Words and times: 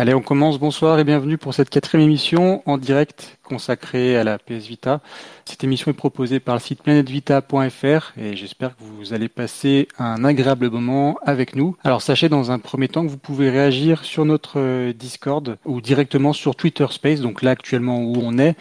Allez, 0.00 0.14
on 0.14 0.22
commence. 0.22 0.58
Bonsoir 0.58 0.98
et 0.98 1.04
bienvenue 1.04 1.36
pour 1.36 1.52
cette 1.52 1.68
quatrième 1.68 2.08
émission 2.08 2.62
en 2.64 2.78
direct 2.78 3.36
consacrée 3.42 4.16
à 4.16 4.24
la 4.24 4.38
PS 4.38 4.66
Vita. 4.66 5.02
Cette 5.44 5.62
émission 5.62 5.90
est 5.90 5.94
proposée 5.94 6.40
par 6.40 6.54
le 6.54 6.60
site 6.62 6.82
planetvita.fr 6.82 8.12
et 8.18 8.34
j'espère 8.34 8.76
que 8.78 8.82
vous 8.82 9.12
allez 9.12 9.28
passer 9.28 9.88
un 9.98 10.24
agréable 10.24 10.70
moment 10.70 11.18
avec 11.22 11.54
nous. 11.54 11.76
Alors 11.84 12.00
sachez 12.00 12.30
dans 12.30 12.50
un 12.50 12.58
premier 12.58 12.88
temps 12.88 13.04
que 13.04 13.10
vous 13.10 13.18
pouvez 13.18 13.50
réagir 13.50 14.06
sur 14.06 14.24
notre 14.24 14.92
Discord 14.92 15.58
ou 15.66 15.82
directement 15.82 16.32
sur 16.32 16.56
Twitter 16.56 16.86
Space, 16.88 17.20
donc 17.20 17.42
là 17.42 17.50
actuellement 17.50 17.98
où 17.98 18.14
on 18.22 18.38
est. 18.38 18.56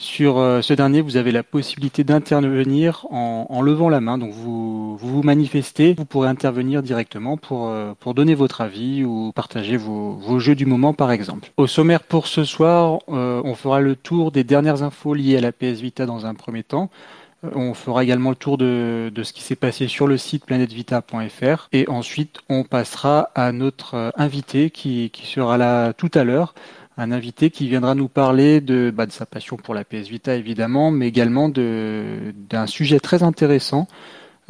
Sur 0.00 0.38
euh, 0.38 0.62
ce 0.62 0.74
dernier, 0.74 1.00
vous 1.00 1.16
avez 1.16 1.32
la 1.32 1.42
possibilité 1.42 2.04
d'intervenir 2.04 3.04
en, 3.10 3.60
levant 3.62 3.88
la 3.88 4.00
main. 4.00 4.16
Donc 4.16 4.30
vous, 4.30 4.96
vous, 4.96 5.22
manifestez, 5.24 5.92
vous 5.94 6.04
pourrez 6.04 6.28
intervenir 6.28 6.84
directement 6.84 7.36
pour, 7.36 7.68
euh, 7.68 7.94
pour 7.98 8.14
donner 8.14 8.36
votre 8.36 8.60
avis 8.60 9.02
ou 9.02 9.32
partager 9.34 9.76
vos, 9.76 10.38
jeux 10.38 10.54
du 10.54 10.66
moment 10.66 10.94
par 10.94 11.10
exemple. 11.10 11.50
Au 11.56 11.66
sommaire 11.66 12.04
pour 12.04 12.28
ce 12.28 12.44
soir, 12.44 13.00
euh, 13.08 13.42
on 13.44 13.56
fera 13.56 13.80
le 13.80 13.96
tour 13.96 14.30
des 14.30 14.44
dernières 14.44 14.84
infos 14.84 15.14
liées 15.14 15.36
à 15.36 15.40
la 15.40 15.50
PS 15.50 15.80
Vita 15.80 16.06
dans 16.06 16.26
un 16.26 16.34
premier 16.34 16.62
temps. 16.62 16.90
On 17.54 17.74
fera 17.74 18.04
également 18.04 18.30
le 18.30 18.36
tour 18.36 18.56
de, 18.56 19.10
de 19.12 19.22
ce 19.24 19.32
qui 19.32 19.42
s'est 19.42 19.56
passé 19.56 19.88
sur 19.88 20.06
le 20.06 20.16
site 20.16 20.44
planetvita.fr 20.44 21.68
et 21.72 21.88
ensuite 21.88 22.40
on 22.48 22.62
passera 22.62 23.30
à 23.34 23.50
notre 23.50 24.12
invité 24.16 24.70
qui, 24.70 25.10
qui 25.10 25.26
sera 25.26 25.56
là 25.56 25.92
tout 25.92 26.10
à 26.14 26.22
l'heure 26.22 26.54
un 26.98 27.12
invité 27.12 27.50
qui 27.50 27.68
viendra 27.68 27.94
nous 27.94 28.08
parler 28.08 28.60
de, 28.60 28.92
bah, 28.94 29.06
de 29.06 29.12
sa 29.12 29.24
passion 29.24 29.56
pour 29.56 29.74
la 29.74 29.84
PS 29.84 30.08
Vita 30.08 30.34
évidemment, 30.34 30.90
mais 30.90 31.06
également 31.06 31.48
d'un 31.48 32.66
sujet 32.66 32.98
très 32.98 33.22
intéressant 33.22 33.86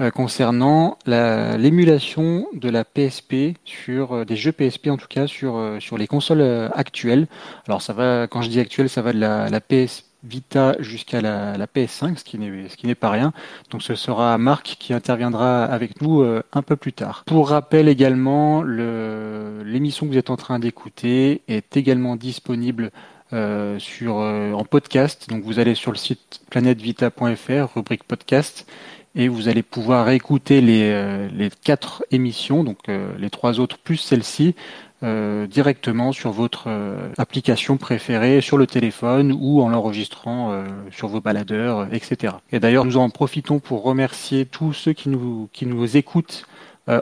euh, 0.01 0.11
concernant 0.11 0.97
l'émulation 1.07 2.47
de 2.55 2.71
la 2.71 2.85
PSP 2.85 3.59
sur 3.65 4.13
euh, 4.13 4.25
des 4.25 4.37
jeux 4.37 4.53
PSP 4.53 4.89
en 4.89 4.97
tout 4.97 5.09
cas 5.09 5.27
sur 5.27 5.57
euh, 5.57 5.81
sur 5.81 5.99
les 5.99 6.07
consoles 6.07 6.71
actuelles. 6.73 7.27
Alors 7.67 7.83
ça 7.83 7.93
va, 7.93 8.27
quand 8.29 8.41
je 8.41 8.49
dis 8.49 8.61
actuelle, 8.61 8.89
ça 8.89 9.03
va 9.03 9.13
de 9.13 9.19
la, 9.19 9.51
la 9.51 9.61
PS 9.61 10.08
Vita 10.25 10.75
jusqu'à 10.81 11.21
la, 11.21 11.57
la, 11.57 11.67
PS5, 11.67 12.17
ce 12.17 12.25
qui 12.25 12.87
n'est 12.87 12.95
pas 12.97 13.11
rien. 13.11 13.33
Donc 13.71 13.83
ce 13.83 13.95
sera 13.95 14.37
Marc 14.37 14.77
qui 14.79 14.93
interviendra 14.93 15.65
avec 15.65 16.03
nous 16.03 16.23
euh, 16.23 16.43
un 16.53 16.63
peu 16.63 16.75
plus 16.75 16.93
tard. 16.93 17.23
Pour 17.27 17.51
rappel 17.51 17.89
également, 17.89 18.63
l'émission 18.63 20.07
que 20.07 20.13
vous 20.13 20.19
êtes 20.19 20.31
en 20.31 20.37
train 20.37 20.59
d'écouter 20.59 21.43
est 21.47 21.77
également 21.77 22.17
disponible 22.17 22.91
euh, 23.33 23.79
euh, 24.03 24.53
en 24.53 24.65
podcast. 24.65 25.29
Donc 25.29 25.45
vous 25.45 25.61
allez 25.61 25.77
sur 25.77 25.93
le 25.93 25.99
site 25.99 26.41
planetvita.fr, 26.51 27.75
rubrique 27.77 28.03
podcast, 28.03 28.67
et 29.15 29.29
vous 29.29 29.49
allez 29.49 29.63
pouvoir 29.63 30.11
écouter 30.11 30.61
les 30.61 31.51
quatre 31.63 32.05
émissions, 32.11 32.65
donc 32.65 32.79
les 32.89 33.31
trois 33.31 33.59
autres 33.59 33.79
plus 33.79 33.97
celle-ci, 33.97 34.55
euh, 35.05 35.47
directement 35.47 36.11
sur 36.11 36.33
votre 36.33 36.65
euh, 36.67 37.11
application 37.19 37.77
préférée 37.77 38.41
sur 38.41 38.59
le 38.59 38.67
téléphone 38.67 39.33
ou 39.33 39.63
en 39.63 39.69
l'enregistrant 39.69 40.51
euh, 40.51 40.67
sur 40.91 41.07
vos 41.07 41.21
baladeurs, 41.21 41.87
etc. 41.95 42.35
Et 42.51 42.59
d'ailleurs, 42.59 42.85
nous 42.85 42.97
en 42.97 43.09
profitons 43.09 43.61
pour 43.61 43.85
remercier 43.85 44.45
tous 44.45 44.73
ceux 44.73 44.93
qui 44.93 45.09
nous, 45.09 45.49
qui 45.53 45.67
nous 45.67 45.97
écoutent 45.97 46.47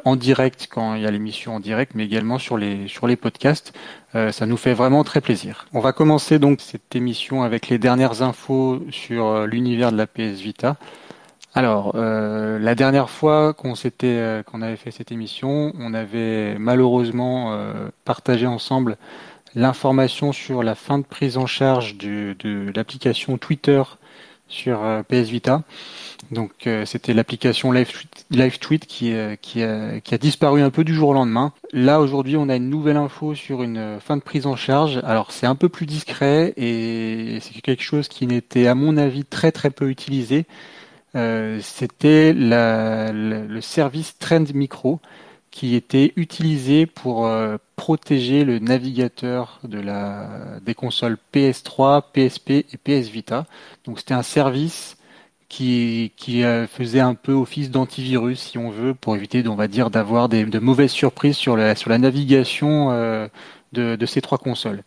en 0.05 0.17
direct 0.17 0.67
quand 0.69 0.97
il 0.97 1.03
y 1.03 1.07
a 1.07 1.13
l'émission 1.13 1.55
en 1.55 1.61
direct, 1.61 1.93
mais 1.95 2.05
également 2.05 2.41
sur 2.41 2.59
les, 2.59 2.89
sur 2.89 3.07
les 3.07 3.15
podcasts. 3.15 3.73
ça 4.15 4.45
nous 4.45 4.57
fait 4.57 4.75
vraiment 4.75 5.05
très 5.05 5.21
plaisir. 5.21 5.69
On 5.73 5.79
va 5.79 5.93
commencer 5.93 6.41
donc 6.41 6.61
cette 6.61 6.97
émission 6.97 7.45
avec 7.45 7.69
les 7.69 7.79
dernières 7.79 8.21
infos 8.21 8.83
sur 8.91 9.47
l'univers 9.47 9.93
de 9.93 9.97
la 9.97 10.09
PS 10.09 10.41
Vita. 10.41 10.77
Alors, 11.57 11.93
euh, 11.95 12.59
la 12.59 12.75
dernière 12.75 13.09
fois 13.09 13.55
qu'on 13.55 13.73
euh, 14.05 14.43
avait 14.61 14.77
fait 14.77 14.91
cette 14.91 15.11
émission, 15.11 15.73
on 15.79 15.95
avait 15.95 16.59
malheureusement 16.59 17.55
euh, 17.55 17.89
partagé 18.05 18.47
ensemble 18.47 18.99
l'information 19.55 20.33
sur 20.33 20.63
la 20.63 20.75
fin 20.75 20.99
de 20.99 21.05
prise 21.05 21.39
en 21.39 21.47
charge 21.47 21.97
de 21.97 22.37
l'application 22.77 23.39
Twitter 23.39 23.83
sur 24.49 24.81
PS 25.09 25.31
Vita. 25.31 25.63
Donc, 26.31 26.69
c'était 26.85 27.15
l'application 27.15 27.73
Live, 27.73 28.59
Tweet 28.61 28.85
qui, 28.85 29.15
qui, 29.41 29.63
a, 29.63 30.01
qui 30.01 30.15
a 30.15 30.19
disparu 30.19 30.61
un 30.61 30.69
peu 30.69 30.85
du 30.85 30.95
jour 30.95 31.09
au 31.09 31.15
lendemain. 31.15 31.55
Là, 31.73 32.01
aujourd'hui, 32.01 32.37
on 32.37 32.51
a 32.51 32.57
une 32.57 32.69
nouvelle 32.69 32.99
info 32.99 33.35
sur 33.35 33.63
une 33.63 33.99
fin 33.99 34.19
de 34.19 34.23
prise 34.23 34.45
en 34.45 34.57
charge. 34.57 35.01
Alors, 35.05 35.33
c'est 35.33 35.47
un 35.47 35.55
peu 35.55 35.71
plus 35.71 35.87
discret 35.87 36.53
et 36.59 37.39
c'est 37.41 37.63
quelque 37.63 37.83
chose 37.83 38.09
qui 38.09 38.27
n'était, 38.27 38.67
à 38.67 38.75
mon 38.75 38.99
avis, 38.99 39.25
très 39.25 39.53
très 39.53 39.71
peu 39.71 39.89
utilisé. 39.89 40.45
Euh, 41.17 41.61
c'était 41.63 42.35
le 42.35 43.61
service 43.61 44.19
Trend 44.19 44.45
Micro 44.55 45.01
qui 45.51 45.75
était 45.75 46.13
utilisé 46.17 46.85
pour 46.85 47.27
euh, 47.27 47.57
protéger 47.77 48.45
le 48.45 48.59
navigateur 48.59 49.61
des 49.65 50.75
consoles 50.75 51.17
PS3, 51.33 52.03
PSP 52.13 52.51
et 52.51 52.77
PS 52.85 53.09
Vita. 53.09 53.47
Donc 53.85 53.99
c'était 53.99 54.13
un 54.15 54.23
service 54.23 54.99
qui, 55.49 56.13
euh, 56.29 56.67
faisait 56.67 57.01
un 57.01 57.15
peu 57.15 57.33
office 57.33 57.71
d'antivirus, 57.71 58.39
si 58.41 58.59
on 58.59 58.69
veut, 58.69 58.95
pour 58.95 59.17
éviter, 59.17 59.47
on 59.49 59.55
va 59.55 59.69
dire, 59.69 59.89
d'avoir 59.89 60.29
de 60.29 60.59
mauvaises 60.59 60.91
surprises 60.91 61.37
sur 61.37 61.57
la, 61.57 61.75
sur 61.75 61.89
la 61.89 61.99
navigation 61.99 62.91
de, 63.73 63.97
de, 63.97 64.07
ces 64.07 64.21
trois 64.21 64.39
consoles. 64.39 64.83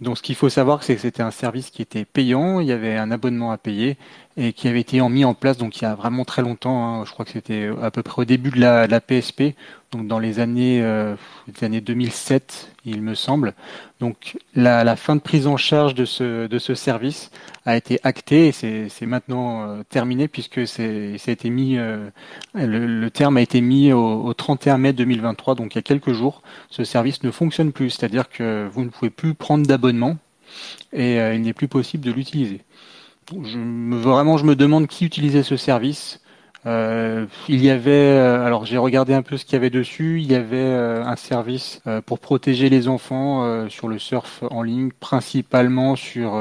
Donc 0.00 0.18
ce 0.18 0.22
qu'il 0.22 0.34
faut 0.36 0.48
savoir, 0.48 0.82
c'est 0.84 0.94
que 0.94 1.00
c'était 1.00 1.22
un 1.22 1.30
service 1.30 1.70
qui 1.70 1.82
était 1.82 2.04
payant, 2.04 2.60
il 2.60 2.68
y 2.68 2.72
avait 2.72 2.96
un 2.96 3.10
abonnement 3.10 3.50
à 3.50 3.58
payer 3.58 3.96
et 4.36 4.52
qui 4.52 4.66
avait 4.68 4.80
été 4.80 5.00
mis 5.08 5.24
en 5.24 5.34
place 5.34 5.56
donc 5.58 5.80
il 5.80 5.84
y 5.84 5.86
a 5.86 5.94
vraiment 5.94 6.24
très 6.24 6.42
longtemps. 6.42 6.86
Hein. 6.86 7.04
je 7.04 7.12
crois 7.12 7.24
que 7.24 7.30
c'était 7.30 7.70
à 7.82 7.90
peu 7.90 8.02
près 8.02 8.22
au 8.22 8.24
début 8.24 8.50
de 8.50 8.60
la, 8.60 8.86
de 8.86 8.90
la 8.90 9.00
PSP, 9.00 9.54
donc 9.94 10.08
dans 10.08 10.18
les 10.18 10.40
années, 10.40 10.82
euh, 10.82 11.14
les 11.46 11.64
années 11.64 11.80
2007, 11.80 12.72
il 12.84 13.00
me 13.00 13.14
semble. 13.14 13.54
Donc 14.00 14.36
la, 14.56 14.82
la, 14.82 14.96
fin 14.96 15.14
de 15.14 15.20
prise 15.20 15.46
en 15.46 15.56
charge 15.56 15.94
de 15.94 16.04
ce, 16.04 16.48
de 16.48 16.58
ce 16.58 16.74
service 16.74 17.30
a 17.64 17.76
été 17.76 18.00
actée 18.02 18.48
et 18.48 18.52
c'est 18.88 19.06
maintenant 19.06 19.68
euh, 19.68 19.82
terminé 19.88 20.26
puisque 20.26 20.66
c'est 20.66 21.14
a 21.24 21.30
été 21.30 21.48
mis, 21.48 21.78
euh, 21.78 22.10
le, 22.54 22.86
le, 22.86 23.10
terme 23.10 23.36
a 23.36 23.40
été 23.40 23.60
mis 23.60 23.92
au, 23.92 24.24
au, 24.24 24.34
31 24.34 24.78
mai 24.78 24.92
2023, 24.92 25.54
donc 25.54 25.74
il 25.74 25.78
y 25.78 25.78
a 25.78 25.82
quelques 25.82 26.12
jours. 26.12 26.42
Ce 26.70 26.82
service 26.82 27.22
ne 27.22 27.30
fonctionne 27.30 27.70
plus, 27.70 27.90
c'est-à-dire 27.90 28.28
que 28.28 28.68
vous 28.72 28.82
ne 28.82 28.88
pouvez 28.88 29.10
plus 29.10 29.34
prendre 29.34 29.64
d'abonnement 29.64 30.16
et 30.92 31.16
il 31.16 31.42
n'est 31.42 31.52
plus 31.52 31.68
possible 31.68 32.04
de 32.04 32.12
l'utiliser 32.12 32.62
je 33.30 33.58
me, 33.58 33.96
vraiment, 33.96 34.36
je 34.36 34.44
me 34.44 34.56
demande 34.56 34.86
qui 34.86 35.04
utilisait 35.04 35.42
ce 35.42 35.56
service. 35.56 36.20
Euh, 36.66 37.26
il 37.48 37.62
y 37.62 37.68
avait, 37.68 37.90
euh, 37.90 38.44
alors 38.44 38.64
j'ai 38.64 38.78
regardé 38.78 39.12
un 39.12 39.20
peu 39.20 39.36
ce 39.36 39.44
qu'il 39.44 39.54
y 39.54 39.56
avait 39.56 39.70
dessus. 39.70 40.20
Il 40.20 40.30
y 40.30 40.34
avait 40.34 40.56
euh, 40.56 41.04
un 41.04 41.16
service 41.16 41.82
pour 42.06 42.18
protéger 42.18 42.68
les 42.70 42.88
enfants 42.88 43.68
sur 43.68 43.88
le 43.88 43.98
surf 43.98 44.42
en 44.50 44.62
ligne, 44.62 44.90
principalement 44.98 45.96
sur 45.96 46.40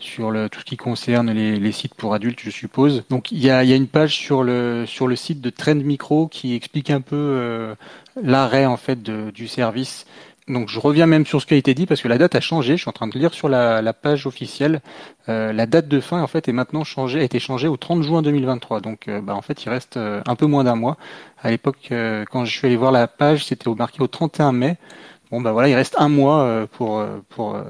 sur 0.00 0.32
tout 0.50 0.60
ce 0.60 0.64
qui 0.64 0.76
concerne 0.76 1.32
les, 1.32 1.72
sites 1.72 1.94
pour 1.94 2.14
adultes, 2.14 2.38
je 2.40 2.50
suppose. 2.50 3.02
Donc 3.10 3.32
il 3.32 3.38
y 3.38 3.50
a, 3.50 3.64
une 3.64 3.88
page 3.88 4.14
sur 4.14 4.44
le 4.44 4.84
sur 4.86 5.08
le 5.08 5.16
site 5.16 5.40
de 5.40 5.50
Trend 5.50 5.74
Micro 5.74 6.28
qui 6.28 6.54
explique 6.54 6.90
un 6.90 7.00
peu 7.00 7.74
l'arrêt 8.22 8.64
en 8.64 8.76
fait 8.76 9.02
du 9.02 9.48
service 9.48 10.06
donc 10.48 10.68
je 10.68 10.80
reviens 10.80 11.06
même 11.06 11.26
sur 11.26 11.40
ce 11.40 11.46
qui 11.46 11.54
a 11.54 11.56
été 11.56 11.74
dit 11.74 11.86
parce 11.86 12.00
que 12.00 12.08
la 12.08 12.18
date 12.18 12.34
a 12.34 12.40
changé. 12.40 12.76
Je 12.76 12.82
suis 12.82 12.88
en 12.88 12.92
train 12.92 13.06
de 13.06 13.18
lire 13.18 13.34
sur 13.34 13.48
la, 13.48 13.92
page 13.92 14.26
officielle. 14.26 14.80
Euh, 15.28 15.52
la 15.52 15.66
date 15.66 15.88
de 15.88 16.00
fin 16.00 16.22
en 16.22 16.26
fait 16.26 16.48
est 16.48 16.52
maintenant 16.52 16.84
changée, 16.84 17.20
a 17.20 17.22
été 17.22 17.38
changée 17.38 17.68
au 17.68 17.76
30 17.76 18.02
juin 18.02 18.22
2023. 18.22 18.80
Donc 18.80 19.08
euh, 19.08 19.20
bah, 19.20 19.34
en 19.34 19.42
fait 19.42 19.64
il 19.64 19.68
reste 19.68 19.96
euh, 19.96 20.22
un 20.26 20.34
peu 20.34 20.46
moins 20.46 20.64
d'un 20.64 20.76
mois. 20.76 20.96
À 21.42 21.50
l'époque 21.50 21.92
quand 22.30 22.44
je 22.44 22.50
suis 22.50 22.66
allé 22.66 22.76
voir 22.76 22.92
la 22.92 23.06
page, 23.06 23.44
c'était 23.46 23.70
marqué 23.70 24.02
au 24.02 24.08
31 24.08 24.52
mai. 24.52 24.76
Bon 25.30 25.42
bah 25.42 25.52
voilà, 25.52 25.68
il 25.68 25.74
reste 25.74 25.94
un 25.98 26.08
mois 26.08 26.42
euh, 26.42 26.66
pour 26.66 26.98
euh, 26.98 27.18
pour 27.28 27.54
euh, 27.54 27.62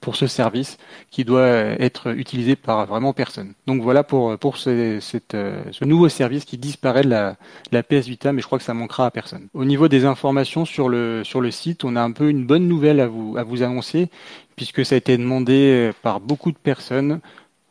pour 0.00 0.14
ce 0.14 0.28
service 0.28 0.78
qui 1.10 1.24
doit 1.24 1.48
être 1.48 2.16
utilisé 2.16 2.54
par 2.54 2.86
vraiment 2.86 3.12
personne. 3.12 3.54
Donc 3.66 3.82
voilà 3.82 4.04
pour 4.04 4.38
pour 4.38 4.56
ce, 4.58 5.00
cette, 5.00 5.32
ce 5.72 5.84
nouveau 5.84 6.08
service 6.08 6.44
qui 6.44 6.56
disparaît 6.56 7.02
de 7.02 7.08
la, 7.08 7.36
la 7.72 7.82
PS 7.82 8.06
Vita, 8.06 8.32
mais 8.32 8.40
je 8.40 8.46
crois 8.46 8.58
que 8.58 8.64
ça 8.64 8.74
manquera 8.74 9.06
à 9.06 9.10
personne. 9.10 9.48
Au 9.54 9.64
niveau 9.64 9.88
des 9.88 10.04
informations 10.04 10.64
sur 10.64 10.88
le 10.88 11.22
sur 11.24 11.40
le 11.40 11.50
site, 11.50 11.82
on 11.84 11.96
a 11.96 12.00
un 12.00 12.12
peu 12.12 12.28
une 12.30 12.46
bonne 12.46 12.68
nouvelle 12.68 13.00
à 13.00 13.08
vous 13.08 13.36
à 13.36 13.42
vous 13.42 13.64
annoncer 13.64 14.08
puisque 14.54 14.84
ça 14.84 14.94
a 14.94 14.98
été 14.98 15.16
demandé 15.18 15.90
par 16.02 16.20
beaucoup 16.20 16.52
de 16.52 16.58
personnes. 16.58 17.20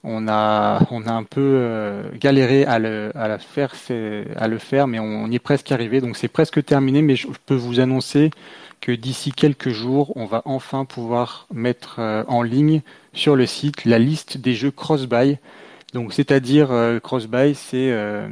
On 0.04 0.28
a 0.28 0.82
on 0.92 1.08
a 1.08 1.12
un 1.12 1.24
peu 1.24 2.02
galéré 2.20 2.66
à 2.66 2.78
le 2.80 3.12
à 3.16 3.30
la 3.30 3.40
faire 3.40 3.74
à 4.36 4.48
le 4.50 4.58
faire, 4.58 4.88
mais 4.88 5.00
on 5.00 5.28
y 5.28 5.36
est 5.36 5.40
presque 5.40 5.72
arrivé. 5.72 6.02
Donc 6.02 6.18
c'est 6.18 6.28
presque 6.28 6.64
terminé, 6.66 7.02
mais 7.02 7.16
je 7.16 7.28
peux 7.46 7.56
vous 7.56 7.80
annoncer 7.80 8.32
que 8.82 8.92
d'ici 8.92 9.32
quelques 9.32 9.70
jours, 9.70 10.14
on 10.16 10.26
va 10.26 10.42
enfin 10.46 10.86
pouvoir 10.86 11.48
mettre 11.54 11.98
euh, 12.00 12.24
en 12.28 12.42
ligne 12.42 12.82
sur 13.14 13.36
le 13.36 13.46
site 13.46 13.86
la 13.86 14.00
liste 14.00 14.38
des 14.38 14.56
jeux 14.56 14.72
cross-buy. 14.72 15.38
Donc, 15.94 16.14
c'est-à-dire 16.14 16.72
euh, 16.72 17.00
cross-buy, 17.00 17.56
c'est 17.56 17.92
euh, 17.92 18.28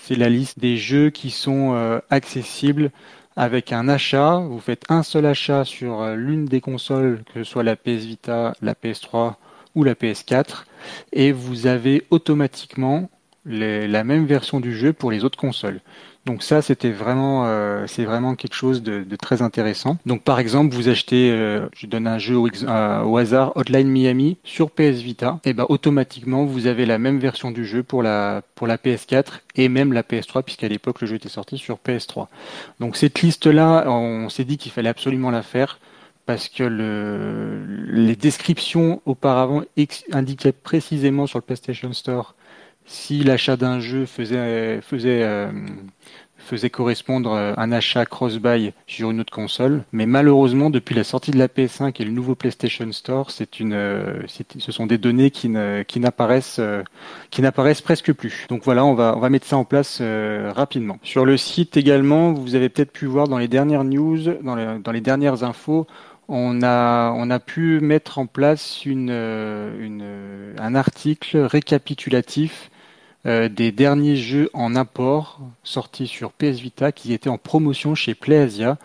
c'est 0.00 0.16
la 0.16 0.28
liste 0.28 0.58
des 0.58 0.76
jeux 0.76 1.10
qui 1.10 1.30
sont 1.30 2.00
accessibles 2.10 2.90
avec 3.36 3.72
un 3.72 3.88
achat. 3.88 4.38
Vous 4.38 4.60
faites 4.60 4.84
un 4.88 5.02
seul 5.02 5.26
achat 5.26 5.64
sur 5.64 6.04
l'une 6.14 6.46
des 6.46 6.60
consoles, 6.60 7.22
que 7.32 7.44
ce 7.44 7.50
soit 7.50 7.62
la 7.62 7.76
PS 7.76 8.04
Vita, 8.04 8.54
la 8.60 8.74
PS3 8.74 9.34
ou 9.76 9.84
la 9.84 9.94
PS4, 9.94 10.64
et 11.12 11.30
vous 11.30 11.68
avez 11.68 12.04
automatiquement 12.10 13.08
la 13.44 14.04
même 14.04 14.26
version 14.26 14.60
du 14.60 14.74
jeu 14.74 14.92
pour 14.92 15.10
les 15.10 15.24
autres 15.24 15.38
consoles. 15.38 15.80
Donc 16.26 16.42
ça, 16.42 16.60
c'était 16.60 16.90
vraiment, 16.90 17.46
euh, 17.46 17.86
c'est 17.86 18.04
vraiment 18.04 18.34
quelque 18.34 18.54
chose 18.54 18.82
de, 18.82 19.04
très 19.16 19.40
intéressant. 19.40 19.96
Donc 20.04 20.22
par 20.22 20.38
exemple, 20.38 20.74
vous 20.74 20.88
achetez, 20.88 21.30
euh, 21.30 21.66
je 21.74 21.86
donne 21.86 22.06
un 22.06 22.18
jeu 22.18 22.36
au, 22.36 23.16
hasard, 23.16 23.52
Hotline 23.56 23.88
Miami 23.88 24.36
sur 24.44 24.70
PS 24.70 25.00
Vita, 25.00 25.40
et 25.44 25.54
ben 25.54 25.64
automatiquement 25.68 26.44
vous 26.44 26.66
avez 26.66 26.84
la 26.84 26.98
même 26.98 27.18
version 27.18 27.50
du 27.50 27.64
jeu 27.64 27.82
pour 27.82 28.02
la 28.02 28.42
pour 28.54 28.66
la 28.66 28.76
PS4 28.76 29.40
et 29.56 29.68
même 29.68 29.92
la 29.92 30.02
PS3 30.02 30.42
puisqu'à 30.42 30.68
l'époque 30.68 31.00
le 31.00 31.06
jeu 31.06 31.16
était 31.16 31.30
sorti 31.30 31.56
sur 31.56 31.78
PS3. 31.78 32.26
Donc 32.80 32.96
cette 32.96 33.22
liste 33.22 33.46
là, 33.46 33.84
on 33.88 34.28
s'est 34.28 34.44
dit 34.44 34.58
qu'il 34.58 34.72
fallait 34.72 34.90
absolument 34.90 35.30
la 35.30 35.42
faire 35.42 35.78
parce 36.26 36.48
que 36.48 36.62
le, 36.62 37.64
les 37.90 38.14
descriptions 38.14 39.00
auparavant 39.06 39.62
indiquaient 40.12 40.52
précisément 40.52 41.26
sur 41.26 41.38
le 41.38 41.42
PlayStation 41.42 41.92
Store 41.92 42.34
si 42.90 43.22
l'achat 43.22 43.56
d'un 43.56 43.78
jeu 43.78 44.04
faisait, 44.04 44.80
faisait, 44.80 45.22
euh, 45.22 45.52
faisait 46.38 46.70
correspondre 46.70 47.32
euh, 47.32 47.52
un 47.56 47.70
achat 47.70 48.04
cross-buy 48.04 48.72
sur 48.88 49.12
une 49.12 49.20
autre 49.20 49.32
console. 49.32 49.84
Mais 49.92 50.06
malheureusement, 50.06 50.70
depuis 50.70 50.96
la 50.96 51.04
sortie 51.04 51.30
de 51.30 51.38
la 51.38 51.46
PS5 51.46 52.02
et 52.02 52.04
le 52.04 52.10
nouveau 52.10 52.34
PlayStation 52.34 52.90
Store, 52.90 53.30
c'est 53.30 53.60
une, 53.60 53.74
euh, 53.74 54.20
ce 54.26 54.72
sont 54.72 54.86
des 54.86 54.98
données 54.98 55.30
qui, 55.30 55.48
ne, 55.48 55.84
qui 55.84 56.00
n'apparaissent, 56.00 56.60
qui 57.30 57.42
n'apparaissent 57.42 57.80
presque 57.80 58.12
plus. 58.12 58.46
Donc 58.48 58.64
voilà, 58.64 58.84
on 58.84 58.94
va, 58.94 59.14
on 59.16 59.20
va 59.20 59.30
mettre 59.30 59.46
ça 59.46 59.56
en 59.56 59.64
place 59.64 60.02
rapidement. 60.02 60.98
Sur 61.04 61.24
le 61.24 61.36
site 61.36 61.76
également, 61.76 62.32
vous 62.32 62.56
avez 62.56 62.68
peut-être 62.68 62.92
pu 62.92 63.06
voir 63.06 63.28
dans 63.28 63.38
les 63.38 63.48
dernières 63.48 63.84
news, 63.84 64.18
dans, 64.42 64.80
dans 64.80 64.92
les 64.92 65.00
dernières 65.00 65.44
infos, 65.44 65.86
on 66.26 66.62
a, 66.62 67.12
on 67.12 67.30
a 67.30 67.38
pu 67.38 67.78
mettre 67.80 68.18
en 68.18 68.26
place 68.26 68.84
une, 68.84 69.10
une, 69.10 70.54
un 70.58 70.74
article 70.74 71.38
récapitulatif 71.38 72.69
euh, 72.69 72.69
des 73.24 73.72
derniers 73.72 74.16
jeux 74.16 74.48
en 74.54 74.74
import 74.76 75.40
sortis 75.62 76.06
sur 76.06 76.32
PS 76.32 76.58
Vita 76.60 76.90
qui 76.92 77.12
étaient 77.12 77.28
en 77.28 77.38
promotion 77.38 77.94
chez 77.94 78.14
PlayAsia. 78.14 78.78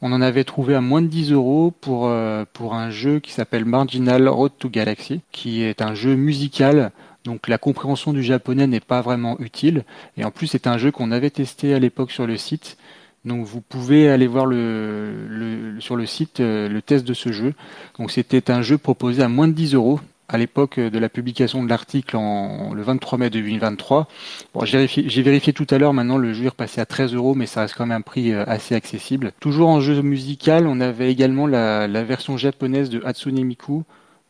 On 0.00 0.12
en 0.12 0.20
avait 0.20 0.44
trouvé 0.44 0.74
à 0.74 0.80
moins 0.80 1.00
de 1.00 1.06
10 1.06 1.32
euros 1.32 1.72
pour, 1.80 2.06
euh, 2.06 2.44
pour 2.52 2.74
un 2.74 2.90
jeu 2.90 3.20
qui 3.20 3.30
s'appelle 3.30 3.64
Marginal 3.64 4.28
Road 4.28 4.50
to 4.58 4.68
Galaxy, 4.68 5.20
qui 5.30 5.62
est 5.62 5.80
un 5.80 5.94
jeu 5.94 6.16
musical 6.16 6.90
donc 7.24 7.46
la 7.46 7.56
compréhension 7.56 8.12
du 8.12 8.24
japonais 8.24 8.66
n'est 8.66 8.80
pas 8.80 9.00
vraiment 9.00 9.38
utile. 9.38 9.84
Et 10.16 10.24
en 10.24 10.32
plus, 10.32 10.48
c'est 10.48 10.66
un 10.66 10.76
jeu 10.76 10.90
qu'on 10.90 11.12
avait 11.12 11.30
testé 11.30 11.72
à 11.72 11.78
l'époque 11.78 12.10
sur 12.10 12.26
le 12.26 12.36
site 12.36 12.76
donc 13.24 13.46
vous 13.46 13.60
pouvez 13.60 14.08
aller 14.08 14.26
voir 14.26 14.46
le, 14.46 15.76
sur 15.78 15.94
le 15.94 16.06
site 16.06 16.40
euh, 16.40 16.68
le 16.68 16.82
test 16.82 17.06
de 17.06 17.14
ce 17.14 17.30
jeu. 17.30 17.54
Donc 17.98 18.10
c'était 18.10 18.50
un 18.50 18.62
jeu 18.62 18.78
proposé 18.78 19.22
à 19.22 19.28
moins 19.28 19.48
de 19.48 19.52
10 19.52 19.74
euros 19.74 20.00
à 20.32 20.38
l'époque 20.38 20.80
de 20.80 20.98
la 20.98 21.08
publication 21.08 21.62
de 21.62 21.68
l'article 21.68 22.16
le 22.16 22.82
23 22.82 23.18
mai 23.18 23.30
2023. 23.30 24.08
Bon, 24.54 24.64
j'ai 24.64 25.22
vérifié, 25.22 25.52
tout 25.52 25.66
à 25.70 25.78
l'heure, 25.78 25.92
maintenant 25.92 26.18
le 26.18 26.32
jeu 26.32 26.46
est 26.46 26.48
repassé 26.48 26.80
à 26.80 26.86
13 26.86 27.14
euros, 27.14 27.34
mais 27.34 27.46
ça 27.46 27.60
reste 27.60 27.74
quand 27.76 27.86
même 27.86 27.98
un 27.98 28.00
prix 28.00 28.32
euh, 28.32 28.44
assez 28.46 28.74
accessible. 28.74 29.32
Toujours 29.40 29.68
en 29.68 29.80
jeu 29.80 30.02
musical, 30.02 30.66
on 30.66 30.80
avait 30.80 31.12
également 31.12 31.46
la, 31.46 31.86
version 32.04 32.36
japonaise 32.36 32.90
de 32.90 33.00
Hatsune 33.04 33.44
Miku, 33.44 33.84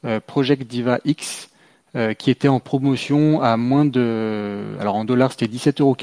euh, 0.04 0.20
Project 0.24 0.64
Diva 0.64 0.98
X, 1.04 1.48
qui 2.18 2.30
était 2.30 2.48
en 2.48 2.58
promotion 2.58 3.42
à 3.42 3.58
moins 3.58 3.84
de... 3.84 4.62
Alors 4.80 4.96
en 4.96 5.04
dollars 5.04 5.32
c'était 5.32 5.44
17,98 5.44 5.82
euros 5.82 5.94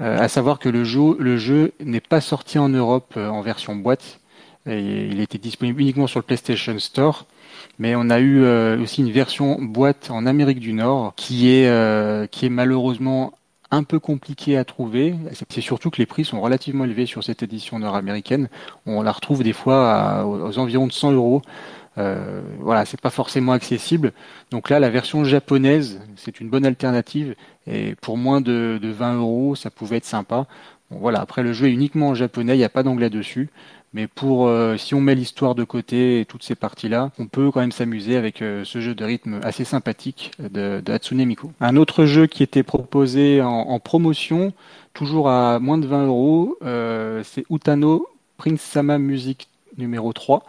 euh, 0.00 0.18
à 0.18 0.28
savoir 0.28 0.60
que 0.60 0.68
le 0.68 0.84
jeu, 0.84 1.72
n'est 1.80 2.00
pas 2.00 2.20
sorti 2.20 2.58
en 2.58 2.68
Europe 2.68 3.14
euh, 3.16 3.28
en 3.28 3.40
version 3.42 3.74
boîte. 3.74 4.20
Il 4.66 5.20
était 5.20 5.38
disponible 5.38 5.80
uniquement 5.80 6.06
sur 6.06 6.18
le 6.18 6.24
PlayStation 6.24 6.78
Store. 6.78 7.24
Mais 7.78 7.94
on 7.96 8.10
a 8.10 8.20
eu 8.20 8.42
euh, 8.42 8.80
aussi 8.80 9.00
une 9.00 9.10
version 9.10 9.58
boîte 9.60 10.10
en 10.10 10.26
Amérique 10.26 10.60
du 10.60 10.72
Nord 10.72 11.14
qui 11.16 11.50
est, 11.50 12.30
qui 12.30 12.46
est 12.46 12.50
malheureusement 12.50 13.32
un 13.70 13.82
peu 13.82 13.98
compliquée 13.98 14.56
à 14.56 14.64
trouver. 14.64 15.14
C'est 15.50 15.60
surtout 15.60 15.90
que 15.90 15.98
les 15.98 16.06
prix 16.06 16.24
sont 16.24 16.40
relativement 16.40 16.84
élevés 16.84 17.06
sur 17.06 17.22
cette 17.22 17.42
édition 17.42 17.78
nord-américaine. 17.78 18.48
On 18.86 19.02
la 19.02 19.12
retrouve 19.12 19.42
des 19.42 19.52
fois 19.52 20.24
aux 20.26 20.58
environs 20.58 20.86
de 20.86 20.92
100 20.92 21.12
euros. 21.12 21.42
Euh, 21.98 22.42
voilà, 22.60 22.84
c'est 22.84 23.00
pas 23.00 23.10
forcément 23.10 23.52
accessible. 23.52 24.12
Donc 24.50 24.70
là, 24.70 24.78
la 24.78 24.88
version 24.88 25.24
japonaise, 25.24 26.00
c'est 26.16 26.40
une 26.40 26.48
bonne 26.48 26.64
alternative. 26.64 27.34
Et 27.66 27.94
pour 27.96 28.16
moins 28.16 28.40
de, 28.40 28.78
20 28.82 29.16
euros, 29.16 29.54
ça 29.56 29.70
pouvait 29.70 29.96
être 29.96 30.04
sympa. 30.04 30.46
voilà, 30.90 31.20
après 31.20 31.42
le 31.42 31.52
jeu 31.52 31.66
est 31.66 31.72
uniquement 31.72 32.08
en 32.08 32.14
japonais, 32.14 32.54
il 32.54 32.58
n'y 32.58 32.64
a 32.64 32.68
pas 32.68 32.82
d'anglais 32.82 33.10
dessus. 33.10 33.50
Mais 33.94 34.06
pour 34.06 34.48
euh, 34.48 34.76
si 34.76 34.94
on 34.94 35.00
met 35.00 35.14
l'histoire 35.14 35.54
de 35.54 35.64
côté 35.64 36.20
et 36.20 36.24
toutes 36.24 36.42
ces 36.42 36.54
parties-là, 36.54 37.10
on 37.18 37.26
peut 37.26 37.50
quand 37.50 37.60
même 37.60 37.72
s'amuser 37.72 38.16
avec 38.16 38.42
euh, 38.42 38.64
ce 38.64 38.80
jeu 38.80 38.94
de 38.94 39.04
rythme 39.04 39.40
assez 39.42 39.64
sympathique 39.64 40.32
de, 40.38 40.80
de, 40.84 40.92
Hatsune 40.92 41.24
Miku. 41.24 41.52
Un 41.60 41.76
autre 41.76 42.04
jeu 42.04 42.26
qui 42.26 42.42
était 42.42 42.62
proposé 42.62 43.40
en, 43.42 43.78
promotion, 43.80 44.52
toujours 44.92 45.30
à 45.30 45.58
moins 45.58 45.78
de 45.78 45.86
20 45.86 46.06
euros, 46.06 46.58
c'est 47.22 47.44
Utano 47.50 48.06
Prince 48.36 48.60
Sama 48.60 48.98
Music 48.98 49.48
numéro 49.78 50.12
3. 50.12 50.44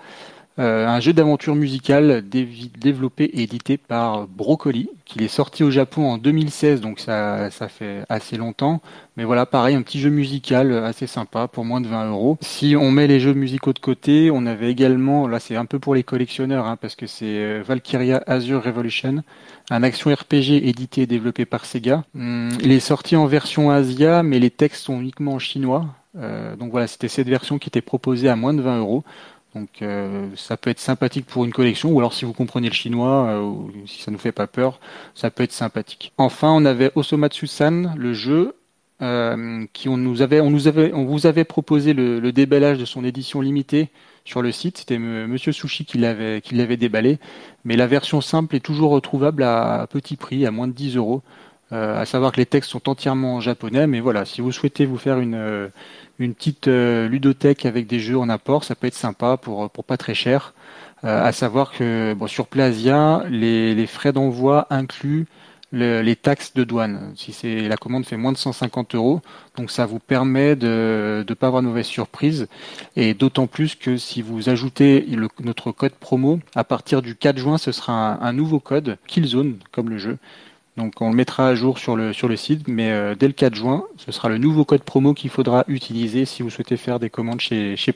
Euh, 0.60 0.86
un 0.86 1.00
jeu 1.00 1.14
d'aventure 1.14 1.56
musicale 1.56 2.22
développé 2.28 3.24
et 3.24 3.44
édité 3.44 3.78
par 3.78 4.28
Broccoli, 4.28 4.90
qui 5.06 5.24
est 5.24 5.30
sorti 5.30 5.64
au 5.64 5.72
Japon 5.72 6.12
en 6.12 6.18
2016, 6.18 6.82
donc 6.82 7.00
ça, 7.00 7.50
ça 7.50 7.70
fait 7.70 8.04
assez 8.10 8.36
longtemps. 8.36 8.82
Mais 9.16 9.24
voilà, 9.24 9.46
pareil, 9.46 9.76
un 9.76 9.82
petit 9.82 10.02
jeu 10.02 10.10
musical 10.10 10.74
assez 10.84 11.08
sympa 11.08 11.48
pour 11.48 11.64
moins 11.64 11.80
de 11.80 11.88
20 11.88 12.10
euros. 12.10 12.38
Si 12.42 12.76
on 12.76 12.92
met 12.92 13.08
les 13.08 13.22
jeux 13.22 13.34
musicaux 13.34 13.72
de 13.72 13.80
côté, 13.80 14.32
on 14.32 14.46
avait 14.46 14.70
également, 14.70 15.28
là 15.28 15.40
c'est 15.40 15.56
un 15.56 15.66
peu 15.66 15.80
pour 15.80 15.96
les 15.96 16.04
collectionneurs, 16.04 16.66
hein, 16.66 16.76
parce 16.76 16.96
que 16.96 17.08
c'est 17.08 17.26
euh, 17.26 17.64
Valkyria 17.66 18.22
Azure 18.28 18.62
Revolution, 18.62 19.24
un 19.70 19.84
action 19.84 20.14
RPG 20.14 20.68
édité 20.68 21.04
et 21.04 21.08
développé 21.08 21.46
par 21.46 21.64
Sega. 21.64 22.04
Hum, 22.16 22.50
il 22.62 22.74
est 22.74 22.82
sorti 22.82 23.16
en 23.16 23.28
version 23.28 23.70
Asia, 23.72 24.24
mais 24.24 24.40
les 24.40 24.52
textes 24.52 24.84
sont 24.84 25.00
uniquement 25.00 25.36
en 25.36 25.40
chinois. 25.40 25.86
Euh, 26.18 26.56
donc 26.56 26.72
voilà, 26.72 26.88
c'était 26.88 27.08
cette 27.08 27.30
version 27.30 27.60
qui 27.60 27.70
était 27.70 27.82
proposée 27.82 28.30
à 28.30 28.36
moins 28.36 28.54
de 28.54 28.62
20 28.62 28.80
euros. 28.80 29.04
Donc 29.56 29.81
euh, 29.81 30.28
ça 30.36 30.57
peut 30.57 30.69
être 30.69 30.80
sympathique 30.80 31.25
pour 31.25 31.44
une 31.44 31.51
collection, 31.51 31.92
ou 31.92 32.00
alors 32.00 32.13
si 32.13 32.25
vous 32.25 32.34
comprenez 32.34 32.68
le 32.68 32.74
chinois, 32.74 33.29
euh, 33.29 33.41
ou 33.41 33.72
si 33.88 34.01
ça 34.01 34.12
nous 34.12 34.20
fait 34.20 34.32
pas 34.32 34.48
peur, 34.48 34.79
ça 35.15 35.32
peut 35.32 35.44
être 35.44 35.51
sympathique. 35.51 36.13
Enfin, 36.18 36.51
on 36.51 36.65
avait 36.65 36.91
Osomatsu-san, 36.96 37.96
le 37.98 38.13
jeu, 38.13 38.56
euh, 39.01 39.65
qui 39.74 39.89
on 39.89 39.98
nous 39.98 40.22
avait, 40.22 40.41
on 40.41 41.06
vous 41.06 41.25
avait 41.25 41.46
proposé 41.46 41.94
le, 41.94 42.32
déballage 42.32 42.77
de 42.77 42.86
son 42.86 43.03
édition 43.03 43.41
limitée 43.41 43.89
sur 44.24 44.41
le 44.41 44.51
site. 44.51 44.79
C'était 44.79 45.00
Monsieur 45.00 45.51
Sushi 45.51 45.86
qui 45.86 45.98
l'avait, 45.98 46.41
qui 46.41 46.53
l'avait 46.53 46.77
déballé, 46.77 47.18
mais 47.63 47.75
la 47.75 47.88
version 47.88 48.22
simple 48.22 48.56
est 48.56 48.60
toujours 48.60 48.91
retrouvable 48.91 49.44
à, 49.44 49.88
petit 49.89 50.15
prix, 50.15 50.46
à 50.46 50.51
moins 50.51 50.68
de 50.68 50.74
10 50.74 50.98
euros. 50.98 51.24
À 51.72 52.06
savoir 52.06 52.32
que 52.32 52.38
les 52.38 52.46
textes 52.46 52.72
sont 52.72 52.90
entièrement 52.90 53.36
en 53.36 53.42
japonais, 53.42 53.86
mais 53.88 54.00
voilà, 54.00 54.26
si 54.26 54.42
vous 54.42 54.52
souhaitez 54.52 54.86
vous 54.86 54.98
faire 54.98 55.20
une 55.20 55.70
une 56.20 56.36
petite 56.36 56.68
euh, 56.68 57.08
ludothèque 57.08 57.66
avec 57.66 57.88
des 57.88 58.00
jeux 58.00 58.18
en 58.18 58.30
apport, 58.30 58.64
ça 58.64 58.76
peut 58.76 58.88
être 58.88 58.96
sympa 58.96 59.38
pour 59.38 59.70
pour 59.72 59.86
pas 59.86 59.98
très 59.98 60.14
cher. 60.14 60.54
Euh, 61.06 61.24
à 61.24 61.32
savoir 61.32 61.72
que 61.72 62.14
bon, 62.14 62.28
sur 62.28 62.48
Plasia, 62.48 63.24
les, 63.30 63.74
les 63.74 63.88
frais 63.88 64.12
d'envoi 64.12 64.68
incluent 64.70 65.28
les 65.72 66.16
taxes 66.16 66.54
de 66.56 66.64
douane. 66.64 67.14
Si 67.16 67.32
c'est 67.32 67.68
la 67.68 67.78
commande 67.78 68.04
fait 68.04 68.18
moins 68.18 68.32
de 68.32 68.38
150 68.38 68.96
euros, 68.96 69.22
donc 69.56 69.70
ça 69.70 69.86
vous 69.86 70.00
permet 70.00 70.56
de 70.56 71.24
ne 71.28 71.34
pas 71.36 71.48
avoir 71.48 71.62
de 71.62 71.68
mauvaise 71.68 71.86
surprise. 71.86 72.48
Et 72.96 73.14
d'autant 73.14 73.46
plus 73.46 73.76
que 73.76 73.96
si 73.96 74.24
vous 74.24 74.50
ajoutez 74.50 75.06
notre 75.44 75.72
code 75.72 75.94
promo, 75.94 76.40
à 76.56 76.64
partir 76.64 77.04
du 77.04 77.16
4 77.16 77.38
juin, 77.38 77.58
ce 77.60 77.72
sera 77.72 77.94
un, 77.94 78.22
un 78.22 78.34
nouveau 78.34 78.60
code 78.60 78.98
Killzone 79.08 79.60
comme 79.72 79.90
le 79.90 80.00
jeu. 80.00 80.18
Donc 80.79 81.01
on 81.01 81.09
le 81.09 81.15
mettra 81.15 81.50
à 81.50 81.55
jour 81.55 81.77
sur 81.77 81.98
le, 81.98 82.13
sur 82.13 82.29
le 82.29 82.38
site, 82.38 82.69
mais 82.69 82.89
euh, 82.91 83.13
dès 83.13 83.27
le 83.27 83.33
4 83.33 83.53
juin, 83.53 83.83
ce 83.98 84.13
sera 84.13 84.29
le 84.29 84.38
nouveau 84.38 84.63
code 84.63 84.81
promo 84.81 85.13
qu'il 85.13 85.29
faudra 85.29 85.65
utiliser 85.67 86.24
si 86.24 86.41
vous 86.41 86.50
souhaitez 86.50 86.77
faire 86.77 87.00
des 87.00 87.09
commandes 87.09 87.41
chez, 87.41 87.75
chez 87.75 87.93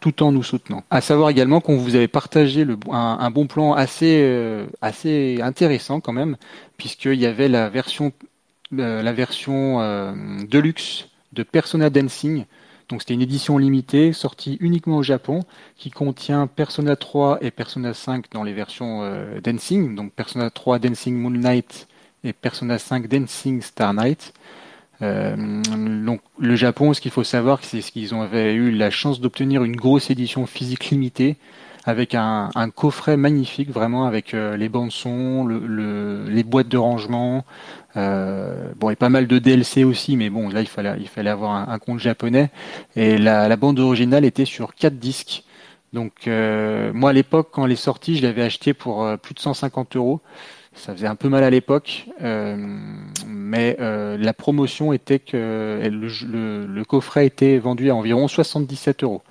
tout 0.00 0.22
en 0.24 0.32
nous 0.32 0.42
soutenant. 0.42 0.82
À 0.90 1.00
savoir 1.00 1.30
également 1.30 1.60
qu'on 1.60 1.76
vous 1.76 1.94
avait 1.94 2.08
partagé 2.08 2.64
le, 2.64 2.76
un, 2.90 3.30
bon 3.30 3.46
plan 3.46 3.72
assez, 3.74 4.20
euh, 4.24 4.66
assez 4.80 5.38
intéressant 5.40 6.00
quand 6.00 6.12
même, 6.12 6.36
puisqu'il 6.76 7.20
y 7.20 7.26
avait 7.26 7.46
la 7.46 7.68
version, 7.68 8.12
euh, 8.76 9.00
la 9.00 9.12
version 9.12 9.78
deluxe 10.50 11.06
de 11.32 11.44
Persona 11.44 11.88
Dancing, 11.88 12.46
donc 12.88 13.02
c'était 13.02 13.14
une 13.14 13.22
édition 13.22 13.58
limitée, 13.58 14.12
sortie 14.12 14.58
uniquement 14.60 14.96
au 14.96 15.02
Japon, 15.04 15.44
qui 15.76 15.90
contient 15.90 16.48
Persona 16.48 16.96
3 16.96 17.38
et 17.42 17.52
Persona 17.52 17.94
5 17.94 18.24
dans 18.32 18.42
les 18.42 18.54
versions 18.54 19.08
Dancing, 19.40 19.94
donc 19.94 20.12
Persona 20.12 20.50
3 20.50 20.80
Dancing 20.80 21.14
Moonlight 21.14 21.86
et 22.24 22.32
Persona 22.32 22.78
5 22.78 23.08
Dancing 23.08 23.62
Star 23.62 23.94
Night. 23.94 24.32
Euh, 25.02 25.62
donc 26.04 26.20
le 26.38 26.54
Japon, 26.54 26.94
ce 26.94 27.00
qu'il 27.00 27.10
faut 27.10 27.24
savoir, 27.24 27.60
c'est 27.62 27.80
qu'ils 27.80 28.14
avaient 28.14 28.54
eu 28.54 28.70
la 28.70 28.90
chance 28.90 29.20
d'obtenir 29.20 29.64
une 29.64 29.76
grosse 29.76 30.10
édition 30.10 30.46
physique 30.46 30.90
limitée 30.90 31.36
avec 31.84 32.14
un, 32.14 32.50
un 32.54 32.70
coffret 32.70 33.16
magnifique, 33.16 33.70
vraiment 33.70 34.04
avec 34.04 34.34
euh, 34.34 34.56
les 34.56 34.68
bandes 34.68 34.92
son, 34.92 35.44
le, 35.44 36.28
les 36.28 36.44
boîtes 36.44 36.68
de 36.68 36.78
rangement, 36.78 37.44
euh, 37.96 38.72
bon 38.76 38.90
et 38.90 38.96
pas 38.96 39.08
mal 39.08 39.26
de 39.26 39.38
DLC 39.38 39.84
aussi, 39.84 40.16
mais 40.16 40.30
bon 40.30 40.48
là 40.48 40.60
il 40.60 40.68
fallait 40.68 40.94
il 41.00 41.08
fallait 41.08 41.30
avoir 41.30 41.68
un, 41.68 41.78
compte 41.78 41.98
japonais 41.98 42.50
et 42.96 43.18
la, 43.18 43.48
la, 43.48 43.56
bande 43.56 43.80
originale 43.80 44.24
était 44.24 44.44
sur 44.44 44.74
quatre 44.74 44.98
disques. 44.98 45.44
Donc 45.92 46.12
euh, 46.26 46.92
moi 46.94 47.10
à 47.10 47.12
l'époque 47.12 47.48
quand 47.52 47.66
elle 47.66 47.72
est 47.72 47.76
sortie, 47.76 48.16
je 48.16 48.22
l'avais 48.22 48.42
acheté 48.42 48.74
pour 48.74 49.06
plus 49.18 49.34
de 49.34 49.40
150 49.40 49.96
euros. 49.96 50.20
Ça 50.74 50.94
faisait 50.94 51.06
un 51.06 51.14
peu 51.14 51.28
mal 51.28 51.44
à 51.44 51.50
l'époque, 51.50 52.06
mais 53.26 53.76
la 53.78 54.32
promotion 54.32 54.92
était 54.92 55.18
que 55.18 55.80
le, 55.82 56.66
le, 56.66 56.84
coffret 56.84 57.26
était 57.26 57.58
vendu 57.58 57.90
à 57.90 57.94
environ 57.94 58.26
77 58.26 59.04
euros. 59.04 59.22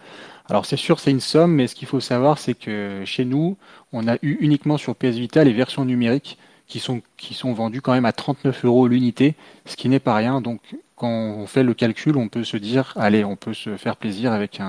Alors 0.51 0.65
c'est 0.65 0.77
sûr, 0.77 0.99
c'est 0.99 1.11
une 1.11 1.21
somme, 1.21 1.53
mais 1.53 1.67
ce 1.67 1.75
qu'il 1.75 1.87
faut 1.87 1.99
savoir, 1.99 2.37
c'est 2.37 2.53
que 2.53 3.03
chez 3.05 3.25
nous, 3.25 3.57
on 3.93 4.07
a 4.07 4.15
eu 4.21 4.37
uniquement 4.41 4.77
sur 4.77 4.95
PS 4.95 5.15
Vita 5.15 5.43
les 5.43 5.53
versions 5.53 5.85
numériques 5.85 6.37
qui 6.67 6.79
sont, 6.79 7.01
qui 7.17 7.33
sont 7.33 7.53
vendues 7.53 7.81
quand 7.81 7.93
même 7.93 8.05
à 8.05 8.13
39 8.13 8.65
euros 8.65 8.87
l'unité, 8.87 9.35
ce 9.65 9.75
qui 9.75 9.89
n'est 9.89 9.99
pas 9.99 10.15
rien. 10.15 10.41
Donc 10.41 10.59
quand 11.01 11.09
on 11.09 11.47
fait 11.47 11.63
le 11.63 11.73
calcul, 11.73 12.15
on 12.15 12.27
peut 12.27 12.43
se 12.43 12.57
dire, 12.57 12.93
allez, 12.95 13.25
on 13.25 13.35
peut 13.35 13.55
se 13.55 13.75
faire 13.75 13.97
plaisir 13.97 14.33
avec 14.33 14.61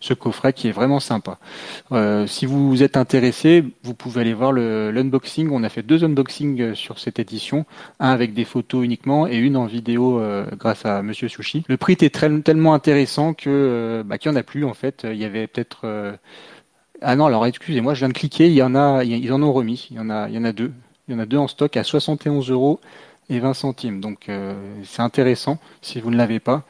ce 0.00 0.12
coffret 0.12 0.52
qui 0.52 0.66
est 0.66 0.72
vraiment 0.72 0.98
sympa. 0.98 1.38
Euh, 1.92 2.26
si 2.26 2.46
vous 2.46 2.82
êtes 2.82 2.96
intéressé, 2.96 3.62
vous 3.84 3.94
pouvez 3.94 4.22
aller 4.22 4.34
voir 4.34 4.52
l'unboxing. 4.52 5.50
On 5.52 5.62
a 5.62 5.68
fait 5.68 5.84
deux 5.84 6.02
unboxings 6.02 6.60
euh, 6.60 6.74
sur 6.74 6.98
cette 6.98 7.20
édition, 7.20 7.64
un 8.00 8.10
avec 8.10 8.34
des 8.34 8.44
photos 8.44 8.84
uniquement 8.84 9.28
et 9.28 9.36
une 9.36 9.56
en 9.56 9.66
vidéo 9.66 10.18
euh, 10.18 10.46
grâce 10.58 10.84
à 10.84 11.00
Monsieur 11.02 11.28
Sushi. 11.28 11.62
Le 11.68 11.76
prix 11.76 11.92
était 11.92 12.10
tellement 12.10 12.74
intéressant 12.74 13.32
que 13.32 14.02
bah, 14.04 14.18
qu'il 14.18 14.32
n'y 14.32 14.36
en 14.36 14.40
a 14.40 14.42
plus 14.42 14.64
en 14.64 14.74
fait. 14.74 15.06
Il 15.08 15.16
y 15.16 15.24
avait 15.24 15.46
peut-être 15.46 16.18
ah 17.02 17.14
non, 17.14 17.26
alors 17.26 17.46
excusez-moi, 17.46 17.94
je 17.94 18.00
viens 18.00 18.08
de 18.08 18.14
cliquer. 18.14 18.48
Il 18.48 18.54
y 18.54 18.62
en 18.64 18.74
a, 18.74 19.04
ils 19.04 19.32
en 19.32 19.40
ont 19.44 19.52
remis. 19.52 19.86
Il 19.92 19.96
y 19.96 20.00
en 20.00 20.10
a, 20.10 20.28
il 20.28 20.34
y 20.34 20.38
en 20.38 20.44
a 20.44 20.52
deux. 20.52 20.72
Il 21.06 21.14
y 21.14 21.14
en 21.14 21.20
a 21.20 21.26
deux 21.26 21.38
en 21.38 21.46
stock 21.46 21.76
à 21.76 21.84
71 21.84 22.50
euros 22.50 22.80
et 23.30 23.38
20 23.38 23.54
centimes. 23.54 24.00
Donc 24.00 24.28
euh, 24.28 24.54
c'est 24.84 25.02
intéressant 25.02 25.58
si 25.82 26.00
vous 26.00 26.10
ne 26.10 26.16
l'avez 26.16 26.40
pas. 26.40 26.62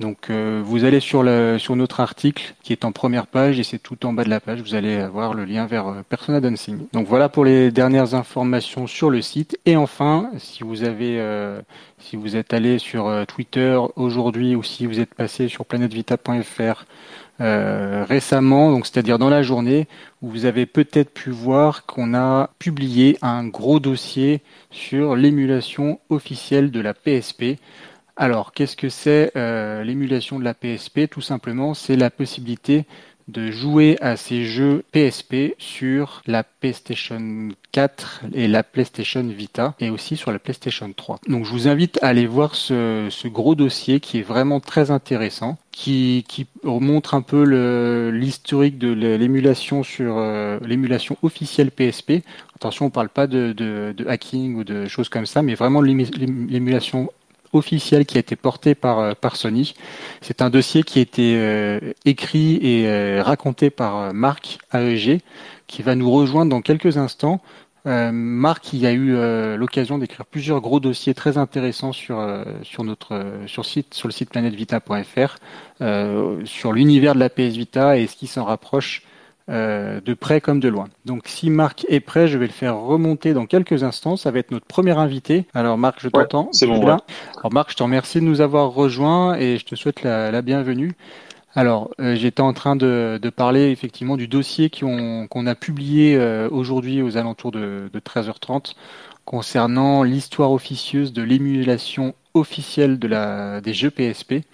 Donc 0.00 0.30
euh, 0.30 0.62
vous 0.64 0.84
allez 0.84 1.00
sur, 1.00 1.24
le, 1.24 1.56
sur 1.58 1.74
notre 1.74 1.98
article 1.98 2.54
qui 2.62 2.72
est 2.72 2.84
en 2.84 2.92
première 2.92 3.26
page 3.26 3.58
et 3.58 3.64
c'est 3.64 3.80
tout 3.80 4.06
en 4.06 4.12
bas 4.12 4.22
de 4.22 4.30
la 4.30 4.38
page. 4.38 4.60
Vous 4.60 4.76
allez 4.76 4.96
avoir 4.96 5.34
le 5.34 5.44
lien 5.44 5.66
vers 5.66 5.88
euh, 5.88 6.02
Persona 6.08 6.40
Dancing. 6.40 6.86
Donc 6.92 7.08
voilà 7.08 7.28
pour 7.28 7.44
les 7.44 7.72
dernières 7.72 8.14
informations 8.14 8.86
sur 8.86 9.10
le 9.10 9.22
site. 9.22 9.58
Et 9.66 9.76
enfin, 9.76 10.30
si 10.38 10.62
vous 10.62 10.84
avez, 10.84 11.20
si 11.98 12.16
vous 12.16 12.36
êtes 12.36 12.54
allé 12.54 12.78
sur 12.78 13.10
Twitter 13.26 13.78
aujourd'hui 13.96 14.54
ou 14.54 14.62
si 14.62 14.86
vous 14.86 15.00
êtes 15.00 15.14
passé 15.14 15.48
sur 15.48 15.66
planetvita.fr 15.66 16.84
euh, 17.40 18.04
récemment, 18.08 18.72
donc 18.72 18.86
c'est-à-dire 18.86 19.18
dans 19.18 19.30
la 19.30 19.42
journée, 19.42 19.86
où 20.22 20.28
vous 20.28 20.44
avez 20.44 20.66
peut-être 20.66 21.12
pu 21.12 21.30
voir 21.30 21.86
qu'on 21.86 22.14
a 22.14 22.50
publié 22.58 23.16
un 23.22 23.46
gros 23.46 23.78
dossier 23.78 24.42
sur 24.70 25.14
l'émulation 25.14 26.00
officielle 26.08 26.70
de 26.70 26.80
la 26.80 26.94
PSP. 26.94 27.58
Alors, 28.16 28.52
qu'est-ce 28.52 28.76
que 28.76 28.88
c'est 28.88 29.30
euh, 29.36 29.84
l'émulation 29.84 30.40
de 30.40 30.44
la 30.44 30.54
PSP 30.54 31.08
Tout 31.08 31.20
simplement, 31.20 31.74
c'est 31.74 31.96
la 31.96 32.10
possibilité 32.10 32.84
de 33.28 33.50
jouer 33.50 33.96
à 34.00 34.16
ces 34.16 34.44
jeux 34.44 34.84
PSP 34.92 35.54
sur 35.58 36.22
la 36.26 36.42
PlayStation 36.42 37.50
4 37.72 38.22
et 38.34 38.48
la 38.48 38.62
PlayStation 38.62 39.22
Vita 39.22 39.74
et 39.80 39.90
aussi 39.90 40.16
sur 40.16 40.32
la 40.32 40.38
PlayStation 40.38 40.92
3. 40.92 41.20
Donc 41.28 41.44
je 41.44 41.52
vous 41.52 41.68
invite 41.68 41.98
à 42.02 42.08
aller 42.08 42.26
voir 42.26 42.54
ce, 42.54 43.08
ce 43.10 43.28
gros 43.28 43.54
dossier 43.54 44.00
qui 44.00 44.18
est 44.18 44.22
vraiment 44.22 44.60
très 44.60 44.90
intéressant, 44.90 45.58
qui, 45.70 46.24
qui 46.28 46.46
montre 46.64 47.14
un 47.14 47.22
peu 47.22 47.42
l'historique 48.10 48.78
de 48.78 48.92
l'émulation 48.92 49.82
sur 49.82 50.16
euh, 50.18 50.58
l'émulation 50.64 51.16
officielle 51.22 51.70
PSP. 51.70 52.24
Attention, 52.56 52.86
on 52.86 52.90
parle 52.90 53.08
pas 53.08 53.26
de, 53.26 53.52
de, 53.52 53.94
de, 53.96 54.06
hacking 54.08 54.56
ou 54.56 54.64
de 54.64 54.86
choses 54.86 55.08
comme 55.08 55.26
ça, 55.26 55.42
mais 55.42 55.54
vraiment 55.54 55.80
l'émulation 55.80 57.10
officiel 57.52 58.06
qui 58.06 58.16
a 58.16 58.20
été 58.20 58.36
porté 58.36 58.74
par, 58.74 58.98
euh, 58.98 59.12
par 59.18 59.36
Sony. 59.36 59.74
C'est 60.20 60.42
un 60.42 60.50
dossier 60.50 60.82
qui 60.82 60.98
a 60.98 61.02
été 61.02 61.36
euh, 61.36 61.80
écrit 62.04 62.56
et 62.62 62.88
euh, 62.88 63.22
raconté 63.22 63.70
par 63.70 64.12
Marc 64.14 64.58
AEG, 64.72 65.20
qui 65.66 65.82
va 65.82 65.94
nous 65.94 66.10
rejoindre 66.10 66.50
dans 66.50 66.62
quelques 66.62 66.96
instants. 66.96 67.40
Marc, 67.84 68.74
il 68.74 68.84
a 68.84 68.92
eu 68.92 69.14
l'occasion 69.56 69.96
d'écrire 69.96 70.26
plusieurs 70.26 70.60
gros 70.60 70.78
dossiers 70.78 71.14
très 71.14 71.38
intéressants 71.38 71.94
sur 71.94 72.22
sur 72.62 72.84
notre 72.84 73.24
sur 73.46 73.64
site 73.64 73.94
sur 73.94 74.08
le 74.08 74.12
site 74.12 74.28
planetvita.fr 74.28 75.36
sur 76.44 76.72
l'univers 76.74 77.14
de 77.14 77.20
la 77.20 77.30
PS 77.30 77.56
Vita 77.56 77.96
et 77.96 78.06
ce 78.06 78.14
qui 78.14 78.26
s'en 78.26 78.44
rapproche 78.44 79.04
euh, 79.50 80.00
de 80.02 80.12
près 80.12 80.42
comme 80.42 80.60
de 80.60 80.68
loin. 80.68 80.88
Donc 81.06 81.22
si 81.24 81.48
Marc 81.48 81.86
est 81.88 82.00
prêt, 82.00 82.28
je 82.28 82.36
vais 82.36 82.46
le 82.46 82.52
faire 82.52 82.78
remonter 82.78 83.32
dans 83.32 83.46
quelques 83.46 83.82
instants. 83.82 84.16
Ça 84.16 84.30
va 84.30 84.40
être 84.40 84.50
notre 84.50 84.66
premier 84.66 84.92
invité. 84.98 85.46
Alors 85.54 85.78
Marc, 85.78 86.00
je 86.00 86.10
t'entends. 86.10 86.50
c'est 86.52 86.66
bon. 86.66 86.84
Alors 86.84 87.00
Marc, 87.50 87.70
je 87.70 87.76
te 87.76 87.82
remercie 87.82 88.20
de 88.20 88.24
nous 88.24 88.42
avoir 88.42 88.70
rejoints 88.70 89.36
et 89.38 89.56
je 89.56 89.64
te 89.64 89.74
souhaite 89.74 90.02
la, 90.02 90.42
bienvenue. 90.42 90.92
Alors, 91.54 91.90
euh, 91.98 92.14
j'étais 92.14 92.42
en 92.42 92.52
train 92.52 92.76
de, 92.76 93.18
parler 93.34 93.70
effectivement 93.70 94.18
du 94.18 94.28
dossier 94.28 94.68
qu'on 94.70 95.46
a 95.46 95.54
publié 95.54 96.14
euh, 96.16 96.48
aujourd'hui 96.50 97.00
aux 97.00 97.16
alentours 97.16 97.50
de, 97.50 97.90
13h30 97.94 98.74
concernant 99.24 100.02
l'histoire 100.02 100.52
officieuse 100.52 101.14
de 101.14 101.22
l'émulation 101.22 102.14
officielle 102.34 102.98
de 102.98 103.08
la, 103.08 103.60
des 103.62 103.72
jeux 103.72 103.90
PSP 103.90 104.44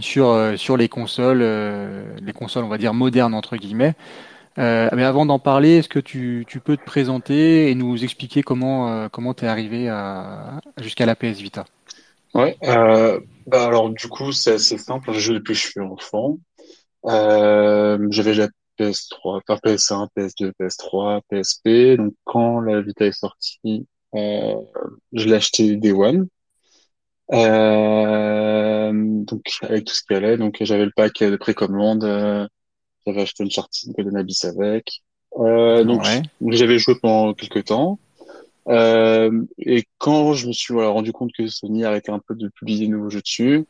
sur 0.00 0.28
euh, 0.28 0.56
sur 0.56 0.76
les 0.76 0.88
consoles, 0.88 1.42
euh, 1.42 2.04
les 2.22 2.32
consoles 2.32 2.64
on 2.64 2.68
va 2.68 2.78
dire 2.78 2.94
modernes 2.94 3.34
entre 3.34 3.56
guillemets. 3.56 3.94
Euh, 4.58 4.88
mais 4.94 5.04
avant 5.04 5.26
d'en 5.26 5.38
parler, 5.38 5.78
est-ce 5.78 5.88
que 5.88 6.00
tu, 6.00 6.44
tu 6.46 6.60
peux 6.60 6.76
te 6.76 6.84
présenter 6.84 7.70
et 7.70 7.74
nous 7.74 8.02
expliquer 8.02 8.42
comment 8.42 9.08
comment 9.08 9.32
t'es 9.32 9.46
arrivé 9.46 9.88
jusqu'à 10.78 11.06
la 11.06 11.16
PS 11.16 11.40
Vita? 11.40 11.64
Ouais, 12.34 12.56
bah 13.46 13.66
alors 13.66 13.90
du 13.90 14.08
coup 14.08 14.32
c'est 14.32 14.54
assez 14.54 14.78
simple. 14.78 15.12
J'ai 15.12 15.20
joué 15.20 15.34
depuis 15.36 15.54
que 15.54 15.58
je 15.58 15.66
suis 15.66 15.80
enfant. 15.80 16.38
J'avais 17.04 18.30
déjà 18.30 18.48
PS3, 18.78 19.40
enfin 19.48 19.58
PS1, 19.64 20.08
PS2, 20.16 20.52
PS3, 20.60 21.20
PSP. 21.30 21.96
Donc 21.96 22.14
quand 22.24 22.60
la 22.60 22.80
Vita 22.82 23.06
est 23.06 23.12
sortie, 23.12 23.86
je 24.12 24.58
l'ai 25.12 25.34
acheté 25.34 25.76
Day 25.76 25.92
One. 25.92 26.26
Euh, 27.32 28.92
donc 28.92 29.42
avec 29.62 29.84
tout 29.84 29.94
ce 29.94 30.02
qui 30.02 30.14
allait, 30.14 30.36
donc 30.36 30.56
j'avais 30.60 30.84
le 30.84 30.92
pack 30.94 31.22
de 31.22 31.36
précommande, 31.36 32.04
euh, 32.04 32.46
j'avais 33.06 33.22
acheté 33.22 33.44
une 33.44 33.50
charte 33.50 33.72
de 33.86 34.18
Abyss 34.18 34.44
avec. 34.44 35.02
Euh, 35.38 35.84
donc 35.84 36.02
j'avais 36.40 36.78
joué 36.78 36.96
pendant 37.00 37.34
quelques 37.34 37.66
temps. 37.66 37.98
Euh, 38.68 39.42
et 39.58 39.84
quand 39.98 40.34
je 40.34 40.46
me 40.46 40.52
suis 40.52 40.74
voilà, 40.74 40.90
rendu 40.90 41.12
compte 41.12 41.32
que 41.32 41.46
Sony 41.46 41.84
arrêtait 41.84 42.12
un 42.12 42.20
peu 42.20 42.34
de 42.34 42.48
publier 42.48 42.86
de 42.86 42.92
nouveaux 42.92 43.10
jeux 43.10 43.22
dessus, 43.22 43.64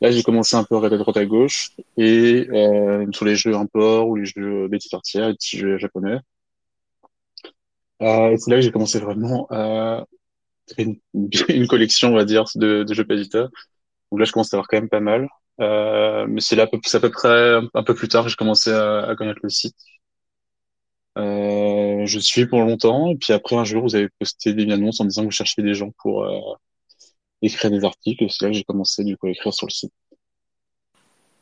là 0.00 0.10
j'ai 0.10 0.22
commencé 0.22 0.56
un 0.56 0.64
peu 0.64 0.76
à 0.76 0.78
regarder 0.78 0.98
droite 0.98 1.16
à 1.16 1.26
gauche 1.26 1.72
et 1.96 2.48
euh, 2.50 3.06
sur 3.12 3.26
les 3.26 3.36
jeux 3.36 3.54
import 3.54 4.08
ou 4.08 4.16
les 4.16 4.24
jeux 4.24 4.68
bêtises 4.68 4.90
sorcières, 4.90 5.28
les 5.28 5.34
petits 5.34 5.58
jeux 5.58 5.78
japonais. 5.78 6.18
Euh, 8.02 8.34
c'est 8.38 8.50
là 8.50 8.56
que 8.56 8.62
j'ai 8.62 8.72
commencé 8.72 8.98
vraiment 8.98 9.46
à 9.50 10.06
une, 10.78 10.98
une, 11.48 11.66
collection, 11.66 12.10
on 12.10 12.16
va 12.16 12.24
dire, 12.24 12.44
de, 12.54 12.84
de 12.84 12.94
jeux 12.94 13.06
Vita. 13.08 13.48
Donc 14.10 14.20
là, 14.20 14.24
je 14.24 14.32
commence 14.32 14.52
à 14.54 14.56
avoir 14.56 14.68
quand 14.68 14.78
même 14.78 14.88
pas 14.88 15.00
mal. 15.00 15.28
Euh, 15.60 16.26
mais 16.28 16.40
c'est 16.40 16.56
là, 16.56 16.68
c'est 16.84 16.96
à 16.96 17.00
peu 17.00 17.10
près 17.10 17.60
un 17.74 17.82
peu 17.84 17.94
plus 17.94 18.08
tard 18.08 18.24
que 18.24 18.30
j'ai 18.30 18.36
commencé 18.36 18.70
à, 18.72 19.02
à, 19.08 19.16
connaître 19.16 19.40
le 19.42 19.50
site. 19.50 19.76
Euh, 21.18 22.06
je 22.06 22.18
suis 22.18 22.46
pour 22.46 22.60
longtemps, 22.60 23.08
et 23.10 23.16
puis 23.16 23.32
après 23.32 23.56
un 23.56 23.64
jour, 23.64 23.82
vous 23.82 23.94
avez 23.96 24.08
posté 24.18 24.54
des 24.54 24.70
annonces 24.72 25.00
en 25.00 25.04
disant 25.04 25.22
que 25.22 25.26
vous 25.26 25.30
cherchiez 25.32 25.62
des 25.62 25.74
gens 25.74 25.90
pour 25.98 26.24
euh, 26.24 26.38
écrire 27.42 27.70
des 27.70 27.84
articles, 27.84 28.26
c'est 28.30 28.44
là 28.44 28.50
que 28.50 28.56
j'ai 28.56 28.64
commencé 28.64 29.04
du 29.04 29.16
coup 29.16 29.26
à 29.26 29.30
écrire 29.30 29.52
sur 29.52 29.66
le 29.66 29.72
site. 29.72 29.92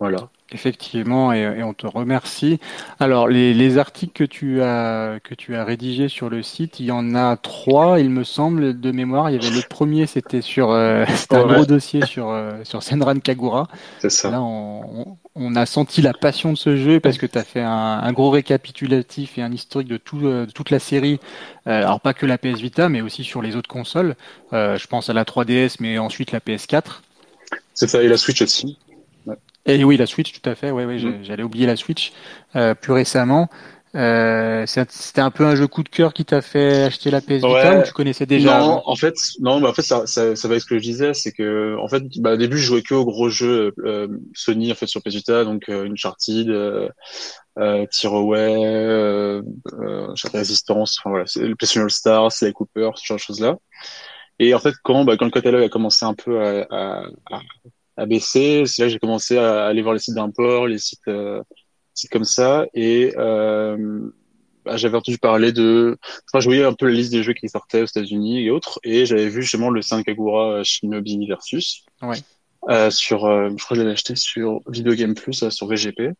Voilà. 0.00 0.28
Effectivement, 0.50 1.32
et, 1.32 1.62
on 1.62 1.74
te 1.74 1.86
remercie. 1.86 2.58
Alors, 3.00 3.28
les, 3.28 3.78
articles 3.78 4.12
que 4.12 4.24
tu 4.24 4.62
as 4.62 5.18
que 5.22 5.34
tu 5.34 5.56
as 5.56 5.64
rédigés 5.64 6.08
sur 6.08 6.30
le 6.30 6.42
site, 6.42 6.80
il 6.80 6.86
y 6.86 6.90
en 6.90 7.14
a 7.14 7.36
trois, 7.36 8.00
il 8.00 8.08
me 8.08 8.24
semble, 8.24 8.80
de 8.80 8.90
mémoire. 8.92 9.28
Il 9.28 9.42
y 9.42 9.46
avait 9.46 9.54
le 9.54 9.62
premier, 9.68 10.06
c'était 10.06 10.40
sur, 10.40 10.70
euh, 10.70 11.04
c'était 11.14 11.36
un 11.36 11.46
gros 11.46 11.66
dossier 11.66 12.06
sur 12.06 12.30
euh, 12.30 12.52
sur 12.64 12.82
Senran 12.82 13.18
Kagura. 13.18 13.68
C'est 13.98 14.10
ça. 14.10 14.30
Là, 14.30 14.40
on, 14.40 15.18
on, 15.34 15.54
a 15.54 15.66
senti 15.66 16.00
la 16.00 16.14
passion 16.14 16.52
de 16.52 16.58
ce 16.58 16.76
jeu 16.76 16.98
parce 16.98 17.18
que 17.18 17.26
tu 17.26 17.36
as 17.36 17.44
fait 17.44 17.60
un, 17.60 18.00
un, 18.02 18.12
gros 18.12 18.30
récapitulatif 18.30 19.36
et 19.36 19.42
un 19.42 19.52
historique 19.52 19.88
de 19.88 19.98
tout 19.98 20.26
euh, 20.26 20.46
de 20.46 20.52
toute 20.52 20.70
la 20.70 20.78
série. 20.78 21.20
alors 21.66 22.00
pas 22.00 22.14
que 22.14 22.24
la 22.24 22.38
PS 22.38 22.60
Vita, 22.60 22.88
mais 22.88 23.02
aussi 23.02 23.22
sur 23.22 23.42
les 23.42 23.54
autres 23.54 23.68
consoles. 23.68 24.14
je 24.52 24.86
pense 24.86 25.10
à 25.10 25.12
la 25.12 25.24
3DS, 25.24 25.76
mais 25.80 25.98
ensuite 25.98 26.32
la 26.32 26.40
PS4. 26.40 27.00
C'est 27.74 27.88
ça, 27.88 28.02
et 28.02 28.08
la 28.08 28.16
Switch 28.16 28.40
aussi. 28.40 28.78
Et 29.66 29.84
oui, 29.84 29.96
la 29.96 30.06
Switch, 30.06 30.32
tout 30.32 30.48
à 30.48 30.54
fait. 30.54 30.70
Ouais, 30.70 30.84
ouais, 30.84 30.96
mm. 30.96 31.24
j'allais 31.24 31.42
oublier 31.42 31.66
la 31.66 31.76
Switch. 31.76 32.12
Euh, 32.56 32.74
plus 32.74 32.92
récemment, 32.92 33.48
euh, 33.94 34.64
c'était 34.66 35.20
un 35.20 35.30
peu 35.30 35.46
un 35.46 35.56
jeu 35.56 35.66
coup 35.66 35.82
de 35.82 35.88
cœur 35.88 36.12
qui 36.12 36.24
t'a 36.24 36.42
fait 36.42 36.84
acheter 36.84 37.10
la 37.10 37.20
PS 37.20 37.44
Vita 37.44 37.78
ou 37.78 37.82
tu 37.82 37.92
connaissais 37.92 38.26
déjà 38.26 38.60
Non, 38.60 38.82
en 38.84 38.96
fait, 38.96 39.14
non, 39.40 39.60
mais 39.60 39.68
en 39.68 39.72
fait, 39.72 39.82
ça, 39.82 40.06
ça, 40.06 40.36
ça 40.36 40.48
va 40.48 40.52
avec 40.52 40.62
ce 40.62 40.66
que 40.66 40.76
je 40.76 40.82
disais, 40.82 41.14
c'est 41.14 41.32
que, 41.32 41.76
en 41.78 41.88
fait, 41.88 42.02
bah, 42.18 42.34
au 42.34 42.36
début, 42.36 42.58
je 42.58 42.66
jouais 42.66 42.82
que 42.82 42.94
aux 42.94 43.06
gros 43.06 43.30
jeux 43.30 43.72
euh, 43.84 44.08
Sony 44.34 44.70
en 44.70 44.74
fait 44.74 44.86
sur 44.86 45.02
PS 45.02 45.14
Vita, 45.14 45.44
donc 45.44 45.68
euh, 45.68 45.88
Uncharted, 45.90 46.50
euh, 46.50 46.88
euh, 47.58 47.86
Tearaway, 47.90 48.64
euh, 48.64 49.42
euh, 49.80 50.14
Resistance, 50.34 50.98
enfin 51.00 51.10
voilà, 51.10 51.24
le 51.36 51.54
PlayStation 51.54 51.82
All 51.82 51.90
Stars, 51.90 52.32
Sly 52.32 52.52
Cooper, 52.52 52.90
ce 52.96 53.06
genre 53.06 53.16
de 53.16 53.22
choses 53.22 53.40
là. 53.40 53.56
Et 54.38 54.54
en 54.54 54.58
fait, 54.60 54.74
quand, 54.84 55.04
bah, 55.04 55.16
quand 55.18 55.24
le 55.24 55.30
catalogue 55.30 55.64
a 55.64 55.68
commencé 55.68 56.04
un 56.04 56.14
peu 56.14 56.40
à, 56.40 56.66
à, 56.70 57.02
à 57.32 57.40
à 57.98 58.06
baisser. 58.06 58.64
C'est 58.66 58.82
là 58.82 58.88
que 58.88 58.92
j'ai 58.92 58.98
commencé 58.98 59.36
à 59.36 59.66
aller 59.66 59.82
voir 59.82 59.94
les 59.94 60.00
sites 60.00 60.14
d'import, 60.14 60.66
les 60.66 60.78
sites, 60.78 61.00
euh, 61.08 61.42
sites 61.94 62.10
comme 62.10 62.24
ça. 62.24 62.66
Et 62.74 63.12
euh, 63.16 64.10
bah, 64.64 64.76
j'avais 64.76 64.96
entendu 64.96 65.18
parler 65.18 65.52
de, 65.52 65.98
enfin, 66.28 66.40
je 66.40 66.48
voyais 66.48 66.64
un 66.64 66.72
peu 66.72 66.86
la 66.86 66.94
liste 66.94 67.12
des 67.12 67.22
jeux 67.22 67.34
qui 67.34 67.48
sortaient 67.48 67.82
aux 67.82 67.86
États-Unis 67.86 68.44
et 68.44 68.50
autres, 68.50 68.80
et 68.84 69.06
j'avais 69.06 69.28
vu 69.28 69.42
justement 69.42 69.70
le 69.70 69.82
5 69.82 70.04
Kagura 70.04 70.62
Shinobi 70.64 71.26
Versus. 71.26 71.84
Ouais. 72.02 72.16
Euh, 72.68 72.90
sur, 72.90 73.24
euh, 73.24 73.50
je 73.50 73.64
crois 73.64 73.70
que 73.70 73.76
je 73.76 73.80
l'avais 73.80 73.92
acheté 73.92 74.14
sur 74.16 74.60
Video 74.68 74.94
Game 74.94 75.14
Plus, 75.14 75.42
euh, 75.42 75.50
sur 75.50 75.66
VGP 75.68 76.12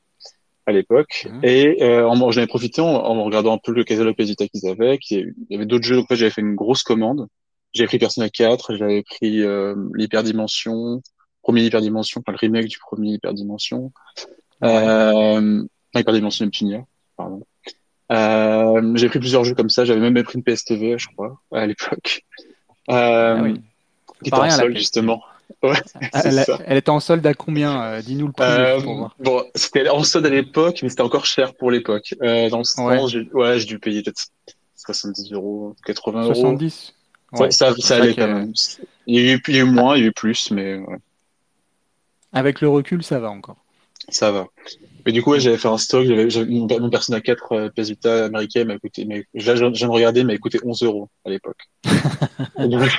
à 0.67 0.73
l'époque. 0.73 1.27
Mhm. 1.31 1.41
Et 1.43 1.83
euh, 1.83 2.09
j'en 2.09 2.29
avais 2.29 2.47
profité 2.47 2.81
en, 2.81 2.87
en, 2.87 3.25
regardant 3.25 3.55
un 3.55 3.59
peu 3.59 3.73
le 3.73 3.85
catalogue 3.85 4.17
Pesita 4.17 4.47
qu'ils 4.49 4.69
avaient. 4.69 4.99
il 5.11 5.35
y 5.51 5.57
avait 5.57 5.67
d'autres 5.67 5.85
jeux, 5.85 5.97
donc 5.97 6.07
j'avais 6.11 6.31
fait 6.31 6.41
une 6.41 6.55
grosse 6.55 6.83
commande. 6.83 7.27
J'avais 7.75 7.89
pris 7.89 7.99
Persona 7.99 8.31
4, 8.31 8.77
j'avais 8.77 9.03
pris 9.03 9.43
euh, 9.43 9.75
l'Hyperdimension, 9.95 11.03
premier 11.49 11.65
Hyperdimension, 11.65 12.21
enfin 12.21 12.33
le 12.33 12.39
remake 12.39 12.67
du 12.67 12.79
premier 12.79 13.13
Hyperdimension. 13.13 13.91
Euh, 14.63 15.65
Hyperdimension 15.95 16.45
Neptunia, 16.45 16.85
pardon. 17.17 17.43
Euh, 18.13 18.93
j'ai 18.97 19.09
pris 19.09 19.19
plusieurs 19.19 19.45
jeux 19.45 19.55
comme 19.55 19.71
ça. 19.71 19.87
J'avais 19.87 20.01
même 20.01 20.23
pris 20.23 20.35
une 20.37 20.45
PSTV, 20.45 20.99
je 20.99 21.09
crois, 21.09 21.41
à 21.53 21.67
l'époque. 21.67 22.23
Euh, 22.91 23.37
ah 23.39 23.43
oui. 23.43 23.63
Qui 24.23 24.29
était 24.29 24.37
en 24.37 24.51
solde, 24.51 24.77
justement. 24.77 25.23
Ouais, 25.63 25.77
elle, 26.13 26.45
elle, 26.67 26.77
était 26.77 26.91
en 26.91 27.01
solde 27.01 27.27
à 27.27 27.33
combien 27.33 27.83
euh, 27.83 28.03
Dis-nous 28.03 28.27
le 28.27 28.33
prix. 28.33 28.45
Euh, 28.47 28.81
bon, 29.19 29.45
c'était 29.55 29.89
en 29.89 30.05
solde 30.05 30.27
à 30.27 30.31
l'époque, 30.31 30.81
mais 30.83 30.91
c'était 30.91 31.03
encore 31.03 31.25
cher 31.25 31.55
pour 31.55 31.71
l'époque. 31.71 32.15
Euh, 32.23 32.51
dans 32.51 32.63
ce 32.63 32.81
ouais. 32.81 32.99
temps, 32.99 33.09
j'ai 33.09 33.29
ouais, 33.33 33.65
dû 33.65 33.79
payer 33.79 34.03
peut-être 34.03 34.27
70 34.77 35.33
euros, 35.33 35.75
80 35.87 36.23
euros. 36.25 36.35
70 36.35 36.95
ouais, 37.33 37.51
ça, 37.51 37.75
ça 37.79 37.97
allait 37.97 38.15
quand 38.15 38.29
même. 38.29 38.53
Il 39.07 39.15
y, 39.15 39.31
a 39.31 39.35
eu, 39.35 39.43
il 39.49 39.55
y 39.55 39.59
a 39.59 39.63
eu 39.63 39.65
moins, 39.65 39.97
il 39.97 40.03
y 40.03 40.05
a 40.05 40.09
eu 40.09 40.13
plus, 40.13 40.51
mais 40.51 40.77
ouais. 40.77 40.99
Avec 42.33 42.61
le 42.61 42.69
recul, 42.69 43.03
ça 43.03 43.19
va 43.19 43.31
encore. 43.31 43.57
Ça 44.11 44.31
va. 44.31 44.47
Mais 45.05 45.13
du 45.13 45.23
coup, 45.23 45.33
ouais, 45.33 45.41
j'avais 45.41 45.59
fait 45.59 45.69
un 45.69 45.79
stock, 45.79 46.05
j'avais, 46.07 46.47
mon, 46.47 46.67
mon 46.67 46.91
Persona 46.91 47.21
4 47.21 47.53
euh, 47.53 47.69
PS 47.71 47.91
Vita 47.91 48.25
américain 48.27 48.65
m'a 48.65 48.79
coûté, 48.79 49.05
mais 49.05 49.25
là, 49.35 49.55
je 49.55 49.65
viens 49.65 49.71
de 49.71 49.93
regarder, 49.93 50.25
m'a 50.25 50.37
coûté 50.39 50.59
11 50.63 50.83
euros 50.83 51.09
à 51.25 51.31
l'époque. 51.31 51.59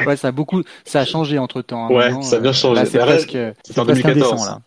ouais, 0.05 0.17
ça 0.17 0.29
a 0.29 0.31
beaucoup, 0.31 0.63
ça 0.85 1.01
a 1.01 1.05
changé 1.05 1.37
entre 1.39 1.61
temps. 1.61 1.87
Hein, 1.87 1.93
ouais, 1.93 2.21
ça 2.21 2.37
a 2.37 2.39
bien 2.39 2.53
changé. 2.53 2.85
c'est 2.85 2.99
presque, 2.99 3.37
c'était 3.63 3.79
en 3.79 3.85
2014. 3.85 4.45
là. 4.45 4.61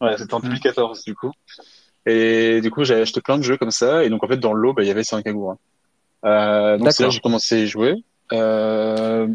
Ouais, 0.00 0.16
c'était 0.16 0.34
en 0.34 0.40
2014, 0.40 1.04
du 1.04 1.14
coup. 1.14 1.32
Et 2.06 2.60
du 2.60 2.70
coup, 2.70 2.84
j'ai 2.84 2.94
acheté 2.94 3.20
plein 3.20 3.38
de 3.38 3.42
jeux 3.42 3.56
comme 3.56 3.70
ça, 3.70 4.04
et 4.04 4.08
donc, 4.08 4.22
en 4.24 4.28
fait, 4.28 4.38
dans 4.38 4.52
le 4.52 4.60
lot, 4.60 4.72
bah, 4.72 4.82
il 4.82 4.88
y 4.88 4.90
avait 4.90 5.04
Sankagura. 5.04 5.56
Euh, 6.24 6.78
donc 6.78 6.90
c'est 6.92 7.02
là 7.02 7.08
que 7.08 7.14
j'ai 7.14 7.20
commencé 7.20 7.56
à 7.56 7.58
y 7.58 7.66
jouer. 7.66 7.94
Euh... 8.32 9.28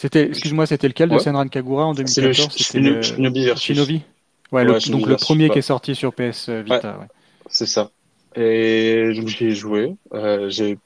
C'était, 0.00 0.28
excuse-moi, 0.28 0.64
c'était 0.64 0.88
lequel 0.88 1.10
de 1.10 1.18
Senran 1.18 1.46
Kagura 1.48 1.84
en 1.84 1.92
2014? 1.92 2.56
C'était 2.56 2.78
le 2.78 3.02
Shinobi 3.02 3.44
versus. 3.44 3.66
Shinobi? 3.66 4.00
Ouais, 4.50 4.64
le, 4.64 4.90
donc 4.90 5.06
le 5.06 5.16
premier 5.16 5.50
qui 5.50 5.58
est 5.58 5.62
sorti 5.62 5.94
sur 5.94 6.14
PS 6.14 6.48
Vita. 6.48 6.96
Ouais, 6.98 7.06
C'est 7.50 7.66
ça. 7.66 7.90
Et 8.34 9.12
donc 9.14 9.28
j'y 9.28 9.48
ai 9.48 9.54
joué. 9.54 9.94
Euh, 10.14 10.48
j'ai, 10.48 10.78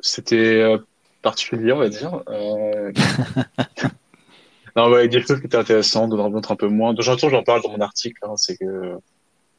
c'était 0.00 0.60
euh, 0.60 0.76
particulier, 1.22 1.72
on 1.72 1.78
va 1.78 1.88
dire. 1.88 2.20
Euh... 2.28 2.92
non, 4.76 4.90
ouais, 4.90 5.08
des 5.08 5.22
choses 5.22 5.40
qui 5.40 5.46
étaient 5.46 5.56
intéressantes, 5.56 6.12
on 6.12 6.18
en 6.18 6.28
montre 6.28 6.52
un 6.52 6.56
peu 6.56 6.68
moins. 6.68 6.92
De 6.92 7.02
temps 7.02 7.30
j'en 7.30 7.42
parle 7.42 7.62
dans 7.62 7.70
mon 7.70 7.80
article. 7.80 8.18
Hein, 8.22 8.34
c'est 8.36 8.58
que 8.58 8.98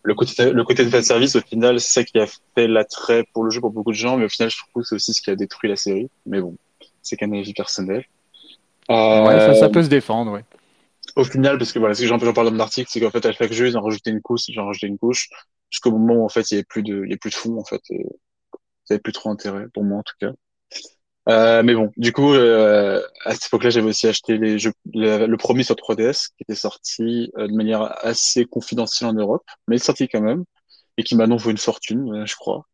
le 0.04 0.14
côté, 0.14 0.52
le 0.52 0.64
côté 0.64 0.86
de 0.86 0.92
fan 0.92 1.02
service, 1.02 1.36
au 1.36 1.42
final, 1.42 1.80
c'est 1.80 1.94
ça 1.94 2.04
qui 2.04 2.20
a 2.20 2.28
fait 2.54 2.68
l'attrait 2.68 3.26
pour 3.34 3.44
le 3.44 3.50
jeu 3.50 3.60
pour 3.60 3.72
beaucoup 3.72 3.92
de 3.92 3.98
gens, 3.98 4.18
mais 4.18 4.26
au 4.26 4.30
final, 4.30 4.52
je 4.52 4.58
trouve 4.58 4.84
que 4.84 4.88
c'est 4.88 4.96
aussi 4.96 5.16
ce 5.16 5.22
qui 5.24 5.32
a 5.32 5.36
détruit 5.36 5.68
la 5.68 5.76
série. 5.76 6.12
Mais 6.28 6.40
bon, 6.42 6.56
c'est 7.02 7.18
qu'un 7.18 7.32
avis 7.32 7.54
personnel. 7.54 8.06
Euh... 8.90 9.28
Ouais, 9.28 9.40
ça, 9.40 9.54
ça 9.54 9.70
peut 9.70 9.84
se 9.84 9.90
défendre, 9.90 10.32
ouais 10.32 10.44
au 11.18 11.24
final, 11.24 11.58
parce 11.58 11.72
que 11.72 11.80
voilà, 11.80 11.96
ce 11.96 12.02
que 12.02 12.08
j'en 12.08 12.20
parle 12.20 12.48
dans 12.48 12.54
mon 12.54 12.60
article, 12.60 12.90
c'est 12.92 13.00
qu'en 13.00 13.10
fait, 13.10 13.26
à 13.26 13.32
chaque 13.32 13.52
jeu, 13.52 13.68
ils 13.68 13.78
ont 13.78 13.82
rajouté 13.82 14.12
une 14.12 14.22
couche, 14.22 14.48
ils 14.48 14.60
ont 14.60 14.66
rajouté 14.66 14.88
une 14.88 15.00
couche, 15.00 15.30
jusqu'au 15.72 15.92
moment 15.92 16.16
où, 16.16 16.26
en 16.26 16.30
fait, 16.30 16.50
il 16.52 16.56
n'y 16.56 16.58
avait 16.60 16.66
plus 16.66 16.84
de, 16.84 17.04
il 17.06 17.12
y 17.12 17.14
a 17.14 17.18
plus 17.18 17.32
de 17.32 17.36
fond, 17.36 17.58
en 17.58 17.64
fait, 17.64 17.82
et 17.90 18.06
ça 18.86 18.94
n'avait 18.94 19.02
plus 19.02 19.14
trop 19.14 19.32
intérêt, 19.32 19.66
pour 19.74 19.84
moi, 19.84 20.00
en 20.00 20.04
tout 20.04 20.14
cas. 20.20 20.32
Euh, 21.30 21.64
mais 21.64 21.74
bon, 21.74 21.92
du 21.98 22.14
coup, 22.14 22.34
euh, 22.34 23.02
à 23.26 23.34
cette 23.34 23.48
époque-là, 23.48 23.70
j'avais 23.70 23.88
aussi 23.88 24.08
acheté 24.08 24.38
les 24.38 24.60
jeux, 24.60 24.74
le, 24.94 25.36
premier 25.36 25.64
sur 25.64 25.76
3DS, 25.76 26.30
qui 26.38 26.44
était 26.44 26.56
sorti 26.56 27.32
euh, 27.38 27.48
de 27.48 27.54
manière 27.54 27.82
assez 28.06 28.46
confidentielle 28.46 29.10
en 29.10 29.14
Europe, 29.14 29.46
mais 29.68 29.78
sorti 29.78 30.08
quand 30.08 30.22
même, 30.22 30.46
et 30.98 31.04
qui 31.04 31.16
m'a 31.16 31.28
non 31.28 31.36
vaut 31.36 31.52
une 31.52 31.58
fortune, 31.58 32.14
euh, 32.14 32.26
je 32.26 32.36
crois. 32.36 32.66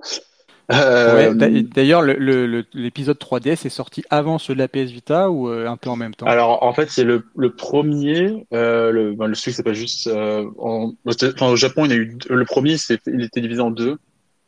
Euh, 0.72 1.34
D'ailleurs, 1.34 2.02
l'épisode 2.04 3.18
3DS 3.18 3.66
est 3.66 3.70
sorti 3.70 4.04
avant 4.10 4.38
celui 4.38 4.56
de 4.56 4.60
la 4.60 4.68
PS 4.68 4.92
Vita 4.92 5.30
ou 5.30 5.50
euh, 5.50 5.68
un 5.68 5.78
peu 5.78 5.90
en 5.90 5.96
même 5.96 6.16
temps? 6.16 6.26
Alors, 6.26 6.64
en 6.64 6.74
fait, 6.74 6.90
c'est 6.90 7.04
le, 7.04 7.26
le, 7.36 7.54
premier. 7.54 8.46
Euh, 8.54 8.92
le, 8.92 9.14
ben, 9.14 9.28
le 9.28 9.36
truc, 9.36 9.54
c'est 9.54 9.64
pas 9.64 9.74
juste. 9.74 10.08
Euh, 10.08 10.50
en, 10.58 10.94
enfin, 11.06 11.48
au 11.48 11.56
Japon, 11.56 11.86
il 11.86 11.92
y 11.92 11.94
a 11.94 11.98
eu 11.98 12.18
le 12.30 12.46
premier, 12.46 12.76
il 13.08 13.24
était 13.24 13.42
divisé 13.42 13.62
en 13.62 13.72
deux. 13.72 13.98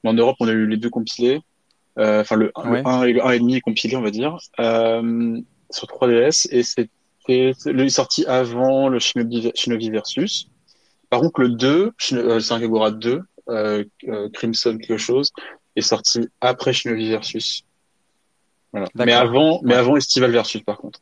Mais 0.04 0.10
en 0.10 0.14
Europe, 0.14 0.38
on 0.40 0.48
a 0.48 0.52
eu 0.52 0.68
les 0.68 0.78
deux 0.78 0.90
compilés. 0.90 1.42
Enfin, 1.98 2.36
le, 2.36 2.52
1 2.56 3.04
et 3.04 3.14
le 3.14 3.26
1 3.26 3.32
et 3.32 3.40
demi 3.40 3.56
est 3.56 3.62
compilé, 3.62 3.96
on 3.96 4.02
va 4.02 4.12
dire, 4.12 4.38
sur 4.58 5.88
3DS. 5.88 6.48
Et 6.52 6.64
c'était 6.64 6.90
est 7.28 7.90
sorti 7.90 8.26
avant 8.28 8.88
le 8.88 9.00
Shinobi, 9.00 9.52
Shinobi 9.56 9.90
Versus. 9.90 10.48
Par 11.10 11.22
contre, 11.22 11.42
le 11.42 11.50
2, 11.50 11.92
c'est 11.98 12.52
un 12.52 12.60
Kagura 12.60 12.92
2, 12.92 13.22
Crimson 14.34 14.78
quelque 14.78 14.98
chose, 14.98 15.32
est 15.76 15.82
sorti 15.82 16.28
après 16.42 16.74
Shinobi 16.74 17.10
Versus. 17.10 17.64
Voilà. 18.72 18.88
Mais 18.96 19.14
avant, 19.14 19.62
mais 19.64 19.76
avant 19.76 19.96
Estival 19.96 20.32
Versus, 20.32 20.62
par 20.62 20.78
contre. 20.78 21.00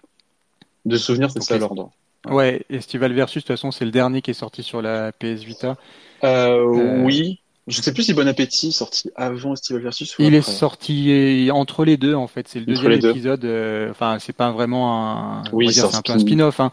De 0.86 0.98
souvenir, 0.98 1.32
c'est 1.32 1.42
ça 1.42 1.58
l'ordre. 1.58 1.92
Ouais, 2.30 2.66
Estival 2.70 3.14
Versus, 3.14 3.44
de 3.44 3.48
toute 3.48 3.56
façon, 3.56 3.72
c'est 3.72 3.86
le 3.86 3.92
dernier 3.92 4.22
qui 4.22 4.32
est 4.32 4.36
sorti 4.36 4.64
sur 4.64 4.82
la 4.82 5.12
PS 5.12 5.44
Vita. 5.44 5.76
Euh, 6.24 6.58
euh... 6.58 7.04
Oui. 7.04 7.40
Je 7.66 7.82
sais 7.82 7.94
plus 7.94 8.04
si 8.04 8.14
Bon 8.14 8.28
Appétit 8.28 8.68
est 8.68 8.72
sorti 8.72 9.10
avant 9.16 9.54
Estival 9.54 9.82
Versus 9.82 10.18
ou 10.20 10.22
Il 10.22 10.36
est 10.36 10.42
sorti 10.42 11.50
entre 11.54 11.86
les 11.86 11.96
deux, 11.96 12.14
en 12.14 12.28
fait. 12.28 12.48
C'est 12.50 12.60
le 12.60 12.66
deuxième 12.66 12.92
épisode. 12.92 13.46
Euh, 13.46 13.90
enfin, 13.90 14.18
c'est 14.20 14.34
pas 14.34 14.52
vraiment 14.52 15.02
un. 15.02 15.44
Oui, 15.54 15.72
c'est 15.72 15.82
un 15.96 16.02
peu 16.02 16.12
un 16.12 16.20
spin-off. 16.20 16.60
Hein 16.60 16.72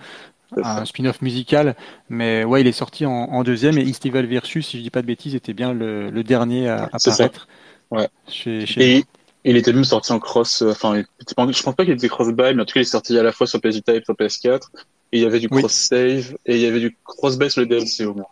un 0.57 0.85
spin-off 0.85 1.23
musical, 1.23 1.77
mais 2.09 2.45
ouais, 2.45 2.61
il 2.61 2.67
est 2.67 2.73
sorti 2.73 3.07
en, 3.07 3.13
en 3.13 3.45
deuxième 3.45 3.79
et 3.79 3.83
Estival 3.83 4.27
Versus, 4.27 4.67
si 4.67 4.79
je 4.79 4.83
dis 4.83 4.91
pas 4.91 5.03
de 5.03 5.07
bêtises, 5.07 5.35
était 5.35 5.53
bien 5.53 5.73
le, 5.73 6.11
le 6.11 6.25
dernier 6.25 6.69
à 6.69 6.89
apparaître. 6.93 7.47
Ouais. 7.91 8.09
et 8.47 9.05
il 9.45 9.57
était 9.57 9.73
même 9.73 9.85
sorti 9.85 10.13
en 10.13 10.19
cross, 10.19 10.63
euh, 10.63 10.71
enfin, 10.71 11.03
je 11.27 11.63
pense 11.63 11.75
pas 11.75 11.85
qu'il 11.85 11.95
était 11.95 12.09
cross-buy, 12.09 12.55
mais 12.55 12.63
en 12.63 12.65
tout 12.65 12.75
cas, 12.75 12.81
il 12.81 12.83
est 12.83 12.85
sorti 12.85 13.19
à 13.19 13.23
la 13.23 13.33
fois 13.33 13.47
sur 13.47 13.61
PS 13.61 13.77
Vita 13.77 13.95
et 13.95 14.03
sur 14.05 14.15
PS4. 14.15 14.61
Et 15.13 15.19
il 15.19 15.23
y 15.23 15.27
avait 15.27 15.41
du 15.41 15.49
cross-save, 15.49 16.37
et 16.47 16.57
il 16.57 16.61
y 16.61 16.67
avait 16.67 16.81
du 16.81 16.97
cross-buy 17.05 17.51
sur 17.51 17.63
le 17.63 17.67
DLC 17.67 18.05
au 18.05 18.15
moins. 18.15 18.27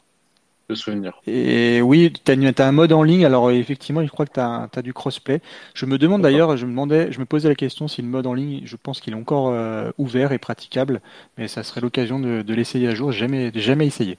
De 0.69 0.75
souvenir. 0.75 1.15
Et 1.27 1.81
oui, 1.81 2.13
tu 2.13 2.31
as, 2.31 2.67
un 2.67 2.73
mode 2.73 2.93
en 2.93 3.03
ligne, 3.03 3.25
alors 3.25 3.51
effectivement, 3.51 4.05
je 4.05 4.11
crois 4.11 4.27
que 4.27 4.35
tu 4.35 4.41
as, 4.41 4.69
as, 4.71 4.83
du 4.83 4.93
crossplay. 4.93 5.41
Je 5.73 5.87
me 5.87 5.97
demande 5.97 6.21
d'ailleurs, 6.21 6.59
je 6.59 6.67
me 6.67 6.71
demandais, 6.73 7.11
je 7.11 7.19
me 7.21 7.25
posais 7.25 7.49
la 7.49 7.55
question 7.55 7.89
si 7.89 8.03
le 8.03 8.09
mode 8.09 8.27
en 8.27 8.35
ligne, 8.35 8.61
je 8.67 8.77
pense 8.77 9.01
qu'il 9.01 9.15
est 9.15 9.17
encore 9.17 9.49
euh, 9.49 9.91
ouvert 9.97 10.31
et 10.33 10.39
praticable, 10.39 11.01
mais 11.39 11.49
ça 11.49 11.63
serait 11.63 11.81
l'occasion 11.81 12.21
de, 12.21 12.43
de 12.43 12.55
l'essayer 12.55 12.87
à 12.87 12.95
jour. 12.95 13.13
Jamais, 13.13 13.51
jamais 13.55 13.87
essayé. 13.87 14.19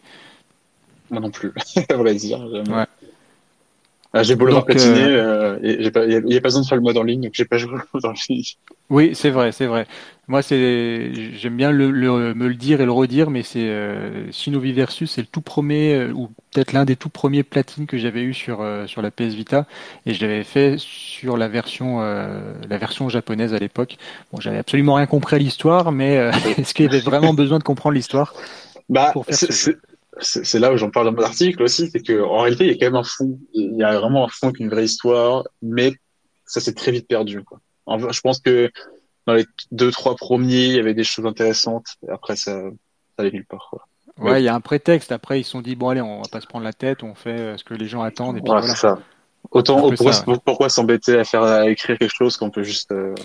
Moi 1.12 1.22
non 1.22 1.30
plus, 1.30 1.54
à 1.90 1.94
vrai 1.94 2.16
dire. 2.16 2.40
Jamais. 2.50 2.72
Ouais. 2.72 2.86
Ah, 4.12 4.24
j'ai 4.24 4.36
beau 4.36 4.46
le 4.46 4.60
platiner, 4.62 5.04
euh... 5.04 5.54
euh 5.56 5.60
il 5.62 5.82
n'y 6.26 6.36
a, 6.36 6.42
pas 6.42 6.48
besoin 6.48 6.62
de 6.62 6.66
faire 6.66 6.78
le 6.78 6.84
mode 6.84 6.98
en 6.98 7.04
ligne, 7.04 7.22
donc 7.22 7.32
j'ai 7.34 7.46
pas 7.46 7.58
joué 7.58 7.74
le 7.74 7.82
mode 7.94 8.06
en 8.06 8.14
ligne. 8.28 8.44
Oui, 8.90 9.12
c'est 9.14 9.30
vrai, 9.30 9.52
c'est 9.52 9.68
vrai. 9.68 9.86
Moi, 10.28 10.42
c'est, 10.42 11.12
j'aime 11.36 11.58
bien 11.58 11.72
le, 11.72 11.92
le, 11.92 12.34
me 12.34 12.48
le 12.48 12.56
dire 12.56 12.82
et 12.82 12.86
le 12.86 12.92
redire, 12.92 13.30
mais 13.30 13.44
c'est 13.44 13.68
euh, 13.68 14.32
Shinobi 14.32 14.74
Versus, 14.74 15.12
c'est 15.12 15.22
le 15.22 15.28
tout 15.28 15.42
premier 15.42 15.94
euh, 15.94 16.12
ou 16.12 16.30
peut-être 16.52 16.72
l'un 16.72 16.86
des 16.86 16.96
tout 16.96 17.10
premiers 17.10 17.44
platines 17.44 17.86
que 17.86 17.98
j'avais 17.98 18.22
eu 18.22 18.34
sur 18.34 18.62
euh, 18.62 18.88
sur 18.88 19.04
la 19.04 19.12
PS 19.12 19.34
Vita, 19.34 19.66
et 20.08 20.14
je 20.14 20.22
l'avais 20.22 20.44
fait 20.44 20.76
sur 20.78 21.38
la 21.38 21.48
version 21.48 22.00
la 22.00 22.78
version 22.78 23.10
japonaise 23.10 23.54
à 23.54 23.60
l'époque. 23.60 23.98
Bon, 24.32 24.40
j'avais 24.40 24.58
absolument 24.58 24.96
rien 24.96 25.08
compris 25.08 25.36
à 25.36 25.40
l'histoire, 25.40 25.92
mais 25.92 26.16
est-ce 26.58 26.74
qu'il 26.74 26.86
y 26.86 26.88
avait 26.88 27.00
vraiment 27.00 27.34
besoin 27.34 27.60
de 27.60 27.64
comprendre 27.64 27.94
l'histoire 27.96 28.34
bah, 28.88 29.12
pour 29.14 29.26
faire 29.26 29.36
ce 29.36 29.72
c'est 30.22 30.60
là 30.60 30.74
où 30.74 30.78
j'en 30.78 30.90
parle 30.90 31.08
dans 31.08 31.14
mon 31.14 31.24
article 31.24 31.62
aussi, 31.64 31.90
c'est 31.90 32.02
que 32.02 32.22
en 32.22 32.42
réalité, 32.42 32.66
il 32.66 32.72
y 32.72 32.74
a 32.74 32.78
quand 32.78 32.86
même 32.88 32.96
un 32.96 33.04
fond. 33.04 33.40
Il 33.54 33.76
y 33.78 33.84
a 33.84 34.00
vraiment 34.00 34.26
un 34.26 34.28
fond 34.28 34.48
avec 34.48 34.60
une 34.60 34.70
vraie 34.70 34.86
histoire, 34.86 35.46
mais 35.62 35.94
ça 36.46 36.60
s'est 36.60 36.74
très 36.74 36.92
vite 36.92 37.08
perdu. 37.08 37.44
Quoi. 37.44 37.60
je 37.88 38.20
pense 38.22 38.40
que 38.40 38.72
dans 39.28 39.34
les 39.34 39.46
deux, 39.72 39.92
trois 39.92 40.16
premiers, 40.16 40.66
il 40.66 40.76
y 40.76 40.80
avait 40.80 40.94
des 40.94 41.04
choses 41.04 41.26
intéressantes. 41.26 41.88
Et 42.08 42.12
après, 42.12 42.36
ça, 42.36 42.52
ça 42.62 42.70
allait 43.18 43.32
nulle 43.32 43.46
part. 43.46 43.68
Quoi. 43.70 43.88
Ouais, 44.18 44.42
il 44.42 44.46
y 44.46 44.50
a 44.50 44.56
un 44.56 44.62
prétexte. 44.62 45.12
Après, 45.12 45.40
ils 45.40 45.44
se 45.44 45.52
sont 45.52 45.62
dit, 45.62 45.76
bon, 45.76 45.90
allez, 45.90 46.02
on 46.02 46.22
va 46.22 46.28
pas 46.30 46.42
se 46.42 46.48
prendre 46.48 46.66
la 46.66 46.74
tête, 46.74 47.04
on 47.04 47.16
fait 47.16 47.40
euh, 47.40 47.58
ce 47.58 47.64
que 47.64 47.74
les 47.74 47.88
gens 47.88 48.02
attendent. 48.02 48.38
Et 48.38 48.42
puis 48.42 48.50
voilà. 48.50 48.68
c'est 48.68 48.76
ça. 48.76 49.00
Autant, 49.52 49.90
pourquoi, 49.90 50.12
pourquoi 50.44 50.70
s'embêter 50.70 51.18
à 51.18 51.24
faire, 51.24 51.44
à 51.44 51.70
écrire 51.70 51.98
quelque 51.98 52.14
chose 52.14 52.36
qu'on 52.36 52.50
peut 52.50 52.64
juste 52.64 52.92
euh, 52.92 53.16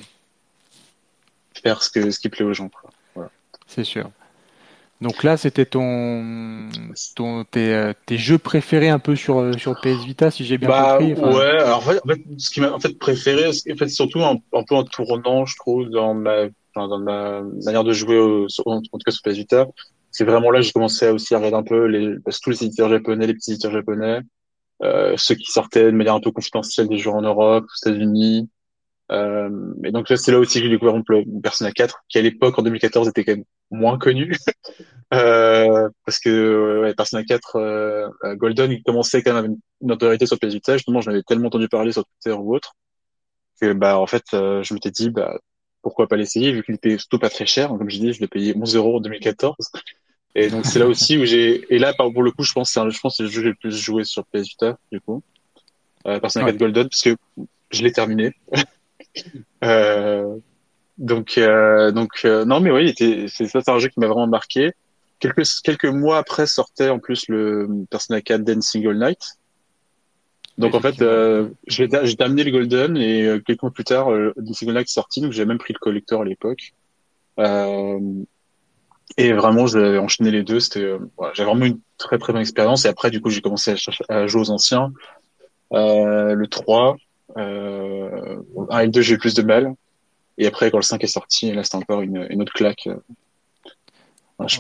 faire 1.63 1.83
ce, 1.83 1.91
que, 1.91 2.11
ce 2.11 2.21
qui 2.21 2.29
plaît 2.29 2.45
aux 2.45 2.53
gens. 2.53 2.71
Voilà. 3.15 3.31
C'est 3.67 3.85
sûr. 3.85 4.11
Donc 5.05 5.23
là, 5.23 5.37
c'était 5.37 5.67
ton, 5.67 6.67
ton 7.15 7.45
tes, 7.45 7.75
euh, 7.75 7.93
tes, 8.07 8.17
jeux 8.17 8.39
préférés 8.39 8.89
un 8.89 8.99
peu 8.99 9.15
sur 9.15 9.39
euh, 9.39 9.53
sur 9.59 9.79
PS 9.79 10.03
Vita, 10.07 10.31
si 10.31 10.47
j'ai 10.47 10.57
bien 10.57 10.71
bah, 10.71 10.97
compris. 10.99 11.13
Ouais. 11.13 11.61
Alors 11.61 11.77
en 11.77 11.81
fait, 11.83 12.01
ce 12.39 12.49
qui 12.49 12.63
m'a 12.63 12.73
en 12.73 12.81
fait 12.81 12.99
préféré, 12.99 13.49
en 13.49 13.77
fait 13.77 13.89
surtout 13.89 14.23
un, 14.23 14.39
un, 14.55 14.63
peu 14.67 14.75
en 14.75 14.85
tournant, 14.85 15.45
je 15.45 15.57
trouve, 15.57 15.91
dans 15.91 16.15
ma 16.15 16.47
dans 16.75 16.99
ma 16.99 17.43
manière 17.67 17.85
de 17.85 17.93
jouer, 17.93 18.19
au, 18.19 18.47
en 18.65 18.81
tout 18.81 18.99
cas 19.05 19.13
sur 19.13 19.21
PS 19.23 19.37
Vita, 19.37 19.67
c'est 20.11 20.25
vraiment 20.25 20.51
là 20.51 20.61
que 20.61 20.65
j'ai 20.65 20.73
commencé 20.73 21.11
aussi 21.11 21.35
à 21.35 21.37
regarder 21.37 21.59
un 21.59 21.63
peu 21.65 21.85
les 21.85 22.19
parce 22.25 22.39
que 22.39 22.45
tous 22.45 22.51
les 22.51 22.65
éditeurs 22.65 22.89
japonais, 22.89 23.27
les 23.27 23.35
petits 23.35 23.53
éditeurs 23.53 23.73
japonais. 23.73 24.21
euh, 24.83 25.15
ceux 25.19 25.35
qui 25.35 25.53
sortaient 25.53 25.85
de 25.85 25.91
manière 25.91 26.15
un 26.15 26.21
peu 26.21 26.31
confidentielle 26.31 26.89
des 26.89 26.97
joueurs 26.97 27.17
en 27.17 27.23
Europe, 27.23 27.65
aux 27.65 27.91
États-Unis. 27.91 28.49
Euh, 29.13 29.51
et 29.85 29.93
donc 29.93 30.07
c'est 30.09 30.33
là 30.33 30.39
aussi 30.39 30.59
que 30.59 30.65
j'ai 30.65 30.71
découvert 30.71 30.95
mon 30.95 31.41
Persona 31.43 31.71
4, 31.73 32.05
qui 32.09 32.19
à 32.19 32.23
l'époque 32.23 32.59
en 32.59 32.63
2014 32.63 33.09
était 33.09 33.25
quand 33.25 33.33
même 33.33 33.45
moins 33.71 33.99
connu, 33.99 34.35
euh, 35.15 35.89
parce 36.07 36.19
que 36.19 36.83
ouais, 36.83 36.95
Persona 36.95 37.23
4 37.23 37.57
euh, 37.57 38.09
Golden 38.37 38.73
il 38.73 38.83
commençait 38.83 39.23
quand 39.23 39.33
même 39.33 39.37
à 39.37 39.39
avoir 39.41 39.53
une 39.53 39.89
notoriété 39.89 40.27
sur 40.27 40.39
PS 40.39 40.55
Vita. 40.55 40.77
Justement, 40.77 41.01
j'en 41.01 41.11
avais 41.11 41.23
tellement 41.23 41.49
entendu 41.49 41.69
parler 41.69 41.93
sur 41.93 42.05
Twitter 42.05 42.37
ou 42.39 42.55
autre 42.55 42.75
que 43.61 43.73
bah 43.73 43.99
en 43.99 44.07
fait 44.07 44.25
euh, 44.35 44.63
je 44.63 44.75
m'étais 44.75 44.91
dit 44.91 45.11
bah 45.11 45.39
pourquoi 45.83 46.09
pas 46.09 46.17
l'essayer 46.17 46.53
vu 46.53 46.63
qu'il 46.63 46.75
était 46.75 46.99
surtout 46.99 47.19
pas 47.19 47.31
très 47.31 47.47
cher. 47.47 47.69
comme 47.69 47.91
je 47.91 47.99
dis, 47.99 48.13
je 48.13 48.21
l'ai 48.21 48.29
payé 48.29 48.55
11 48.57 48.77
euros 48.77 48.97
en 48.97 49.01
2014. 49.01 49.55
Et 50.35 50.49
donc 50.49 50.67
c'est 50.67 50.79
là 50.79 50.87
aussi 50.87 51.17
où 51.17 51.25
j'ai 51.25 51.65
et 51.73 51.79
là 51.79 51.95
pour 51.95 52.23
le 52.23 52.33
coup 52.33 52.43
je 52.43 52.53
pense 52.53 52.71
c'est 52.71 52.91
je 52.91 53.01
pense 53.01 53.19
c'est 53.19 53.23
le 53.23 53.29
jeu 53.29 53.41
que 53.41 53.45
j'ai 53.45 53.51
le 53.51 53.55
plus 53.55 53.77
joué 53.77 54.03
sur 54.03 54.25
PS 54.27 54.49
Vita 54.49 54.79
du 54.91 55.01
coup 55.01 55.23
euh, 56.07 56.19
Persona 56.19 56.47
4 56.47 56.57
Golden 56.57 56.89
parce 56.89 57.03
que 57.03 57.17
je 57.71 57.83
l'ai 57.83 57.93
terminé 57.93 58.35
euh, 58.53 58.57
donc 60.99 61.39
euh, 61.39 61.91
donc 61.93 62.23
euh, 62.25 62.45
non 62.45 62.61
mais 62.61 62.71
oui 62.71 62.95
c'est 62.97 63.29
ça 63.29 63.61
c'est 63.61 63.71
un 63.71 63.79
jeu 63.79 63.89
qui 63.89 64.01
m'a 64.01 64.07
vraiment 64.07 64.27
marqué 64.27 64.73
quelques 65.19 65.43
quelques 65.63 65.87
mois 65.87 66.19
après 66.19 66.47
sortait 66.47 66.89
en 66.89 66.99
plus 66.99 67.29
le 67.29 67.69
Persona 67.91 68.21
4 68.21 68.45
Dancing 68.45 68.87
All 68.87 68.99
Night 68.99 69.39
donc 70.59 70.75
en 70.75 70.81
fait 70.81 71.03
euh, 71.03 71.49
j'ai 71.67 71.89
terminé 71.89 72.45
le 72.45 72.51
Golden 72.53 72.97
et 72.97 73.41
quelques 73.45 73.63
mois 73.63 73.73
plus 73.73 73.85
tard 73.85 74.09
Dancing 74.37 74.69
All 74.69 74.77
Night 74.77 74.89
est 74.89 74.93
sorti 74.93 75.21
donc 75.21 75.33
j'ai 75.33 75.45
même 75.45 75.59
pris 75.59 75.73
le 75.73 75.79
collector 75.79 76.23
à 76.23 76.25
l'époque 76.25 76.75
euh, 77.39 77.99
et 79.17 79.33
vraiment, 79.33 79.67
j'avais 79.67 79.99
enchaîné 79.99 80.31
les 80.31 80.43
deux. 80.43 80.61
C'était, 80.61 80.81
euh, 80.81 80.99
voilà, 81.17 81.33
j'avais 81.35 81.49
vraiment 81.49 81.67
une 81.67 81.81
très 81.99 82.19
très 82.19 82.33
bonne 82.33 82.43
expérience. 82.43 82.85
Et 82.85 82.89
après, 82.89 83.11
du 83.11 83.21
coup, 83.21 83.31
j'ai 83.31 83.41
commencé 83.41 83.75
à, 84.09 84.15
à 84.15 84.27
jouer 84.27 84.43
aux 84.43 84.51
anciens. 84.51 84.93
Euh, 85.73 86.35
le 86.35 86.47
3, 86.47 86.97
euh, 87.37 88.43
1 88.71 88.79
et 88.79 88.85
le 88.87 88.91
2, 88.91 89.01
j'ai 89.03 89.15
eu 89.15 89.19
plus 89.19 89.35
de 89.35 89.43
mal. 89.43 89.75
Et 90.39 90.47
après, 90.47 90.71
quand 90.71 90.79
le 90.79 90.83
5 90.83 91.03
est 91.05 91.09
sorti, 91.09 91.53
là, 91.53 91.63
c'était 91.63 91.77
encore 91.77 92.01
une, 92.01 92.27
une 92.31 92.43
autre 92.43 92.53
claque. 92.53 92.89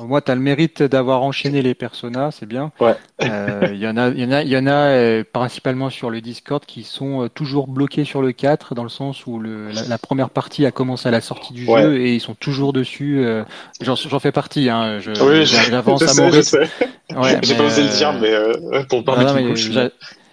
Moi, 0.02 0.20
tu 0.20 0.30
as 0.30 0.34
le 0.36 0.40
mérite 0.40 0.84
d'avoir 0.84 1.22
enchaîné 1.22 1.60
les 1.60 1.74
personas, 1.74 2.30
c'est 2.30 2.46
bien. 2.46 2.70
Ouais. 2.78 2.94
Euh, 3.22 3.68
il 3.72 3.78
y 3.78 3.88
en 3.88 3.96
a, 3.96 4.08
il 4.08 4.20
y 4.20 4.24
en 4.24 4.30
a, 4.30 4.42
il 4.42 4.48
y 4.48 4.56
en 4.56 4.66
a 4.68 4.88
euh, 4.90 5.24
principalement 5.30 5.90
sur 5.90 6.10
le 6.10 6.20
Discord 6.20 6.64
qui 6.64 6.84
sont 6.84 7.24
euh, 7.24 7.28
toujours 7.28 7.66
bloqués 7.66 8.04
sur 8.04 8.22
le 8.22 8.30
4 8.30 8.76
dans 8.76 8.84
le 8.84 8.88
sens 8.88 9.26
où 9.26 9.40
le, 9.40 9.70
la, 9.88 9.98
première 9.98 10.30
partie 10.30 10.64
a 10.64 10.70
commencé 10.70 11.08
à 11.08 11.10
la 11.10 11.20
sortie 11.20 11.52
du 11.52 11.64
jeu 11.66 12.00
et 12.00 12.14
ils 12.14 12.20
sont 12.20 12.34
toujours 12.34 12.72
dessus. 12.72 13.26
J'en 13.80 13.96
fais 14.20 14.32
partie. 14.32 14.70
Hein, 14.70 15.00
oui, 15.20 15.44
j'avance 15.44 16.02
à 16.18 16.22
mon 16.22 16.30
rythme. 16.30 16.58
Ouais, 17.16 17.38
J'ai 17.42 17.56
pas 17.56 17.64
osé 17.64 17.82
le 17.82 17.88
dire, 17.88 18.12
mais 18.12 18.84
pour 18.84 19.04
parler 19.04 19.24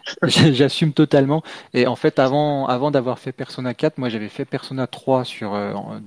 J'assume 0.28 0.94
totalement. 0.94 1.44
Et 1.74 1.88
en 1.88 1.96
fait, 1.96 2.20
avant, 2.20 2.68
avant 2.68 2.92
d'avoir 2.92 3.20
fait 3.20 3.32
Persona 3.32 3.74
4, 3.74 3.98
moi 3.98 4.10
j'avais 4.10 4.30
fait 4.30 4.46
Persona 4.46 4.88
3 4.88 5.24
sur, 5.26 5.58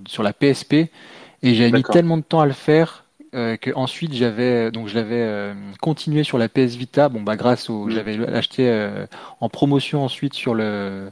sur 0.07 0.23
la 0.23 0.33
PSP 0.33 0.75
et 1.45 1.55
j'avais 1.55 1.73
mis 1.73 1.83
tellement 1.83 2.17
de 2.17 2.23
temps 2.23 2.41
à 2.41 2.47
le 2.47 2.53
faire 2.53 3.05
euh, 3.35 3.57
que 3.57 3.73
ensuite 3.75 4.15
j'avais 4.15 4.71
donc 4.71 4.87
je 4.87 4.95
l'avais 4.95 5.21
euh, 5.21 5.55
continué 5.81 6.23
sur 6.23 6.39
la 6.39 6.49
PS 6.49 6.77
Vita. 6.77 7.09
Bon 7.09 7.21
bah 7.21 7.35
grâce 7.35 7.69
au, 7.69 7.87
mm. 7.87 7.91
j'avais 7.91 8.29
acheté 8.29 8.69
euh, 8.69 9.07
en 9.41 9.49
promotion 9.49 10.05
ensuite 10.05 10.35
sur 10.35 10.55
le 10.55 11.11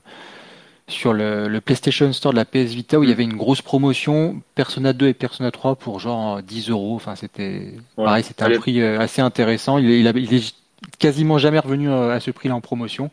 sur 0.87 1.15
le, 1.15 1.49
le, 1.49 1.61
PlayStation 1.61 2.13
Store 2.13 2.33
de 2.33 2.37
la 2.37 2.45
PS 2.45 2.75
Vita 2.75 3.01
où 3.01 3.03
il 3.03 3.09
y 3.09 3.11
mm. 3.11 3.15
avait 3.15 3.25
une 3.25 3.37
grosse 3.37 3.61
promotion 3.61 4.41
Persona 4.55 4.93
2 4.93 5.09
et 5.09 5.15
Persona 5.15 5.51
3 5.51 5.75
pour 5.75 5.99
genre 5.99 6.41
10 6.43 6.71
euros. 6.71 6.95
Enfin 6.95 7.17
c'était 7.17 7.75
pareil, 7.97 8.23
c'était 8.23 8.45
un 8.45 8.51
prix 8.57 8.81
assez 8.81 9.21
intéressant. 9.21 9.79
Il, 9.79 9.91
il, 9.91 10.07
il, 10.17 10.35
est 10.35 10.55
quasiment 10.99 11.39
jamais 11.39 11.59
revenu 11.59 11.91
à 11.91 12.21
ce 12.21 12.31
prix-là 12.31 12.55
en 12.55 12.61
promotion. 12.61 13.11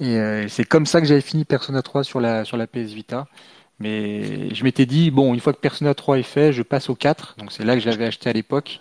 Et 0.00 0.18
c'est 0.48 0.64
comme 0.64 0.86
ça 0.86 1.00
que 1.00 1.06
j'avais 1.06 1.20
fini 1.22 1.44
Persona 1.44 1.82
3 1.82 2.04
sur 2.04 2.20
la 2.20 2.44
sur 2.44 2.56
la 2.56 2.66
PS 2.66 2.92
Vita. 2.92 3.26
Mais 3.78 4.54
je 4.54 4.64
m'étais 4.64 4.86
dit, 4.86 5.10
bon, 5.10 5.34
une 5.34 5.40
fois 5.40 5.52
que 5.52 5.58
Persona 5.58 5.94
3 5.94 6.18
est 6.18 6.22
fait, 6.22 6.52
je 6.52 6.62
passe 6.62 6.88
au 6.88 6.94
4. 6.94 7.36
Donc 7.38 7.52
c'est 7.52 7.64
là 7.64 7.74
que 7.74 7.80
j'avais 7.80 8.06
acheté 8.06 8.30
à 8.30 8.32
l'époque. 8.32 8.80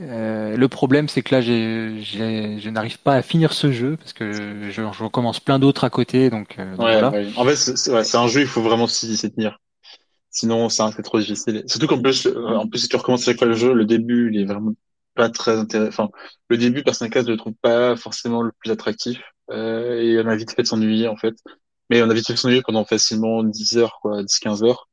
Euh, 0.00 0.56
le 0.56 0.68
problème, 0.68 1.08
c'est 1.08 1.22
que 1.22 1.34
là, 1.34 1.40
je 1.40 2.68
n'arrive 2.68 2.98
pas 2.98 3.14
à 3.14 3.22
finir 3.22 3.52
ce 3.52 3.70
jeu 3.70 3.96
parce 3.96 4.12
que 4.12 4.32
je, 4.32 4.70
je 4.70 4.82
recommence 4.82 5.40
plein 5.40 5.58
d'autres 5.58 5.84
à 5.84 5.90
côté. 5.90 6.30
Donc, 6.30 6.56
euh, 6.58 6.74
voilà. 6.76 7.12
En 7.36 7.44
fait, 7.44 7.56
c'est 7.56 8.16
un 8.16 8.26
jeu, 8.26 8.40
il 8.40 8.46
faut 8.46 8.62
vraiment 8.62 8.86
s'y 8.86 9.16
tenir. 9.30 9.58
Sinon, 10.30 10.68
c'est 10.68 11.02
trop 11.02 11.20
difficile. 11.20 11.62
Surtout 11.66 11.86
qu'en 11.86 12.02
plus, 12.02 12.26
euh, 12.26 12.56
en 12.56 12.66
plus, 12.66 12.80
si 12.80 12.88
tu 12.88 12.96
recommences 12.96 13.24
chaque 13.24 13.38
fois 13.38 13.46
le 13.46 13.54
jeu, 13.54 13.72
le 13.72 13.84
début, 13.84 14.30
il 14.32 14.40
est 14.40 14.44
vraiment 14.44 14.72
pas 15.14 15.28
très 15.30 15.58
intéressant. 15.58 16.04
Enfin, 16.04 16.10
le 16.48 16.58
début, 16.58 16.82
Persona 16.82 17.10
4, 17.10 17.26
je 17.26 17.32
le 17.32 17.36
trouve 17.36 17.54
pas 17.60 17.96
forcément 17.96 18.42
le 18.42 18.52
plus 18.58 18.70
attractif. 18.70 19.20
Euh, 19.50 20.00
et 20.00 20.20
on 20.20 20.28
a 20.28 20.36
vite 20.36 20.52
fait 20.52 20.62
de 20.62 20.66
s'ennuyer, 20.66 21.08
en 21.08 21.16
fait. 21.16 21.34
Mais 21.90 22.02
on 22.02 22.10
a 22.10 22.14
vite 22.14 22.26
fait 22.26 22.36
s'ennuyer 22.36 22.62
pendant 22.62 22.84
facilement 22.84 23.42
10 23.42 23.78
heures, 23.78 23.98
quoi, 24.02 24.22
10, 24.22 24.38
15 24.38 24.62
heures. 24.64 24.88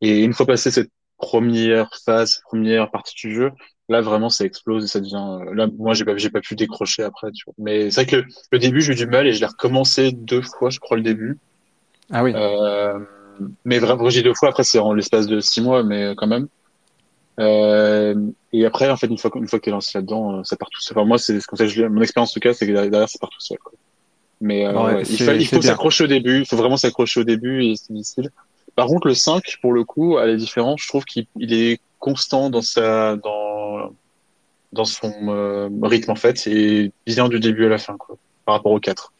Et 0.00 0.22
une 0.22 0.32
fois 0.32 0.46
passé 0.46 0.70
cette 0.70 0.90
première 1.18 1.90
phase, 2.04 2.40
première 2.44 2.90
partie 2.90 3.14
du 3.26 3.34
jeu, 3.34 3.50
là 3.88 4.00
vraiment 4.00 4.30
ça 4.30 4.44
explose 4.44 4.84
et 4.84 4.86
ça 4.86 5.00
devient. 5.00 5.38
Là, 5.54 5.68
moi 5.76 5.94
j'ai 5.94 6.04
pas, 6.04 6.16
j'ai 6.16 6.30
pas 6.30 6.40
pu 6.40 6.54
décrocher 6.54 7.02
après. 7.02 7.30
Tu 7.32 7.44
vois. 7.46 7.54
Mais 7.58 7.90
c'est 7.90 8.04
vrai 8.04 8.22
que 8.22 8.28
le 8.52 8.58
début 8.58 8.80
j'ai 8.80 8.92
eu 8.92 8.96
du 8.96 9.06
mal 9.06 9.26
et 9.26 9.32
je 9.32 9.40
l'ai 9.40 9.46
recommencé 9.46 10.12
deux 10.12 10.42
fois, 10.42 10.70
je 10.70 10.78
crois 10.78 10.96
le 10.96 11.02
début. 11.02 11.38
Ah 12.10 12.22
oui. 12.22 12.32
Euh, 12.34 12.98
mais 13.64 13.78
vraiment 13.78 14.08
j'ai 14.08 14.22
deux 14.22 14.34
fois. 14.34 14.50
Après 14.50 14.64
c'est 14.64 14.78
en 14.78 14.92
l'espace 14.92 15.26
de 15.26 15.40
six 15.40 15.60
mois, 15.60 15.82
mais 15.82 16.14
quand 16.16 16.28
même. 16.28 16.48
Euh, 17.38 18.14
et 18.52 18.66
après 18.66 18.90
en 18.90 18.96
fait 18.96 19.06
une 19.06 19.18
fois 19.18 19.30
une 19.36 19.46
fois 19.46 19.60
que 19.60 19.64
t'es 19.64 19.70
lancé 19.70 19.96
là-dedans, 19.96 20.42
ça 20.44 20.56
part 20.56 20.70
tout 20.70 20.80
seul. 20.80 20.98
Enfin 20.98 21.06
moi 21.06 21.18
c'est 21.18 21.38
comme 21.44 21.56
ça 21.56 21.64
que 21.64 21.70
je 21.70 21.84
mon 21.84 22.02
expérience 22.02 22.30
en 22.30 22.34
tout 22.34 22.40
cas, 22.40 22.52
c'est 22.52 22.66
que 22.66 22.72
derrière 22.72 23.08
ça 23.08 23.18
part 23.20 23.30
tout 23.30 23.40
seul. 23.40 23.58
Quoi. 23.58 23.72
Mais 24.40 24.66
euh, 24.66 25.02
il, 25.08 25.46
faut 25.46 25.62
s'accrocher 25.62 26.04
au 26.04 26.06
début. 26.06 26.40
Il 26.40 26.46
faut 26.46 26.56
vraiment 26.56 26.76
s'accrocher 26.76 27.20
au 27.20 27.24
début 27.24 27.64
et 27.64 27.76
c'est 27.76 27.92
difficile. 27.92 28.30
Par 28.76 28.86
contre, 28.86 29.08
le 29.08 29.14
5, 29.14 29.42
pour 29.60 29.72
le 29.72 29.82
coup, 29.84 30.18
à 30.18 30.26
la 30.26 30.36
différence, 30.36 30.80
je 30.82 30.88
trouve 30.88 31.04
qu'il 31.04 31.26
est 31.36 31.80
constant 31.98 32.48
dans 32.48 32.62
sa, 32.62 33.16
dans, 33.16 33.90
dans 34.72 34.84
son 34.84 35.12
euh, 35.28 35.68
rythme 35.82 36.12
en 36.12 36.16
fait, 36.16 36.46
et 36.46 36.92
bien 37.04 37.28
du 37.28 37.40
début 37.40 37.66
à 37.66 37.68
la 37.68 37.78
fin, 37.78 37.96
quoi, 37.96 38.16
par 38.44 38.54
rapport 38.54 38.70
au 38.70 38.78
4. 38.78 39.12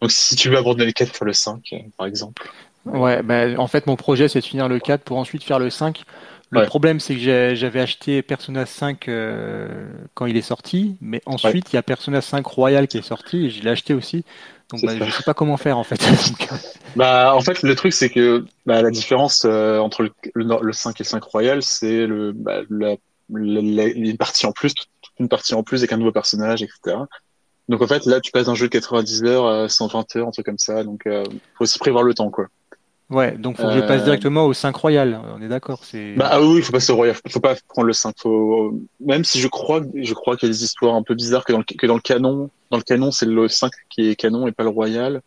Donc, 0.00 0.10
si 0.10 0.34
tu 0.34 0.48
veux 0.48 0.56
abandonner 0.56 0.86
le 0.86 0.92
4 0.92 1.12
pour 1.12 1.26
le 1.26 1.34
5, 1.34 1.60
euh, 1.72 1.78
par 1.98 2.06
exemple. 2.06 2.50
Ouais, 2.86 3.22
bah, 3.22 3.48
en 3.58 3.66
fait, 3.66 3.86
mon 3.86 3.96
projet, 3.96 4.28
c'est 4.28 4.40
de 4.40 4.46
finir 4.46 4.66
le 4.66 4.78
4 4.78 5.02
pour 5.02 5.18
ensuite 5.18 5.44
faire 5.44 5.58
le 5.58 5.68
5. 5.68 6.04
Le 6.50 6.66
problème, 6.66 6.98
c'est 6.98 7.14
que 7.14 7.54
j'avais 7.54 7.80
acheté 7.80 8.22
Persona 8.22 8.66
5 8.66 9.08
euh, 9.08 9.88
quand 10.14 10.26
il 10.26 10.36
est 10.36 10.42
sorti, 10.42 10.96
mais 11.00 11.22
ensuite 11.26 11.72
il 11.72 11.76
y 11.76 11.78
a 11.78 11.82
Persona 11.82 12.20
5 12.20 12.44
Royal 12.44 12.88
qui 12.88 12.98
est 12.98 13.02
sorti 13.02 13.46
et 13.46 13.50
je 13.50 13.62
l'ai 13.62 13.70
acheté 13.70 13.94
aussi. 13.94 14.24
Donc 14.70 14.84
bah, 14.84 14.92
je 15.00 15.10
sais 15.10 15.22
pas 15.22 15.34
comment 15.34 15.56
faire 15.56 15.78
en 15.78 15.84
fait. 15.84 16.00
bah 16.96 17.34
en 17.34 17.40
fait 17.40 17.62
le 17.62 17.74
truc 17.74 17.92
c'est 17.92 18.10
que 18.10 18.44
bah, 18.66 18.82
la 18.82 18.90
différence 18.90 19.42
euh, 19.44 19.78
entre 19.78 20.02
le, 20.02 20.12
le, 20.34 20.72
5 20.72 21.00
et 21.00 21.04
le 21.04 21.08
5 21.08 21.22
Royal, 21.22 21.62
c'est 21.62 22.06
le 22.06 22.32
bah, 22.32 22.60
la, 22.68 22.96
une 23.28 24.16
partie 24.16 24.46
en 24.46 24.52
plus, 24.52 24.74
une 25.18 25.28
partie 25.28 25.54
en 25.54 25.62
plus 25.62 25.78
avec 25.78 25.92
un 25.92 25.96
nouveau 25.96 26.12
personnage, 26.12 26.62
etc. 26.62 26.96
Donc 27.68 27.82
en 27.82 27.86
fait 27.86 28.06
là 28.06 28.20
tu 28.20 28.32
passes 28.32 28.46
d'un 28.46 28.54
jeu 28.54 28.66
de 28.66 28.72
90 28.72 29.24
heures 29.24 29.46
à 29.46 29.68
120 29.68 30.16
heures, 30.16 30.28
un 30.28 30.30
truc 30.32 30.46
comme 30.46 30.58
ça. 30.58 30.82
Donc 30.84 31.06
euh, 31.06 31.24
faut 31.54 31.64
aussi 31.64 31.78
prévoir 31.78 32.02
le 32.02 32.14
temps 32.14 32.30
quoi. 32.30 32.46
Ouais, 33.10 33.32
donc 33.32 33.56
faut 33.56 33.64
que 33.64 33.72
je 33.72 33.80
passe 33.80 34.02
euh, 34.02 34.04
directement 34.04 34.46
au 34.46 34.52
5 34.52 34.74
Royal. 34.76 35.20
On 35.36 35.42
est 35.42 35.48
d'accord, 35.48 35.80
c'est. 35.82 36.14
Bah 36.14 36.28
ah 36.30 36.40
oui, 36.40 36.58
il 36.58 36.62
faut 36.62 36.70
passer 36.70 36.92
au 36.92 36.96
Royal. 36.96 37.16
Faut 37.28 37.40
pas 37.40 37.56
prendre 37.68 37.86
le 37.86 37.92
5. 37.92 38.14
Faut 38.18 38.80
même 39.00 39.24
si 39.24 39.40
je 39.40 39.48
crois, 39.48 39.80
je 39.94 40.14
crois 40.14 40.36
qu'il 40.36 40.48
y 40.48 40.50
a 40.50 40.54
des 40.54 40.62
histoires 40.62 40.94
un 40.94 41.02
peu 41.02 41.14
bizarres 41.14 41.44
que 41.44 41.52
dans 41.52 41.58
le, 41.58 41.64
que 41.64 41.86
dans 41.86 41.96
le 41.96 42.00
canon. 42.00 42.50
Dans 42.70 42.76
le 42.76 42.84
canon, 42.84 43.10
c'est 43.10 43.26
le 43.26 43.48
5 43.48 43.72
qui 43.88 44.10
est 44.10 44.14
canon 44.14 44.46
et 44.46 44.52
pas 44.52 44.62
le 44.62 44.68
Royal. 44.68 45.22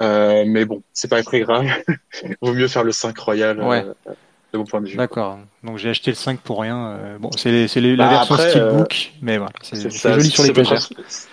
Euh, 0.00 0.44
mais 0.46 0.64
bon, 0.64 0.82
c'est 0.92 1.08
pas 1.08 1.22
très 1.24 1.40
grave. 1.40 1.66
Vaut 2.40 2.54
mieux 2.54 2.68
faire 2.68 2.84
le 2.84 2.92
5 2.92 3.18
Royal. 3.18 3.60
Ouais. 3.60 3.84
Euh, 3.84 4.12
de 4.52 4.58
mon 4.58 4.64
point 4.64 4.80
de 4.80 4.88
vue. 4.88 4.96
D'accord. 4.96 5.38
Donc 5.64 5.78
j'ai 5.78 5.90
acheté 5.90 6.10
le 6.10 6.16
5 6.16 6.40
pour 6.40 6.60
rien. 6.60 6.88
Euh, 6.88 7.18
bon, 7.18 7.30
c'est 7.36 7.66
la 7.74 7.96
bah, 7.96 8.10
version 8.10 8.36
Steelbook, 8.36 9.12
mais 9.22 9.38
voilà, 9.38 9.52
c'est 9.62 9.90
joli 9.90 10.30
sur 10.30 10.42
les 10.42 10.50
étagères. 10.50 10.88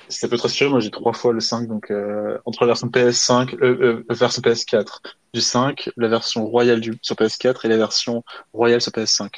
C'est 0.08 0.30
peu 0.30 0.38
trop 0.38 0.50
Moi, 0.70 0.80
j'ai 0.80 0.90
trois 0.90 1.14
fois 1.14 1.34
le 1.34 1.40
5, 1.40 1.68
donc 1.68 1.92
euh, 1.92 2.38
entre 2.46 2.62
la 2.62 2.68
version 2.68 2.88
PS5, 2.88 3.56
euh, 3.62 4.06
la 4.08 4.16
version 4.16 4.42
PS4 4.42 4.86
du 5.34 5.42
5, 5.42 5.90
la 5.98 6.08
version 6.08 6.46
royale 6.46 6.80
du 6.80 6.98
sur 7.02 7.16
PS4 7.16 7.66
et 7.66 7.68
la 7.68 7.78
version 7.78 8.24
royale 8.54 8.82
sur 8.82 8.92
PS5. 8.92 9.30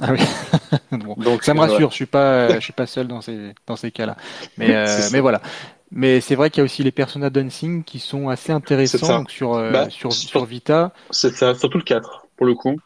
Ah 0.00 0.12
oui. 0.12 0.20
bon. 0.98 1.14
Donc 1.14 1.42
ça 1.42 1.54
me 1.54 1.60
rassure. 1.60 1.90
Je 1.90 1.94
suis 1.94 2.06
pas, 2.06 2.54
je 2.54 2.60
suis 2.60 2.72
pas 2.72 2.86
seul 2.86 3.08
dans 3.08 3.20
ces 3.20 3.54
dans 3.66 3.76
ces 3.76 3.90
cas-là. 3.90 4.16
Mais 4.58 4.86
mais 5.12 5.20
voilà. 5.20 5.40
Mais 5.94 6.22
c'est 6.22 6.36
vrai 6.36 6.48
qu'il 6.48 6.58
y 6.58 6.62
a 6.62 6.64
aussi 6.64 6.82
les 6.82 6.90
Persona 6.90 7.28
Dancing 7.28 7.84
qui 7.84 7.98
sont 7.98 8.30
assez 8.30 8.50
intéressants 8.50 9.18
donc 9.18 9.30
sur, 9.30 9.52
bah, 9.52 9.90
sur, 9.90 10.10
sur 10.10 10.46
Vita. 10.46 10.92
C'est 11.10 11.34
ça, 11.34 11.54
surtout 11.54 11.76
le 11.76 11.84
4 11.84 12.28
pour 12.36 12.46
le 12.46 12.54
coup. 12.54 12.76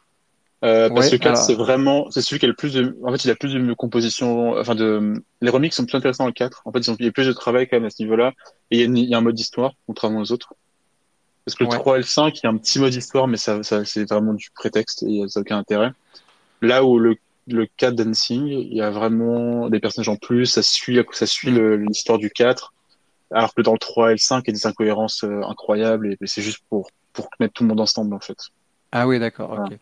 Euh, 0.67 0.91
parce 0.91 1.11
que 1.11 1.17
4, 1.17 1.37
c'est 1.37 1.55
vraiment, 1.55 2.11
c'est 2.11 2.21
celui 2.21 2.39
qui 2.39 2.45
a 2.45 2.49
le 2.49 2.55
plus 2.55 2.75
de, 2.75 2.99
en 3.05 3.13
fait, 3.13 3.25
il 3.25 3.31
a 3.31 3.35
plus 3.35 3.55
de 3.55 3.73
composition, 3.75 4.59
enfin 4.59 4.75
de, 4.75 5.15
les 5.41 5.51
remix 5.51 5.75
sont 5.75 5.87
plus 5.87 5.97
intéressants 5.97 6.25
dans 6.25 6.29
le 6.29 6.35
4. 6.35 6.63
En 6.65 6.73
fait, 6.73 6.81
ils 6.81 6.91
ont, 6.91 6.97
il 6.99 7.07
y 7.07 7.09
a 7.09 7.13
plus 7.13 7.27
de 7.27 7.33
travail 7.33 7.69
quand 7.69 7.77
même 7.77 7.87
à 7.87 7.91
ce 7.91 8.03
niveau-là. 8.03 8.33
Et 8.71 8.79
il 8.79 8.81
y, 8.81 8.83
a 8.83 8.87
il 8.87 9.09
y 9.11 9.15
a 9.15 9.19
un 9.19 9.23
mode 9.23 9.39
histoire, 9.39 9.73
contrairement 9.87 10.21
aux 10.21 10.33
autres. 10.33 10.55
Parce 11.45 11.55
que 11.55 11.65
le 11.65 11.71
3 11.71 11.95
et 11.95 11.99
le 11.99 12.05
5, 12.05 12.39
il 12.39 12.41
y 12.45 12.47
a 12.47 12.51
un 12.51 12.57
petit 12.57 12.81
mode 12.81 12.95
histoire, 12.95 13.29
mais 13.29 13.37
ça, 13.37 13.63
ça 13.63 13.85
c'est 13.85 14.09
vraiment 14.09 14.35
du 14.35 14.51
prétexte 14.51 15.05
et 15.05 15.23
ça 15.29 15.41
n'a 15.41 15.43
aucun 15.43 15.59
intérêt. 15.59 15.93
Là 16.61 16.85
où 16.85 16.99
le 16.99 17.17
le 17.47 17.67
4 17.77 17.95
Dancing, 17.95 18.47
il 18.47 18.75
y 18.75 18.83
a 18.83 18.91
vraiment 18.91 19.69
des 19.69 19.81
personnages 19.81 20.09
en 20.09 20.17
plus, 20.17 20.47
ça 20.47 20.63
suit, 20.63 20.99
ça 21.13 21.27
suit 21.27 21.51
l'histoire 21.51 22.19
du 22.19 22.31
4, 22.31 22.73
alors 23.31 23.55
que 23.55 23.63
dans 23.63 23.73
le 23.73 23.79
3 23.79 24.11
et 24.11 24.15
le 24.15 24.19
5, 24.19 24.43
il 24.45 24.49
y 24.49 24.51
a 24.51 24.55
des 24.55 24.67
incohérences 24.67 25.25
euh, 25.25 25.43
incroyables 25.43 26.13
et, 26.13 26.17
c'est 26.25 26.43
juste 26.43 26.61
pour, 26.69 26.91
pour 27.13 27.29
mettre 27.41 27.55
tout 27.55 27.63
le 27.63 27.69
monde 27.69 27.81
ensemble 27.81 28.15
en 28.15 28.21
fait. 28.21 28.37
Ah 28.93 29.07
oui, 29.07 29.19
d'accord. 29.19 29.59
ok. 29.59 29.79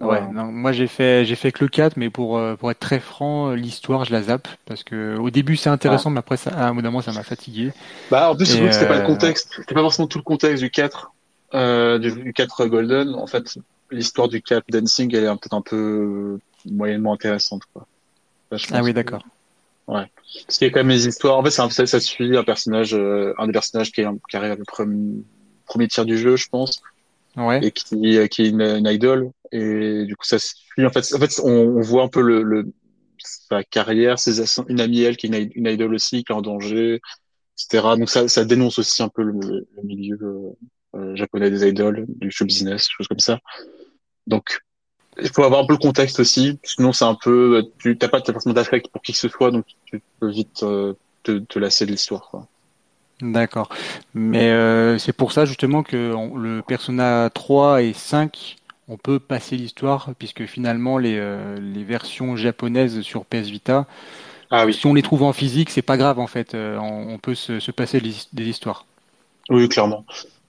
Ouais, 0.00 0.20
non, 0.32 0.44
moi 0.44 0.72
j'ai 0.72 0.86
fait 0.86 1.24
j'ai 1.24 1.34
fait 1.34 1.52
que 1.52 1.64
le 1.64 1.68
4, 1.68 1.96
mais 1.96 2.10
pour 2.10 2.38
euh, 2.38 2.54
pour 2.54 2.70
être 2.70 2.78
très 2.78 3.00
franc, 3.00 3.52
l'histoire 3.52 4.04
je 4.04 4.12
la 4.12 4.22
zappe 4.22 4.48
parce 4.66 4.84
que 4.84 5.16
au 5.16 5.30
début 5.30 5.56
c'est 5.56 5.70
intéressant, 5.70 6.10
ah. 6.10 6.12
mais 6.12 6.18
après 6.18 6.36
ça, 6.36 6.50
à 6.50 6.68
un 6.68 6.72
moment 6.74 7.00
ça 7.00 7.12
m'a 7.12 7.22
fatigué. 7.22 7.72
Bah 8.10 8.30
en 8.30 8.36
plus 8.36 8.46
c'était 8.46 8.86
pas 8.86 9.00
le 9.00 9.06
contexte, 9.06 9.54
c'était 9.56 9.74
pas 9.74 9.80
forcément 9.80 10.06
tout 10.06 10.18
le 10.18 10.24
contexte 10.24 10.62
du 10.62 10.70
4, 10.70 11.12
euh, 11.54 11.98
du 11.98 12.32
4 12.32 12.66
Golden. 12.66 13.14
En 13.14 13.26
fait, 13.26 13.58
l'histoire 13.90 14.28
du 14.28 14.42
4 14.42 14.64
Dancing 14.68 15.14
elle 15.14 15.24
est 15.24 15.28
peut-être 15.28 15.54
un 15.54 15.62
peu 15.62 16.38
moyennement 16.70 17.14
intéressante 17.14 17.62
quoi. 17.72 17.86
ah 18.72 18.82
oui, 18.82 18.92
d'accord. 18.92 19.24
Ouais. 19.88 20.06
Parce 20.46 20.58
qu'il 20.58 20.68
y 20.68 20.70
a 20.70 20.72
quand 20.72 20.80
même 20.80 20.88
les 20.88 21.08
histoires. 21.08 21.38
En 21.38 21.42
fait, 21.42 21.50
ça, 21.50 21.68
ça, 21.68 22.00
suit 22.00 22.36
un 22.36 22.44
personnage, 22.44 22.94
euh, 22.94 23.34
un 23.38 23.46
des 23.46 23.52
personnages 23.52 23.90
qui, 23.92 24.00
est, 24.00 24.06
qui 24.30 24.36
arrive 24.36 24.52
à 24.52 24.56
peu 24.56 24.64
près 24.64 24.84
premier 25.66 25.88
tiers 25.88 26.04
du 26.04 26.16
jeu, 26.16 26.36
je 26.36 26.48
pense. 26.48 26.82
Ouais. 27.36 27.64
Et 27.64 27.70
qui, 27.70 28.18
euh, 28.18 28.26
qui 28.26 28.42
est 28.42 28.48
une, 28.48 28.60
une 28.60 28.86
idole. 28.86 29.30
Et 29.52 30.04
du 30.04 30.16
coup, 30.16 30.24
ça 30.24 30.38
suit. 30.38 30.84
En 30.84 30.90
fait, 30.90 31.14
en 31.14 31.18
fait, 31.18 31.40
on, 31.42 31.80
voit 31.80 32.02
un 32.02 32.08
peu 32.08 32.20
le, 32.20 32.42
le 32.42 32.72
sa 33.18 33.62
carrière, 33.62 34.18
ses, 34.18 34.42
une 34.68 34.80
amie 34.80 35.02
elle 35.02 35.16
qui 35.16 35.26
est 35.26 35.50
une, 35.54 35.66
idole 35.66 35.94
aussi, 35.94 36.24
qui 36.24 36.32
est 36.32 36.34
en 36.34 36.42
danger, 36.42 37.00
etc. 37.56 37.88
Donc 37.98 38.10
ça, 38.10 38.28
ça 38.28 38.44
dénonce 38.44 38.78
aussi 38.78 39.02
un 39.02 39.08
peu 39.08 39.22
le, 39.22 39.66
le 39.76 39.82
milieu 39.82 40.18
euh, 40.94 41.16
japonais 41.16 41.50
des 41.50 41.66
idoles, 41.66 42.04
du 42.08 42.30
show 42.30 42.44
business, 42.44 42.88
choses 42.88 43.08
comme 43.08 43.18
ça. 43.18 43.38
Donc 44.26 44.60
il 45.20 45.28
faut 45.28 45.42
avoir 45.42 45.62
un 45.62 45.66
peu 45.66 45.74
le 45.74 45.78
contexte 45.78 46.20
aussi, 46.20 46.58
sinon 46.62 46.92
c'est 46.92 47.04
un 47.04 47.14
peu, 47.14 47.64
tu 47.78 47.96
t'as 47.98 48.08
pas 48.08 48.22
forcément 48.22 48.54
d'affect 48.54 48.88
pour 48.88 49.02
qui 49.02 49.12
que 49.12 49.18
ce 49.18 49.28
soit, 49.28 49.50
donc 49.50 49.66
tu 49.84 50.02
peux 50.20 50.30
vite 50.30 50.62
euh, 50.62 50.94
te, 51.22 51.38
te, 51.38 51.58
lasser 51.58 51.86
de 51.86 51.90
l'histoire. 51.90 52.46
D'accord. 53.22 53.70
Mais 54.14 54.50
euh, 54.50 54.98
c'est 54.98 55.12
pour 55.12 55.32
ça 55.32 55.44
justement 55.44 55.82
que 55.82 56.14
le 56.36 56.60
Persona 56.60 57.30
3 57.32 57.82
et 57.82 57.92
5, 57.94 58.56
on 58.88 58.98
peut 58.98 59.18
passer 59.18 59.56
l'histoire, 59.56 60.10
puisque 60.18 60.44
finalement 60.44 60.98
les, 60.98 61.16
euh, 61.18 61.58
les 61.58 61.84
versions 61.84 62.36
japonaises 62.36 63.00
sur 63.00 63.24
PS 63.24 63.48
Vita, 63.48 63.86
ah, 64.50 64.66
oui. 64.66 64.74
si 64.74 64.86
on 64.86 64.92
les 64.92 65.02
trouve 65.02 65.22
en 65.22 65.32
physique, 65.32 65.70
c'est 65.70 65.80
pas 65.82 65.96
grave 65.96 66.18
en 66.18 66.26
fait, 66.26 66.54
on, 66.54 67.18
peut 67.18 67.34
se, 67.34 67.58
se 67.58 67.70
passer 67.70 68.00
des 68.00 68.44
histoires. 68.44 68.84
Oui, 69.48 69.68
clairement. 69.68 70.04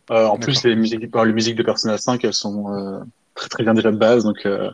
en 0.10 0.38
plus, 0.38 0.66
les 0.66 0.76
musiques, 0.76 1.02
les 1.02 1.34
musiques 1.34 1.56
de 1.56 1.64
Persona 1.64 1.98
5, 1.98 2.26
elles 2.26 2.34
sont 2.34 3.06
très 3.36 3.50
très 3.50 3.64
bien 3.64 3.74
déjà 3.74 3.92
de 3.92 3.98
base. 3.98 4.24
Donc 4.24 4.46
euh, 4.46 4.72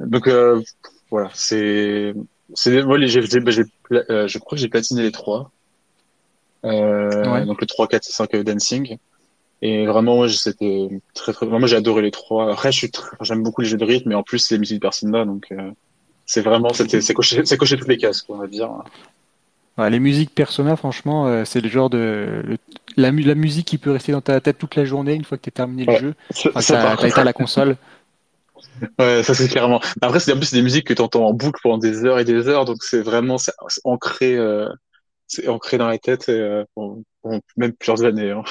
donc 0.00 0.26
euh, 0.26 0.60
voilà, 1.10 1.30
c'est 1.34 2.14
c'est 2.54 2.82
moi 2.82 2.98
j'ai 3.00 3.40
bah, 3.40 3.52
euh, 3.92 4.28
je 4.28 4.38
crois 4.38 4.56
que 4.56 4.60
j'ai 4.60 4.68
platiné 4.68 5.02
les 5.02 5.12
trois. 5.12 5.50
Euh, 6.64 7.44
Donc 7.44 7.60
le 7.60 7.66
3, 7.66 7.88
4 7.88 8.08
et 8.08 8.12
5 8.12 8.36
Dancing. 8.36 8.98
Et 9.60 9.86
vraiment, 9.86 10.16
moi, 10.16 10.28
c'était 10.28 10.88
très, 11.14 11.32
très, 11.32 11.46
moi, 11.46 11.66
j'ai 11.66 11.76
adoré 11.76 12.02
les 12.02 12.12
trois. 12.12 12.52
Après, 12.52 12.70
je 12.70 12.78
suis 12.78 12.92
j'aime 13.22 13.42
beaucoup 13.42 13.60
les 13.60 13.66
jeux 13.66 13.76
de 13.76 13.84
rythme, 13.84 14.10
mais 14.10 14.14
en 14.14 14.22
plus, 14.22 14.50
les 14.52 14.58
musiques 14.58 14.76
de 14.76 14.82
Persona, 14.82 15.24
donc, 15.24 15.52
c'est 16.26 16.42
vraiment, 16.42 16.72
c'était, 16.72 17.00
c'est 17.00 17.14
coché, 17.14 17.42
c'est 17.44 17.56
coché 17.56 17.76
toutes 17.76 17.88
les 17.88 17.96
cases, 17.96 18.22
quoi, 18.22 18.36
on 18.36 18.38
va 18.38 18.46
dire 18.46 18.70
les 19.88 20.00
musiques 20.00 20.34
Persona, 20.34 20.76
franchement, 20.76 21.26
euh, 21.26 21.44
c'est 21.44 21.60
le 21.60 21.68
genre 21.68 21.88
de 21.88 22.42
la, 22.96 23.10
la, 23.12 23.34
musique 23.34 23.66
qui 23.66 23.78
peut 23.78 23.92
rester 23.92 24.12
dans 24.12 24.20
ta 24.20 24.40
tête 24.40 24.58
toute 24.58 24.74
la 24.74 24.84
journée 24.84 25.14
une 25.14 25.24
fois 25.24 25.38
que 25.38 25.44
tu 25.44 25.50
as 25.50 25.52
terminé 25.52 25.84
le 25.84 25.96
jeu. 25.96 26.14
Enfin, 26.48 26.60
ça, 26.60 26.96
t'as 26.98 27.06
éteint 27.06 27.24
la 27.24 27.32
console. 27.32 27.76
Ouais, 28.98 29.22
ça 29.24 29.34
c'est 29.34 29.48
clairement. 29.48 29.80
Après, 30.02 30.20
c'est 30.20 30.32
en 30.32 30.36
plus 30.36 30.52
des 30.52 30.62
musiques 30.62 30.86
que 30.86 30.94
tu 30.94 31.02
entends 31.02 31.26
en 31.26 31.32
boucle 31.32 31.60
pendant 31.62 31.78
des 31.78 32.04
heures 32.04 32.18
et 32.18 32.24
des 32.24 32.48
heures, 32.48 32.64
donc 32.64 32.82
c'est 32.82 33.00
vraiment 33.00 33.36
ancré, 33.82 34.36
euh, 34.36 34.68
c'est 35.28 35.48
ancré 35.48 35.78
dans 35.78 35.86
la 35.86 35.98
tête 35.98 36.28
euh, 36.28 36.64
pour, 36.74 36.98
même 37.56 37.72
plusieurs 37.72 38.04
années. 38.04 38.32
Hein. 38.32 38.42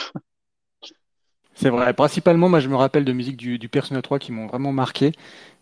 C'est 1.58 1.70
vrai. 1.70 1.92
Principalement, 1.94 2.50
moi, 2.50 2.60
je 2.60 2.70
me 2.70 2.76
rappelle 2.76 3.04
de 3.04 3.12
musiques 3.12 3.36
du, 3.38 3.58
du 3.58 3.68
Persona 3.68 4.02
3 4.04 4.20
qui 4.20 4.32
m'ont 4.32 4.46
vraiment 4.46 4.72
marqué. 4.72 5.08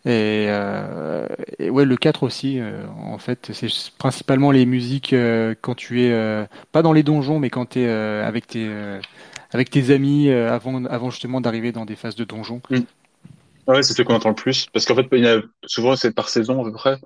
Et, 0.06 0.46
euh, 0.50 1.26
et, 1.58 1.70
ouais, 1.70 1.86
le 1.86 1.96
4 1.96 2.24
aussi, 2.24 2.60
euh, 2.60 2.86
en 3.02 3.18
fait, 3.18 3.52
c'est 3.54 3.70
principalement 3.98 4.52
les 4.52 4.66
musiques 4.66 5.14
euh, 5.14 5.56
quand 5.60 5.74
tu 5.74 6.04
es 6.04 6.12
euh, 6.12 6.46
pas 6.74 6.82
dans 6.82 6.92
les 6.92 7.02
donjons, 7.02 7.40
mais 7.40 7.50
quand 7.50 7.72
tu 7.72 7.80
es 7.80 7.90
avec 7.90 8.46
tes 8.46 8.70
avec 9.52 9.70
tes 9.70 9.92
amis 9.92 10.30
avant 10.30 10.84
avant 10.86 11.10
justement 11.10 11.40
d'arriver 11.40 11.72
dans 11.72 11.86
des 11.86 11.96
phases 11.96 12.16
de 12.16 12.26
donjons. 12.26 12.62
Mm. 12.70 12.80
Ouais, 13.68 13.82
c'est 13.82 13.94
ce 13.94 14.02
qu'on 14.04 14.14
entend 14.14 14.30
le 14.30 14.36
plus, 14.36 14.68
parce 14.72 14.86
qu'en 14.86 14.96
fait, 14.96 15.08
il 15.14 15.24
y 15.24 15.28
a 15.28 15.42
souvent 15.66 15.96
c'est 15.96 16.14
par 16.14 16.30
saison 16.30 16.62
à 16.62 16.66
peu 16.66 16.72
près. 16.72 16.98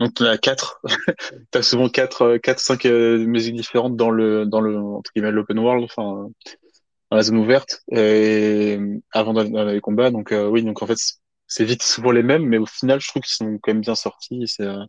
Donc 0.00 0.14
tu 0.14 0.26
as 0.26 0.38
quatre, 0.38 0.82
tu 1.52 1.58
as 1.58 1.62
souvent 1.62 1.88
quatre, 1.88 2.38
quatre, 2.38 2.60
cinq 2.60 2.84
musiques 2.84 3.56
différentes 3.56 3.96
dans 3.96 4.10
le 4.10 4.46
dans 4.46 4.60
le 4.60 4.76
entre 4.78 5.10
guillemets 5.14 5.30
l'open 5.30 5.58
world, 5.58 5.84
enfin 5.84 6.28
dans 7.10 7.16
la 7.16 7.22
zone 7.22 7.36
ouverte, 7.38 7.82
et 7.90 8.78
avant 9.12 9.34
d'aller 9.34 9.74
les 9.74 9.80
combats. 9.80 10.10
Donc 10.10 10.32
oui, 10.32 10.62
donc 10.62 10.82
en 10.82 10.86
fait 10.86 10.98
c'est 11.52 11.64
vite 11.64 11.82
souvent 11.82 12.12
les 12.12 12.22
mêmes, 12.22 12.46
mais 12.46 12.56
au 12.56 12.64
final, 12.64 12.98
je 12.98 13.08
trouve 13.08 13.20
qu'ils 13.20 13.34
sont 13.34 13.58
quand 13.58 13.72
même 13.72 13.82
bien 13.82 13.94
sortis. 13.94 14.44
C'est, 14.46 14.62
euh... 14.62 14.84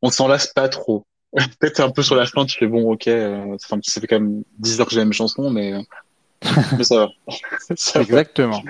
on 0.00 0.08
s'en 0.08 0.28
lasse 0.28 0.46
pas 0.46 0.70
trop. 0.70 1.06
Peut-être 1.60 1.80
un 1.80 1.90
peu 1.90 2.02
sur 2.02 2.14
la 2.14 2.24
fin, 2.24 2.46
tu 2.46 2.58
fais 2.58 2.66
bon, 2.66 2.90
ok, 2.90 3.06
euh... 3.08 3.54
enfin, 3.62 3.78
ça 3.82 4.00
fait 4.00 4.06
quand 4.06 4.18
même 4.18 4.44
10 4.58 4.80
heures 4.80 4.86
que 4.86 4.92
j'ai 4.92 5.00
la 5.00 5.04
même 5.04 5.12
chanson, 5.12 5.50
mais, 5.50 5.74
mais 6.78 6.84
ça 6.84 6.96
va. 6.96 7.08
ça 7.76 8.00
Exactement. 8.00 8.62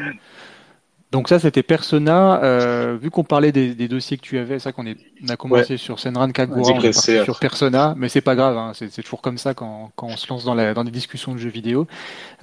Donc 1.15 1.29
ça, 1.29 1.39
c'était 1.39 1.63
Persona. 1.63 2.43
Euh, 2.43 2.99
vu 3.01 3.09
qu'on 3.09 3.23
parlait 3.23 3.53
des, 3.53 3.77
des, 3.77 3.87
dossiers 3.87 4.17
que 4.17 4.23
tu 4.23 4.37
avais, 4.37 4.59
c'est 4.59 4.65
ça 4.65 4.73
qu'on 4.73 4.85
est, 4.85 4.97
on 5.23 5.29
a 5.29 5.37
commencé 5.37 5.77
sur 5.77 6.01
Senran 6.01 6.33
Kagura, 6.33 6.61
on 6.61 6.81
est 6.81 6.93
parti 6.93 7.23
sur 7.23 7.39
Persona, 7.39 7.95
mais 7.97 8.09
c'est 8.09 8.21
pas 8.21 8.35
grave, 8.35 8.59
hein, 8.59 8.73
c'est 8.75 8.91
toujours 9.01 9.23
comme 9.23 9.39
ça 9.39 9.55
quand, 9.55 9.93
quand 9.95 10.09
on 10.09 10.17
se 10.17 10.27
lance 10.29 10.45
dans, 10.45 10.57
la, 10.57 10.75
dans 10.75 10.83
des 10.83 10.91
discussions 10.91 11.33
de 11.33 11.39
jeux 11.39 11.51
vidéo. 11.51 11.87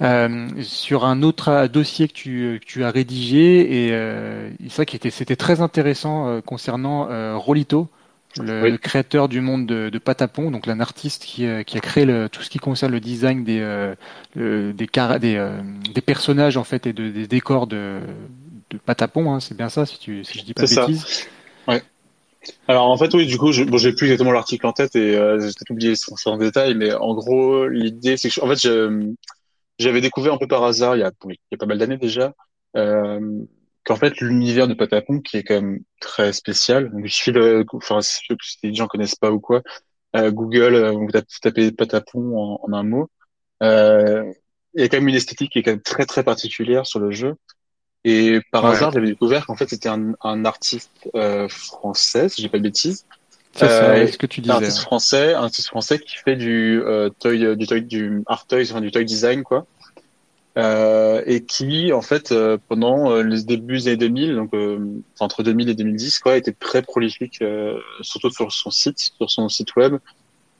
Euh, 0.00 0.48
sur 0.62 1.04
un 1.04 1.20
autre 1.20 1.66
dossier 1.66 2.08
que 2.08 2.14
tu, 2.14 2.60
que 2.62 2.66
tu 2.66 2.82
as 2.82 2.90
rédigé, 2.90 3.88
et 3.88 3.92
euh, 3.92 4.48
c'est 4.70 4.76
vrai 4.76 4.86
que 4.86 5.10
c'était 5.10 5.36
très 5.36 5.60
intéressant 5.60 6.28
euh, 6.28 6.40
concernant 6.40 7.10
euh, 7.10 7.36
Rolito, 7.36 7.90
le, 8.40 8.76
créateur 8.76 9.28
du 9.28 9.40
monde 9.40 9.66
de, 9.66 9.90
de 9.90 9.98
Patapon, 9.98 10.50
donc 10.50 10.68
un 10.68 10.80
artiste 10.80 11.24
qui, 11.24 11.46
euh, 11.46 11.62
qui 11.62 11.76
a 11.76 11.80
créé 11.80 12.04
le, 12.04 12.28
tout 12.28 12.42
ce 12.42 12.50
qui 12.50 12.58
concerne 12.58 12.92
le 12.92 13.00
design 13.00 13.44
des 13.44 13.60
euh, 13.60 13.94
des, 14.34 14.72
des, 14.72 15.38
des, 15.94 16.00
personnages 16.00 16.56
en 16.56 16.64
fait 16.64 16.86
et 16.86 16.92
de, 16.92 17.10
des 17.10 17.26
décors 17.26 17.66
de, 17.66 18.00
de 18.76 18.80
Patapon, 18.80 19.32
hein, 19.32 19.40
c'est 19.40 19.56
bien 19.56 19.68
ça, 19.68 19.86
si, 19.86 19.98
tu, 19.98 20.24
si 20.24 20.38
je 20.38 20.44
dis 20.44 20.54
pas 20.54 20.64
de 20.64 20.74
bêtises. 20.74 21.26
Ouais. 21.68 21.82
Alors 22.66 22.90
en 22.90 22.96
fait 22.96 23.14
oui, 23.14 23.26
du 23.26 23.38
coup, 23.38 23.52
je, 23.52 23.62
bon, 23.64 23.78
j'ai 23.78 23.92
plus 23.92 24.06
exactement 24.06 24.32
l'article 24.32 24.66
en 24.66 24.72
tête 24.72 24.96
et 24.96 25.16
euh, 25.16 25.38
j'ai 25.38 25.46
peut-être 25.46 25.70
oublié 25.70 25.94
en 26.26 26.36
détail, 26.38 26.74
mais 26.74 26.92
en 26.92 27.14
gros 27.14 27.68
l'idée 27.68 28.16
c'est 28.16 28.30
que 28.30 28.40
en 28.40 28.48
fait 28.48 28.68
j'avais 29.78 30.00
découvert 30.00 30.34
un 30.34 30.38
peu 30.38 30.48
par 30.48 30.64
hasard 30.64 30.96
il 30.96 31.00
y 31.00 31.04
a, 31.04 31.12
il 31.24 31.36
y 31.50 31.54
a 31.54 31.58
pas 31.58 31.66
mal 31.66 31.78
d'années 31.78 31.98
déjà 31.98 32.34
euh, 32.76 33.20
qu'en 33.84 33.96
fait 33.96 34.20
l'univers 34.20 34.68
de 34.68 34.74
Patapon 34.74 35.20
qui 35.20 35.36
est 35.36 35.44
quand 35.44 35.54
même 35.54 35.80
très 36.00 36.32
spécial. 36.32 36.90
Donc 36.90 37.02
il 37.04 37.10
suffit 37.10 37.32
de, 37.32 37.64
enfin 37.72 38.00
si 38.00 38.22
les 38.62 38.74
gens 38.74 38.86
connaissent 38.86 39.16
pas 39.16 39.30
ou 39.30 39.40
quoi, 39.40 39.62
euh, 40.16 40.30
Google, 40.30 40.74
euh, 40.74 40.92
vous 40.92 41.08
tapez 41.40 41.72
Patapon 41.72 42.36
en, 42.36 42.60
en 42.62 42.72
un 42.72 42.82
mot. 42.82 43.08
Euh, 43.62 44.24
il 44.74 44.82
y 44.82 44.84
a 44.84 44.88
quand 44.88 44.98
même 44.98 45.08
une 45.08 45.14
esthétique 45.14 45.52
qui 45.52 45.58
est 45.58 45.62
quand 45.62 45.72
même 45.72 45.82
très 45.82 46.06
très 46.06 46.24
particulière 46.24 46.86
sur 46.86 46.98
le 46.98 47.10
jeu. 47.10 47.34
Et 48.04 48.40
par 48.50 48.66
hasard, 48.66 48.90
j'avais 48.92 49.06
découvert 49.06 49.46
qu'en 49.46 49.56
fait, 49.56 49.68
c'était 49.68 49.88
un, 49.88 50.12
un, 50.22 50.44
artiste 50.44 50.90
euh, 51.14 51.48
français, 51.48 52.28
si 52.28 52.42
j'ai 52.42 52.48
pas 52.48 52.58
de 52.58 52.64
bêtises. 52.64 53.06
C'est 53.54 53.70
euh, 53.70 54.06
ce 54.06 54.18
que 54.18 54.26
tu 54.26 54.40
disais. 54.40 54.52
Un 54.52 54.56
artiste 54.56 54.78
français, 54.78 55.34
un 55.34 55.44
artiste 55.44 55.68
français 55.68 55.98
qui 55.98 56.16
fait 56.16 56.36
du 56.36 56.82
euh, 56.82 57.10
toy, 57.10 57.56
du 57.56 57.66
toy, 57.66 57.82
du 57.82 58.22
art 58.26 58.46
toys, 58.46 58.62
enfin 58.62 58.80
du 58.80 58.90
toy 58.90 59.04
design, 59.04 59.44
quoi. 59.44 59.66
Euh, 60.58 61.22
et 61.24 61.44
qui, 61.44 61.94
en 61.94 62.02
fait, 62.02 62.30
euh, 62.30 62.58
pendant 62.68 63.10
euh, 63.10 63.22
les 63.22 63.42
débuts 63.42 63.78
des 63.78 63.88
années 63.88 63.96
2000, 63.96 64.34
donc 64.34 64.52
entre 65.18 65.42
2000 65.42 65.70
et 65.70 65.74
2010, 65.74 66.18
quoi, 66.18 66.36
était 66.36 66.52
très 66.52 66.82
prolifique, 66.82 67.42
surtout 68.02 68.30
sur 68.30 68.52
son 68.52 68.70
site, 68.70 68.98
sur 68.98 69.30
son 69.30 69.48
site 69.48 69.74
web, 69.76 69.96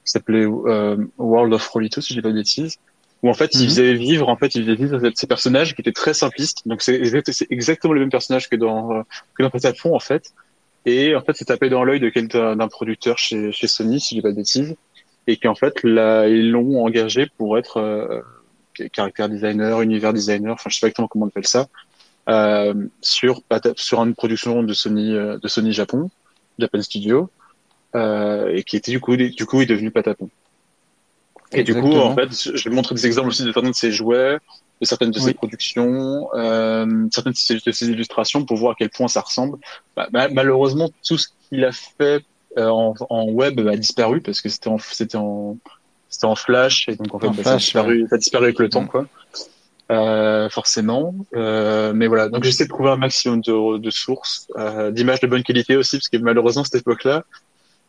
qui 0.05 0.11
s'appelait 0.11 0.46
World 0.46 1.52
of 1.52 1.66
Rolito, 1.68 2.00
si 2.00 2.14
j'ai 2.14 2.22
pas 2.22 2.31
de 2.31 2.35
bêtises 2.35 2.78
où 3.23 3.29
en 3.29 3.35
fait, 3.35 3.55
il 3.55 3.63
mhm. 3.63 3.69
faisait 3.69 3.95
vivre, 3.95 4.29
en 4.29 4.37
fait, 4.37 4.55
il 4.55 4.65
faisait 4.65 4.75
vivre 4.75 5.01
ces 5.15 5.27
personnages 5.27 5.75
qui 5.75 5.81
étaient 5.81 5.93
très 5.93 6.15
simplistes. 6.15 6.67
Donc 6.67 6.83
c'est 6.83 7.01
exactement 7.51 7.95
le 7.95 8.01
même 8.01 8.11
personnage 8.11 8.49
que 8.49 8.57
dans 8.57 8.93
euh, 8.93 9.03
que 9.35 9.43
dans 9.43 9.51
Patapon 9.51 9.95
en 9.95 10.01
fait. 10.01 10.33
Et 10.85 11.15
en 11.15 11.23
fait, 11.23 11.35
c'est 11.37 11.45
tapé 11.45 11.69
dans 11.69 11.85
l'œil 11.85 12.01
de 12.01 12.09
quelqu'un 12.09 12.57
d'un 12.57 12.69
producteur 12.69 13.17
chez, 13.17 13.53
chez 13.53 13.69
Sony, 13.69 14.01
si 14.01 14.17
j'ai 14.17 14.23
pas 14.23 14.33
de 14.33 14.37
bêtises, 14.37 14.75
et 15.29 15.37
qui 15.37 15.47
en 15.47 15.55
fait 15.55 15.83
là 15.85 16.27
ils 16.29 16.51
l'ont 16.51 16.85
engagé 16.85 17.29
pour 17.39 17.57
être 17.57 17.77
euh, 17.77 18.21
caractère 18.93 19.29
designer, 19.29 19.81
univers 19.83 20.13
designer, 20.13 20.55
enfin 20.55 20.71
je 20.71 20.77
sais 20.77 20.81
pas 20.81 20.89
exactement 20.89 21.09
comment 21.09 21.27
on 21.27 21.29
appelle 21.29 21.47
ça, 21.47 21.69
euh, 22.29 22.75
sur 23.01 23.43
sur 23.77 24.03
une 24.03 24.15
production 24.15 24.63
de 24.63 24.73
Sony 24.73 25.15
euh, 25.15 25.39
de 25.39 25.49
Sony 25.49 25.73
Japon, 25.73 26.11
Japan 26.59 26.83
Studio, 26.83 27.31
euh, 27.95 28.55
et 28.55 28.63
qui 28.63 28.77
était 28.77 28.93
du 28.93 29.01
coup 29.01 29.17
du 29.17 29.47
coup 29.47 29.61
est 29.61 29.67
devenu 29.67 29.91
Patapon. 29.91 30.31
Et 31.55 31.65
du 31.65 31.75
coup, 31.75 31.93
en 31.95 32.15
fait, 32.15 32.31
je 32.33 32.69
vais 32.69 32.75
montrer 32.75 32.95
des 32.95 33.07
exemples 33.07 33.29
aussi 33.29 33.45
de 33.45 33.53
certains 33.53 33.71
de 33.71 33.75
ces 33.75 33.93
jouets, 33.93 34.38
de 34.81 34.87
certaines 34.87 35.11
de 35.11 35.19
ces 35.19 35.35
productions, 35.35 36.29
euh, 36.35 37.07
certaines 37.12 37.33
de 37.33 37.73
ces, 37.73 37.88
illustrations 37.88 38.45
pour 38.45 38.57
voir 38.57 38.73
à 38.73 38.75
quel 38.79 38.91
point 38.91 39.09
ça 39.09 39.21
ressemble. 39.21 39.59
Bah, 39.97 40.09
bah, 40.12 40.29
malheureusement, 40.33 40.91
tout 41.07 41.19
ce 41.19 41.29
qu'il 41.49 41.65
a 41.65 41.73
fait 41.73 42.25
en, 42.57 42.95
en, 43.09 43.25
web 43.29 43.61
a 43.61 43.77
disparu 43.77 44.21
parce 44.21 44.41
que 44.41 44.51
c'était 44.51 44.69
en 44.69 44.77
c'était 44.79 45.17
en 45.17 45.57
c'était 46.11 46.27
en 46.27 46.35
flash 46.35 46.87
et 46.91 46.97
donc 46.97 47.15
en 47.15 47.19
fait 47.19 47.29
bah, 47.29 47.43
ça, 47.43 47.53
a 47.53 47.57
disparu, 47.57 48.07
ça 48.11 48.17
a 48.17 48.19
disparu 48.19 48.45
avec 48.45 48.59
le 48.59 48.69
temps 48.69 48.83
mm. 48.83 48.88
quoi. 48.88 49.07
Euh, 49.93 50.49
forcément. 50.49 51.15
Euh, 51.35 51.93
mais 51.93 52.07
voilà, 52.07 52.29
donc 52.29 52.45
j'essaie 52.45 52.65
de 52.65 52.71
trouver 52.71 52.91
un 52.91 52.97
maximum 52.97 53.43
de, 53.43 53.79
de 53.79 53.91
sources, 53.91 54.49
euh, 54.57 54.91
d'images 54.91 55.21
de 55.21 55.27
bonne 55.27 55.43
qualité 55.43 55.77
aussi, 55.77 55.99
parce 55.99 56.09
que 56.09 56.17
malheureusement, 56.17 56.65
cette 56.65 56.81
époque-là, 56.81 57.25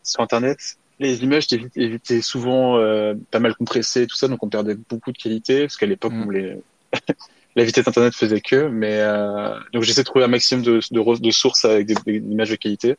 sur 0.03 0.21
Internet, 0.21 0.57
les 0.99 1.23
images 1.23 1.47
étaient 1.75 2.21
souvent 2.21 2.77
euh, 2.77 3.13
pas 3.31 3.39
mal 3.39 3.55
compressées, 3.55 4.07
tout 4.07 4.15
ça, 4.15 4.27
donc 4.27 4.43
on 4.43 4.49
perdait 4.49 4.75
beaucoup 4.75 5.11
de 5.11 5.17
qualité, 5.17 5.61
parce 5.61 5.77
qu'à 5.77 5.85
l'époque, 5.85 6.13
mm. 6.13 6.31
les... 6.31 6.57
la 7.55 7.63
vitesse 7.63 7.87
Internet 7.87 8.15
faisait 8.15 8.41
que. 8.41 8.67
Mais 8.67 8.99
euh, 8.99 9.55
donc 9.73 9.83
j'essaie 9.83 10.01
de 10.01 10.05
trouver 10.05 10.25
un 10.25 10.29
maximum 10.29 10.63
de, 10.63 10.79
de, 10.91 11.19
de 11.19 11.31
sources 11.31 11.65
avec 11.65 11.87
des, 11.87 11.95
des, 12.05 12.17
images 12.17 12.49
de 12.49 12.55
qualité. 12.55 12.95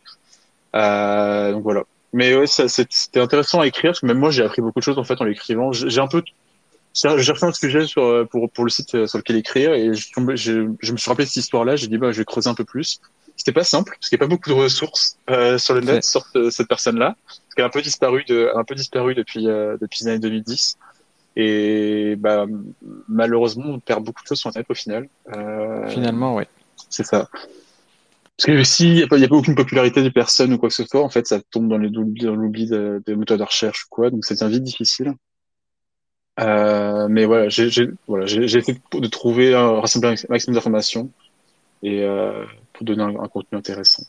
Euh, 0.75 1.53
donc 1.53 1.63
voilà. 1.63 1.85
Mais 2.13 2.37
ouais, 2.37 2.47
c'était 2.47 3.21
intéressant 3.21 3.61
à 3.61 3.67
écrire, 3.67 3.91
parce 3.91 4.01
que 4.01 4.07
même 4.07 4.19
moi, 4.19 4.31
j'ai 4.31 4.45
appris 4.45 4.63
beaucoup 4.63 4.79
de 4.79 4.85
choses 4.85 4.99
en 4.99 5.05
fait 5.05 5.21
en 5.21 5.25
l'écrivant. 5.25 5.73
J'ai 5.73 6.01
un 6.01 6.07
peu 6.07 6.23
j'ai 6.95 7.09
refait 7.09 7.47
un 7.47 7.53
sujet 7.53 7.87
sur, 7.89 8.29
pour, 8.29 8.49
pour 8.49 8.63
le 8.63 8.71
site 8.71 9.07
sur 9.07 9.19
lequel 9.19 9.35
écrire 9.35 9.75
et 9.75 9.93
je, 9.95 10.07
je, 10.37 10.69
je 10.79 10.93
me 10.93 10.97
suis 10.97 11.11
rappelé 11.11 11.27
cette 11.27 11.37
histoire-là. 11.37 11.75
J'ai 11.75 11.89
dit, 11.89 11.99
bah, 11.99 12.13
je 12.13 12.19
vais 12.19 12.25
creuser 12.25 12.49
un 12.49 12.55
peu 12.55 12.63
plus. 12.65 13.01
C'était 13.37 13.53
pas 13.53 13.65
simple 13.65 13.93
parce 13.99 14.09
qu'il 14.09 14.17
n'y 14.17 14.23
a 14.23 14.27
pas 14.27 14.31
beaucoup 14.31 14.49
de 14.49 14.55
ressources 14.55 15.17
euh, 15.29 15.59
sur 15.59 15.75
le 15.75 15.81
net 15.81 16.05
sur 16.05 16.25
cette 16.51 16.69
personne-là, 16.69 17.17
qu'elle 17.55 17.65
a 17.65 17.69
un 17.69 17.71
peu 17.71 17.83
disparu 17.83 18.25
de, 18.29 18.51
un 18.55 18.65
peu 18.65 18.75
disparu 18.75 19.15
depuis 19.15 19.49
euh, 19.49 19.77
depuis 19.81 20.05
les 20.05 20.11
années 20.11 20.19
2010. 20.19 20.79
Et 21.37 22.15
bah, 22.17 22.47
malheureusement, 23.09 23.67
on 23.67 23.81
perd 23.81 24.05
beaucoup 24.05 24.23
de 24.23 24.29
choses 24.29 24.39
sur 24.39 24.51
le 24.51 24.61
net 24.61 24.67
au 24.69 24.75
final. 24.75 25.09
Euh, 25.35 25.89
Finalement, 25.89 26.35
ouais. 26.37 26.47
C'est 26.89 27.05
ça. 27.05 27.29
Parce 28.37 28.47
que 28.47 28.65
s'il 28.65 28.95
n'y 28.95 29.03
a, 29.03 29.07
pas, 29.07 29.19
y 29.19 29.25
a 29.25 29.29
pas 29.29 29.37
aucune 29.37 29.55
popularité 29.55 30.03
des 30.03 30.11
personnes 30.11 30.53
ou 30.53 30.59
quoi 30.59 30.69
que 30.69 30.75
ce 30.75 30.85
soit, 30.85 31.03
en 31.03 31.09
fait, 31.09 31.27
ça 31.27 31.41
tombe 31.51 31.69
dans 31.69 31.79
l'oubli 31.79 32.67
des 32.69 33.15
moteurs 33.15 33.39
de 33.39 33.43
recherche 33.43 33.85
ou 33.85 33.87
quoi, 33.91 34.11
donc 34.11 34.25
ça 34.25 34.35
devient 34.35 34.55
vite 34.55 34.65
difficile. 34.65 35.15
Euh, 36.41 37.07
mais 37.09 37.27
voilà, 37.27 37.49
j'ai 37.49 37.69
voilà, 38.09 38.27
j'ai 38.27 38.43
essayé 38.43 38.77
de 38.93 39.07
trouver 39.07 39.55
un 39.55 39.81
rassembler 39.81 40.09
un 40.09 40.15
maximum 40.29 40.57
d'informations 40.57 41.11
et 41.85 42.03
euh, 42.03 42.45
pour 42.75 42.85
donner 42.85 43.03
un, 43.03 43.29
contenu 43.29 43.57
intéressant. 43.57 44.03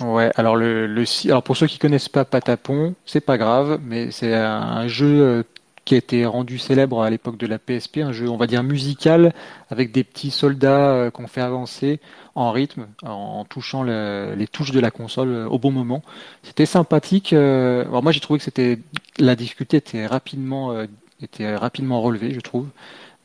Ouais, 0.00 0.30
alors 0.34 0.56
le, 0.56 0.86
le 0.86 1.04
alors 1.26 1.42
pour 1.42 1.56
ceux 1.56 1.66
qui 1.66 1.78
connaissent 1.78 2.08
pas 2.08 2.24
Patapon, 2.24 2.94
c'est 3.06 3.20
pas 3.20 3.38
grave, 3.38 3.80
mais 3.84 4.10
c'est 4.10 4.34
un, 4.34 4.88
jeu 4.88 5.22
euh, 5.22 5.42
qui 5.84 5.94
a 5.94 5.98
été 5.98 6.26
rendu 6.26 6.58
célèbre 6.58 7.02
à 7.02 7.08
l'époque 7.08 7.38
de 7.38 7.46
la 7.46 7.58
PSP, 7.58 7.98
un 7.98 8.10
jeu 8.10 8.28
on 8.28 8.36
va 8.36 8.48
dire 8.48 8.64
musical 8.64 9.32
avec 9.70 9.92
des 9.92 10.02
petits 10.02 10.32
soldats 10.32 10.90
euh, 10.90 11.10
qu'on 11.12 11.28
fait 11.28 11.40
avancer 11.40 12.00
en 12.34 12.50
rythme 12.50 12.88
en 13.04 13.44
touchant 13.44 13.84
le, 13.84 14.34
les 14.36 14.48
touches 14.48 14.72
de 14.72 14.80
la 14.80 14.90
console 14.90 15.28
euh, 15.28 15.46
au 15.46 15.60
bon 15.60 15.70
moment. 15.70 16.02
C'était 16.42 16.66
sympathique. 16.66 17.32
moi 17.32 18.10
j'ai 18.10 18.20
trouvé 18.20 18.38
que 18.38 18.44
c'était 18.44 18.80
la 19.18 19.36
difficulté 19.36 19.76
était 19.76 20.06
rapidement 20.06 20.76
était 21.22 21.54
rapidement 21.56 22.02
relevé, 22.02 22.34
je 22.34 22.40
trouve. 22.40 22.68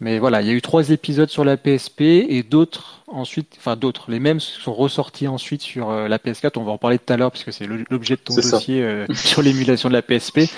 Mais 0.01 0.17
voilà, 0.17 0.41
il 0.41 0.47
y 0.47 0.49
a 0.49 0.53
eu 0.53 0.61
trois 0.63 0.89
épisodes 0.89 1.29
sur 1.29 1.45
la 1.45 1.57
PSP 1.57 2.01
et 2.01 2.41
d'autres 2.41 3.03
ensuite, 3.07 3.55
enfin 3.57 3.75
d'autres, 3.75 4.09
les 4.09 4.19
mêmes 4.19 4.39
sont 4.39 4.73
ressortis 4.73 5.27
ensuite 5.27 5.61
sur 5.61 5.91
euh, 5.91 6.07
la 6.07 6.17
PS4. 6.17 6.53
On 6.57 6.63
va 6.63 6.71
en 6.71 6.79
parler 6.79 6.97
tout 6.97 7.13
à 7.13 7.17
l'heure 7.17 7.31
puisque 7.31 7.53
c'est 7.53 7.67
l'objet 7.67 8.15
de 8.15 8.21
ton 8.21 8.33
dossier 8.33 8.81
euh, 8.81 9.05
sur 9.13 9.43
l'émulation 9.43 9.89
de 9.89 9.93
la 9.93 10.01
PSP. 10.01 10.39
Et, 10.39 10.49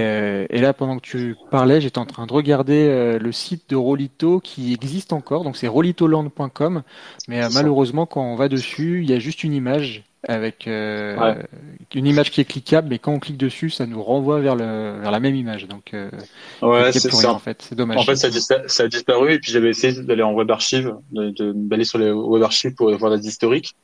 euh, 0.00 0.46
et, 0.48 0.60
là, 0.62 0.72
pendant 0.72 0.96
que 0.96 1.02
tu 1.02 1.36
parlais, 1.50 1.82
j'étais 1.82 1.98
en 1.98 2.06
train 2.06 2.26
de 2.26 2.32
regarder 2.32 3.18
le 3.20 3.32
site 3.32 3.68
de 3.68 3.76
Rolito 3.76 4.40
qui 4.40 4.72
existe 4.72 5.12
encore. 5.12 5.44
Donc 5.44 5.58
c'est 5.58 5.68
rolitoland.com. 5.68 6.82
Mais 7.28 7.46
malheureusement, 7.50 8.06
quand 8.06 8.22
on 8.22 8.36
va 8.36 8.48
dessus, 8.48 9.02
il 9.02 9.10
y 9.10 9.12
a 9.12 9.18
juste 9.18 9.44
une 9.44 9.52
image 9.52 10.04
avec 10.28 10.66
euh, 10.66 11.34
une 11.94 12.06
image 12.06 12.30
qui 12.30 12.40
est 12.40 12.44
cliquable, 12.44 12.88
mais 12.90 12.98
quand 12.98 13.12
on 13.12 13.18
clique 13.18 13.38
dessus, 13.38 13.70
ça 13.70 13.86
nous 13.86 14.02
renvoie 14.02 14.40
vers, 14.40 14.54
le, 14.54 15.00
vers 15.00 15.10
la 15.10 15.20
même 15.20 15.34
image. 15.34 15.66
Donc, 15.66 15.94
euh, 15.94 16.10
ouais, 16.62 16.92
c'est 16.92 17.10
ça. 17.10 17.32
En 17.32 17.38
fait, 17.38 17.62
c'est 17.62 17.74
dommage. 17.74 17.96
En 17.96 18.04
fait, 18.04 18.16
ça, 18.16 18.28
ça, 18.66 18.82
a 18.82 18.88
disparu 18.88 19.32
et 19.34 19.38
puis 19.38 19.50
j'avais 19.50 19.70
essayé 19.70 20.02
d'aller 20.02 20.22
en 20.22 20.32
web 20.32 20.50
archive, 20.50 20.94
d'aller 21.12 21.84
sur 21.84 21.98
les 21.98 22.10
web 22.10 22.42
archives 22.42 22.74
pour 22.74 22.94
voir 22.96 23.10
la 23.10 23.16
historique. 23.18 23.74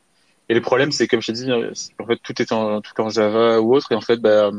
Et 0.48 0.54
le 0.54 0.60
problème, 0.60 0.92
c'est 0.92 1.08
comme 1.08 1.22
je 1.22 1.32
t'ai 1.32 1.32
dit, 1.32 1.52
en 1.52 2.06
fait, 2.06 2.18
tout 2.22 2.40
est 2.40 2.52
en, 2.52 2.80
tout 2.80 3.00
en 3.00 3.08
Java 3.08 3.60
ou 3.60 3.74
autre. 3.74 3.90
Et 3.92 3.94
en 3.94 4.00
fait, 4.00 4.18
bah, 4.18 4.50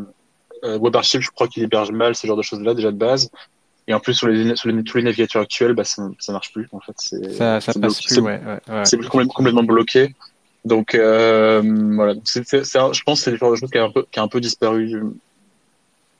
euh, 0.64 0.78
web 0.80 0.96
archive, 0.96 1.22
je 1.22 1.30
crois 1.30 1.48
qu'il 1.48 1.64
héberge 1.64 1.92
mal 1.92 2.16
ce 2.16 2.26
genre 2.26 2.38
de 2.38 2.42
choses-là 2.42 2.74
déjà 2.74 2.92
de 2.92 2.98
base. 2.98 3.30
Et 3.88 3.94
en 3.94 4.00
plus, 4.02 4.16
sur 4.16 4.28
les, 4.28 4.56
sur 4.56 4.70
les, 4.70 4.84
tous 4.84 4.98
les 4.98 5.04
navigateurs 5.04 5.44
actuels, 5.44 5.74
bah, 5.74 5.86
ça, 5.86 6.10
ça 6.20 6.34
marche 6.34 6.52
plus. 6.52 6.68
En 6.72 6.82
fait, 6.82 6.94
c'est, 6.98 7.32
ça, 7.34 7.62
ça 7.62 7.72
passe 7.80 8.02
plus, 8.02 8.20
ouais, 8.20 8.42
ouais, 8.68 8.84
C'est 8.84 9.00
complètement 9.08 9.64
bloqué. 9.64 10.14
Donc 10.66 10.96
euh, 10.96 11.62
voilà, 11.96 12.14
je 12.14 13.04
pense 13.04 13.20
que 13.20 13.24
c'est 13.24 13.32
le 13.32 13.38
genre 13.38 13.52
de 13.52 13.56
chose 13.56 13.70
qui 13.72 13.78
a 13.78 13.84
un 13.84 13.92
peu, 13.92 14.06
qui 14.12 14.20
a 14.20 14.24
un 14.24 14.28
peu 14.28 14.42
disparu 14.42 15.02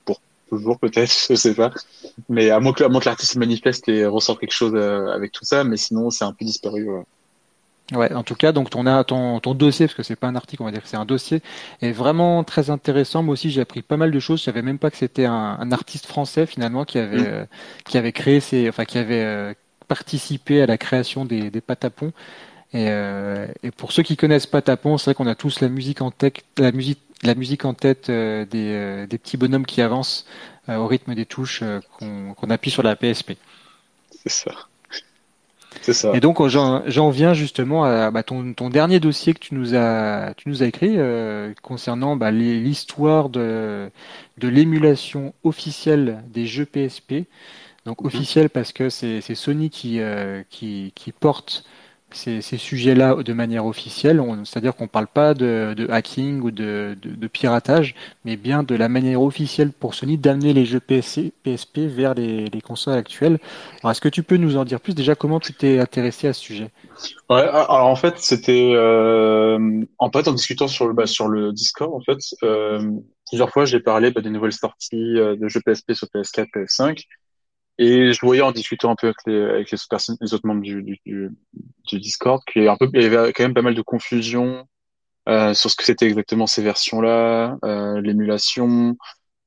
pour 0.06 0.22
toujours 0.50 0.80
peut-être, 0.80 1.14
je 1.30 1.36
sais 1.36 1.54
pas. 1.54 1.72
Mais 2.30 2.50
à 2.50 2.60
moins 2.60 2.74
que, 2.74 2.84
que 2.84 3.06
l'artiste 3.06 3.34
se 3.34 3.40
manifeste 3.40 3.90
et 3.90 4.06
ressort 4.06 4.40
quelque 4.40 4.54
chose 4.54 4.74
euh, 4.76 5.08
avec 5.08 5.32
tout 5.32 5.46
ça, 5.46 5.64
mais 5.64 5.78
sinon 5.78 6.10
c'est 6.10 6.24
un 6.24 6.34
peu 6.34 6.46
disparu. 6.46 6.90
Ouais. 6.90 7.04
Ouais, 7.94 8.14
en 8.14 8.24
tout 8.24 8.36
cas, 8.36 8.52
donc 8.52 8.70
ton, 8.70 8.84
ton, 9.04 9.40
ton 9.40 9.54
dossier, 9.54 9.88
parce 9.88 9.96
que 9.96 10.04
c'est 10.04 10.18
pas 10.18 10.28
un 10.28 10.36
article, 10.36 10.62
on 10.62 10.66
va 10.66 10.72
dire 10.72 10.84
que 10.84 10.90
c'est 10.90 10.98
un 10.98 11.06
dossier, 11.06 11.42
est 11.82 11.94
vraiment 11.94 12.44
très 12.44 12.70
intéressant. 12.70 13.24
Moi 13.24 13.34
aussi, 13.34 13.50
j'ai 13.50 13.62
appris 13.62 13.82
pas 13.82 13.96
mal 13.96 14.12
de 14.12 14.20
choses. 14.20 14.40
Je 14.40 14.46
savais 14.46 14.62
même 14.62 14.78
pas 14.78 14.92
que 14.92 14.98
c'était 14.98 15.24
un, 15.24 15.58
un, 15.58 15.72
artiste 15.72 16.06
français 16.06 16.46
finalement 16.46 16.84
qui 16.84 16.98
avait, 17.00 17.18
mm. 17.18 17.26
euh, 17.28 17.46
qui 17.86 17.98
avait 17.98 18.12
créé 18.12 18.42
ces, 18.42 18.68
enfin 18.68 18.84
qui 18.84 18.98
avait 18.98 19.24
euh, 19.24 19.54
participé 19.88 20.62
à 20.62 20.66
la 20.66 20.78
création 20.78 21.24
des, 21.24 21.50
des 21.50 21.62
patapons. 21.62 22.12
Et, 22.74 22.88
euh, 22.90 23.48
et, 23.64 23.72
pour 23.72 23.92
ceux 23.92 24.04
qui 24.04 24.18
connaissent 24.18 24.46
pas 24.48 24.62
Tapon, 24.62 24.98
c'est 24.98 25.06
vrai 25.06 25.16
qu'on 25.16 25.28
a 25.28 25.36
tous 25.36 25.62
la 25.62 25.70
musique 25.70 26.02
en 26.02 26.12
tête, 26.12 26.44
la 26.58 26.74
musique, 26.74 27.00
la 27.24 27.34
musique 27.34 27.64
en 27.64 27.74
tête 27.74 28.10
euh, 28.10 28.46
des, 28.46 28.74
euh, 28.74 29.08
des, 29.08 29.18
petits 29.18 29.38
bonhommes 29.38 29.66
qui 29.66 29.82
avancent 29.82 30.26
au 30.68 30.86
rythme 30.86 31.16
des 31.16 31.26
touches 31.26 31.64
qu'on 32.00 32.50
appuie 32.50 32.72
sur 32.72 32.84
la 32.84 32.98
PSP. 32.98 33.38
C'est 34.12 34.30
ça. 34.30 34.52
C'est 35.82 35.94
ça. 35.94 36.12
Et 36.14 36.20
donc 36.20 36.46
j'en 36.46 37.10
viens 37.10 37.34
justement 37.34 37.86
à 37.86 38.12
bah, 38.12 38.24
ton, 38.24 38.54
ton, 38.54 38.70
dernier 38.70 39.00
dossier 39.00 39.34
que 39.34 39.40
tu 39.40 39.56
nous 39.56 39.76
as, 39.76 40.34
tu 40.36 40.50
nous 40.50 40.64
as 40.64 40.66
écrit 40.66 40.98
concernant 41.62 42.18
bah, 42.18 42.32
l'histoire 42.32 43.30
de, 43.30 43.90
de 44.40 44.48
l'émulation 44.50 45.34
officielle 45.46 46.22
des 46.28 46.46
jeux 46.46 46.66
PSP. 46.66 47.28
Donc 47.86 48.02
mhm. 48.02 48.08
officielle 48.08 48.50
parce 48.50 48.74
que 48.74 48.90
c'est 48.90 49.22
Sony 49.36 49.70
qui, 49.70 50.02
qui, 50.50 50.92
qui 50.96 51.12
porte 51.14 51.64
ces, 52.12 52.42
sujets-là 52.42 53.16
de 53.16 53.34
manière 53.34 53.66
officielle, 53.66 54.24
c'est-à-dire 54.46 54.76
qu'on 54.76 54.86
ne 54.86 54.90
parle 54.90 55.08
pas 55.08 55.34
de, 55.34 55.88
hacking 55.90 56.42
ou 56.42 56.52
de, 56.52 56.96
piratage, 57.32 57.96
mais 58.26 58.38
bien 58.38 58.64
de 58.64 58.76
la 58.76 58.90
manière 58.90 59.22
officielle 59.22 59.72
pour 59.72 59.94
Sony 59.94 60.18
d'amener 60.18 60.54
les 60.54 60.66
jeux 60.66 60.80
PSP 60.80 61.78
vers 61.78 62.14
les, 62.14 62.46
les 62.46 62.62
consoles 62.62 62.96
actuelles. 62.96 63.40
Alors, 63.82 63.92
est-ce 63.92 64.02
que 64.02 64.10
tu 64.10 64.24
peux 64.24 64.38
nous 64.38 64.58
en 64.58 64.66
dire 64.66 64.80
plus 64.80 64.96
déjà 64.96 65.16
Comment 65.16 65.40
tu 65.40 65.54
t'es 65.54 65.80
intéressé 65.80 66.28
à 66.28 66.34
ce 66.34 66.42
sujet? 66.42 66.72
Ouais, 67.30 67.42
alors 67.42 67.88
en 67.88 67.96
fait, 67.96 68.18
c'était 68.18 68.72
euh, 68.74 69.84
en 69.98 70.12
fait 70.12 70.28
en 70.28 70.34
discutant 70.34 70.68
sur 70.68 70.88
le 70.88 70.94
bah, 70.94 71.06
sur 71.06 71.28
le 71.28 71.52
Discord, 71.52 71.94
en 71.94 72.02
fait, 72.02 72.18
euh, 72.44 72.80
plusieurs 73.28 73.50
fois 73.50 73.66
j'ai 73.66 73.80
parlé 73.80 74.12
bah, 74.12 74.22
des 74.22 74.30
nouvelles 74.30 74.54
sorties 74.54 75.18
euh, 75.18 75.36
de 75.36 75.48
jeux 75.48 75.62
PSP 75.66 75.94
sur 75.94 76.08
PS4, 76.08 76.48
PS5. 76.54 77.04
Et 77.80 78.14
je 78.14 78.20
voyais 78.22 78.42
en 78.42 78.52
discutant 78.52 78.92
un 78.92 78.96
peu 78.96 79.08
avec 79.08 79.18
les, 79.28 79.42
avec 79.42 79.72
les, 79.72 79.78
personnes, 79.90 80.18
les 80.22 80.34
autres 80.34 80.48
membres 80.48 80.62
du, 80.62 80.82
du, 80.84 81.00
du, 81.06 82.00
Discord 82.00 82.42
qu'il 82.46 82.64
y, 82.64 82.68
un 82.68 82.76
peu, 82.76 82.90
il 82.94 83.02
y 83.02 83.06
avait 83.06 83.34
quand 83.34 83.44
même 83.44 83.54
pas 83.54 83.62
mal 83.62 83.76
de 83.76 83.82
confusion 83.82 84.68
euh, 85.30 85.54
sur 85.54 85.70
ce 85.70 85.76
que 85.76 85.84
c'était 85.84 86.08
exactement 86.08 86.48
ces 86.48 86.64
versions-là, 86.64 87.58
euh, 87.64 88.02
l'émulation, 88.02 88.98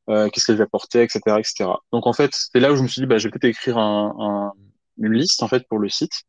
euh, 0.08 0.28
qu'est-ce 0.28 0.46
qu'elles 0.46 0.62
apportaient, 0.62 1.04
etc., 1.04 1.20
etc. 1.38 1.70
Donc 1.92 2.06
en 2.06 2.12
fait, 2.12 2.30
c'est 2.32 2.60
là 2.60 2.72
où 2.72 2.76
je 2.76 2.82
me 2.82 2.88
suis 2.88 3.00
dit, 3.00 3.06
bah, 3.06 3.18
je 3.18 3.28
vais 3.28 3.30
peut-être 3.30 3.50
écrire 3.50 3.78
un, 3.78 4.14
un, 4.18 4.52
une 4.98 5.14
liste 5.14 5.42
en 5.42 5.48
fait 5.48 5.66
pour 5.68 5.78
le 5.78 5.88
site. 5.88 6.24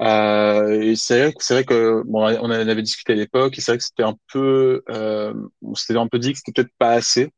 Euh, 0.00 0.80
et 0.80 0.96
c'est 0.96 1.24
vrai, 1.24 1.34
c'est 1.40 1.54
vrai 1.54 1.64
que 1.64 2.02
bon, 2.06 2.22
on 2.22 2.46
en 2.46 2.50
avait 2.50 2.82
discuté 2.82 3.12
à 3.12 3.16
l'époque, 3.16 3.58
et 3.58 3.60
c'est 3.60 3.72
vrai 3.72 3.78
que 3.78 3.84
c'était 3.84 4.02
un 4.02 4.16
peu, 4.32 4.82
euh, 4.88 5.34
on 5.62 5.74
s'était 5.74 5.98
un 5.98 6.08
peu 6.08 6.18
dit 6.18 6.32
que 6.32 6.38
c'était 6.38 6.52
peut-être 6.52 6.74
pas 6.78 6.92
assez 6.92 7.30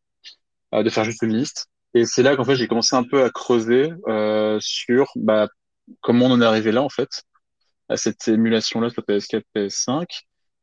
euh, 0.74 0.82
de 0.84 0.90
faire 0.90 1.04
juste 1.04 1.22
une 1.22 1.36
liste. 1.36 1.68
Et 1.94 2.06
c'est 2.06 2.22
là 2.22 2.36
qu'en 2.36 2.44
fait 2.44 2.56
j'ai 2.56 2.68
commencé 2.68 2.96
un 2.96 3.04
peu 3.04 3.22
à 3.22 3.30
creuser 3.30 3.92
euh, 4.08 4.58
sur 4.60 5.12
bah, 5.16 5.48
comment 6.00 6.26
on 6.26 6.32
en 6.32 6.42
est 6.42 6.44
arrivé 6.44 6.72
là 6.72 6.82
en 6.82 6.88
fait 6.88 7.24
à 7.88 7.96
cette 7.96 8.28
émulation 8.28 8.80
là 8.80 8.90
sur 8.90 9.02
PS4, 9.02 9.42
PS5. 9.54 10.06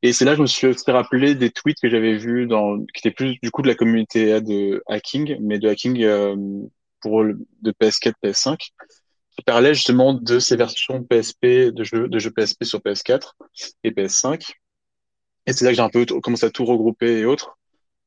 Et 0.02 0.14
c'est 0.14 0.26
là 0.26 0.32
que 0.32 0.38
je 0.38 0.42
me 0.44 0.48
suis 0.48 0.68
aussi 0.68 0.90
rappelé 0.90 1.36
des 1.36 1.52
tweets 1.52 1.80
que 1.82 1.90
j'avais 1.90 2.18
vus 2.18 2.48
dans 2.48 2.78
qui 2.80 3.00
étaient 3.00 3.12
plus 3.12 3.38
du 3.44 3.52
coup 3.52 3.62
de 3.62 3.68
la 3.68 3.76
communauté 3.76 4.40
de 4.42 4.82
hacking, 4.88 5.38
mais 5.42 5.60
de 5.60 5.68
hacking 5.68 6.02
euh, 6.04 6.36
pour 7.02 7.24
de 7.24 7.72
PS4, 7.72 8.14
PS5 8.24 8.58
qui 9.40 9.44
parlait 9.44 9.74
justement 9.74 10.14
de 10.14 10.40
ces 10.40 10.56
versions 10.56 11.04
PSP 11.04 11.72
de 11.72 11.84
jeux 11.84 12.08
de 12.08 12.20
jeux 12.20 12.32
PSP 12.32 12.64
sur 12.64 12.80
PS4 12.80 13.34
et 13.84 13.92
PS5. 13.92 14.54
Et 15.46 15.54
c'est 15.54 15.66
là 15.66 15.72
que 15.72 15.78
j'ai 15.78 15.82
un 15.82 15.90
peu 15.90 16.06
commencé 16.06 16.46
à 16.46 16.50
tout 16.50 16.66
regrouper 16.66 17.20
et 17.20 17.26
autres. 17.26 17.59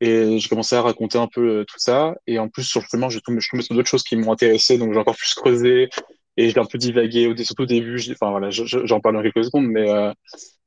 Et 0.03 0.38
j'ai 0.38 0.48
commencé 0.48 0.74
à 0.76 0.82
raconter 0.82 1.18
un 1.18 1.28
peu 1.28 1.61
euh, 1.61 1.64
tout 1.64 1.78
ça. 1.78 2.14
Et 2.26 2.38
en 2.38 2.48
plus, 2.48 2.64
sur 2.64 2.80
le 2.80 2.86
chemin, 2.90 3.09
je 3.09 3.18
je 3.18 3.20
tombé 3.22 3.62
sur 3.62 3.74
d'autres 3.74 3.88
choses 3.88 4.03
qui 4.03 4.16
m'ont 4.16 4.32
intéressé. 4.32 4.78
Donc, 4.78 4.92
j'ai 4.92 4.98
encore 4.98 5.16
plus 5.16 5.34
creusé. 5.34 5.90
et 6.36 6.48
je 6.50 6.55
l'ai 6.55 6.61
un 6.61 6.64
peu 6.66 6.78
divagué, 6.78 7.32
surtout 7.44 7.64
au 7.64 7.66
début. 7.66 7.98
Enfin 8.12 8.30
voilà, 8.30 8.50
j'en 8.50 9.00
parle 9.00 9.16
dans 9.16 9.22
quelques 9.22 9.44
secondes, 9.44 9.68
mais 9.68 9.88
euh, 9.90 10.12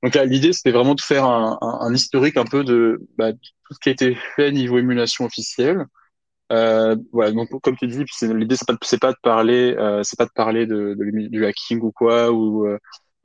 donc 0.04 0.16
là, 0.16 0.26
l'idée 0.26 0.54
c'était 0.54 0.72
vraiment 0.72 0.96
de 0.96 1.02
faire 1.02 1.26
un, 1.26 1.58
un, 1.62 1.94
historique 1.94 2.38
un 2.38 2.46
peu 2.46 2.64
de 2.64 3.00
bah, 3.18 3.34
tout 3.34 3.74
ce 3.74 3.80
qui 3.80 3.90
a 3.90 3.92
été 3.94 4.16
fait 4.36 4.52
niveau 4.52 4.78
émulation 4.80 5.26
officielle. 5.26 5.86
Euh, 6.52 6.96
voilà, 7.12 7.32
donc 7.32 7.50
comme 7.62 7.76
tu 7.78 7.88
dis, 7.88 8.04
l'idée 8.22 8.56
c'est 8.56 8.68
pas 8.68 8.78
c'est 8.84 9.00
pas 9.02 9.12
de 9.12 9.18
parler, 9.24 9.76
euh, 9.80 10.04
c'est 10.04 10.18
pas 10.18 10.26
de 10.26 10.32
parler 10.36 10.68
de, 10.68 10.96
de, 10.98 11.28
du 11.30 11.46
hacking 11.46 11.82
ou 11.82 11.92
quoi 11.92 12.32
ou 12.32 12.68
euh, 12.68 12.78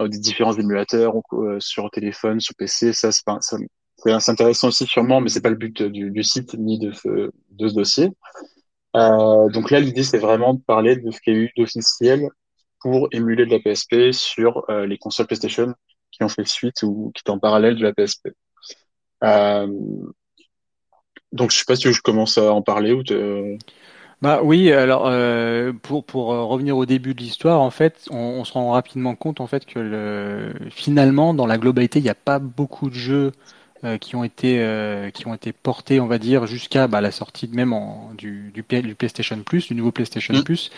des 0.09 0.19
différents 0.19 0.55
émulateurs 0.55 1.13
euh, 1.35 1.59
sur 1.61 1.91
téléphone, 1.91 2.41
sur 2.41 2.55
PC. 2.57 2.93
Ça 2.95 3.13
c'est 3.13 3.25
pas 3.25 3.39
ça, 3.43 3.59
c'est 4.05 4.31
intéressant 4.31 4.69
aussi 4.69 4.87
sûrement, 4.87 5.21
mais 5.21 5.29
c'est 5.29 5.43
pas 5.43 5.51
le 5.51 5.57
but 5.57 5.83
du, 5.83 6.11
du 6.11 6.23
site 6.23 6.55
ni 6.55 6.79
de 6.79 6.93
ce, 6.93 7.31
dossier. 7.51 8.11
Euh, 8.97 9.49
donc 9.51 9.71
là, 9.71 9.81
l'idée, 9.81 10.03
c'est 10.03 10.19
vraiment 10.19 10.55
de 10.55 10.61
parler 10.61 10.97
de 10.97 11.11
ce 11.11 11.21
qu'il 11.21 11.35
y 11.35 11.37
a 11.37 11.41
eu 11.41 11.51
d'officiel 11.57 12.29
pour 12.81 13.09
émuler 13.13 13.47
de 13.47 13.51
la 13.51 13.61
PSP 13.61 14.13
sur 14.13 14.65
euh, 14.71 14.87
les 14.87 14.99
consoles 14.99 15.27
PlayStation 15.27 15.75
qui 16.11 16.25
ont 16.25 16.29
fait 16.29 16.47
suite 16.47 16.83
ou 16.83 17.13
qui 17.15 17.21
étaient 17.21 17.31
en 17.31 17.39
parallèle 17.39 17.77
de 17.77 17.83
la 17.83 17.93
PSP. 17.93 18.29
Euh, 19.23 19.69
donc, 21.33 21.53
je 21.53 21.59
sais 21.59 21.65
pas 21.67 21.77
si 21.77 21.93
je 21.93 22.01
commence 22.01 22.39
à 22.39 22.53
en 22.53 22.63
parler 22.63 22.93
ou 22.93 23.03
te... 23.03 23.57
Bah 24.23 24.41
oui, 24.43 24.71
alors 24.71 25.07
euh, 25.07 25.73
pour 25.73 26.05
pour 26.05 26.27
revenir 26.27 26.77
au 26.77 26.85
début 26.85 27.15
de 27.15 27.21
l'histoire, 27.21 27.63
en 27.63 27.71
fait, 27.71 28.07
on, 28.11 28.45
se 28.45 28.53
rend 28.53 28.73
rapidement 28.73 29.15
compte 29.15 29.41
en 29.41 29.47
fait 29.47 29.65
que 29.65 29.79
le, 29.79 30.53
finalement, 30.69 31.33
dans 31.33 31.47
la 31.47 31.57
globalité, 31.57 32.01
il 32.01 32.03
n'y 32.03 32.11
a 32.11 32.15
pas 32.15 32.39
beaucoup 32.39 32.91
de 32.91 32.95
jeux 32.95 33.33
euh, 33.83 33.97
qui 33.97 34.15
ont 34.15 34.25
été 34.25 34.59
euh, 34.61 35.11
qui 35.11 35.27
ont 35.27 35.33
été 35.33 35.53
portés, 35.53 36.01
on 36.01 36.07
va 36.07 36.19
dire, 36.19 36.47
jusqu'à 36.47 36.87
bah, 36.87 37.01
la 37.01 37.11
sortie 37.11 37.49
même 37.51 37.73
en, 37.73 38.11
du, 38.17 38.53
du, 38.53 38.63
du, 38.63 38.95
PlayStation 38.95 39.39
Plus, 39.43 39.69
du 39.69 39.75
nouveau 39.75 39.91
PlayStation 39.91 40.35
mm. 40.35 40.43
Plus. 40.43 40.71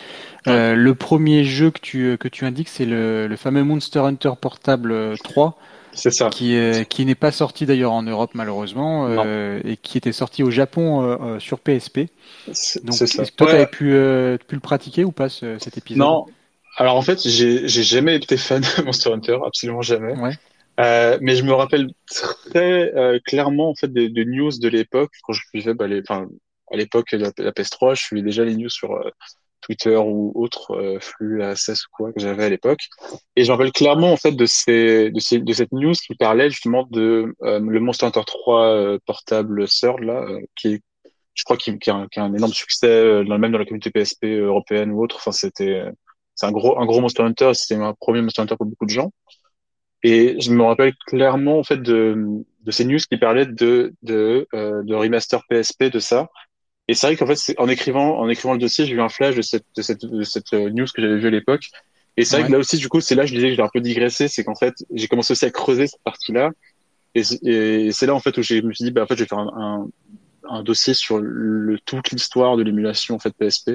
Euh, 0.47 0.73
le 0.73 0.95
premier 0.95 1.43
jeu 1.43 1.69
que 1.69 1.79
tu 1.81 2.17
que 2.17 2.29
tu 2.29 2.45
indiques, 2.45 2.69
c'est 2.69 2.85
le, 2.85 3.27
le 3.27 3.35
fameux 3.35 3.63
Monster 3.63 3.99
Hunter 3.99 4.31
Portable 4.39 5.17
3. 5.23 5.57
C'est 5.91 6.11
ça. 6.11 6.29
Qui, 6.29 6.57
qui 6.89 7.05
n'est 7.05 7.13
pas 7.13 7.31
sorti 7.31 7.65
d'ailleurs 7.65 7.91
en 7.91 8.01
Europe 8.01 8.31
malheureusement 8.33 9.07
et 9.63 9.77
qui 9.77 9.97
était 9.97 10.11
sorti 10.11 10.41
au 10.41 10.49
Japon 10.49 11.37
sur 11.39 11.59
PSP. 11.59 12.07
Donc, 12.83 12.99
est-ce 12.99 13.17
que 13.17 13.35
toi, 13.35 13.47
tu 13.47 13.53
avais 13.53 13.67
pu, 13.67 13.89
pu 14.47 14.55
le 14.55 14.61
pratiquer 14.61 15.03
ou 15.03 15.11
pas 15.11 15.29
cet 15.29 15.77
épisode? 15.77 15.99
Non. 15.99 16.25
Alors 16.77 16.95
en 16.95 17.01
fait, 17.01 17.19
j'ai 17.27 17.67
jamais 17.67 18.15
été 18.15 18.37
fan 18.37 18.61
de 18.61 18.83
Monster 18.83 19.11
Hunter, 19.11 19.37
absolument 19.45 19.81
jamais. 19.81 20.13
Ouais. 20.13 20.33
Euh, 20.79 21.17
mais 21.21 21.35
je 21.35 21.43
me 21.43 21.53
rappelle 21.53 21.87
très 22.07 22.93
euh, 22.95 23.19
clairement 23.25 23.69
en 23.69 23.75
fait 23.75 23.91
des, 23.91 24.09
des 24.09 24.25
news 24.25 24.51
de 24.59 24.67
l'époque. 24.67 25.11
Quand 25.23 25.33
je 25.33 25.41
suivais 25.47 25.73
bah, 25.73 25.87
les, 25.87 26.01
à 26.09 26.75
l'époque 26.75 27.11
la, 27.11 27.31
la, 27.37 27.51
PS3 27.51 27.95
je 27.95 28.01
suivais 28.01 28.23
déjà 28.23 28.43
les 28.43 28.55
news 28.55 28.69
sur 28.69 28.93
euh, 28.93 29.09
Twitter 29.61 29.95
ou 29.95 30.31
autres 30.35 30.71
euh, 30.75 30.99
flux 30.99 31.43
ASS 31.43 31.85
ou 31.85 31.89
quoi 31.95 32.11
que 32.11 32.19
j'avais 32.19 32.45
à 32.45 32.49
l'époque. 32.49 32.81
Et 33.35 33.43
je 33.43 33.51
me 33.51 33.55
rappelle 33.55 33.71
clairement 33.71 34.11
en 34.11 34.17
fait 34.17 34.31
de 34.31 34.45
ces 34.47 35.11
de, 35.11 35.19
ces, 35.19 35.39
de 35.39 35.53
cette 35.53 35.71
news 35.73 35.93
qui 35.93 36.15
parlait 36.15 36.49
justement 36.49 36.87
de 36.89 37.35
le 37.41 37.79
Monster 37.79 38.07
Hunter 38.07 38.23
3 38.25 38.97
portable 39.05 39.67
Third 39.67 39.99
là 39.99 40.25
qui 40.55 40.75
est 40.75 40.81
je 41.35 41.43
crois 41.45 41.57
qu'il 41.57 41.79
qui 41.79 41.89
a, 41.89 42.05
qui 42.11 42.19
a, 42.19 42.23
un 42.23 42.33
énorme 42.33 42.53
succès 42.53 43.23
même 43.25 43.51
dans 43.51 43.57
la 43.57 43.65
communauté 43.65 43.91
PSP 43.91 44.25
européenne 44.25 44.91
ou 44.91 45.03
autre. 45.03 45.17
Enfin 45.17 45.31
c'était 45.31 45.83
c'est 46.33 46.47
un 46.47 46.51
gros 46.51 46.79
un 46.79 46.85
gros 46.87 46.99
Monster 46.99 47.21
Hunter. 47.21 47.51
C'était 47.53 47.79
un 47.79 47.93
premier 47.93 48.21
Monster 48.23 48.41
Hunter 48.41 48.55
pour 48.55 48.65
beaucoup 48.65 48.85
de 48.85 48.91
gens 48.91 49.11
et 50.03 50.39
je 50.39 50.51
me 50.51 50.63
rappelle 50.63 50.93
clairement 51.07 51.59
en 51.59 51.63
fait 51.63 51.81
de, 51.81 52.43
de 52.63 52.71
ces 52.71 52.85
news 52.85 52.97
qui 52.97 53.17
parlaient 53.17 53.45
de 53.45 53.93
de, 54.03 54.47
euh, 54.53 54.83
de 54.83 54.95
remaster 54.95 55.41
PSP 55.49 55.85
de 55.85 55.99
ça. 55.99 56.29
Et 56.89 56.93
c'est 56.95 57.07
vrai 57.07 57.15
qu'en 57.15 57.25
fait, 57.25 57.55
en 57.57 57.69
écrivant 57.69 58.19
en 58.19 58.29
écrivant 58.29 58.53
le 58.53 58.59
dossier, 58.59 58.85
j'ai 58.85 58.93
eu 58.93 59.01
un 59.01 59.09
flash 59.09 59.35
de 59.35 59.41
cette 59.41 59.65
de 59.75 59.81
cette, 59.81 60.05
de 60.05 60.23
cette 60.23 60.53
euh, 60.53 60.69
news 60.69 60.85
que 60.93 61.01
j'avais 61.01 61.17
vue 61.17 61.27
à 61.27 61.31
l'époque. 61.31 61.63
Et 62.17 62.25
c'est 62.25 62.37
vrai 62.37 62.47
que 62.47 62.51
là 62.51 62.59
aussi, 62.59 62.77
du 62.77 62.89
coup, 62.89 63.01
c'est 63.01 63.15
là 63.15 63.25
je 63.25 63.33
disais 63.33 63.49
que 63.49 63.55
j'ai 63.55 63.61
un 63.61 63.69
peu 63.73 63.81
digressé, 63.81 64.27
c'est 64.27 64.43
qu'en 64.43 64.55
fait, 64.55 64.75
j'ai 64.93 65.07
commencé 65.07 65.31
aussi 65.31 65.45
à 65.45 65.51
creuser 65.51 65.87
cette 65.87 66.03
partie-là. 66.03 66.51
Et, 67.15 67.21
et 67.43 67.91
c'est 67.91 68.05
là 68.05 68.13
en 68.13 68.19
fait 68.19 68.37
où 68.37 68.41
je 68.43 68.55
me 68.61 68.73
suis 68.73 68.85
dit, 68.85 68.91
bah 68.91 69.03
en 69.03 69.07
fait, 69.07 69.15
je 69.15 69.23
vais 69.23 69.27
faire 69.27 69.39
un, 69.39 69.51
un, 69.55 69.87
un 70.49 70.63
dossier 70.63 70.93
sur 70.93 71.19
le, 71.19 71.79
toute 71.85 72.11
l'histoire 72.11 72.57
de 72.57 72.63
l'émulation 72.63 73.15
en 73.15 73.19
fait 73.19 73.33
PSP. 73.35 73.71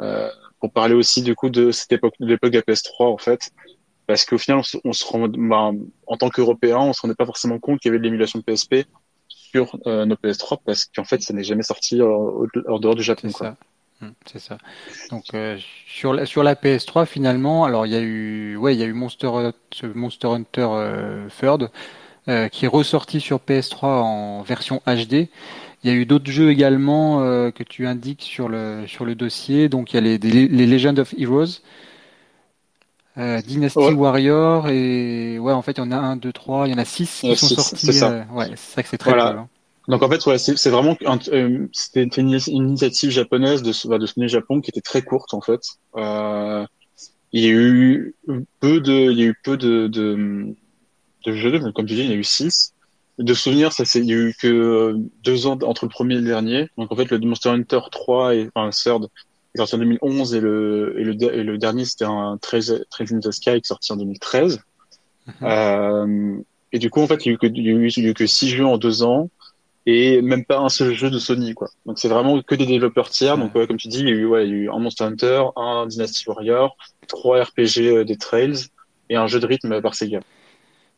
Euh, 0.00 0.28
pour 0.60 0.72
parler 0.72 0.94
aussi 0.94 1.22
du 1.22 1.36
coup 1.36 1.50
de 1.50 1.70
cette 1.70 1.92
époque 1.92 2.14
de 2.18 2.26
l'époque 2.26 2.50
de 2.50 2.56
la 2.56 2.62
PS3 2.62 3.04
en 3.04 3.18
fait 3.18 3.52
parce 4.06 4.24
qu'au 4.24 4.38
final, 4.38 4.62
on 4.84 4.92
se, 4.92 5.04
rend, 5.04 5.28
bah, 5.28 5.70
en 6.06 6.16
tant 6.16 6.28
qu'Européens, 6.28 6.78
on 6.78 6.92
se 6.92 7.00
rendait 7.00 7.14
pas 7.14 7.26
forcément 7.26 7.58
compte 7.58 7.80
qu'il 7.80 7.88
y 7.88 7.90
avait 7.90 7.98
de 7.98 8.04
l'émulation 8.04 8.38
de 8.38 8.44
PSP 8.44 8.86
sur 9.28 9.78
euh, 9.86 10.04
nos 10.04 10.16
PS3 10.16 10.58
parce 10.64 10.84
qu'en 10.84 11.04
fait, 11.04 11.22
ça 11.22 11.32
n'est 11.32 11.44
jamais 11.44 11.62
sorti 11.62 12.02
en, 12.02 12.46
dehors 12.78 12.94
du 12.94 13.02
Japon. 13.02 13.28
C'est 13.30 13.38
ça. 13.38 13.56
Hum, 14.02 14.12
c'est 14.26 14.40
ça. 14.40 14.58
Donc 15.10 15.22
euh, 15.34 15.56
sur 15.86 16.12
la 16.12 16.26
sur 16.26 16.42
la 16.42 16.56
PS3 16.56 17.06
finalement, 17.06 17.64
alors 17.64 17.86
il 17.86 17.92
y 17.92 17.96
a 17.96 18.00
eu 18.00 18.56
ouais 18.56 18.74
il 18.74 18.80
y 18.80 18.82
a 18.82 18.86
eu 18.86 18.92
Monster 18.92 19.30
Monster 19.94 20.28
Hunter 20.28 20.68
euh, 20.72 21.28
Third 21.40 21.70
euh, 22.26 22.48
qui 22.48 22.64
est 22.64 22.68
ressorti 22.68 23.20
sur 23.20 23.38
PS3 23.38 23.84
en 23.84 24.42
version 24.42 24.82
HD. 24.86 25.28
Il 25.84 25.90
y 25.90 25.90
a 25.90 25.92
eu 25.92 26.06
d'autres 26.06 26.30
jeux 26.30 26.50
également 26.50 27.18
que 27.52 27.62
tu 27.62 27.86
indiques 27.86 28.22
sur 28.22 28.48
le 28.48 28.84
sur 28.86 29.04
le 29.04 29.14
dossier. 29.14 29.68
Donc 29.68 29.92
il 29.92 29.96
y 29.96 29.98
a 29.98 30.00
les, 30.00 30.18
les 30.18 30.66
Legend 30.66 30.98
of 30.98 31.14
Heroes 31.18 31.60
euh, 33.16 33.40
Dynasty 33.42 33.78
Warrior 33.78 34.68
et 34.68 35.38
ouais 35.38 35.52
en 35.52 35.62
fait 35.62 35.72
il 35.72 35.78
y 35.78 35.82
en 35.82 35.92
a 35.92 35.96
un, 35.96 36.16
deux, 36.16 36.32
trois, 36.32 36.66
il 36.66 36.72
y 36.72 36.74
en 36.74 36.78
a 36.78 36.84
six 36.84 37.20
qui 37.20 37.36
sont 37.36 37.48
sortis. 37.48 37.92
C'est 37.92 38.02
euh, 38.02 38.24
ouais, 38.32 38.48
c'est 38.56 38.74
ça 38.74 38.82
que 38.82 38.88
c'est 38.88 38.98
très 38.98 39.10
voilà. 39.10 39.30
cool. 39.30 39.38
Hein. 39.38 39.48
Donc 39.86 40.02
en 40.02 40.08
fait 40.08 40.26
ouais, 40.26 40.38
c'est 40.38 40.70
vraiment 40.70 40.96
euh, 41.02 41.66
c'était 41.72 42.02
une, 42.02 42.30
initiative 42.30 43.10
japonaise 43.10 43.62
de 43.62 43.72
bah, 43.88 43.98
de 43.98 44.06
Sony 44.06 44.28
Japon 44.28 44.60
qui 44.60 44.70
était 44.70 44.80
très 44.80 45.02
courte 45.02 45.32
en 45.32 45.40
fait. 45.40 45.60
Il 45.96 47.42
y 47.42 47.46
a 47.46 47.50
eu 47.50 48.14
peu 48.60 48.80
de 48.80 49.10
il 49.10 49.18
y 49.18 49.22
a 49.22 49.26
eu 49.26 49.38
peu 49.44 49.56
de 49.56 49.86
de, 49.86 50.54
de 51.24 51.32
jeux 51.32 51.60
comme 51.72 51.86
tu 51.86 51.94
dis 51.94 52.00
il 52.00 52.10
y 52.10 52.14
a 52.14 52.16
eu 52.16 52.24
six. 52.24 52.72
De 53.18 53.32
souvenirs, 53.32 53.72
ça 53.72 53.84
c'est 53.84 54.00
il 54.00 54.06
y 54.06 54.12
a 54.12 54.16
eu 54.16 54.34
que 54.40 54.96
deux 55.22 55.46
ans 55.46 55.56
entre 55.62 55.84
le 55.84 55.90
premier 55.90 56.16
et 56.16 56.20
le 56.20 56.26
dernier. 56.26 56.68
Donc 56.76 56.90
en 56.90 56.96
fait 56.96 57.08
le 57.10 57.18
Monster 57.18 57.50
Hunter 57.50 57.80
3 57.92 58.34
et 58.34 58.50
enfin 58.52 58.70
Third 58.70 59.08
est 59.54 59.58
sorti 59.58 59.74
en 59.76 59.78
2011 59.78 60.34
et 60.34 60.40
le, 60.40 60.94
et 60.98 61.04
le, 61.04 61.34
et 61.34 61.42
le 61.42 61.58
dernier 61.58 61.84
c'était 61.84 62.04
un 62.04 62.38
13, 62.40 62.86
13 62.90 63.12
in 63.14 63.20
the 63.20 63.30
Sky 63.30 63.52
qui 63.52 63.56
est 63.56 63.66
sorti 63.66 63.92
en 63.92 63.96
2013. 63.96 64.60
Mhm. 65.26 65.34
euh, 65.42 66.36
et 66.72 66.78
du 66.80 66.90
coup, 66.90 67.00
en 67.00 67.06
fait, 67.06 67.24
il 67.24 67.28
y 67.28 67.30
a 67.30 67.34
eu 67.34 67.38
que, 67.38 67.46
a 67.46 68.24
eu, 68.24 68.28
six 68.28 68.48
jeux 68.50 68.66
en 68.66 68.78
deux 68.78 69.04
ans 69.04 69.30
et 69.86 70.22
même 70.22 70.44
pas 70.44 70.58
un 70.58 70.68
seul 70.68 70.92
jeu 70.92 71.08
de 71.08 71.18
Sony, 71.18 71.54
quoi. 71.54 71.68
Donc 71.86 71.98
c'est 71.98 72.08
vraiment 72.08 72.42
que 72.42 72.54
des 72.54 72.66
développeurs 72.66 73.10
tiers. 73.10 73.38
Donc 73.38 73.54
ouais, 73.54 73.66
comme 73.66 73.76
tu 73.76 73.88
dis, 73.88 74.00
il 74.00 74.08
y 74.08 74.10
a 74.10 74.14
eu, 74.14 74.26
ouais, 74.26 74.48
il 74.48 74.50
y 74.50 74.52
a 74.52 74.56
eu 74.56 74.70
un 74.70 74.78
Monster 74.78 75.04
Hunter, 75.04 75.44
un 75.56 75.86
Dynasty 75.86 76.24
Warrior, 76.28 76.76
trois 77.06 77.44
RPG 77.44 77.78
euh, 77.80 78.04
des 78.04 78.16
Trails 78.16 78.66
et 79.08 79.16
un 79.16 79.26
jeu 79.26 79.38
de 79.38 79.46
rythme 79.46 79.80
par 79.80 79.94
Sega. 79.94 80.20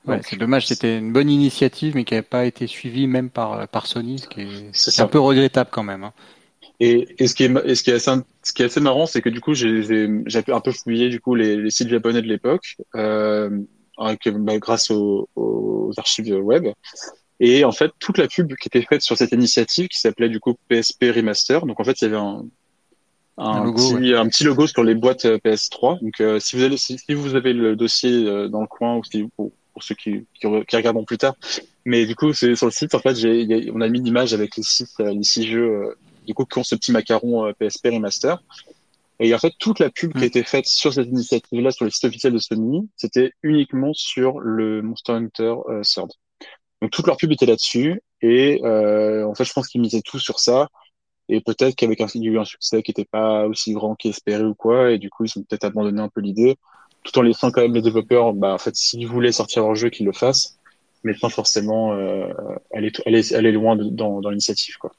Ouais, 0.06 0.20
c'est 0.22 0.36
dommage, 0.36 0.66
c'était 0.68 0.98
une 0.98 1.12
bonne 1.12 1.28
initiative, 1.28 1.96
mais 1.96 2.04
qui 2.04 2.14
n'avait 2.14 2.22
pas 2.22 2.46
été 2.46 2.68
suivie 2.68 3.08
même 3.08 3.28
par, 3.28 3.66
par 3.68 3.86
Sony, 3.86 4.20
ce 4.20 4.28
qui 4.28 4.42
est, 4.42 4.68
c'est 4.72 5.02
un 5.02 5.08
peu 5.08 5.18
regrettable 5.18 5.68
quand 5.72 5.82
même. 5.82 6.04
Hein. 6.04 6.12
Et, 6.78 7.08
et, 7.18 7.26
ce 7.26 7.34
qui 7.34 7.42
est, 7.42 7.52
et 7.64 7.74
ce 7.74 7.82
qui 7.82 7.90
est 7.90 7.94
assez, 7.94 8.12
ce 8.46 8.52
qui 8.52 8.62
est 8.62 8.66
assez 8.66 8.80
marrant, 8.80 9.06
c'est 9.06 9.22
que 9.22 9.28
du 9.28 9.40
coup, 9.40 9.54
j'ai, 9.54 10.06
un 10.46 10.60
peu 10.60 10.70
fouillé 10.70 11.08
du 11.08 11.18
coup 11.18 11.34
les, 11.34 11.56
les 11.56 11.70
sites 11.70 11.88
japonais 11.88 12.22
de 12.22 12.28
l'époque, 12.28 12.76
euh, 12.94 13.50
avec, 13.98 14.28
bah, 14.28 14.56
grâce 14.58 14.92
aux, 14.92 15.28
aux, 15.34 15.90
archives 15.96 16.32
web. 16.32 16.68
Et 17.40 17.64
en 17.64 17.72
fait, 17.72 17.90
toute 17.98 18.18
la 18.18 18.28
pub 18.28 18.54
qui 18.54 18.68
était 18.68 18.82
faite 18.82 19.02
sur 19.02 19.16
cette 19.16 19.32
initiative, 19.32 19.88
qui 19.88 19.98
s'appelait 19.98 20.28
du 20.28 20.38
coup 20.38 20.54
PSP 20.68 21.06
Remaster. 21.12 21.66
Donc 21.66 21.80
en 21.80 21.84
fait, 21.84 22.00
il 22.00 22.04
y 22.04 22.06
avait 22.06 22.18
un, 22.18 22.44
un, 23.36 23.64
logo, 23.64 23.96
petit, 23.96 24.14
un 24.14 24.28
petit 24.28 24.44
logo 24.44 24.68
sur 24.68 24.84
les 24.84 24.94
boîtes 24.94 25.24
euh, 25.24 25.38
PS3. 25.38 26.00
Donc 26.00 26.20
euh, 26.20 26.38
si 26.38 26.54
vous 26.54 26.62
avez, 26.62 26.76
si, 26.76 26.96
vous 27.14 27.34
avez 27.34 27.52
le 27.52 27.74
dossier 27.74 28.28
euh, 28.28 28.46
dans 28.46 28.60
le 28.60 28.68
coin 28.68 28.94
ou 28.96 29.02
si 29.02 29.24
pour, 29.34 29.50
pour 29.72 29.82
ceux 29.82 29.96
qui, 29.96 30.24
qui, 30.34 30.46
qui 30.68 30.76
regarderont 30.76 31.04
plus 31.04 31.18
tard. 31.18 31.34
Mais 31.84 32.06
du 32.06 32.14
coup, 32.14 32.32
c'est 32.32 32.54
sur 32.54 32.66
le 32.66 32.72
site. 32.72 32.94
En 32.94 33.00
fait, 33.00 33.16
j'ai, 33.16 33.72
on 33.74 33.80
a 33.80 33.88
mis 33.88 34.00
l'image 34.00 34.32
avec 34.34 34.56
les 34.56 34.62
six, 34.62 34.94
les 35.00 35.22
six 35.24 35.48
jeux 35.48 35.96
du 36.26 36.34
coup, 36.34 36.44
qui 36.44 36.58
ont 36.58 36.64
ce 36.64 36.74
petit 36.74 36.92
macaron 36.92 37.52
PSP 37.54 37.86
euh, 37.86 37.90
Remaster. 37.92 38.42
Et 39.18 39.34
en 39.34 39.38
fait, 39.38 39.54
toute 39.58 39.78
la 39.78 39.90
pub 39.90 40.12
qui 40.12 40.18
a 40.18 40.20
mm. 40.22 40.24
été 40.24 40.42
faite 40.42 40.66
sur 40.66 40.92
cette 40.92 41.08
initiative-là, 41.08 41.70
sur 41.70 41.84
le 41.84 41.90
site 41.90 42.04
officiel 42.04 42.32
de 42.32 42.38
Sony, 42.38 42.88
c'était 42.96 43.32
uniquement 43.42 43.92
sur 43.94 44.40
le 44.40 44.82
Monster 44.82 45.12
Hunter 45.12 45.54
euh, 45.68 45.82
Third. 45.82 46.10
Donc 46.82 46.90
toute 46.90 47.06
leur 47.06 47.16
pub 47.16 47.32
était 47.32 47.46
là-dessus. 47.46 48.02
Et 48.20 48.60
euh, 48.64 49.26
en 49.26 49.34
fait, 49.34 49.44
je 49.44 49.52
pense 49.52 49.68
qu'ils 49.68 49.80
misaient 49.80 50.02
tout 50.02 50.18
sur 50.18 50.38
ça. 50.38 50.68
Et 51.28 51.40
peut-être 51.40 51.74
qu'avec 51.74 52.00
un, 52.00 52.06
a 52.06 52.40
un 52.40 52.44
succès 52.44 52.82
qui 52.82 52.90
n'était 52.90 53.06
pas 53.10 53.46
aussi 53.46 53.72
grand 53.72 53.94
qu'espéré 53.96 54.44
ou 54.44 54.54
quoi. 54.54 54.92
Et 54.92 54.98
du 54.98 55.10
coup, 55.10 55.24
ils 55.24 55.38
ont 55.38 55.42
peut-être 55.42 55.64
abandonné 55.64 56.00
un 56.00 56.08
peu 56.08 56.20
l'idée, 56.20 56.56
tout 57.02 57.18
en 57.18 57.22
laissant 57.22 57.50
quand 57.50 57.62
même 57.62 57.74
les 57.74 57.82
développeurs, 57.82 58.32
bah, 58.32 58.54
en 58.54 58.58
fait, 58.58 58.76
s'ils 58.76 59.06
voulaient 59.08 59.32
sortir 59.32 59.62
leur 59.62 59.74
jeu, 59.74 59.90
qu'ils 59.90 60.06
le 60.06 60.12
fassent, 60.12 60.58
mais 61.02 61.14
sans 61.14 61.28
forcément 61.28 61.94
euh, 61.94 62.28
aller, 62.72 62.92
aller, 63.06 63.34
aller 63.34 63.52
loin 63.52 63.76
dans, 63.76 64.20
dans 64.20 64.30
l'initiative, 64.30 64.76
quoi. 64.76 64.92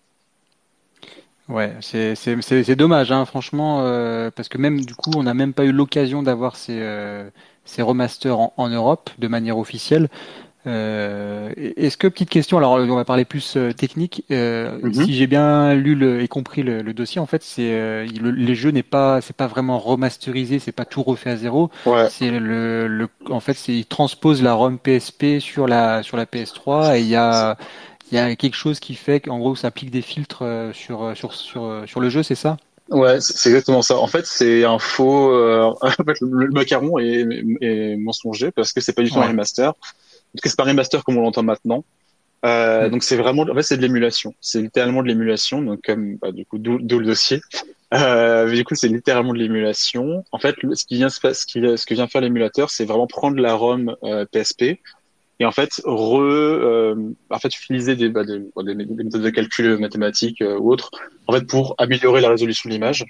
Ouais, 1.49 1.73
c'est 1.79 2.15
c'est 2.15 2.75
dommage, 2.75 3.11
hein, 3.11 3.23
franchement, 3.25 3.79
euh, 3.81 4.29
parce 4.35 4.49
que 4.49 4.57
même 4.57 4.83
du 4.83 4.95
coup, 4.95 5.11
on 5.15 5.23
n'a 5.23 5.33
même 5.33 5.53
pas 5.53 5.63
eu 5.63 5.71
l'occasion 5.71 6.21
d'avoir 6.21 6.57
ces 6.57 6.77
euh, 6.81 7.29
ces 7.63 7.81
remasters 7.81 8.37
en, 8.37 8.53
en, 8.57 8.67
Europe 8.67 9.09
de 9.17 9.27
manière 9.27 9.57
officielle. 9.57 10.09
Euh, 10.67 11.53
Est-ce 11.55 11.95
que 11.95 12.07
petite 12.07 12.29
question, 12.29 12.57
alors 12.57 12.73
on 12.73 12.95
va 12.95 13.05
parler 13.05 13.23
plus 13.23 13.55
euh, 13.55 13.71
technique. 13.71 14.25
Euh, 14.31 14.77
mhm. 14.83 14.93
Si 14.93 15.13
j'ai 15.13 15.27
bien 15.27 15.73
lu 15.73 15.95
le, 15.95 16.21
et 16.21 16.27
compris 16.27 16.63
le, 16.63 16.81
le 16.81 16.93
dossier, 16.93 17.21
en 17.21 17.25
fait, 17.25 17.43
c'est 17.43 17.71
euh, 17.71 18.05
le, 18.21 18.31
les 18.31 18.55
jeux 18.55 18.71
n'est 18.71 18.83
pas, 18.83 19.21
c'est 19.21 19.35
pas 19.35 19.47
vraiment 19.47 19.79
remasterisé, 19.79 20.59
c'est 20.59 20.73
pas 20.73 20.83
tout 20.83 21.03
refait 21.03 21.29
à 21.29 21.37
zéro. 21.37 21.69
Ouais. 21.85 22.09
C'est 22.09 22.29
le, 22.29 22.87
le, 22.87 23.07
en 23.29 23.39
fait, 23.39 23.53
c'est 23.53 23.73
il 23.73 23.85
transpose 23.85 24.43
la 24.43 24.53
ROM 24.53 24.77
PSP 24.77 25.39
sur 25.39 25.67
la 25.67 26.03
sur 26.03 26.17
la 26.17 26.25
PS3 26.25 26.97
et 26.97 27.01
il 27.01 27.07
y 27.07 27.15
a 27.15 27.57
il 28.11 28.15
y 28.15 28.17
a 28.19 28.35
quelque 28.35 28.55
chose 28.55 28.79
qui 28.79 28.95
fait 28.95 29.19
qu'en 29.19 29.39
gros 29.39 29.55
ça 29.55 29.67
applique 29.67 29.91
des 29.91 30.01
filtres 30.01 30.43
euh, 30.43 30.73
sur 30.73 31.15
sur 31.15 31.33
sur 31.33 31.83
sur 31.85 31.99
le 31.99 32.09
jeu, 32.09 32.23
c'est 32.23 32.35
ça? 32.35 32.57
Ouais, 32.89 33.19
c'est 33.19 33.49
exactement 33.49 33.81
ça. 33.81 33.97
En 33.97 34.07
fait, 34.07 34.25
c'est 34.25 34.63
un 34.63 34.79
faux. 34.79 35.31
Euh, 35.33 35.73
en 35.81 35.89
fait, 35.89 36.19
le, 36.21 36.49
macaron 36.49 36.97
est, 36.99 37.25
est, 37.61 37.97
mensonger 37.97 38.51
parce 38.51 38.71
que 38.71 38.81
c'est 38.81 38.93
pas 38.93 39.03
du 39.03 39.11
tout 39.11 39.19
un 39.19 39.27
remaster. 39.27 39.69
En 39.69 39.73
tout 39.73 40.41
cas, 40.41 40.49
c'est 40.49 40.57
pas 40.57 40.63
un 40.63 40.67
remaster 40.67 41.03
comme 41.03 41.17
on 41.17 41.21
l'entend 41.21 41.43
maintenant. 41.43 41.83
Euh. 42.45 42.89
Donc 42.89 43.03
c'est 43.03 43.17
vraiment, 43.17 43.43
en 43.43 43.55
fait, 43.55 43.63
c'est 43.63 43.77
de 43.77 43.81
l'émulation. 43.81 44.33
C'est 44.39 44.61
littéralement 44.61 45.01
de 45.01 45.07
l'émulation. 45.07 45.61
Donc 45.61 45.81
comme 45.83 46.17
bah, 46.17 46.31
du 46.31 46.45
coup, 46.45 46.57
d'où 46.59 46.77
le 46.77 47.05
dossier. 47.05 47.41
Euh, 47.93 48.51
du 48.51 48.63
coup, 48.63 48.75
c'est 48.75 48.87
littéralement 48.87 49.33
de 49.33 49.39
l'émulation. 49.39 50.23
En 50.31 50.39
fait, 50.39 50.55
ce 50.73 50.85
qui 50.85 50.95
vient, 50.95 51.09
ce 51.09 51.19
qui, 51.19 51.61
ce 51.77 51.85
que 51.85 51.93
vient 51.93 52.07
faire 52.07 52.21
l'émulateur, 52.21 52.69
c'est 52.69 52.85
vraiment 52.85 53.07
prendre 53.07 53.37
la 53.37 53.53
ROM 53.53 53.95
euh, 54.03 54.25
PSP, 54.25 54.79
et 55.39 55.45
en 55.45 55.51
fait 55.51 55.81
re 55.85 56.19
euh, 56.19 56.95
en 57.29 57.39
fait 57.39 57.55
utiliser 57.55 57.95
des, 57.95 58.09
bah, 58.09 58.23
des, 58.23 58.39
des, 58.39 58.85
méthodes 58.85 59.21
de 59.21 59.29
calcul 59.29 59.77
mathématiques 59.77 60.41
euh, 60.41 60.57
ou 60.57 60.71
autres 60.71 60.89
en 61.27 61.33
fait 61.33 61.45
pour 61.45 61.75
améliorer 61.77 62.21
la 62.21 62.29
résolution 62.29 62.69
de 62.69 62.73
l'image. 62.73 63.05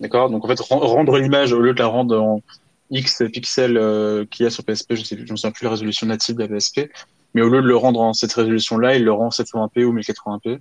D'accord? 0.00 0.30
Donc 0.30 0.44
en 0.44 0.48
fait 0.48 0.60
rendre 0.60 1.18
l'image 1.18 1.52
au 1.52 1.60
lieu 1.60 1.74
de 1.74 1.78
la 1.78 1.86
rendre 1.86 2.20
en 2.20 2.42
x 2.90 3.22
pixels 3.32 3.78
euh, 3.78 4.24
qu'il 4.26 4.44
y 4.44 4.46
a 4.46 4.50
sur 4.50 4.64
PSP 4.64 4.94
je 4.94 5.02
sais 5.02 5.16
je 5.24 5.32
ne 5.32 5.36
sais 5.36 5.50
plus 5.50 5.64
la 5.64 5.70
résolution 5.70 6.06
native 6.06 6.36
de 6.36 6.42
la 6.44 6.48
PSP 6.48 6.90
mais 7.34 7.40
au 7.40 7.48
lieu 7.48 7.62
de 7.62 7.66
le 7.66 7.76
rendre 7.76 8.00
en 8.00 8.12
cette 8.12 8.32
résolution 8.32 8.76
là 8.76 8.96
il 8.96 9.04
le 9.04 9.12
rend 9.12 9.26
en 9.26 9.30
720p 9.30 9.84
ou 9.84 9.94
1080p 9.94 10.58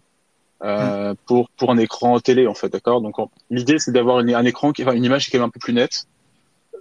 euh, 0.64 1.12
mmh. 1.12 1.16
pour 1.26 1.50
pour 1.50 1.72
un 1.72 1.78
écran 1.78 2.20
télé 2.20 2.48
en 2.48 2.54
fait 2.54 2.70
d'accord? 2.70 3.02
Donc 3.02 3.16
l'idée 3.50 3.80
c'est 3.80 3.92
d'avoir 3.92 4.18
un 4.20 4.46
écran 4.46 4.72
qui 4.72 4.84
enfin 4.84 4.94
une 4.94 5.04
image 5.04 5.26
qui 5.26 5.32
est 5.32 5.32
quand 5.32 5.40
même 5.40 5.48
un 5.48 5.52
peu 5.52 5.60
plus 5.60 5.74
nette 5.74 6.06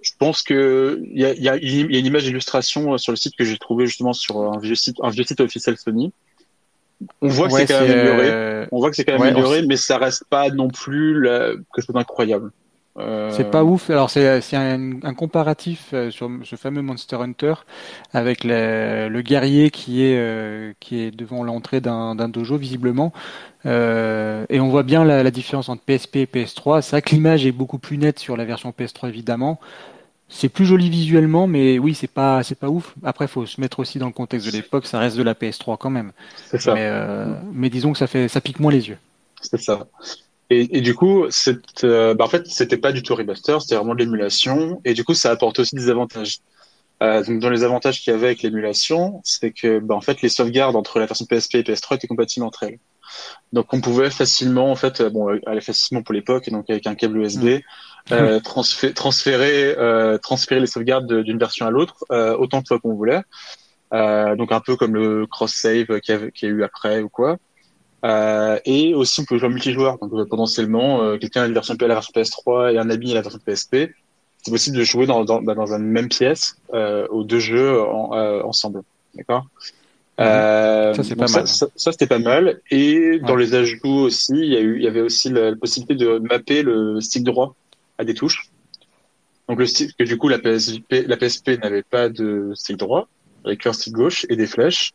je 0.03 0.13
pense 0.19 0.43
que 0.43 1.01
il 1.05 1.21
y 1.21 1.25
a, 1.25 1.35
y, 1.35 1.49
a, 1.49 1.57
y 1.57 1.81
a, 1.81 1.99
une 1.99 2.07
image 2.07 2.25
d'illustration 2.25 2.95
euh, 2.95 2.99
sur 2.99 3.13
le 3.13 3.17
site 3.17 3.37
que 3.37 3.45
j'ai 3.45 3.59
trouvé 3.59 3.87
justement 3.87 4.13
sur 4.13 4.41
un 4.53 4.59
vieux 4.59 4.75
site, 4.75 4.97
un 5.03 5.11
vieux 5.11 5.25
site 5.25 5.41
officiel 5.41 5.77
Sony. 5.77 6.13
On 7.23 7.29
voit 7.29 7.49
que 7.49 7.55
c'est 7.55 7.67
quand 7.67 7.81
même 7.81 7.91
amélioré. 7.91 8.31
Euh... 8.31 8.67
On 8.73 8.81
voit 8.81 8.91
que 8.91 8.97
c'est 8.97 9.05
quand 9.05 9.13
même 9.13 9.23
ouais, 9.23 9.29
amélioré, 9.29 9.63
mais 9.67 9.77
ça 9.77 9.99
reste 9.99 10.25
pas 10.29 10.51
non 10.51 10.69
plus 10.69 11.21
la... 11.21 11.53
quelque 11.75 11.87
chose 11.87 11.95
d'incroyable. 11.95 12.51
Euh... 13.01 13.31
C'est 13.31 13.51
pas 13.51 13.65
ouf. 13.65 13.91
Alors 13.91 14.11
c'est 14.11 14.27
un, 14.55 15.03
un, 15.03 15.15
comparatif 15.15 15.91
euh, 15.93 16.11
sur 16.11 16.31
ce 16.45 16.57
fameux 16.57 16.83
Monster 16.83 17.17
Hunter 17.17 17.55
avec 18.13 18.45
le, 18.45 19.09
le 19.09 19.23
guerrier 19.23 19.71
qui 19.71 20.05
est 20.05 20.17
euh, 20.19 20.73
qui 20.81 21.01
est 21.01 21.11
devant 21.11 21.43
l'entrée 21.43 21.81
d'un 21.81 22.15
dojo 22.29 22.57
visiblement. 22.57 23.13
Euh, 23.67 24.47
et 24.49 24.61
on 24.61 24.69
voit 24.69 24.83
bien 24.83 25.05
la, 25.05 25.23
la, 25.23 25.31
différence 25.31 25.69
entre 25.69 25.83
PSP 25.83 26.17
et 26.17 26.27
PS3. 26.27 26.81
C'est 26.83 26.93
vrai 26.93 27.03
que 27.03 27.11
l'image 27.11 27.45
est 27.45 27.53
beaucoup 27.53 27.79
plus 27.79 27.99
nette 27.99 28.19
sur 28.19 28.37
la 28.37 28.45
version 28.45 28.73
PS3 28.77 29.09
évidemment. 29.09 29.61
C'est 30.33 30.49
plus 30.49 30.65
joli 30.65 30.89
visuellement, 30.89 31.49
mais 31.49 31.81
oui, 31.81 31.93
c'est 31.93 32.07
pas 32.07 32.45
c'est 32.45 32.55
pas 32.55 32.69
ouf. 32.69 32.95
Après, 33.03 33.27
faut 33.27 33.47
se 33.47 33.61
mettre 33.61 33.81
aussi 33.81 33.99
dans 33.99 34.07
le 34.07 34.13
contexte 34.13 34.47
de 34.47 34.53
l'époque. 34.53 34.87
Ça 34.87 35.01
reste 35.01 35.17
de 35.17 35.25
la 35.25 35.35
PS3 35.35 35.77
quand 35.77 35.91
même. 35.91 36.13
C'est 36.47 36.61
ça. 36.61 36.73
Mais, 36.75 36.87
euh, 36.87 37.35
mais, 37.53 37.69
disons 37.69 37.93
que 37.93 37.99
ça 37.99 38.07
fait 38.07 38.29
ça 38.29 38.41
pique 38.41 38.61
moins 38.61 38.71
les 38.71 38.89
yeux. 38.89 38.99
C'est 39.41 39.61
ça. 39.61 39.89
Et, 40.51 40.79
et, 40.79 40.81
du 40.81 40.95
coup, 40.95 41.27
c'est 41.31 41.85
euh, 41.85 42.15
bah 42.15 42.25
en 42.25 42.29
fait, 42.29 42.47
c'était 42.49 42.77
pas 42.77 42.93
du 42.93 43.03
tout 43.03 43.15
remaster, 43.15 43.63
c'était 43.63 43.77
vraiment 43.77 43.95
de 43.95 44.01
l'émulation. 44.01 44.81
Et 44.85 44.95
du 44.95 45.05
coup, 45.05 45.15
ça 45.15 45.31
apporte 45.31 45.61
aussi 45.61 45.77
des 45.77 45.89
avantages. 45.89 46.39
Euh, 47.03 47.25
donc 47.25 47.39
dans 47.39 47.49
les 47.49 47.63
avantages 47.65 48.01
qu'il 48.01 48.13
y 48.13 48.17
avait 48.17 48.27
avec 48.27 48.43
l'émulation, 48.43 49.21
c'est 49.25 49.53
que 49.53 49.79
bah, 49.79 49.95
en 49.95 50.01
fait, 50.01 50.21
les 50.23 50.29
sauvegardes 50.29 50.77
entre 50.77 50.99
la 50.99 51.07
version 51.07 51.25
PSP 51.25 51.57
et 51.57 51.63
PS3 51.63 51.97
étaient 51.97 52.09
compatibles 52.09 52.45
entre 52.45 52.65
elles. 52.65 52.79
Donc 53.53 53.73
on 53.73 53.81
pouvait 53.81 54.11
facilement, 54.11 54.71
en 54.71 54.77
fait, 54.77 55.01
euh, 55.01 55.11
bon, 55.11 55.29
aller 55.47 55.61
facilement 55.61 56.03
pour 56.03 56.15
l'époque, 56.15 56.49
donc 56.51 56.69
avec 56.69 56.87
un 56.87 56.95
câble 56.95 57.19
USB, 57.19 57.45
mmh. 57.45 57.61
euh, 58.13 58.41
transférer, 58.41 58.95
transférer, 58.95 59.75
euh, 59.79 60.19
transférer 60.19 60.61
les 60.61 60.67
sauvegardes 60.67 61.23
d'une 61.23 61.39
version 61.39 61.67
à 61.67 61.71
l'autre 61.71 62.05
euh, 62.13 62.37
autant 62.37 62.61
de 62.61 62.69
fois 62.69 62.79
qu'on 62.79 62.95
voulait. 62.95 63.23
Euh, 63.93 64.37
donc 64.37 64.53
un 64.53 64.61
peu 64.61 64.77
comme 64.77 64.95
le 64.95 65.27
cross 65.27 65.53
save 65.53 66.01
qu'il 66.01 66.31
y, 66.43 66.47
a 66.47 66.49
eu 66.49 66.63
après 66.63 67.01
ou 67.01 67.09
quoi. 67.09 67.39
Et 68.05 68.95
aussi 68.95 69.21
on 69.21 69.25
peut 69.25 69.39
jouer 69.39 69.49
en 69.49 69.53
multijoueur. 69.53 69.99
Donc 69.99 70.29
potentiellement, 70.29 71.19
quelqu'un 71.19 71.43
a 71.43 71.47
une 71.47 71.55
version 71.55 71.77
la 71.81 71.95
version 71.95 72.13
PS3 72.15 72.75
et 72.75 72.79
un 72.79 72.91
ami 72.91 73.13
a 73.13 73.15
la 73.15 73.23
version 73.23 73.41
PSP. 73.45 73.93
C'est 74.43 74.51
possible 74.51 74.79
de 74.79 74.85
jouer 74.85 75.07
dans, 75.07 75.25
dans, 75.25 75.43
dans 75.43 75.75
une 75.75 75.85
même 75.85 76.09
pièce 76.09 76.57
aux 76.73 77.25
deux 77.25 77.41
jeux 77.41 77.81
en, 77.83 78.13
ensemble. 78.45 78.83
D'accord? 79.15 79.47
Euh, 80.21 80.93
ça, 80.93 81.03
c'est 81.03 81.17
pas 81.17 81.29
mal. 81.29 81.49
Ça, 81.49 81.67
ça, 81.75 81.93
c'était 81.93 82.07
pas 82.07 82.19
mal. 82.19 82.61
Et 82.71 83.19
dans 83.21 83.37
les 83.37 83.55
ajouts 83.55 83.79
aussi, 83.85 84.35
il 84.35 84.53
y, 84.53 84.57
a 84.57 84.61
eu, 84.61 84.77
il 84.77 84.83
y 84.83 84.87
avait 84.87 85.01
aussi 85.01 85.31
la, 85.31 85.57
possibilité 85.57 85.95
de 85.95 86.19
mapper 86.19 86.63
le 86.63 87.01
stick 87.01 87.25
droit 87.25 87.55
à 87.97 88.05
des 88.05 88.15
touches. 88.15 88.51
Donc 89.49 89.59
le 89.59 89.67
stick, 89.67 89.97
que 89.97 90.05
du 90.05 90.19
coup 90.19 90.29
la 90.29 90.39
PSP, 90.39 91.07
la 91.07 91.17
PSP 91.17 91.61
n'avait 91.63 91.83
pas 91.83 92.09
de 92.09 92.53
stick 92.55 92.77
droit, 92.77 93.09
avec 93.45 93.67
un 93.67 93.73
stick 93.73 93.95
gauche 93.95 94.27
et 94.29 94.37
des 94.37 94.47
flèches. 94.47 94.93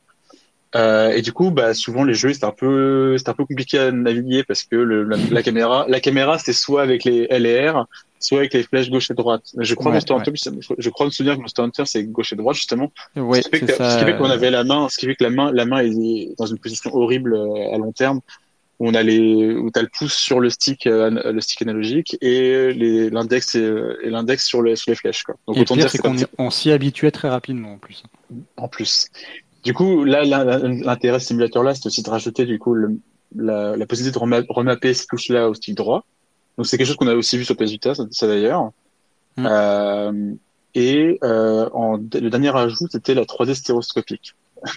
Euh, 0.75 1.11
et 1.11 1.21
du 1.21 1.31
coup, 1.31 1.51
bah 1.51 1.73
souvent 1.73 2.03
les 2.03 2.13
jeux 2.13 2.33
c'était 2.33 2.45
un 2.45 2.51
peu, 2.51 3.17
c'était 3.17 3.29
un 3.29 3.33
peu 3.33 3.45
compliqué 3.45 3.79
à 3.79 3.91
naviguer 3.91 4.43
parce 4.43 4.63
que 4.63 4.75
le, 4.75 5.03
la, 5.03 5.15
la, 5.31 5.41
caméra, 5.41 5.85
la 5.87 5.99
caméra 6.01 6.37
c'était 6.37 6.53
soit 6.53 6.81
avec 6.81 7.05
les 7.05 7.27
LR, 7.27 7.85
soit 8.25 8.39
avec 8.39 8.53
les 8.53 8.63
flèches 8.63 8.89
gauche 8.89 9.09
et 9.11 9.13
droite. 9.13 9.43
Je 9.57 9.75
crois, 9.75 9.91
ouais, 9.91 9.97
Monster 9.97 10.13
Hunter, 10.13 10.31
je 10.77 10.89
crois 10.89 11.05
me 11.05 11.11
souvenir 11.11 11.35
que 11.35 11.41
Monster 11.41 11.61
Hunter, 11.61 11.83
c'est 11.85 12.03
gauche 12.03 12.33
et 12.33 12.35
droite, 12.35 12.55
justement. 12.55 12.91
Ouais, 13.15 13.41
ce 13.41 13.49
qui 13.49 13.59
fait, 13.59 14.17
qu'on 14.17 14.29
avait 14.29 14.51
la 14.51 14.63
main, 14.63 14.87
ce 14.89 14.97
qui 14.97 15.05
fait 15.05 15.15
que 15.15 15.23
la 15.23 15.29
main, 15.29 15.51
la 15.51 15.65
main 15.65 15.79
est 15.79 16.35
dans 16.37 16.45
une 16.45 16.57
position 16.57 16.93
horrible 16.93 17.35
euh, 17.35 17.73
à 17.73 17.77
long 17.77 17.91
terme, 17.91 18.21
où 18.79 18.89
on 18.89 18.93
a 18.93 19.03
les, 19.03 19.53
où 19.53 19.69
t'as 19.71 19.81
le 19.81 19.89
pouce 19.97 20.13
sur 20.13 20.39
le 20.39 20.49
stick, 20.49 20.87
euh, 20.87 21.31
le 21.31 21.41
stick 21.41 21.61
analogique, 21.61 22.17
et 22.21 22.73
l'index 23.09 23.55
et, 23.55 23.71
et 24.03 24.09
l'index 24.09 24.45
sur, 24.45 24.61
le, 24.61 24.75
sur 24.75 24.91
les 24.91 24.95
flèches, 24.95 25.23
quoi. 25.23 25.35
Donc, 25.47 25.57
et 25.57 25.61
autant 25.61 25.75
dire 25.75 25.89
c'est 25.89 25.99
qu'on 25.99 26.15
on 26.37 26.49
s'y 26.49 26.71
habituait 26.71 27.11
très 27.11 27.29
rapidement, 27.29 27.73
en 27.73 27.77
plus. 27.77 28.03
En 28.57 28.67
plus. 28.67 29.07
Du 29.65 29.73
coup, 29.73 30.05
là, 30.05 30.23
l'intérêt 30.23 31.19
simulateur 31.19 31.63
là, 31.63 31.75
c'est 31.75 31.87
aussi 31.87 32.03
de 32.03 32.09
rajouter, 32.09 32.45
du 32.45 32.59
coup, 32.59 32.73
le, 32.73 32.97
la, 33.35 33.75
la 33.75 33.85
possibilité 33.85 34.17
de 34.17 34.45
remapper 34.53 34.93
ces 34.93 35.07
touches-là 35.07 35.49
au 35.49 35.53
stick 35.53 35.75
droit 35.75 36.05
donc 36.57 36.65
c'est 36.67 36.77
quelque 36.77 36.87
chose 36.87 36.95
qu'on 36.95 37.07
a 37.07 37.15
aussi 37.15 37.37
vu 37.37 37.45
sur 37.45 37.55
PS 37.55 37.71
Vita, 37.71 37.95
ça, 37.95 38.05
ça 38.11 38.27
d'ailleurs. 38.27 38.71
Mm. 39.37 39.47
Euh, 39.49 40.33
et 40.73 41.19
euh, 41.23 41.69
en, 41.73 41.97
le 41.97 42.29
dernier 42.29 42.55
ajout, 42.55 42.87
c'était 42.89 43.13
la 43.13 43.23
3D 43.23 43.53
stéréoscopique. 43.53 44.35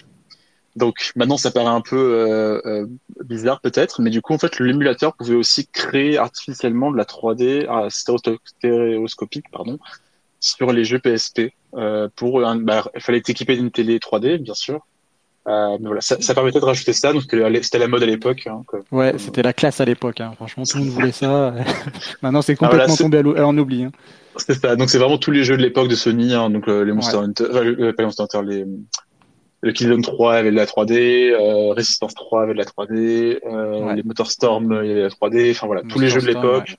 Donc 0.75 1.11
maintenant, 1.15 1.37
ça 1.37 1.51
paraît 1.51 1.67
un 1.67 1.81
peu 1.81 1.97
euh, 1.97 2.85
bizarre 3.25 3.59
peut-être, 3.59 4.01
mais 4.01 4.09
du 4.09 4.21
coup, 4.21 4.33
en 4.33 4.37
fait, 4.37 4.59
l'émulateur 4.59 5.15
pouvait 5.15 5.35
aussi 5.35 5.67
créer 5.67 6.17
artificiellement 6.17 6.91
de 6.91 6.97
la 6.97 7.03
3D 7.03 7.67
euh, 7.67 7.89
stéréoscopique, 7.89 9.45
pardon, 9.51 9.79
sur 10.39 10.71
les 10.71 10.83
jeux 10.83 10.99
PSP. 10.99 11.53
Euh, 11.75 12.09
pour, 12.15 12.41
bah, 12.41 12.89
il 12.95 13.01
fallait 13.01 13.19
être 13.19 13.29
équipé 13.29 13.55
d'une 13.55 13.69
télé 13.69 13.99
3D, 13.99 14.37
bien 14.37 14.55
sûr, 14.55 14.87
euh, 15.47 15.77
mais 15.79 15.85
voilà, 15.85 16.01
ça, 16.01 16.19
ça, 16.19 16.33
permettait 16.33 16.59
de 16.59 16.65
rajouter 16.65 16.93
ça, 16.93 17.13
donc 17.13 17.23
c'était 17.23 17.79
la 17.79 17.87
mode 17.87 18.03
à 18.03 18.05
l'époque. 18.05 18.47
Hein, 18.47 18.61
ouais, 18.91 19.13
c'était 19.17 19.41
la 19.41 19.53
classe 19.53 19.79
à 19.79 19.85
l'époque. 19.85 20.19
Hein. 20.21 20.33
Franchement, 20.35 20.63
tout 20.63 20.77
le 20.77 20.83
monde 20.83 20.93
voulait 20.93 21.11
ça. 21.11 21.53
Maintenant, 22.21 22.41
c'est 22.41 22.55
complètement 22.55 22.83
ah, 22.83 22.95
voilà, 22.97 23.21
tombé 23.21 23.39
à 23.39 23.47
en 23.47 23.57
oubli. 23.57 23.83
Hein. 23.83 23.91
C'est 24.35 24.53
ça. 24.53 24.75
Donc, 24.75 24.89
c'est 24.89 24.97
vraiment 24.97 25.17
tous 25.17 25.31
les 25.31 25.43
jeux 25.43 25.57
de 25.57 25.61
l'époque 25.61 25.87
de 25.87 25.95
Sony, 25.95 26.33
hein, 26.33 26.49
donc 26.49 26.67
euh, 26.67 26.83
les 26.83 26.91
Monster 26.91 27.17
ouais. 27.17 27.23
Hunter, 27.23 27.45
enfin, 27.49 27.65
euh, 27.65 27.93
pas 27.93 28.03
les 28.03 28.05
Monster 28.05 28.23
Hunter, 28.23 28.41
les 28.45 28.65
le 29.61 29.73
Killzone 29.73 30.01
3 30.01 30.35
avait 30.35 30.51
de 30.51 30.55
la 30.55 30.65
3D, 30.65 31.31
euh, 31.31 31.73
Resistance 31.73 32.13
3 32.13 32.43
avait 32.43 32.53
de 32.53 32.59
la 32.59 32.63
3D, 32.63 33.39
euh, 33.45 33.79
ouais. 33.79 33.95
les 33.95 34.03
MotorStorm 34.03 34.79
il 34.83 34.87
y 34.87 34.91
avait 34.91 35.01
de 35.01 35.01
la 35.01 35.09
3D. 35.09 35.51
Enfin 35.51 35.67
voilà, 35.67 35.81
tous 35.81 35.99
les 35.99 36.07
jeux 36.07 36.21
de 36.21 36.27
l'époque. 36.27 36.69
Ouais, 36.69 36.75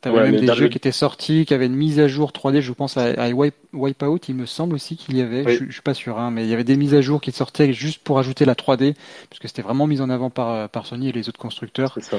t'avais 0.00 0.16
ouais, 0.16 0.30
même 0.30 0.40
des 0.40 0.54
jeux 0.54 0.68
qui 0.68 0.78
étaient 0.78 0.92
sortis, 0.92 1.44
qui 1.46 1.54
avaient 1.54 1.66
une 1.66 1.76
mise 1.76 2.00
à 2.00 2.08
jour 2.08 2.30
3D. 2.32 2.60
Je 2.60 2.72
pense 2.72 2.96
à, 2.96 3.04
à 3.04 3.30
Wipe, 3.30 3.54
Wipeout, 3.72 4.18
il 4.28 4.34
me 4.34 4.46
semble 4.46 4.74
aussi 4.74 4.96
qu'il 4.96 5.16
y 5.16 5.20
avait. 5.20 5.44
Oui. 5.44 5.56
Je, 5.58 5.64
je, 5.66 5.72
suis 5.72 5.82
pas 5.82 5.94
sûr, 5.94 6.18
hein, 6.18 6.30
mais 6.30 6.44
il 6.44 6.50
y 6.50 6.54
avait 6.54 6.64
des 6.64 6.76
mises 6.76 6.94
à 6.94 7.00
jour 7.00 7.20
qui 7.20 7.32
sortaient 7.32 7.72
juste 7.72 8.02
pour 8.02 8.18
ajouter 8.18 8.44
la 8.44 8.54
3D, 8.54 8.94
parce 9.28 9.38
que 9.40 9.48
c'était 9.48 9.62
vraiment 9.62 9.86
mis 9.86 10.00
en 10.00 10.10
avant 10.10 10.30
par, 10.30 10.68
par 10.68 10.86
Sony 10.86 11.08
et 11.08 11.12
les 11.12 11.28
autres 11.28 11.40
constructeurs. 11.40 11.96
Ça. 12.00 12.18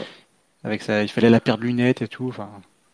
Avec 0.64 0.82
ça, 0.82 1.04
il 1.04 1.10
fallait 1.10 1.30
la 1.30 1.42
paire 1.42 1.58
de 1.58 1.64
lunettes 1.64 2.02
et 2.02 2.08
tout. 2.08 2.28
Enfin, 2.30 2.50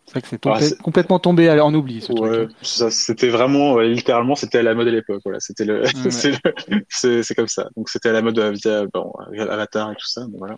c'est 0.09 0.13
vrai 0.13 0.21
que 0.21 0.27
c'est 0.27 0.45
ah, 0.47 0.81
complètement 0.81 1.19
tombé 1.19 1.51
en 1.51 1.71
oubli. 1.71 2.01
Ce 2.01 2.11
ouais, 2.11 2.47
truc. 2.47 2.51
C'était 2.63 3.29
vraiment, 3.29 3.73
ouais, 3.73 3.89
littéralement, 3.89 4.33
c'était 4.33 4.57
à 4.57 4.63
la 4.63 4.73
mode 4.73 4.87
à 4.87 4.91
l'époque. 4.91 5.21
Voilà, 5.23 5.39
c'était 5.39 5.65
le, 5.65 5.83
ouais. 5.83 6.83
c'est 7.21 7.35
comme 7.35 7.47
ça. 7.47 7.69
Donc 7.77 7.89
c'était 7.89 8.09
à 8.09 8.13
la 8.13 8.23
mode 8.23 8.39
via 8.39 8.85
bon, 8.91 9.13
Avatar 9.37 9.91
et 9.91 9.95
tout 9.95 10.07
ça. 10.07 10.25
Voilà. 10.35 10.57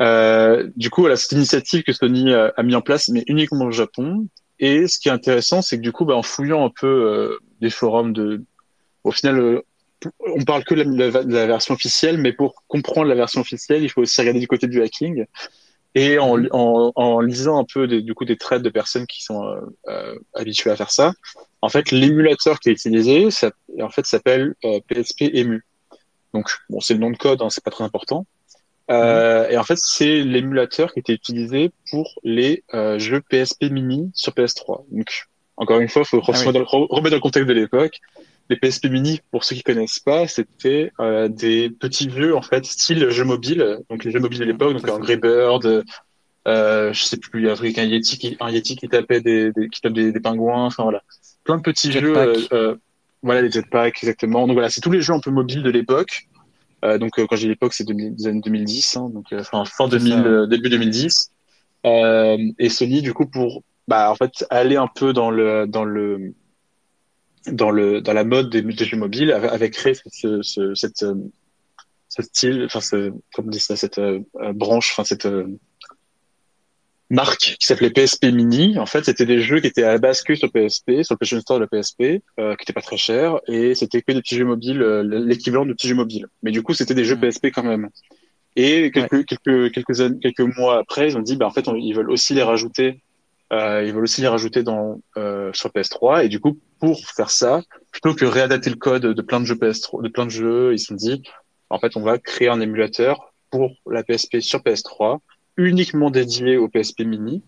Euh, 0.00 0.70
du 0.76 0.90
coup, 0.90 1.02
voilà, 1.02 1.16
cette 1.16 1.32
initiative 1.32 1.82
que 1.82 1.92
Sony 1.92 2.32
a, 2.32 2.52
a, 2.56 2.62
mis 2.62 2.74
en 2.74 2.82
place, 2.82 3.08
mais 3.08 3.24
uniquement 3.26 3.66
au 3.66 3.70
Japon. 3.70 4.28
Et 4.58 4.88
ce 4.88 4.98
qui 4.98 5.08
est 5.08 5.12
intéressant, 5.12 5.62
c'est 5.62 5.76
que 5.76 5.82
du 5.82 5.92
coup, 5.92 6.04
bah, 6.04 6.16
en 6.16 6.22
fouillant 6.22 6.64
un 6.64 6.70
peu 6.70 6.86
euh, 6.86 7.38
des 7.60 7.70
forums 7.70 8.12
de, 8.12 8.44
au 9.04 9.12
final, 9.12 9.38
euh, 9.38 9.62
on 10.34 10.44
parle 10.44 10.64
que 10.64 10.74
de 10.74 10.82
la, 10.82 11.24
de 11.24 11.32
la, 11.32 11.46
version 11.46 11.74
officielle, 11.74 12.18
mais 12.18 12.32
pour 12.32 12.64
comprendre 12.66 13.08
la 13.08 13.14
version 13.14 13.40
officielle, 13.40 13.82
il 13.82 13.88
faut 13.88 14.02
aussi 14.02 14.20
regarder 14.20 14.40
du 14.40 14.48
côté 14.48 14.66
du 14.66 14.82
hacking. 14.82 15.24
Et 15.94 16.18
en, 16.18 16.44
en, 16.50 16.92
en, 16.94 17.20
lisant 17.20 17.58
un 17.58 17.64
peu 17.64 17.86
des, 17.86 18.02
du 18.02 18.14
coup 18.14 18.26
des 18.26 18.36
trades 18.36 18.62
de 18.62 18.68
personnes 18.68 19.06
qui 19.06 19.22
sont 19.22 19.44
euh, 19.44 19.60
euh 19.88 20.14
habituées 20.34 20.70
à 20.70 20.76
faire 20.76 20.90
ça, 20.90 21.14
en 21.62 21.70
fait 21.70 21.90
l'émulateur 21.90 22.60
qui 22.60 22.68
est 22.68 22.72
utilisé, 22.72 23.30
ça, 23.30 23.50
en 23.80 23.88
fait 23.88 24.04
s'appelle 24.04 24.54
PSP 24.60 25.22
euh, 25.22 25.30
EMU. 25.32 25.66
Donc 26.34 26.50
bon, 26.68 26.80
c'est 26.80 26.92
le 26.92 27.00
nom 27.00 27.10
de 27.10 27.16
code, 27.16 27.40
hein, 27.40 27.48
c'est 27.48 27.64
pas 27.64 27.70
très 27.70 27.84
important. 27.84 28.26
Euh, 28.90 29.48
et 29.48 29.56
en 29.56 29.64
fait, 29.64 29.78
c'est 29.78 30.22
l'émulateur 30.22 30.92
qui 30.92 31.00
était 31.00 31.12
utilisé 31.12 31.70
pour 31.90 32.18
les 32.22 32.62
euh, 32.74 32.98
jeux 32.98 33.20
PSP 33.20 33.64
Mini 33.64 34.10
sur 34.14 34.32
PS3. 34.32 34.84
Donc, 34.90 35.26
encore 35.56 35.80
une 35.80 35.88
fois, 35.88 36.02
il 36.02 36.08
faut 36.08 36.20
ah 36.22 36.32
remettre, 36.32 36.52
dans 36.52 37.16
le 37.16 37.20
contexte 37.20 37.48
de 37.48 37.54
l'époque. 37.54 38.00
Les 38.48 38.56
PSP 38.56 38.86
Mini, 38.86 39.20
pour 39.32 39.42
ceux 39.42 39.56
qui 39.56 39.64
connaissent 39.64 39.98
pas, 39.98 40.28
c'était 40.28 40.92
euh, 41.00 41.26
des 41.26 41.68
petits 41.68 42.10
jeux 42.10 42.36
en 42.36 42.42
fait, 42.42 42.64
style 42.64 43.10
jeux 43.10 43.24
mobile. 43.24 43.80
Donc 43.90 44.04
les 44.04 44.12
jeux 44.12 44.20
mobiles 44.20 44.38
de 44.38 44.44
l'époque, 44.44 44.74
donc 44.74 44.88
Angry 44.88 45.16
Bird, 45.16 45.84
euh, 46.46 46.92
je 46.92 47.02
sais 47.02 47.16
plus, 47.16 47.50
un 47.50 47.54
truc, 47.54 47.76
un 47.78 47.84
Yeti 47.84 48.18
qui, 48.18 48.36
un 48.38 48.50
Yeti 48.50 48.76
qui 48.76 48.88
tapait 48.88 49.20
des, 49.20 49.50
des 49.52 49.68
qui 49.68 49.80
tape 49.80 49.92
des, 49.92 50.12
des, 50.12 50.20
pingouins. 50.20 50.66
Enfin 50.66 50.84
voilà, 50.84 51.02
plein 51.44 51.56
de 51.56 51.62
petits 51.62 51.90
jeux. 51.90 52.16
Euh, 52.16 52.36
euh, 52.52 52.76
voilà, 53.22 53.42
les 53.42 53.50
jetpacks 53.50 53.98
exactement. 54.02 54.46
Donc 54.46 54.54
voilà, 54.54 54.70
c'est 54.70 54.80
tous 54.80 54.92
les 54.92 55.02
jeux 55.02 55.12
un 55.12 55.20
peu 55.20 55.30
mobiles 55.30 55.64
de 55.64 55.70
l'époque. 55.70 56.28
Euh, 56.86 56.98
donc 56.98 57.18
euh, 57.18 57.26
quand 57.28 57.36
j'ai 57.36 57.48
l'époque, 57.48 57.74
c'est 57.74 57.84
des 57.84 58.26
années 58.26 58.40
2010, 58.40 58.96
hein, 58.96 59.10
donc 59.10 59.32
euh, 59.32 59.40
enfin 59.40 59.64
fin 59.64 59.88
2000, 59.88 60.46
début 60.48 60.68
2010. 60.68 61.32
et 61.84 62.68
Sony, 62.68 63.02
du 63.02 63.12
coup, 63.12 63.26
pour 63.26 63.62
bah 63.88 64.10
en 64.10 64.14
fait 64.16 64.44
aller 64.50 64.76
un 64.76 64.88
peu 64.88 65.12
dans 65.12 65.30
le 65.30 65.66
dans 65.66 65.84
le 65.84 66.34
dans 67.46 67.70
le 67.70 68.00
dans 68.00 68.12
la 68.12 68.24
mode 68.24 68.50
des, 68.50 68.62
des 68.62 68.84
jeux 68.84 68.96
mobiles, 68.96 69.32
avait, 69.32 69.70
créé 69.70 69.94
ce, 69.94 70.42
ce, 70.42 70.74
cette 70.74 71.04
ce 72.08 72.22
style, 72.22 72.64
enfin 72.66 72.80
ce, 72.80 73.12
comme 73.34 73.50
dit 73.50 73.60
ça, 73.60 73.76
cette 73.76 74.00
branche, 74.54 74.92
enfin 74.92 75.04
cette 75.04 75.28
marque 77.10 77.56
qui 77.58 77.66
s'appelait 77.66 77.90
PSP 77.90 78.26
Mini. 78.26 78.78
En 78.78 78.86
fait, 78.86 79.04
c'était 79.04 79.26
des 79.26 79.40
jeux 79.40 79.60
qui 79.60 79.68
étaient 79.68 79.84
à 79.84 79.92
la 79.92 79.98
base 79.98 80.22
que 80.22 80.34
sur 80.34 80.50
PSP, 80.50 81.02
sur 81.02 81.14
le 81.14 81.16
PlayStation 81.16 81.40
Store 81.40 81.58
de 81.60 81.66
la 81.70 81.80
PSP, 81.80 82.22
euh, 82.40 82.56
qui 82.56 82.62
étaient 82.64 82.72
pas 82.72 82.82
très 82.82 82.96
chers, 82.96 83.40
et 83.46 83.74
c'était 83.74 84.02
que 84.02 84.12
des 84.12 84.20
petits 84.20 84.36
jeux 84.36 84.44
mobiles, 84.44 84.82
euh, 84.82 85.02
l'équivalent 85.02 85.66
de 85.66 85.72
petits 85.72 85.88
jeux 85.88 85.94
mobiles. 85.94 86.26
Mais 86.42 86.50
du 86.50 86.62
coup, 86.62 86.74
c'était 86.74 86.94
des 86.94 87.04
jeux 87.04 87.18
PSP 87.18 87.46
quand 87.46 87.62
même. 87.62 87.88
Et 88.56 88.90
quelques 88.90 89.26
quelques 89.26 89.72
quelques 89.72 90.20
quelques 90.20 90.56
mois 90.56 90.78
après, 90.78 91.08
ils 91.08 91.16
ont 91.18 91.22
dit, 91.22 91.36
bah 91.36 91.46
en 91.46 91.50
fait, 91.50 91.66
ils 91.76 91.92
veulent 91.92 92.10
aussi 92.10 92.34
les 92.34 92.42
rajouter. 92.42 93.02
Euh, 93.52 93.84
ils 93.84 93.92
veulent 93.92 94.04
aussi 94.04 94.22
les 94.22 94.28
rajouter 94.28 94.62
dans 94.62 95.00
euh, 95.18 95.50
sur 95.52 95.70
PS3. 95.70 96.24
Et 96.24 96.28
du 96.28 96.40
coup, 96.40 96.58
pour 96.80 96.98
faire 96.98 97.30
ça, 97.30 97.62
plutôt 97.92 98.14
que 98.14 98.24
réadapter 98.24 98.70
le 98.70 98.76
code 98.76 99.02
de 99.02 99.22
plein 99.22 99.40
de 99.40 99.44
jeux 99.44 99.54
PS3, 99.54 100.02
de 100.02 100.08
plein 100.08 100.24
de 100.24 100.30
jeux, 100.30 100.72
ils 100.72 100.78
se 100.78 100.86
sont 100.86 100.94
dit, 100.94 101.22
en 101.68 101.78
fait, 101.78 101.96
on 101.96 102.02
va 102.02 102.18
créer 102.18 102.48
un 102.48 102.60
émulateur 102.60 103.34
pour 103.50 103.72
la 103.86 104.02
PSP 104.02 104.40
sur 104.40 104.60
PS3 104.60 105.18
uniquement 105.56 106.10
dédié 106.10 106.56
au 106.56 106.68
PSP 106.68 107.00
Mini, 107.00 107.42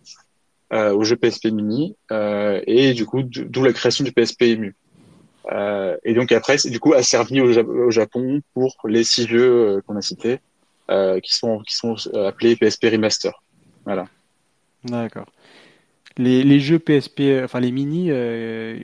euh, 0.72 0.92
au 0.94 1.04
jeu 1.04 1.16
PSP 1.16 1.46
Mini, 1.46 1.96
euh, 2.12 2.61
et 2.66 2.94
du 2.94 3.06
coup, 3.06 3.22
d'où 3.22 3.64
la 3.64 3.72
création 3.72 4.04
du 4.04 4.12
PSP 4.12 4.42
EMU. 4.42 4.74
Euh, 5.52 5.96
et 6.04 6.14
donc 6.14 6.32
après, 6.32 6.59
c'est 6.59 6.70
du 6.70 6.78
coup 6.80 6.92
a 6.92 7.02
servi 7.02 7.40
au, 7.40 7.90
Japon 7.90 8.40
pour 8.52 8.76
les 8.86 9.04
six 9.04 9.26
jeux 9.26 9.50
euh, 9.50 9.80
qu'on 9.86 9.96
a 9.96 10.02
cités, 10.02 10.40
euh, 10.90 11.20
qui 11.20 11.34
sont 11.34 11.61
qui 11.61 11.74
sont 11.74 11.96
appelés 12.14 12.56
PSP 12.56 12.86
Remaster. 12.92 13.32
Voilà. 13.84 14.06
D'accord. 14.84 15.26
Les, 16.18 16.42
les, 16.42 16.59
jeux 16.59 16.80
PSP, 16.80 17.22
enfin 17.44 17.61
les 17.61 17.70
mini, 17.70 18.11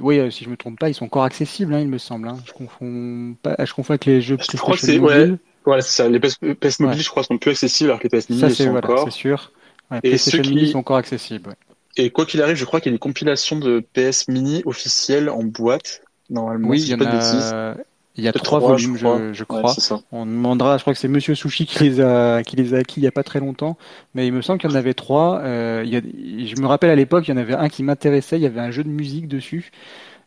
oui, 0.01 0.33
si 0.33 0.45
je 0.45 0.49
me 0.49 0.57
trompe 0.57 0.79
pas, 0.79 0.89
ils 0.89 0.95
sont 0.95 1.05
encore 1.05 1.25
accessibles, 1.25 1.75
hein, 1.75 1.81
il 1.81 1.89
me 1.89 1.99
semble. 1.99 2.29
Hein. 2.29 2.39
Je 2.47 2.53
confonds 2.53 3.35
pas, 3.43 3.57
je 3.65 3.75
confonds 3.75 3.95
avec 3.95 4.05
les 4.05 4.21
jeux. 4.21 4.39
Je 4.41 4.57
crois 4.57 4.77
que 4.77 4.81
c'est 4.81 5.01
ouais, 5.01 5.33
voilà, 5.65 5.83
c'est 5.83 6.03
ça. 6.03 6.09
Les 6.09 6.21
PS, 6.21 6.39
PS 6.61 6.81
mobiles, 6.81 7.03
je 7.03 7.11
crois, 7.11 7.25
sont 7.25 7.39
plus 7.39 7.53
accessibles 7.53 7.91
alors 7.91 8.01
que 8.01 8.09
les 8.09 8.19
PS 8.19 8.29
Mini 8.31 8.41
ça, 8.41 8.51
sont 8.51 8.71
voilà, 8.71 8.91
encore. 8.91 9.05
c'est 9.05 9.17
sûr. 9.17 9.53
Ouais, 9.91 9.99
et 9.99 10.11
PlayStation 10.11 10.43
qui... 10.43 10.55
Mini 10.55 10.71
sont 10.71 10.79
encore 10.79 10.97
accessibles. 10.97 11.49
Ouais. 11.49 11.55
Et 11.97 12.11
quoi 12.11 12.27
qu'il 12.27 12.43
arrive, 12.43 12.57
je 12.57 12.65
crois 12.65 12.81
qu'il 12.81 12.91
y 12.91 12.93
a 12.93 12.97
une 12.97 13.01
compilation 13.01 13.59
de 13.59 13.85
PS 13.93 14.29
Mini 14.29 14.63
officielle 14.67 15.29
en 15.29 15.45
boîte, 15.45 16.03
normalement. 16.29 16.69
Oui, 16.69 16.83
il 16.83 16.89
y 16.89 16.95
en 16.95 17.01
a. 17.01 17.77
Il 18.17 18.23
y 18.23 18.29
a 18.29 18.33
trois, 18.33 18.61
trois, 18.61 18.77
volumes, 18.77 18.97
je 18.97 19.05
crois. 19.05 19.19
Je, 19.19 19.33
je 19.33 19.45
crois. 19.45 19.73
Ouais, 19.73 20.03
On 20.13 20.25
demandera, 20.25 20.77
je 20.79 20.83
crois 20.83 20.93
que 20.93 21.01
c'est 21.01 21.09
Monsieur 21.09 21.35
Sushi 21.35 21.67
qui 21.67 21.83
les 21.83 22.01
a, 22.01 22.45
qui 22.45 22.55
les 22.55 22.73
a 22.73 22.79
acquis 22.79 23.01
il 23.01 23.03
y 23.03 23.09
a 23.09 23.13
pas 23.13 23.25
très 23.25 23.41
longtemps, 23.41 23.77
mais 24.15 24.29
il 24.29 24.33
me 24.33 24.41
semble 24.41 24.61
qu'il 24.61 24.71
y 24.71 24.73
en 24.73 24.77
avait 24.77 24.95
trois. 24.95 25.41
Euh, 25.41 25.83
il 25.85 25.93
y 25.93 25.97
a, 25.97 26.01
je 26.01 26.63
me 26.63 26.67
rappelle 26.69 26.91
à 26.91 26.95
l'époque, 26.95 27.27
il 27.27 27.33
y 27.33 27.35
en 27.35 27.39
avait 27.39 27.55
un 27.55 27.69
qui 27.69 27.83
m'intéressait. 27.83 28.37
Il 28.37 28.43
y 28.43 28.47
avait 28.47 28.61
un 28.61 28.71
jeu 28.71 28.85
de 28.85 28.89
musique 28.89 29.27
dessus. 29.27 29.73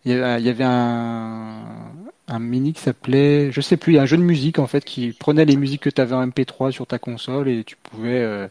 Il 0.04 0.12
y 0.12 0.16
avait, 0.16 0.42
il 0.42 0.46
y 0.46 0.50
avait 0.50 0.66
un, 0.66 1.64
un 2.28 2.40
mini 2.40 2.74
qui 2.74 2.82
s'appelait, 2.82 3.52
je 3.52 3.62
sais 3.62 3.78
plus, 3.78 3.98
un 3.98 4.06
jeu 4.06 4.18
de 4.18 4.22
musique 4.22 4.60
en 4.60 4.68
fait 4.68 4.84
qui 4.84 5.14
prenait 5.14 5.46
les 5.46 5.56
musiques 5.56 5.82
que 5.84 5.90
tu 5.90 6.02
avais 6.02 6.16
en 6.16 6.28
MP3 6.28 6.72
sur 6.72 6.86
ta 6.86 7.00
console 7.00 7.48
et 7.48 7.64
tu 7.64 7.76
pouvais 7.78 8.20
euh, 8.20 8.48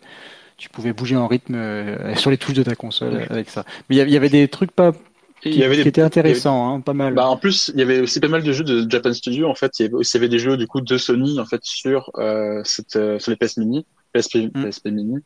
tu 0.57 0.71
pouvais 0.71 0.93
bouger 0.93 1.17
en 1.17 1.27
rythme 1.27 1.55
euh, 1.55 2.15
sur 2.15 2.31
les 2.31 2.39
touches 2.39 2.55
de 2.55 2.63
ta 2.63 2.75
console 2.75 3.27
avec 3.29 3.51
ça. 3.51 3.65
Mais 3.89 3.97
il 3.97 4.11
y 4.11 4.17
avait 4.17 4.31
des 4.31 4.49
trucs 4.49 4.71
pas 4.71 4.93
qui, 5.41 5.51
il 5.51 5.59
y 5.59 5.65
avait 5.65 5.77
des, 5.77 5.83
qui 5.83 5.89
étaient 5.89 6.03
intéressants, 6.03 6.75
hein, 6.75 6.81
pas 6.81 6.95
mal. 6.95 7.15
Bah 7.15 7.29
en 7.29 7.37
plus, 7.37 7.71
il 7.75 7.81
y 7.81 7.83
avait 7.83 8.01
aussi 8.01 8.21
pas 8.21 8.29
mal 8.29 8.43
de 8.43 8.53
jeux 8.53 8.65
de 8.65 8.91
Japan 8.91 9.13
Studio 9.13 9.49
en 9.49 9.55
fait. 9.55 9.79
Il 9.79 9.83
y 9.83 9.87
avait 9.87 9.95
aussi 9.95 10.17
il 10.17 10.21
y 10.21 10.25
avait 10.25 10.29
des 10.29 10.39
jeux 10.39 10.57
du 10.57 10.67
coup 10.67 10.81
de 10.81 10.97
Sony 10.97 11.39
en 11.39 11.45
fait 11.45 11.63
sur 11.63 12.11
euh, 12.17 12.63
cette 12.65 12.97
euh, 12.97 13.19
sur 13.19 13.31
les 13.31 13.37
PS 13.37 13.59
Mini, 13.59 13.85
PSP, 14.13 14.37
mm. 14.55 14.65
PSP 14.65 14.87
Mini. 14.87 15.19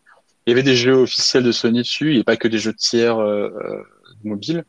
Il 0.46 0.50
y 0.50 0.52
avait 0.52 0.62
des 0.62 0.74
jeux 0.74 0.94
officiels 0.94 1.44
de 1.44 1.52
Sony 1.52 1.78
dessus, 1.78 2.16
et 2.16 2.24
pas 2.24 2.36
que 2.36 2.48
des 2.48 2.58
jeux 2.58 2.74
tiers 2.74 3.18
euh, 3.18 3.50
mobiles 4.24 4.64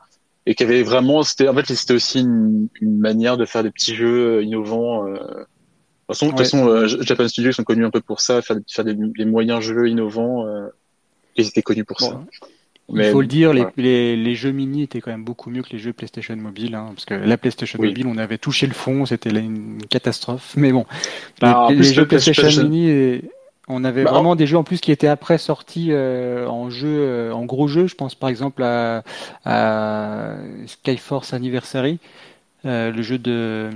et 0.45 0.55
qui 0.55 0.63
avait 0.63 0.83
vraiment 0.83 1.23
c'était 1.23 1.47
en 1.47 1.53
fait 1.53 1.65
c'était 1.73 1.93
aussi 1.93 2.21
une, 2.21 2.67
une, 2.81 2.97
manière 2.97 3.37
de 3.37 3.45
faire 3.45 3.63
des 3.63 3.71
petits 3.71 3.95
jeux 3.95 4.43
innovants 4.43 5.07
euh. 5.07 5.13
de 5.13 5.17
toute 5.17 6.07
façon, 6.07 6.25
ouais. 6.27 6.31
de 6.31 6.37
toute 6.37 6.45
façon 6.45 6.67
euh, 6.67 6.87
Japan 6.87 7.27
Studios 7.27 7.51
sont 7.51 7.63
connus 7.63 7.85
un 7.85 7.91
peu 7.91 8.01
pour 8.01 8.21
ça 8.21 8.41
faire, 8.41 8.57
faire 8.67 8.85
des, 8.85 8.95
des 8.95 9.25
moyens 9.25 9.61
jeux 9.61 9.87
innovants 9.87 10.45
euh, 10.47 10.67
ils 11.35 11.47
étaient 11.47 11.61
connus 11.61 11.85
pour 11.85 11.97
bon. 11.99 12.09
ça 12.09 12.23
mais, 12.93 13.07
il 13.07 13.11
faut 13.11 13.21
le 13.21 13.27
dire, 13.27 13.53
les, 13.53 13.65
les, 13.77 14.17
les, 14.17 14.35
jeux 14.35 14.51
mini 14.51 14.83
étaient 14.83 14.99
quand 14.99 15.11
même 15.11 15.23
beaucoup 15.23 15.49
mieux 15.49 15.61
que 15.61 15.69
les 15.71 15.77
jeux 15.77 15.93
PlayStation 15.93 16.35
Mobile, 16.35 16.75
hein, 16.75 16.91
parce 16.93 17.05
que 17.05 17.13
la 17.13 17.37
PlayStation 17.37 17.79
oui. 17.79 17.87
Mobile, 17.87 18.07
on 18.07 18.17
avait 18.17 18.37
touché 18.37 18.67
le 18.67 18.73
fond, 18.73 19.05
c'était 19.05 19.29
une 19.29 19.81
catastrophe. 19.89 20.53
Mais 20.57 20.73
bon, 20.73 20.85
bah, 21.39 21.67
les, 21.69 21.77
les 21.77 21.83
jeux 21.83 22.05
PlayStation, 22.05 22.41
PlayStation 22.41 22.69
Mini, 22.69 22.89
et, 22.89 23.31
on 23.71 23.83
avait 23.83 24.03
bah, 24.03 24.11
vraiment 24.11 24.35
des 24.35 24.47
jeux 24.47 24.57
en 24.57 24.63
plus 24.63 24.79
qui 24.81 24.91
étaient 24.91 25.07
après 25.07 25.37
sortis 25.37 25.87
euh, 25.91 26.47
en 26.47 26.69
jeu, 26.69 26.87
euh, 26.89 27.31
en 27.31 27.45
gros 27.45 27.67
jeu. 27.67 27.87
Je 27.87 27.95
pense 27.95 28.15
par 28.15 28.29
exemple 28.29 28.63
à, 28.63 29.03
à 29.45 30.35
Skyforce 30.67 31.33
Anniversary, 31.33 31.99
euh, 32.65 32.91
le 32.91 33.01
jeu 33.01 33.17
de 33.17 33.69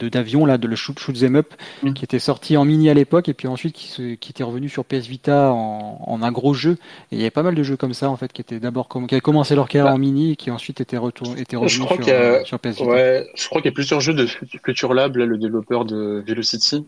d'avion 0.00 0.44
là, 0.44 0.58
de 0.58 0.66
le 0.66 0.76
shoot, 0.76 0.98
shoot 0.98 1.18
them 1.18 1.36
up, 1.36 1.54
mm. 1.82 1.92
qui 1.92 2.04
était 2.04 2.18
sorti 2.18 2.56
en 2.56 2.64
mini 2.64 2.90
à 2.90 2.94
l'époque 2.94 3.28
et 3.28 3.34
puis 3.34 3.46
ensuite 3.46 3.74
qui, 3.74 3.88
se, 3.88 4.14
qui 4.14 4.30
était 4.30 4.42
revenu 4.42 4.68
sur 4.68 4.84
PS 4.84 5.06
Vita 5.06 5.52
en, 5.52 6.02
en, 6.04 6.22
un 6.22 6.32
gros 6.32 6.54
jeu. 6.54 6.76
Et 7.12 7.16
il 7.16 7.18
y 7.18 7.22
avait 7.22 7.30
pas 7.30 7.42
mal 7.42 7.54
de 7.54 7.62
jeux 7.62 7.76
comme 7.76 7.94
ça 7.94 8.10
en 8.10 8.16
fait 8.16 8.32
qui 8.32 8.40
étaient 8.40 8.60
d'abord 8.60 8.88
qui 8.88 9.14
avaient 9.14 9.20
commencé 9.20 9.54
leur 9.54 9.68
carrière 9.68 9.90
bah, 9.90 9.94
en 9.94 9.98
mini 9.98 10.32
et 10.32 10.36
qui 10.36 10.50
ensuite 10.50 10.80
étaient, 10.80 10.96
revenus 10.96 11.46
sur, 11.48 11.92
a, 11.92 12.44
sur, 12.44 12.58
PS 12.58 12.68
Vita. 12.70 12.84
Ouais, 12.84 13.26
je 13.34 13.46
crois 13.46 13.60
qu'il 13.60 13.70
y 13.70 13.72
a 13.72 13.74
plusieurs 13.74 14.00
jeux 14.00 14.14
de 14.14 14.26
Future 14.26 14.94
Lab, 14.94 15.16
là, 15.16 15.26
le 15.26 15.38
développeur 15.38 15.84
de 15.84 16.22
Velocity 16.26 16.84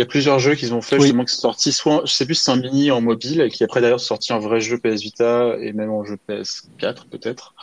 il 0.00 0.04
y 0.04 0.06
a 0.06 0.06
plusieurs 0.06 0.38
jeux 0.38 0.54
qu'ils 0.54 0.72
ont 0.72 0.80
fait 0.80 0.96
oui. 0.96 1.02
justement 1.02 1.26
qui 1.26 1.34
sont 1.34 1.42
sortis. 1.42 1.72
Soit 1.72 2.00
je 2.06 2.12
sais 2.12 2.24
plus 2.24 2.34
si 2.34 2.44
c'est 2.44 2.50
un 2.52 2.56
mini 2.56 2.90
en 2.90 3.02
mobile 3.02 3.42
et 3.42 3.50
qui 3.50 3.64
après 3.64 3.82
d'ailleurs 3.82 4.00
sorti 4.00 4.32
un 4.32 4.38
vrai 4.38 4.58
jeu 4.58 4.78
PS 4.78 5.02
Vita 5.02 5.56
et 5.60 5.74
même 5.74 5.90
en 5.90 6.04
jeu 6.04 6.16
PS4 6.26 7.06
peut-être. 7.10 7.54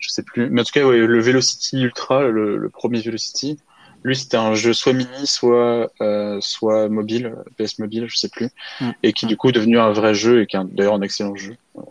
Je 0.00 0.08
sais 0.08 0.24
plus. 0.24 0.50
Mais 0.50 0.62
en 0.62 0.64
tout 0.64 0.72
cas 0.72 0.84
ouais, 0.84 0.98
le 0.98 1.20
Velocity 1.20 1.82
Ultra 1.82 2.24
le, 2.24 2.56
le 2.56 2.68
premier 2.70 3.00
Velocity 3.00 3.60
lui 4.02 4.16
c'était 4.16 4.36
un 4.36 4.54
jeu 4.54 4.72
soit 4.72 4.94
mini 4.94 5.26
soit 5.26 5.92
euh, 6.00 6.38
soit 6.40 6.88
mobile 6.88 7.36
PS 7.56 7.78
mobile 7.78 8.06
je 8.08 8.16
sais 8.16 8.30
plus. 8.30 8.48
Mm. 8.80 8.90
et 9.04 9.12
qui 9.12 9.26
du 9.26 9.36
coup 9.36 9.50
est 9.50 9.52
devenu 9.52 9.78
un 9.78 9.92
vrai 9.92 10.12
jeu 10.12 10.42
et 10.42 10.46
qui 10.46 10.56
est 10.56 10.64
d'ailleurs 10.64 10.94
un 10.94 11.02
excellent 11.02 11.36
jeu. 11.36 11.56
Euh, 11.78 11.82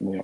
mais, 0.00 0.22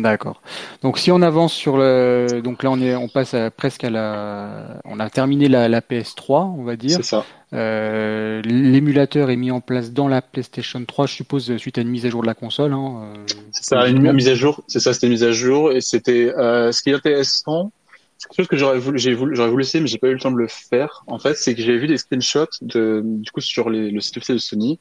D'accord. 0.00 0.42
Donc 0.82 0.98
si 0.98 1.12
on 1.12 1.22
avance 1.22 1.52
sur 1.52 1.76
le, 1.76 2.40
donc 2.42 2.64
là 2.64 2.70
on 2.72 2.80
est, 2.80 2.96
on 2.96 3.08
passe 3.08 3.32
à, 3.32 3.52
presque 3.52 3.84
à 3.84 3.90
la, 3.90 4.80
on 4.84 4.98
a 4.98 5.08
terminé 5.08 5.46
la, 5.48 5.68
la 5.68 5.80
PS3, 5.80 6.52
on 6.58 6.64
va 6.64 6.74
dire. 6.74 6.96
C'est 6.96 7.04
ça. 7.04 7.24
Euh, 7.52 8.42
L'émulateur 8.42 9.30
est 9.30 9.36
mis 9.36 9.52
en 9.52 9.60
place 9.60 9.92
dans 9.92 10.08
la 10.08 10.20
PlayStation 10.20 10.84
3, 10.84 11.06
je 11.06 11.12
suppose, 11.12 11.56
suite 11.58 11.78
à 11.78 11.82
une 11.82 11.88
mise 11.88 12.06
à 12.06 12.10
jour 12.10 12.22
de 12.22 12.26
la 12.26 12.34
console. 12.34 12.72
Hein, 12.72 13.14
euh, 13.14 13.24
c'est 13.52 13.66
ça, 13.66 13.86
une 13.86 14.12
mise 14.12 14.28
à 14.28 14.34
jour. 14.34 14.64
C'est 14.66 14.80
ça, 14.80 14.92
c'était 14.92 15.06
une 15.06 15.12
mise 15.12 15.22
à 15.22 15.30
jour 15.30 15.70
et 15.70 15.80
c'était 15.80 16.34
euh, 16.36 16.72
ce 16.72 16.82
qui 16.82 16.90
est 16.90 16.94
intéressant. 16.94 17.70
C'est 18.18 18.28
quelque 18.28 18.36
chose 18.36 18.48
que 18.48 18.56
j'aurais 18.56 18.78
voulu, 18.78 18.98
j'ai 18.98 19.14
voulu, 19.14 19.36
j'aurais 19.36 19.50
voulu 19.50 19.62
essayer, 19.62 19.80
mais 19.80 19.86
j'ai 19.86 19.98
pas 19.98 20.08
eu 20.08 20.14
le 20.14 20.20
temps 20.20 20.32
de 20.32 20.38
le 20.38 20.48
faire. 20.48 21.04
En 21.06 21.20
fait, 21.20 21.36
c'est 21.36 21.54
que 21.54 21.62
j'ai 21.62 21.78
vu 21.78 21.86
des 21.86 21.98
screenshots 21.98 22.46
de, 22.62 23.00
du 23.04 23.30
coup, 23.30 23.40
sur 23.40 23.70
les, 23.70 23.92
le 23.92 24.00
site 24.00 24.16
officiel 24.16 24.38
de 24.38 24.42
Sony, 24.42 24.80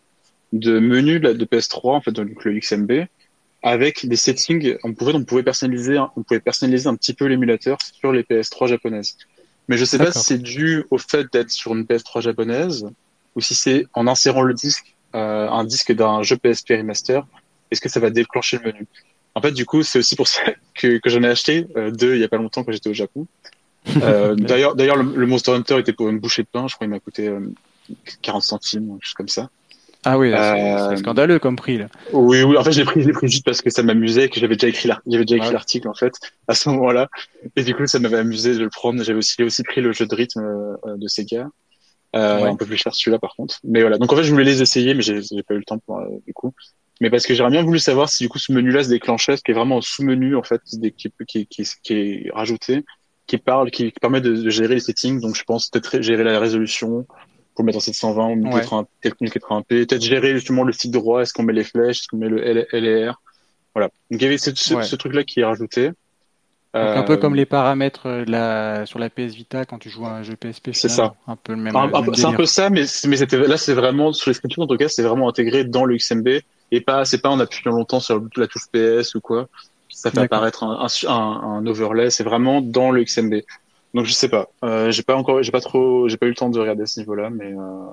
de 0.53 0.80
menus 0.80 1.22
de, 1.22 1.34
de 1.34 1.45
PS3, 1.45 1.91
en 1.91 2.01
fait, 2.01 2.11
donc 2.11 2.43
le 2.43 2.59
XMB 2.59 3.05
avec 3.64 4.05
des 4.05 4.18
settings, 4.18 4.76
on 4.84 4.93
pouvait, 4.93 5.16
on 5.16 5.24
pouvait 5.24 5.43
personnaliser, 5.43 5.97
on 6.16 6.24
pouvait 6.24 6.41
personnaliser 6.41 6.88
un 6.88 6.95
petit 6.95 7.14
peu 7.14 7.26
l'émulateur 7.26 7.78
sur 7.82 8.11
les 8.11 8.24
PS3 8.24 8.68
japonaises. 8.68 9.18
Mais 9.70 9.78
je 9.78 9.86
sais 9.86 9.97
pas 9.97 10.11
si 10.11 10.20
c'est 10.20 10.38
dû 10.38 10.84
au 10.91 10.97
fait 10.97 11.32
d'être 11.32 11.49
sur 11.49 11.74
une 11.74 11.84
PS3 11.84 12.22
japonaise 12.22 12.86
ou 13.36 13.41
si 13.41 13.55
c'est 13.55 13.88
en 13.93 14.05
insérant 14.07 14.41
le 14.41 14.53
disque, 14.53 14.93
euh, 15.16 15.47
un 15.49 15.64
disque 15.64 15.93
d'un 15.93 16.22
jeu 16.24 16.36
PSP 16.36 16.72
remaster, 16.72 17.26
est-ce 17.72 17.80
que 17.80 17.89
ça 17.89 18.01
va 18.01 18.09
déclencher 18.09 18.57
le 18.57 18.72
menu? 18.72 18.88
En 19.36 19.41
fait, 19.41 19.51
du 19.51 19.66
coup, 19.66 19.82
c'est 19.82 19.97
aussi 19.97 20.16
pour 20.16 20.28
ça 20.28 20.43
que, 20.76 20.97
que 20.97 21.09
j'en 21.09 21.24
ai 21.24 21.30
acheté 21.30 21.66
euh, 21.78 21.89
deux 21.89 22.16
il 22.16 22.22
y 22.22 22.24
a 22.26 22.28
pas 22.28 22.38
longtemps 22.38 22.64
quand 22.64 22.74
j'étais 22.74 22.89
au 22.89 22.93
Japon. 22.93 23.26
Euh, 24.01 24.36
d'ailleurs, 24.38 24.76
d'ailleurs, 24.76 24.97
le, 24.97 25.16
le, 25.16 25.26
Monster 25.26 25.51
Hunter 25.51 25.80
était 25.80 25.93
pour 25.93 26.09
une 26.09 26.20
bouchée 26.20 26.43
de 26.43 26.47
pain. 26.51 26.68
Je 26.68 26.76
crois 26.76 26.86
qu'il 26.86 26.93
m'a 26.93 26.99
coûté 26.99 27.32
40 28.22 28.41
euh, 28.41 28.45
centimes, 28.45 28.89
quelque 28.93 29.05
chose 29.05 29.14
comme 29.14 29.30
ça. 29.30 29.49
Ah 30.06 30.18
oui, 30.18 30.32
c'est 30.32 30.38
euh, 30.38 30.95
scandaleux 30.97 31.39
comme 31.39 31.56
prix 31.56 31.78
là. 31.78 31.88
Oui, 32.12 32.43
oui. 32.43 32.58
En 32.58 32.64
fait, 32.64 32.74
j'ai 32.74 32.84
pris, 32.84 33.01
j'ai 33.01 33.12
pris 33.12 33.30
juste 33.30 33.45
parce 33.45 33.62
que 33.62 33.70
ça 33.70 33.84
m'amusait, 33.84 34.30
que 34.30 34.39
j'avais 34.39 34.56
déjà 34.56 34.68
écrit 34.68 34.89
l'article 34.89 35.88
en 35.88 35.93
fait 35.93 36.14
à 36.47 36.56
ce 36.56 36.70
moment-là, 36.70 37.08
et 37.56 37.64
du 37.64 37.74
coup, 37.74 37.88
ça 37.88 37.99
m'avait 37.99 38.18
amusé 38.18 38.54
de 38.54 38.60
le 38.60 38.70
prendre. 38.70 39.01
J'avais 39.04 39.18
aussi, 39.18 39.41
aussi 39.43 39.64
pris 39.64 39.82
le 39.82 39.93
jeu 39.93 40.06
de 40.06 40.14
rythme 40.14 40.41
euh, 40.41 40.97
de 40.97 41.08
Sega, 41.08 41.47
euh, 42.16 42.45
un 42.45 42.56
peu 42.56 42.66
plus 42.66 42.78
cher 42.78 42.93
celui-là 42.93 43.20
par 43.20 43.36
contre. 43.36 43.60
Mais 43.64 43.82
voilà. 43.82 43.97
Donc 43.97 44.12
en 44.12 44.16
fait, 44.16 44.24
je 44.24 44.32
voulais 44.32 44.43
les 44.43 44.62
essayer, 44.62 44.93
mais 44.93 45.01
j'ai 45.01 45.22
pas 45.43 45.54
eu 45.54 45.58
le 45.58 45.64
temps 45.64 45.80
pour, 45.80 45.99
euh, 45.99 46.08
du 46.26 46.34
coup. 46.34 46.54
Mais 47.01 47.10
parce 47.10 47.26
que 47.26 47.34
j'aurais 47.34 47.49
bien 47.49 47.64
voulu 47.64 47.80
savoir 47.80 48.08
si 48.10 48.24
du 48.24 48.30
coup 48.30 48.39
ce 48.39 48.51
menu-là 48.51 48.84
se 48.84 48.89
déclenchait, 48.89 49.36
ce 49.36 49.41
qui 49.41 49.51
est 49.51 49.56
vraiment 49.56 49.80
un 49.80 49.82
sous-menu 49.82 50.36
en 50.36 50.43
fait 50.43 50.62
qui, 50.64 50.80
qui, 51.28 51.47
qui, 51.47 51.68
qui, 51.82 51.93
est 51.93 52.32
rajouté, 52.34 52.86
qui 53.26 53.38
parle, 53.38 53.72
qui, 53.72 53.91
permet 53.91 54.22
de, 54.22 54.36
de, 54.36 54.49
gérer 54.49 54.76
les 54.76 54.80
settings. 54.80 55.20
Donc 55.20 55.36
je 55.36 55.43
pense 55.43 55.70
peut-être 55.70 56.01
gérer 56.01 56.24
la 56.24 56.39
résolution, 56.39 57.08
pour 57.56 57.64
mettre 57.66 57.78
en 57.78 57.82
720 57.82 58.30
ou 58.30 58.36
1080p, 58.36 59.64
peut-être 59.68 60.01
gérer 60.01 60.34
justement 60.34 60.64
le 60.64 60.74
stick 60.74 60.91
droit, 60.91 61.22
est-ce 61.22 61.34
qu'on 61.34 61.43
met 61.43 61.54
les 61.54 61.64
flèches, 61.64 62.01
est-ce 62.01 62.08
qu'on 62.08 62.18
met 62.18 62.30
le 62.30 62.68
LR, 62.72 63.22
voilà. 63.76 63.88
Donc 64.12 64.22
il 64.22 64.24
y 64.24 64.26
avait 64.26 64.38
ce, 64.38 64.51
ce, 64.54 64.95
truc-là 64.95 65.24
qui 65.24 65.39
est 65.39 65.45
rajouté. 65.45 65.88
Donc, 65.88 65.95
un 66.97 67.04
peu 67.04 67.18
comme 67.18 67.34
euh, 67.34 67.38
les 67.38 67.45
paramètres 67.45 68.08
euh, 68.08 68.26
la, 68.28 68.88
sur 68.88 68.97
la 68.97 69.12
PS 69.12 69.36
Vita 69.36 69.64
quand 69.64 69.78
tu 69.78 69.89
joues 69.89 70.06
à 70.06 70.10
un 70.10 70.24
jeu 70.24 70.36
PSP. 70.36 70.72
C'est 70.74 70.89
ça. 70.89 71.14
Un 71.28 71.36
peu 71.36 71.54
le 71.54 71.60
même. 71.60 71.74
c'est 72.16 72.26
un 72.26 72.34
peu 72.34 72.47
ça, 72.47 72.72
mais, 72.72 72.86
mais 73.06 73.18
là 73.18 73.58
c'est 73.58 73.74
vraiment 73.74 74.12
sur 74.12 74.32
les 74.32 74.34
screenshots 74.34 74.64
en 74.64 74.68
tout 74.68 74.78
cas 74.78 74.88
c'est 74.88 75.04
vraiment 75.04 75.30
intégré 75.30 75.66
dans 75.66 75.86
le 75.86 75.95
XMB 75.95 76.28
et 76.72 76.82
pas 76.82 77.06
c'est 77.06 77.20
pas 77.20 77.30
en 77.30 77.39
appuyant 77.39 77.76
longtemps 77.76 77.99
sur 77.99 78.20
la 78.38 78.47
touche 78.47 78.66
PS 78.72 79.14
ou 79.14 79.22
quoi 79.22 79.47
ça 79.93 80.12
fait 80.12 80.22
apparaître 80.22 80.64
un, 80.64 80.88
un, 81.08 81.14
un 81.14 81.66
overlay. 81.66 82.10
C'est 82.10 82.24
vraiment 82.24 82.62
dans 82.62 82.91
le 82.91 83.04
XMB. 83.04 83.36
Donc 83.93 84.05
je 84.05 84.13
sais 84.13 84.29
pas. 84.29 84.49
Euh, 84.63 84.91
j'ai 84.91 85.03
pas 85.03 85.15
encore, 85.15 85.43
j'ai 85.43 85.51
pas 85.51 85.61
trop, 85.61 86.07
j'ai 86.07 86.17
pas 86.17 86.25
eu 86.25 86.29
le 86.29 86.35
temps 86.35 86.49
de 86.49 86.59
regarder 86.59 86.83
à 86.83 86.85
ce 86.85 86.99
niveau-là, 86.99 87.29
mais 87.29 87.53
euh, 87.53 87.85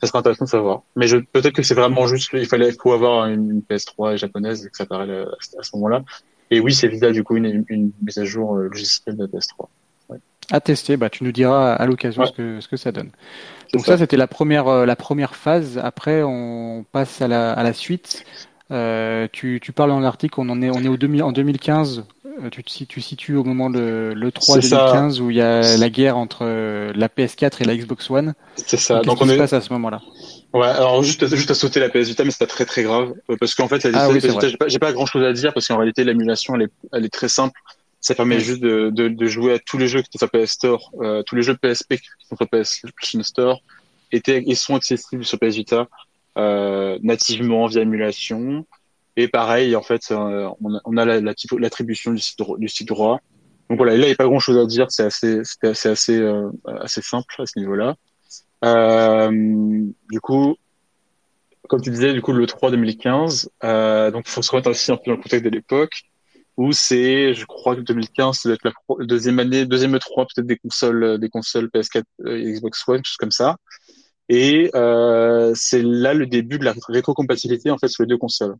ça 0.00 0.06
serait 0.06 0.18
intéressant 0.18 0.46
de 0.46 0.50
savoir. 0.50 0.82
Mais 0.96 1.06
je, 1.06 1.18
peut-être 1.18 1.54
que 1.54 1.62
c'est 1.62 1.74
vraiment 1.74 2.06
juste, 2.06 2.30
il 2.32 2.46
fallait, 2.46 2.72
faut 2.72 2.92
avoir 2.92 3.26
une, 3.26 3.62
PS3 3.68 4.16
japonaise 4.16 4.64
et 4.64 4.70
que 4.70 4.76
ça 4.76 4.84
apparaît 4.84 5.10
à 5.10 5.62
ce 5.62 5.76
moment-là. 5.76 6.02
Et 6.50 6.60
oui, 6.60 6.74
c'est 6.74 6.86
évident 6.86 7.10
du 7.10 7.22
coup 7.22 7.36
une, 7.36 7.64
une, 7.68 7.92
mise 8.02 8.18
à 8.18 8.24
jour 8.24 8.56
euh, 8.56 8.68
logicielle 8.68 9.16
de 9.16 9.22
la 9.22 9.28
PS3. 9.28 9.66
Ouais. 10.08 10.18
À 10.50 10.60
tester, 10.60 10.96
bah 10.96 11.10
tu 11.10 11.22
nous 11.22 11.32
diras 11.32 11.74
à 11.74 11.86
l'occasion 11.86 12.24
ce 12.26 12.32
que 12.32 12.60
ce 12.60 12.68
que 12.68 12.76
ça 12.76 12.90
donne. 12.90 13.10
Donc 13.72 13.86
ça, 13.86 13.98
c'était 13.98 14.16
la 14.16 14.26
première 14.26 14.66
euh, 14.68 14.86
la 14.86 14.96
première 14.96 15.36
phase. 15.36 15.78
Après, 15.78 16.22
on 16.24 16.84
passe 16.90 17.22
à 17.22 17.28
la 17.28 17.52
à 17.52 17.62
la 17.62 17.72
suite. 17.72 18.24
Euh, 18.72 19.26
tu, 19.32 19.58
tu 19.60 19.72
parles 19.72 19.90
dans 19.90 19.98
l'article, 19.98 20.38
on 20.38 20.48
en 20.48 20.62
est, 20.62 20.70
on 20.70 20.80
est 20.80 20.88
au 20.88 20.96
2000, 20.96 21.24
en 21.24 21.32
2015 21.32 21.98
euh, 21.98 22.19
tu 22.50 22.62
te 22.62 23.00
situes 23.00 23.36
au 23.36 23.44
moment 23.44 23.70
de 23.70 24.12
le 24.14 24.32
3 24.32 24.58
2015 24.58 25.20
où 25.20 25.30
il 25.30 25.36
y 25.36 25.40
a 25.40 25.76
la 25.76 25.90
guerre 25.90 26.16
entre 26.16 26.40
euh, 26.42 26.92
la 26.94 27.08
PS4 27.08 27.62
et 27.62 27.64
la 27.64 27.76
Xbox 27.76 28.10
One. 28.10 28.34
C'est 28.56 28.78
ça. 28.78 29.02
Donc, 29.02 29.20
on 29.20 29.26
se 29.26 29.34
passe 29.34 29.52
à 29.52 29.60
ce 29.60 29.72
moment-là? 29.72 30.00
Ouais, 30.52 30.66
alors 30.66 31.02
juste 31.02 31.26
juste 31.34 31.50
à 31.50 31.54
sauter 31.54 31.78
la 31.78 31.88
PS 31.88 32.08
Vita, 32.08 32.24
mais 32.24 32.30
c'est 32.30 32.38
pas 32.38 32.46
très 32.46 32.64
très 32.64 32.82
grave 32.82 33.14
euh, 33.30 33.36
parce 33.38 33.54
qu'en 33.54 33.68
fait 33.68 33.84
la 33.84 34.06
ah, 34.06 34.10
j'ai 34.66 34.78
pas, 34.80 34.92
grand 34.92 35.06
chose 35.06 35.24
à 35.24 35.32
dire 35.32 35.54
parce 35.54 35.68
qu'en 35.68 35.76
réalité 35.76 36.02
l'émulation 36.02 36.56
elle 36.56 36.62
est 36.62 36.72
elle 36.92 37.04
est 37.04 37.12
très 37.12 37.28
simple. 37.28 37.58
Ça 38.00 38.14
permet 38.14 38.40
juste 38.40 38.60
de, 38.60 38.88
de, 38.90 39.08
de, 39.08 39.26
jouer 39.26 39.52
à 39.52 39.58
tous 39.58 39.76
les 39.76 39.86
jeux 39.86 40.00
qui 40.00 40.08
sont 40.12 40.26
sur 40.26 40.30
PS 40.30 40.52
Store, 40.52 40.90
euh, 41.02 41.22
tous 41.22 41.36
les 41.36 41.42
jeux 41.42 41.54
PSP 41.54 41.96
qui 41.96 42.08
sont 42.28 42.36
sur 42.36 42.48
PS 42.48 42.82
Store 43.22 43.60
étaient 44.10 44.42
et 44.46 44.54
sont 44.54 44.74
accessibles 44.74 45.24
sur 45.24 45.38
PS 45.38 45.54
Vita 45.54 45.86
euh, 46.38 46.98
nativement 47.02 47.66
via 47.66 47.82
émulation. 47.82 48.66
Et 49.20 49.28
pareil, 49.28 49.76
en 49.76 49.82
fait, 49.82 50.00
euh, 50.12 50.48
on 50.60 50.96
a, 50.96 51.04
l'attribution 51.04 52.12
du 52.12 52.22
site, 52.22 52.40
du 52.56 52.68
site 52.68 52.88
droit. 52.88 53.20
Donc 53.68 53.76
voilà, 53.76 53.92
là, 53.92 54.04
il 54.04 54.06
n'y 54.06 54.12
a 54.12 54.16
pas 54.16 54.24
grand-chose 54.24 54.56
à 54.56 54.64
dire. 54.64 54.86
C'est 54.88 55.04
assez, 55.04 55.42
c'est 55.44 55.90
assez, 55.90 56.18
euh, 56.18 56.48
assez 56.80 57.02
simple 57.02 57.34
à 57.38 57.44
ce 57.44 57.58
niveau-là. 57.58 57.96
Euh, 58.64 59.30
du 60.10 60.20
coup, 60.22 60.56
comme 61.68 61.82
tu 61.82 61.90
disais, 61.90 62.14
du 62.14 62.22
coup, 62.22 62.32
le 62.32 62.46
3 62.46 62.70
2015. 62.70 63.50
Euh, 63.62 64.10
donc, 64.10 64.24
il 64.26 64.30
faut 64.30 64.40
se 64.40 64.50
remettre 64.52 64.70
aussi 64.70 64.90
un 64.90 64.96
peu 64.96 65.10
dans 65.10 65.16
le 65.18 65.22
contexte 65.22 65.44
de 65.44 65.50
l'époque 65.50 66.02
où 66.56 66.72
c'est, 66.72 67.34
je 67.34 67.44
crois 67.44 67.76
que 67.76 67.82
2015, 67.82 68.38
ça 68.38 68.48
doit 68.48 68.54
être 68.54 68.64
la 68.64 69.06
deuxième 69.06 69.38
année, 69.38 69.66
deuxième 69.66 69.94
E3 69.94 70.28
peut-être 70.34 70.46
des 70.46 70.56
consoles, 70.56 71.18
des 71.18 71.28
consoles 71.28 71.66
PS4 71.66 72.04
et 72.26 72.52
Xbox 72.52 72.88
One, 72.88 73.04
choses 73.04 73.16
comme 73.18 73.30
ça. 73.30 73.56
Et 74.30 74.70
c'est 75.54 75.82
là 75.82 76.14
le 76.14 76.26
début 76.26 76.58
de 76.58 76.64
la 76.64 76.74
rétrocompatibilité 76.88 77.70
en 77.70 77.76
fait 77.76 77.88
sur 77.88 78.02
les 78.02 78.08
deux 78.08 78.18
consoles. 78.18 78.56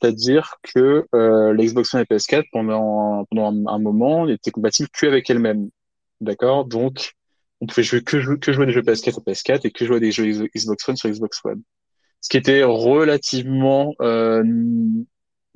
C'est-à-dire 0.00 0.56
que 0.62 1.06
euh, 1.14 1.52
l'Xbox 1.52 1.94
One 1.94 2.04
et 2.08 2.14
PS4 2.14 2.44
pendant 2.52 3.24
pendant 3.30 3.48
un, 3.68 3.78
moment 3.78 4.26
n'étaient 4.26 4.50
compatibles 4.50 4.88
que 4.92 5.06
avec 5.06 5.28
elles-mêmes. 5.30 5.70
D'accord? 6.20 6.64
Donc 6.64 7.12
on 7.60 7.66
pouvait 7.66 7.82
jouer 7.82 8.02
que, 8.02 8.36
que 8.36 8.52
jouer 8.52 8.66
des 8.66 8.72
jeux 8.72 8.82
PS4 8.82 9.12
sur 9.12 9.22
PS4 9.22 9.60
et 9.64 9.70
que 9.70 9.84
jouer 9.84 10.00
des 10.00 10.12
jeux 10.12 10.26
Xbox 10.56 10.88
One 10.88 10.96
sur 10.96 11.10
Xbox 11.10 11.40
One. 11.44 11.62
Ce 12.20 12.28
qui 12.28 12.36
était 12.36 12.64
relativement 12.64 13.94
euh, 14.00 14.42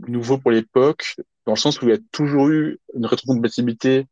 nouveau 0.08 0.38
pour 0.38 0.50
l'époque, 0.50 1.16
dans 1.46 1.52
le 1.52 1.58
sens 1.58 1.80
où 1.80 1.86
il 1.86 1.90
y 1.90 1.94
a 1.94 2.00
toujours 2.12 2.48
eu 2.48 2.78
une 2.94 3.06
rétrocompatibilité 3.06 4.06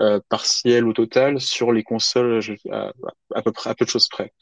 euh, 0.00 0.20
partielle 0.28 0.84
ou 0.84 0.92
totale 0.92 1.40
sur 1.40 1.72
les 1.72 1.82
consoles 1.82 2.40
à, 2.70 3.42
peu 3.42 3.52
près 3.52 3.70
à 3.70 3.74
peu 3.74 3.84
de 3.84 3.90
choses 3.90 4.08
près. 4.08 4.32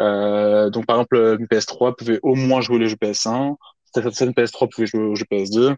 Euh, 0.00 0.70
donc 0.70 0.86
par 0.86 0.96
exemple, 0.96 1.16
une 1.40 1.46
PS3 1.46 1.96
pouvait 1.96 2.20
au 2.22 2.34
moins 2.34 2.60
jouer 2.60 2.78
les 2.78 2.88
jeux 2.88 2.96
PS1, 2.96 3.56
certaines 3.94 4.30
PS3 4.30 4.68
pouvait 4.70 4.86
jouer 4.86 5.02
aux 5.02 5.14
jeux 5.14 5.26
PS2. 5.30 5.74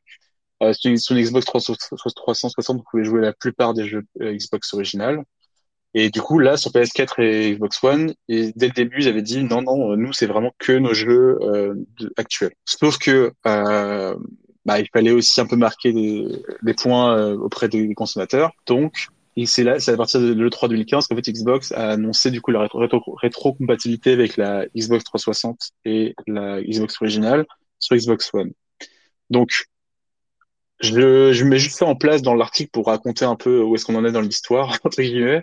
Euh, 0.63 0.73
sur, 0.73 1.17
une 1.17 1.23
Xbox 1.23 1.47
360, 1.47 2.77
vous 2.77 2.85
pouvez 2.91 3.05
jouer 3.05 3.21
la 3.21 3.33
plupart 3.33 3.75
des 3.75 3.87
jeux 3.87 4.05
euh, 4.21 4.33
Xbox 4.33 4.73
original. 4.75 5.25
Et 5.95 6.11
du 6.11 6.21
coup, 6.21 6.39
là, 6.41 6.57
sur 6.57 6.73
PS4 6.73 7.23
et 7.23 7.55
Xbox 7.55 7.83
One, 7.85 8.15
et 8.29 8.53
dès 8.57 8.67
le 8.67 8.73
début, 8.73 9.01
j'avais 9.01 9.23
dit 9.23 9.45
non, 9.45 9.63
non, 9.63 9.93
euh, 9.93 9.97
nous, 9.97 10.13
c'est 10.13 10.27
vraiment 10.27 10.53
que 10.59 10.73
nos 10.73 10.93
jeux 10.93 11.39
euh, 11.43 11.75
actuels. 12.17 12.53
Sauf 12.65 12.99
que 12.99 13.33
euh, 13.47 14.17
bah, 14.65 14.81
il 14.81 14.89
fallait 14.93 15.13
aussi 15.13 15.41
un 15.41 15.47
peu 15.47 15.57
marquer 15.57 15.93
des, 15.93 16.27
des 16.63 16.75
points 16.75 17.17
euh, 17.17 17.37
auprès 17.37 17.69
des 17.69 17.95
consommateurs. 17.95 18.53
Donc, 18.67 19.09
et 19.37 19.47
c'est 19.47 19.63
là, 19.63 19.79
c'est 19.79 19.93
à 19.93 19.97
partir 19.97 20.21
de 20.21 20.33
l'E3 20.33 20.69
2015 20.69 21.07
qu'en 21.07 21.17
fait 21.17 21.31
Xbox 21.31 21.73
a 21.73 21.91
annoncé 21.91 22.31
du 22.31 22.41
coup 22.41 22.51
la 22.51 22.69
rétro-compatibilité 23.23 24.13
avec 24.13 24.37
la 24.37 24.67
Xbox 24.77 25.05
360 25.05 25.71
et 25.85 26.15
la 26.27 26.63
Xbox 26.63 26.97
originale 27.01 27.45
sur 27.85 27.97
Xbox 27.97 28.33
One. 28.33 28.53
Donc, 29.31 29.65
je, 30.81 31.33
je 31.33 31.45
mets 31.45 31.59
juste 31.59 31.79
ça 31.79 31.87
en 31.87 31.97
place 31.97 32.23
dans 32.23 32.35
l'article 32.35 32.71
pour 32.73 32.87
raconter 32.87 33.25
un 33.25 33.37
peu 33.37 33.61
où 33.63 33.75
est-ce 33.75 33.85
qu'on 33.85 33.95
en 33.95 34.05
est 34.05 34.13
dans 34.13 34.21
l'histoire, 34.21 34.79
entre 34.85 35.03
guillemets. 35.03 35.43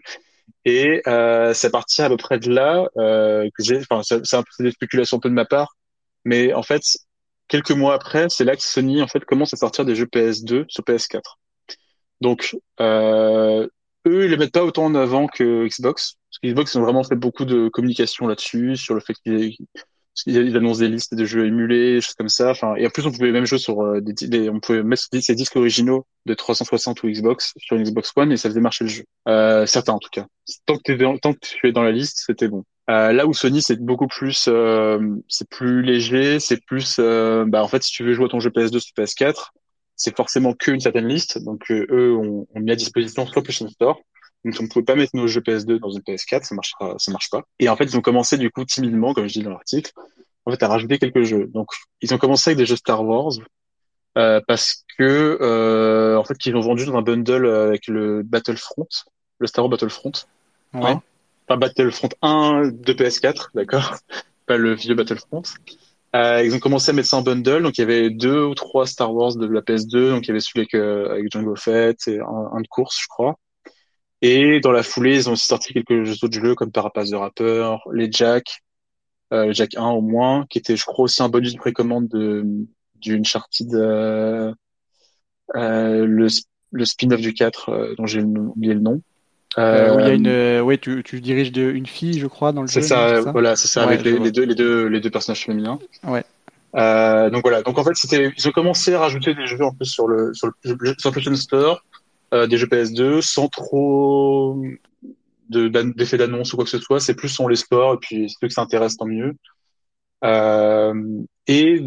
Et 0.65 1.01
euh, 1.07 1.53
c'est 1.53 1.73
à 1.73 2.09
peu 2.09 2.17
près 2.17 2.39
de 2.39 2.49
là 2.49 2.87
euh. 2.97 3.49
Enfin, 3.89 4.01
c'est 4.03 4.35
un 4.35 4.43
peu 4.43 4.63
des 4.63 4.71
spéculations 4.71 5.17
un 5.17 5.19
peu 5.19 5.29
de 5.29 5.33
ma 5.33 5.45
part, 5.45 5.75
mais 6.25 6.53
en 6.53 6.63
fait, 6.63 6.83
quelques 7.47 7.71
mois 7.71 7.93
après, 7.95 8.27
c'est 8.29 8.43
là 8.43 8.55
que 8.55 8.63
Sony 8.63 9.01
en 9.01 9.07
fait 9.07 9.23
commence 9.25 9.53
à 9.53 9.57
sortir 9.57 9.85
des 9.85 9.95
jeux 9.95 10.05
PS2 10.05 10.65
sur 10.67 10.83
PS4. 10.83 11.21
Donc, 12.21 12.55
euh, 12.79 13.67
eux, 14.07 14.25
ils 14.25 14.31
les 14.31 14.37
mettent 14.37 14.53
pas 14.53 14.63
autant 14.63 14.85
en 14.85 14.95
avant 14.95 15.27
que 15.27 15.67
Xbox. 15.67 16.17
Parce 16.29 16.39
que 16.41 16.47
Xbox, 16.47 16.75
ont 16.75 16.81
vraiment 16.81 17.03
fait 17.03 17.15
beaucoup 17.15 17.45
de 17.45 17.69
communication 17.69 18.27
là-dessus, 18.27 18.77
sur 18.77 18.93
le 18.93 19.01
fait 19.01 19.13
qu'ils 19.25 19.57
il 20.25 20.55
annonce 20.57 20.79
des 20.79 20.89
listes 20.89 21.15
de 21.15 21.25
jeux 21.25 21.45
émulés, 21.45 21.95
des 21.95 22.01
choses 22.01 22.15
comme 22.15 22.29
ça. 22.29 22.51
Enfin, 22.51 22.75
et 22.75 22.85
en 22.85 22.89
plus, 22.89 23.05
on 23.05 23.11
pouvait 23.11 23.31
même 23.31 23.45
jouer 23.45 23.59
sur 23.59 23.81
euh, 23.81 24.01
des, 24.01 24.49
on 24.49 24.59
pouvait 24.59 24.83
mettre 24.83 25.03
ces 25.19 25.35
disques 25.35 25.55
originaux 25.55 26.05
de 26.25 26.33
360 26.33 27.03
ou 27.03 27.09
Xbox 27.09 27.53
sur 27.57 27.75
une 27.75 27.83
Xbox 27.83 28.11
One 28.15 28.31
et 28.31 28.37
ça 28.37 28.49
faisait 28.49 28.61
marcher 28.61 28.83
le 28.85 28.89
jeu. 28.89 29.03
Euh, 29.27 29.65
certains 29.65 29.93
en 29.93 29.99
tout 29.99 30.09
cas. 30.11 30.25
Tant 30.65 30.77
que, 30.77 31.17
tant 31.17 31.33
que 31.33 31.39
tu 31.41 31.67
es 31.67 31.71
dans 31.71 31.83
la 31.83 31.91
liste, 31.91 32.23
c'était 32.25 32.47
bon. 32.47 32.63
Euh, 32.89 33.13
là 33.13 33.25
où 33.25 33.33
Sony 33.33 33.61
c'est 33.61 33.79
beaucoup 33.79 34.07
plus, 34.07 34.45
euh, 34.47 34.99
c'est 35.29 35.47
plus 35.47 35.81
léger, 35.81 36.39
c'est 36.39 36.63
plus, 36.65 36.97
euh, 36.99 37.45
bah 37.47 37.63
en 37.63 37.67
fait 37.67 37.83
si 37.83 37.91
tu 37.91 38.03
veux 38.03 38.13
jouer 38.13 38.25
à 38.25 38.29
ton 38.29 38.39
jeu 38.39 38.49
PS2 38.49 38.79
sur 38.79 38.93
PS4, 38.97 39.51
c'est 39.95 40.15
forcément 40.15 40.53
qu'une 40.53 40.79
certaine 40.79 41.07
liste. 41.07 41.37
Donc 41.43 41.71
eux 41.71 42.15
ont, 42.15 42.47
mis 42.55 42.71
à 42.71 42.75
disposition 42.75 43.25
soit 43.27 43.43
plus 43.43 43.53
Store, 43.69 44.01
donc 44.43 44.55
on 44.59 44.63
ne 44.63 44.67
pouvait 44.67 44.85
pas 44.85 44.95
mettre 44.95 45.15
nos 45.15 45.27
jeux 45.27 45.41
PS2 45.41 45.79
dans 45.79 45.91
une 45.91 46.01
PS4, 46.01 46.43
ça 46.43 46.55
marchera, 46.55 46.95
ça 46.97 47.11
marche 47.11 47.29
pas. 47.29 47.43
Et 47.59 47.69
en 47.69 47.75
fait, 47.75 47.85
ils 47.85 47.97
ont 47.97 48.01
commencé 48.01 48.37
du 48.37 48.49
coup 48.49 48.65
timidement, 48.65 49.13
comme 49.13 49.27
je 49.27 49.33
dis 49.33 49.43
dans 49.43 49.51
l'article, 49.51 49.91
en 50.45 50.51
fait 50.51 50.63
à 50.63 50.67
rajouter 50.67 50.97
quelques 50.97 51.23
jeux. 51.23 51.47
Donc 51.47 51.69
ils 52.01 52.13
ont 52.13 52.17
commencé 52.17 52.49
avec 52.49 52.57
des 52.57 52.65
jeux 52.65 52.75
Star 52.75 53.03
Wars 53.05 53.33
euh, 54.17 54.41
parce 54.47 54.83
que 54.97 55.37
euh, 55.41 56.17
en 56.17 56.23
fait 56.23 56.37
qu'ils 56.37 56.55
ont 56.55 56.61
vendu 56.61 56.85
dans 56.85 56.95
un 56.95 57.01
bundle 57.01 57.47
avec 57.47 57.87
le 57.87 58.23
Battlefront, 58.23 58.87
le 59.39 59.47
Star 59.47 59.65
Wars 59.65 59.69
Battlefront. 59.69 60.11
Ouais. 60.73 60.95
Pas 61.47 61.57
Battlefront 61.57 62.09
1 62.21 62.71
de 62.73 62.93
PS4, 62.93 63.49
d'accord, 63.53 63.97
pas 64.47 64.57
le 64.57 64.73
vieux 64.73 64.95
Battlefront. 64.95 65.43
Euh, 66.13 66.43
ils 66.43 66.53
ont 66.53 66.59
commencé 66.59 66.89
à 66.89 66.93
mettre 66.93 67.07
ça 67.07 67.17
en 67.17 67.21
bundle, 67.21 67.63
donc 67.63 67.77
il 67.77 67.81
y 67.81 67.83
avait 67.83 68.09
deux 68.09 68.43
ou 68.43 68.53
trois 68.53 68.85
Star 68.85 69.13
Wars 69.13 69.35
de 69.35 69.45
la 69.45 69.61
PS2, 69.61 70.09
donc 70.09 70.25
il 70.25 70.27
y 70.27 70.31
avait 70.31 70.41
celui 70.41 70.61
avec, 70.61 70.73
euh, 70.73 71.09
avec 71.11 71.31
Jungle 71.31 71.57
Fett 71.57 72.07
et 72.07 72.19
un, 72.19 72.49
un 72.53 72.61
de 72.61 72.67
course, 72.67 72.99
je 73.01 73.07
crois. 73.07 73.37
Et 74.21 74.59
dans 74.59 74.71
la 74.71 74.83
foulée, 74.83 75.15
ils 75.15 75.29
ont 75.29 75.33
aussi 75.33 75.47
sorti 75.47 75.73
quelques 75.73 76.23
autres 76.23 76.39
jeux 76.39 76.55
comme 76.55 76.71
Parapace 76.71 77.09
de 77.09 77.15
Rappeur, 77.15 77.81
les 77.91 78.11
Jack, 78.11 78.61
euh, 79.33 79.47
le 79.47 79.53
Jack 79.53 79.75
1 79.75 79.83
au 79.89 80.01
moins, 80.01 80.45
qui 80.49 80.59
était, 80.59 80.75
je 80.75 80.85
crois, 80.85 81.05
aussi 81.05 81.23
un 81.23 81.29
bonus 81.29 81.53
de 81.53 81.57
précommande 81.57 82.07
de 82.07 82.45
d'une 83.01 83.21
Uncharted, 83.21 83.73
euh, 83.73 84.53
euh, 85.55 86.05
le, 86.05 86.27
le 86.71 86.85
spin-off 86.85 87.19
du 87.19 87.33
4, 87.33 87.69
euh, 87.69 87.95
dont 87.97 88.05
j'ai 88.05 88.21
oublié 88.21 88.75
le 88.75 88.79
nom. 88.79 89.01
Euh, 89.57 89.95
où 89.95 89.99
il 89.99 90.05
y 90.05 90.09
a 90.09 90.13
une, 90.13 90.61
ouais, 90.61 90.77
tu, 90.77 91.01
tu 91.03 91.19
diriges 91.19 91.51
de, 91.51 91.63
une 91.63 91.87
fille, 91.87 92.19
je 92.19 92.27
crois, 92.27 92.51
dans 92.51 92.61
le 92.61 92.67
jeu. 92.67 92.79
C'est 92.79 92.87
ça, 92.87 93.21
voilà, 93.31 93.55
c'est 93.55 93.67
ça, 93.67 93.83
avec 93.83 94.03
les, 94.03 94.19
les, 94.19 94.31
deux, 94.31 94.43
les 94.43 94.55
deux, 94.55 94.85
les 94.85 94.99
deux 95.01 95.09
personnages 95.09 95.43
féminins. 95.43 95.79
Ouais. 96.03 96.23
Euh, 96.75 97.29
donc 97.29 97.41
voilà. 97.41 97.61
Donc 97.61 97.77
en 97.77 97.83
fait, 97.83 97.95
c'était, 97.95 98.31
ils 98.37 98.47
ont 98.47 98.51
commencé 98.51 98.93
à 98.93 98.99
rajouter 98.99 99.33
des 99.33 99.45
jeux 99.45 99.63
en 99.63 99.73
plus 99.73 99.87
sur 99.87 100.07
le 100.07 100.33
sur 100.33 100.47
le 100.47 100.53
sur 100.97 101.11
PlayStation 101.11 101.35
Store, 101.35 101.83
euh, 102.33 102.47
des 102.47 102.57
jeux 102.57 102.67
PS2, 102.67 103.21
sans 103.21 103.47
trop 103.47 104.61
d'effet 105.49 106.17
d'annonce 106.17 106.53
ou 106.53 106.55
quoi 106.55 106.65
que 106.65 106.71
ce 106.71 106.79
soit. 106.79 106.99
C'est 106.99 107.15
plus 107.15 107.39
on 107.39 107.47
les 107.47 107.55
sports 107.55 107.95
et 107.95 107.97
puis 107.97 108.29
ceux 108.29 108.47
que 108.47 108.53
ça 108.53 108.61
intéresse 108.61 108.97
tant 108.97 109.05
mieux. 109.05 109.35
Euh, 110.23 111.23
et 111.47 111.81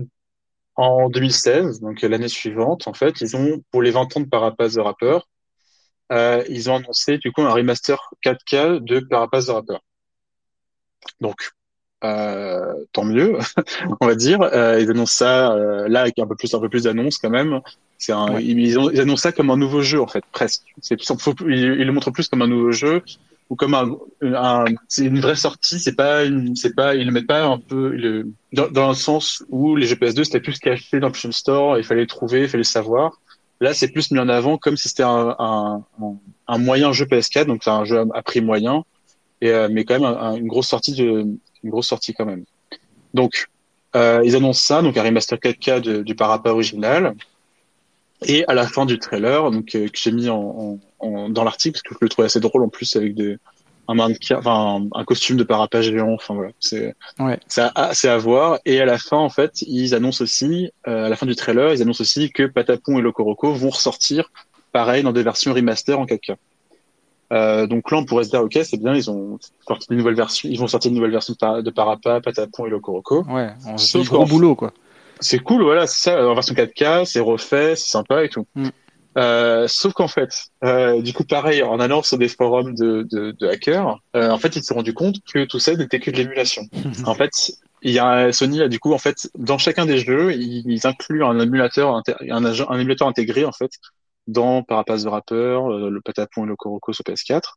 en 0.77 1.09
2016, 1.09 1.81
donc 1.81 2.03
l'année 2.03 2.29
suivante, 2.29 2.89
en 2.89 2.95
fait, 2.95 3.21
ils 3.21 3.37
ont 3.37 3.63
pour 3.71 3.83
les 3.83 3.91
20 3.91 4.17
ans 4.17 4.21
de 4.21 4.29
Parapace 4.29 4.75
the 4.75 4.79
Rapper, 4.79 5.19
euh, 6.13 6.45
ils 6.49 6.71
ont 6.71 6.77
annoncé 6.77 7.19
du 7.19 7.33
coup 7.33 7.43
un 7.43 7.53
remaster 7.53 7.99
4K 8.25 8.85
de 8.85 9.01
Parapace 9.01 9.47
the 9.47 9.51
Rapper. 9.51 9.79
Donc 11.21 11.37
tant 12.93 13.05
mieux, 13.05 13.39
on 14.01 14.07
va 14.07 14.15
dire. 14.15 14.43
Euh, 14.43 14.81
ils 14.81 14.91
annoncent 14.91 15.17
ça 15.17 15.53
euh, 15.53 15.89
là 15.89 16.03
avec 16.03 16.19
un 16.19 16.27
peu 16.27 16.37
plus, 16.37 16.53
un 16.55 16.61
peu 16.61 16.69
plus 16.69 16.85
d'annonces 16.85 17.19
quand 17.19 17.31
même. 17.31 17.61
C'est 17.99 18.13
un, 18.13 18.39
ils, 18.39 18.59
ils, 18.59 19.01
annoncent 19.01 19.23
ça 19.23 19.33
comme 19.33 19.51
un 19.51 19.57
nouveau 19.57 19.83
jeu 19.83 20.01
en 20.01 20.07
fait, 20.07 20.25
presque. 20.33 20.63
C'est, 20.81 20.97
ils, 21.47 21.55
ils, 21.55 21.85
le 21.85 21.93
montrent 21.93 22.11
plus 22.11 22.29
comme 22.29 22.43
un 22.43 22.47
nouveau 22.47 22.73
jeu 22.73 23.03
ou 23.51 23.57
comme 23.57 23.75
un, 23.75 23.91
un 24.23 24.65
c'est 24.89 25.05
une 25.05 25.21
vraie 25.21 25.37
sortie. 25.37 25.79
C'est 25.79 25.95
pas, 25.95 26.25
une, 26.25 26.57
c'est 26.57 26.75
pas, 26.75 26.95
ils 26.95 27.07
le 27.07 27.13
mettent 27.13 27.27
pas 27.27 27.45
un 27.45 27.59
peu 27.59 27.91
le, 27.91 28.29
dans, 28.53 28.69
dans 28.69 28.89
le 28.89 28.95
sens 28.95 29.43
où 29.49 29.77
les 29.77 29.87
GPS 29.87 30.15
2 30.15 30.25
c'était 30.25 30.41
plus 30.41 30.59
caché 30.59 31.01
dans 31.01 31.09
le 31.09 31.13
PlayStation 31.13 31.33
Store, 31.33 31.79
il 31.79 31.85
fallait 31.85 32.03
le 32.03 32.07
trouver, 32.07 32.43
il 32.43 32.49
fallait 32.49 32.59
le 32.59 32.65
savoir. 32.65 33.21
Là, 33.61 33.73
c'est 33.73 33.89
plus 33.89 34.11
mis 34.11 34.19
en 34.19 34.29
avant 34.29 34.59
comme 34.59 34.77
si 34.77 34.89
c'était 34.89 35.05
un, 35.05 35.35
un, 35.39 35.85
un, 36.49 36.59
moyen 36.59 36.93
jeu 36.93 37.07
PS4, 37.07 37.47
donc 37.47 37.63
c'est 37.63 37.71
un 37.71 37.85
jeu 37.85 38.05
à 38.13 38.23
prix 38.23 38.41
moyen, 38.41 38.85
et, 39.41 39.51
euh, 39.51 39.69
mais 39.71 39.85
quand 39.85 39.99
même 39.99 40.39
une 40.39 40.49
grosse 40.49 40.67
sortie 40.69 40.93
de, 40.93 41.25
une 41.65 41.71
grosse 41.71 41.89
sortie 41.89 42.15
quand 42.15 42.27
même. 42.27 42.45
Donc, 43.15 43.49
euh, 43.97 44.23
ils 44.25 44.37
annoncent 44.37 44.63
ça, 44.63 44.83
donc 44.83 44.97
un 44.97 45.03
remaster 45.03 45.39
4K 45.39 46.03
du 46.03 46.15
parappa 46.15 46.51
original. 46.51 47.15
Et 48.27 48.45
à 48.49 48.55
la 48.55 48.67
fin 48.67 48.87
du 48.87 48.99
trailer, 48.99 49.51
donc 49.51 49.75
euh, 49.75 49.89
que 49.89 49.99
j'ai 49.99 50.13
mis 50.13 50.31
en, 50.31 50.79
en, 50.99 51.29
dans 51.29 51.45
l'article, 51.45 51.75
parce 51.75 51.83
que 51.83 51.95
je 52.01 52.05
le 52.05 52.09
trouvais 52.09 52.27
assez 52.27 52.41
drôle 52.41 52.63
en 52.63 52.69
plus 52.69 52.97
avec 52.97 53.15
un 53.89 53.95
mannequin, 53.95 54.39
enfin 54.39 54.83
un, 54.95 55.05
costume 55.05 55.37
de 55.37 55.45
parappa 55.45 55.83
géant. 55.83 56.15
Enfin 56.15 56.35
voilà, 56.35 56.51
c'est 56.59 56.95
ouais. 57.19 57.39
c'est 57.49 58.09
à, 58.09 58.17
voir. 58.17 58.61
Et 58.65 58.81
à 58.81 58.87
la 58.87 58.99
fin, 58.99 59.19
en 59.19 59.29
fait, 59.29 59.63
ils 59.63 59.95
annoncent 59.95 60.23
aussi, 60.23 60.71
euh, 60.89 61.07
à 61.07 61.09
la 61.09 61.17
fin 61.17 61.27
du 61.27 61.37
trailer, 61.37 61.75
ils 61.75 61.83
annoncent 61.83 62.01
aussi 62.01 62.31
que 62.31 62.45
Patapon 62.45 62.99
et 62.99 63.03
Locoroco 63.03 63.53
vont 63.53 63.71
ressortir, 63.71 64.31
pareil, 64.73 65.03
dans 65.03 65.13
des 65.13 65.23
versions 65.23 65.53
remaster 65.53 65.99
en 65.99 66.07
4K. 66.07 66.37
Euh, 67.35 67.67
donc 67.67 67.91
là, 67.91 67.99
on 67.99 68.05
pourrait 68.05 68.25
se 68.25 68.31
dire, 68.31 68.41
ok, 68.41 68.59
c'est 68.63 68.77
bien, 68.77 68.95
ils 68.95 69.11
ont 69.11 69.39
sorti 69.67 69.89
une 69.91 69.99
nouvelle 69.99 70.15
version, 70.15 70.49
ils 70.49 70.59
vont 70.59 70.69
sortir 70.69 70.91
une 70.91 70.97
nouvelle 70.97 71.11
version 71.11 71.35
de 71.35 71.71
Parappa, 71.71 72.21
Patapon 72.21 72.67
et 72.67 72.71
Locoroco. 72.71 73.25
Ouais, 73.25 73.51
on 73.67 73.77
Sauf 73.77 74.09
gros 74.09 74.25
boulot, 74.25 74.55
quoi. 74.55 74.73
C'est 75.21 75.39
cool, 75.39 75.63
voilà, 75.63 75.87
c'est 75.87 76.11
ça, 76.11 76.29
en 76.29 76.35
version 76.35 76.55
4K, 76.55 77.05
c'est 77.05 77.21
refait, 77.21 77.77
c'est 77.77 77.89
sympa 77.89 78.25
et 78.25 78.29
tout. 78.29 78.47
Mm. 78.55 78.69
Euh, 79.17 79.67
sauf 79.69 79.93
qu'en 79.93 80.09
fait, 80.09 80.47
euh, 80.65 81.01
du 81.01 81.13
coup, 81.13 81.25
pareil, 81.25 81.63
en 81.63 81.79
allant 81.79 82.03
sur 82.03 82.19
des 82.19 82.29
forums 82.29 82.75
de, 82.75 83.07
de, 83.11 83.31
de 83.39 83.47
hackers, 83.47 83.99
euh, 84.17 84.31
en 84.31 84.39
fait, 84.39 84.57
ils 84.57 84.61
se 84.61 84.69
sont 84.69 84.75
rendus 84.75 84.95
compte 84.95 85.17
que 85.33 85.45
tout 85.45 85.61
ça 85.61 85.75
n'était 85.75 86.01
que 86.01 86.11
de 86.11 86.17
l'émulation. 86.17 86.63
en 87.07 87.15
fait, 87.15 87.53
il 87.83 87.93
y 87.93 87.99
a 87.99 88.33
Sony 88.33 88.63
a 88.63 88.69
du 88.69 88.81
coup, 88.81 88.93
en 88.93 88.99
fait, 88.99 89.29
dans 89.39 89.59
chacun 89.59 89.87
des 89.87 89.99
jeux, 89.99 90.33
ils, 90.33 90.65
ils 90.67 90.87
incluent 90.87 91.25
un 91.25 91.39
émulateur, 91.39 91.95
un, 91.95 92.03
un, 92.29 92.79
émulateur 92.79 93.07
intégré 93.07 93.45
en 93.45 93.53
fait 93.53 93.71
dans 94.27 94.63
Parapace 94.63 95.05
the 95.05 95.09
Rapper, 95.09 95.35
euh, 95.35 95.91
le 95.91 96.01
Patapon 96.01 96.45
et 96.45 96.49
le 96.49 96.57
Coroco 96.57 96.93
sur 96.93 97.05
PS4. 97.05 97.55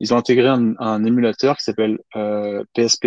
Ils 0.00 0.12
ont 0.12 0.16
intégré 0.16 0.48
un, 0.48 0.74
un 0.78 1.04
émulateur 1.04 1.56
qui 1.56 1.64
s'appelle 1.64 1.98
euh, 2.16 2.64
PSP. 2.74 3.06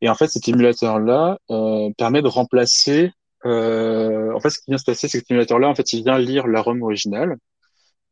Et 0.00 0.08
en 0.08 0.14
fait, 0.14 0.28
cet 0.28 0.46
émulateur-là 0.48 1.38
euh, 1.50 1.90
permet 1.96 2.22
de 2.22 2.28
remplacer. 2.28 3.10
Euh, 3.46 4.32
en 4.32 4.40
fait, 4.40 4.50
ce 4.50 4.58
qui 4.58 4.70
vient 4.70 4.78
se 4.78 4.84
passer, 4.84 5.08
c'est 5.08 5.18
que 5.18 5.22
cet 5.22 5.30
émulateur-là, 5.30 5.68
en 5.68 5.74
fait, 5.74 5.92
il 5.92 6.04
vient 6.04 6.18
lire 6.18 6.46
la 6.46 6.60
ROM 6.60 6.82
originale 6.82 7.36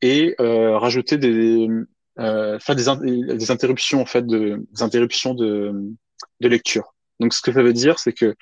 et 0.02 0.34
euh, 0.40 0.78
rajouter 0.78 1.18
des, 1.18 1.68
euh, 2.18 2.58
faire 2.58 2.76
des, 2.76 2.84
des 3.36 3.50
interruptions 3.50 4.00
en 4.00 4.06
fait, 4.06 4.26
de, 4.26 4.66
des 4.72 4.82
interruptions 4.82 5.34
de, 5.34 5.72
de 6.40 6.48
lecture. 6.48 6.94
Donc, 7.20 7.32
ce 7.34 7.42
que 7.42 7.52
ça 7.52 7.62
veut 7.62 7.72
dire, 7.72 7.98
c'est 7.98 8.12
que 8.12 8.34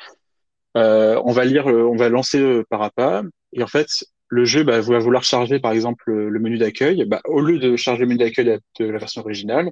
euh, 0.76 1.20
on 1.24 1.32
va 1.32 1.45
lire, 1.45 1.66
on 1.66 1.97
va 1.97 2.09
lancer 2.09 2.62
Parappa 2.68 3.22
et 3.53 3.62
en 3.62 3.68
fait, 3.68 3.88
le 4.28 4.44
jeu 4.44 4.62
bah, 4.62 4.80
va 4.80 4.98
vouloir 4.98 5.24
charger 5.24 5.60
par 5.60 5.72
exemple 5.72 6.12
le 6.12 6.40
menu 6.40 6.58
d'accueil, 6.58 7.04
bah, 7.06 7.20
au 7.26 7.40
lieu 7.40 7.58
de 7.58 7.76
charger 7.76 8.02
le 8.02 8.06
menu 8.08 8.18
d'accueil 8.18 8.58
de 8.78 8.84
la 8.84 8.98
version 8.98 9.20
originale, 9.22 9.70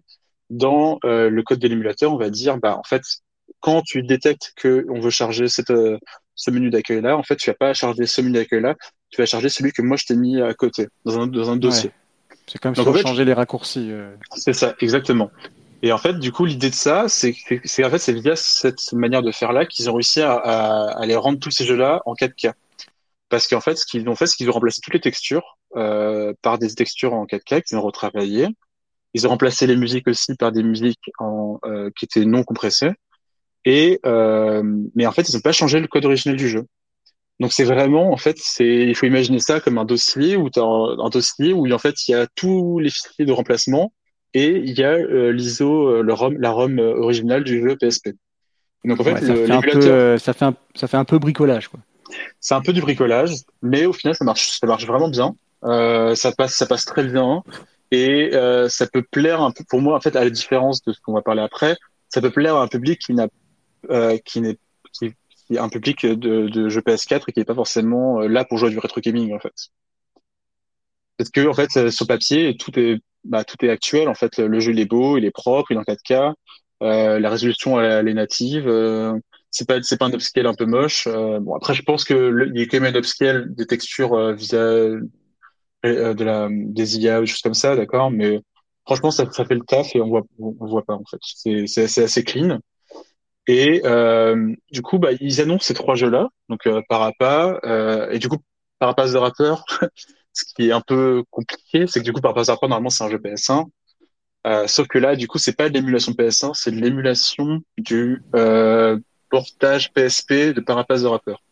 dans 0.50 0.98
euh, 1.04 1.30
le 1.30 1.42
code 1.42 1.58
de 1.58 1.68
l'émulateur, 1.68 2.12
on 2.12 2.18
va 2.18 2.30
dire 2.30 2.58
bah 2.58 2.76
en 2.76 2.82
fait 2.82 3.02
quand 3.60 3.82
tu 3.82 4.02
détectes 4.02 4.52
que 4.56 4.84
on 4.88 5.00
veut 5.00 5.10
charger 5.10 5.48
cette, 5.48 5.70
euh, 5.70 5.98
ce 6.34 6.50
menu 6.50 6.70
d'accueil 6.70 7.00
là, 7.00 7.16
en 7.16 7.22
fait 7.22 7.36
tu 7.36 7.50
vas 7.50 7.54
pas 7.54 7.72
charger 7.74 8.06
ce 8.06 8.20
menu 8.20 8.34
d'accueil 8.34 8.60
là, 8.60 8.76
tu 9.10 9.20
vas 9.20 9.26
charger 9.26 9.48
celui 9.48 9.72
que 9.72 9.82
moi 9.82 9.96
je 9.96 10.04
t'ai 10.06 10.16
mis 10.16 10.40
à 10.40 10.52
côté 10.54 10.88
dans 11.04 11.20
un, 11.20 11.26
dans 11.26 11.50
un 11.50 11.56
dossier. 11.56 11.90
C'est 12.46 12.60
comme 12.60 12.74
si 12.74 12.80
on 12.80 12.94
changer 12.94 13.24
les 13.24 13.32
raccourcis. 13.32 13.88
Euh. 13.90 14.14
C'est 14.36 14.52
ça, 14.52 14.74
exactement. 14.80 15.30
Et 15.82 15.92
en 15.92 15.98
fait, 15.98 16.18
du 16.18 16.32
coup, 16.32 16.44
l'idée 16.44 16.70
de 16.70 16.74
ça, 16.74 17.06
c'est 17.08 17.34
c'est 17.64 17.84
en 17.84 17.90
fait 17.90 17.98
c'est 17.98 18.12
via 18.12 18.36
cette 18.36 18.92
manière 18.92 19.22
de 19.22 19.32
faire 19.32 19.52
là 19.52 19.66
qu'ils 19.66 19.90
ont 19.90 19.94
réussi 19.94 20.20
à, 20.20 20.32
à, 20.34 21.00
à, 21.00 21.06
les 21.06 21.16
rendre 21.16 21.38
tous 21.38 21.50
ces 21.50 21.64
jeux-là 21.64 22.02
en 22.06 22.14
4K. 22.14 22.52
Parce 23.32 23.48
qu'en 23.48 23.62
fait, 23.62 23.76
ce 23.76 23.86
qu'ils 23.86 24.06
ont 24.10 24.14
fait, 24.14 24.26
c'est 24.26 24.36
qu'ils 24.36 24.50
ont 24.50 24.52
remplacé 24.52 24.82
toutes 24.82 24.92
les 24.92 25.00
textures 25.00 25.56
euh, 25.74 26.34
par 26.42 26.58
des 26.58 26.68
textures 26.74 27.14
en 27.14 27.24
4K 27.24 27.62
qu'ils 27.62 27.78
ont 27.78 27.80
retravaillé. 27.80 28.46
Ils 29.14 29.26
ont 29.26 29.30
remplacé 29.30 29.66
les 29.66 29.74
musiques 29.74 30.06
aussi 30.06 30.34
par 30.34 30.52
des 30.52 30.62
musiques 30.62 31.10
en, 31.18 31.58
euh, 31.64 31.88
qui 31.96 32.04
étaient 32.04 32.26
non 32.26 32.44
compressées. 32.44 32.90
Et 33.64 34.00
euh, 34.04 34.62
mais 34.94 35.06
en 35.06 35.12
fait, 35.12 35.30
ils 35.30 35.34
n'ont 35.34 35.40
pas 35.40 35.52
changé 35.52 35.80
le 35.80 35.86
code 35.86 36.04
original 36.04 36.36
du 36.36 36.46
jeu. 36.46 36.66
Donc 37.40 37.54
c'est 37.54 37.64
vraiment, 37.64 38.12
en 38.12 38.18
fait, 38.18 38.36
c'est, 38.38 38.66
il 38.66 38.94
faut 38.94 39.06
imaginer 39.06 39.38
ça 39.38 39.60
comme 39.60 39.78
un 39.78 39.86
dossier 39.86 40.36
où 40.36 40.48
as 40.54 40.60
un, 40.60 41.08
dossier 41.08 41.54
où 41.54 41.72
en 41.72 41.78
fait 41.78 42.06
il 42.06 42.10
y 42.10 42.14
a 42.14 42.26
tous 42.34 42.80
les 42.80 42.90
fichiers 42.90 43.24
de 43.24 43.32
remplacement 43.32 43.94
et 44.34 44.48
il 44.58 44.78
y 44.78 44.84
a 44.84 44.98
l'ISO, 45.32 46.02
le 46.02 46.12
ROM, 46.12 46.36
la 46.38 46.50
ROM 46.50 46.78
originale 46.78 47.44
du 47.44 47.62
jeu 47.62 47.78
PSP. 47.80 48.10
Donc 48.84 49.00
en 49.00 49.04
fait, 49.04 49.24
ça, 49.24 49.34
fait 49.34 49.50
un 49.50 49.62
peu, 49.62 50.18
ça 50.18 50.34
fait 50.34 50.44
un, 50.44 50.54
ça 50.74 50.86
fait 50.86 50.98
un 50.98 51.06
peu 51.06 51.18
bricolage 51.18 51.68
quoi. 51.68 51.80
C'est 52.40 52.54
un 52.54 52.60
peu 52.60 52.72
du 52.72 52.80
bricolage, 52.80 53.30
mais 53.62 53.86
au 53.86 53.92
final, 53.92 54.14
ça 54.14 54.24
marche, 54.24 54.58
ça 54.58 54.66
marche 54.66 54.86
vraiment 54.86 55.08
bien. 55.08 55.34
Euh, 55.64 56.14
ça 56.14 56.32
passe, 56.32 56.54
ça 56.54 56.66
passe 56.66 56.84
très 56.84 57.04
bien, 57.04 57.42
et 57.90 58.30
euh, 58.34 58.68
ça 58.68 58.86
peut 58.86 59.02
plaire 59.02 59.40
un 59.40 59.52
peu. 59.52 59.64
Pour 59.68 59.80
moi, 59.80 59.96
en 59.96 60.00
fait, 60.00 60.16
à 60.16 60.24
la 60.24 60.30
différence 60.30 60.82
de 60.82 60.92
ce 60.92 61.00
qu'on 61.00 61.12
va 61.12 61.22
parler 61.22 61.42
après, 61.42 61.76
ça 62.08 62.20
peut 62.20 62.30
plaire 62.30 62.56
à 62.56 62.62
un 62.62 62.68
public 62.68 63.00
qui 63.00 63.14
n'a, 63.14 63.28
euh, 63.90 64.18
qui 64.24 64.40
n'est, 64.40 64.58
qui, 64.92 65.12
qui, 65.46 65.58
un 65.58 65.68
public 65.68 66.04
de, 66.04 66.48
de 66.48 66.68
jeux 66.68 66.80
PS4 66.80 67.24
et 67.28 67.32
qui 67.32 67.38
n'est 67.38 67.44
pas 67.44 67.54
forcément 67.54 68.22
euh, 68.22 68.28
là 68.28 68.44
pour 68.44 68.58
jouer 68.58 68.70
du 68.70 68.78
rétro 68.78 69.00
gaming 69.00 69.34
en 69.34 69.38
fait. 69.38 69.70
Parce 71.16 71.30
que 71.30 71.46
en 71.46 71.54
fait, 71.54 71.90
sur 71.90 72.06
papier, 72.06 72.56
tout 72.56 72.76
est, 72.78 72.98
bah, 73.24 73.44
tout 73.44 73.62
est 73.64 73.68
actuel. 73.68 74.08
En 74.08 74.14
fait, 74.14 74.38
le 74.38 74.60
jeu 74.60 74.72
il 74.72 74.80
est 74.80 74.86
beau, 74.86 75.18
il 75.18 75.24
est 75.24 75.30
propre, 75.30 75.70
il 75.70 75.76
est 75.76 75.80
en 75.80 75.82
4K. 75.82 76.34
Euh, 76.82 77.20
la 77.20 77.30
résolution 77.30 77.80
elle, 77.80 78.08
est 78.08 78.14
native. 78.14 78.66
Euh, 78.66 79.14
c'est 79.52 79.68
pas 79.68 79.82
c'est 79.82 79.98
pas 79.98 80.06
un 80.06 80.12
upscale 80.12 80.46
un 80.46 80.54
peu 80.54 80.66
moche. 80.66 81.06
Euh, 81.06 81.38
bon 81.40 81.54
après 81.54 81.74
je 81.74 81.82
pense 81.82 82.04
que 82.04 82.48
il 82.54 82.60
y 82.60 82.62
a 82.62 82.66
quand 82.66 82.80
même 82.80 82.94
un 82.94 82.98
upscale 82.98 83.54
des 83.54 83.66
textures 83.66 84.14
euh, 84.14 84.32
vis 84.34 84.54
euh, 84.54 85.00
de 85.84 86.24
la 86.24 86.48
des 86.50 86.98
IA 86.98 87.20
ou 87.20 87.26
choses 87.26 87.42
comme 87.42 87.54
ça, 87.54 87.76
d'accord. 87.76 88.10
Mais 88.10 88.40
franchement 88.86 89.10
ça, 89.10 89.30
ça 89.30 89.44
fait 89.44 89.54
le 89.54 89.62
taf 89.62 89.94
et 89.94 90.00
on 90.00 90.08
voit 90.08 90.22
on, 90.38 90.54
voit 90.66 90.84
pas 90.84 90.94
en 90.94 91.04
fait. 91.04 91.18
C'est 91.22 91.66
c'est 91.66 92.02
assez, 92.02 92.24
clean. 92.24 92.58
Et 93.46 93.82
euh, 93.84 94.54
du 94.72 94.82
coup 94.82 94.98
bah 94.98 95.10
ils 95.20 95.40
annoncent 95.40 95.64
ces 95.66 95.74
trois 95.74 95.94
jeux 95.96 96.10
là, 96.10 96.28
donc 96.48 96.66
euh, 96.66 96.82
Parappa 96.88 97.60
et 98.12 98.18
du 98.18 98.28
coup 98.28 98.38
Parappa 98.78 99.06
the 99.06 99.16
Rapper. 99.16 99.54
ce 100.34 100.44
qui 100.54 100.68
est 100.68 100.72
un 100.72 100.80
peu 100.80 101.24
compliqué, 101.30 101.86
c'est 101.86 102.00
que 102.00 102.04
du 102.04 102.12
coup 102.12 102.20
Parappa 102.22 102.44
the 102.44 102.48
Rapper 102.48 102.68
normalement 102.68 102.90
c'est 102.90 103.04
un 103.04 103.10
jeu 103.10 103.18
PS1. 103.18 103.66
Euh, 104.46 104.66
sauf 104.66 104.88
que 104.88 104.98
là, 104.98 105.14
du 105.16 105.28
coup, 105.28 105.38
c'est 105.38 105.56
pas 105.56 105.68
de 105.68 105.74
l'émulation 105.74 106.12
PS1, 106.12 106.54
c'est 106.54 106.72
de 106.72 106.80
l'émulation 106.80 107.60
du 107.78 108.22
euh, 108.34 108.98
portage 109.32 109.90
PSP 109.94 110.54
de 110.54 110.60
Parapace 110.60 111.02
de 111.02 111.06
rappeur. 111.06 111.42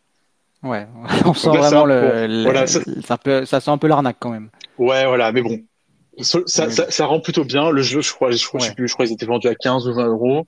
Ouais, 0.63 0.87
on 1.25 1.33
sent 1.33 1.49
vraiment 1.49 1.85
le, 1.85 2.43
voilà, 2.43 2.67
ça... 2.67 2.79
Ça, 3.45 3.59
sent 3.59 3.71
un 3.71 3.77
peu 3.77 3.87
l'arnaque 3.87 4.17
quand 4.19 4.29
même. 4.29 4.49
Ouais, 4.77 5.05
voilà, 5.07 5.31
mais 5.31 5.41
bon, 5.41 5.59
ça, 6.19 6.39
ça, 6.45 6.69
ça, 6.69 7.05
rend 7.07 7.19
plutôt 7.19 7.43
bien. 7.43 7.71
Le 7.71 7.81
jeu, 7.81 8.01
je 8.01 8.13
crois, 8.13 8.29
je 8.31 8.45
crois, 8.45 8.59
je 8.59 8.67
sais 8.67 8.75
plus, 8.75 8.87
je 8.87 8.93
crois 8.93 9.05
qu'ils 9.05 9.15
étaient 9.15 9.25
vendus 9.25 9.47
à 9.47 9.55
15 9.55 9.87
ou 9.87 9.93
20 9.95 10.07
euros. 10.07 10.47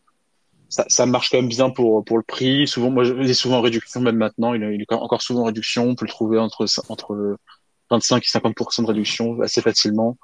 Ça, 0.69 0.85
ça 0.87 1.05
marche 1.05 1.29
quand 1.29 1.37
même 1.37 1.49
bien 1.49 1.71
pour 1.71 2.05
pour 2.05 2.17
le 2.17 2.23
prix. 2.23 2.67
Souvent, 2.67 2.91
moi, 2.91 3.03
il 3.05 3.29
est 3.29 3.33
souvent 3.33 3.57
en 3.57 3.61
réduction 3.61 4.01
même 4.01 4.17
maintenant. 4.17 4.53
Il, 4.53 4.63
est 4.63 4.93
encore 4.93 5.21
souvent 5.21 5.41
en 5.41 5.45
réduction. 5.45 5.85
On 5.89 5.95
peut 5.95 6.05
le 6.05 6.11
trouver 6.11 6.37
entre 6.37 6.65
entre 6.89 7.37
25 7.89 8.23
et 8.23 8.27
50 8.27 8.55
de 8.79 8.85
réduction 8.85 9.41
assez 9.41 9.61
facilement. 9.61 10.17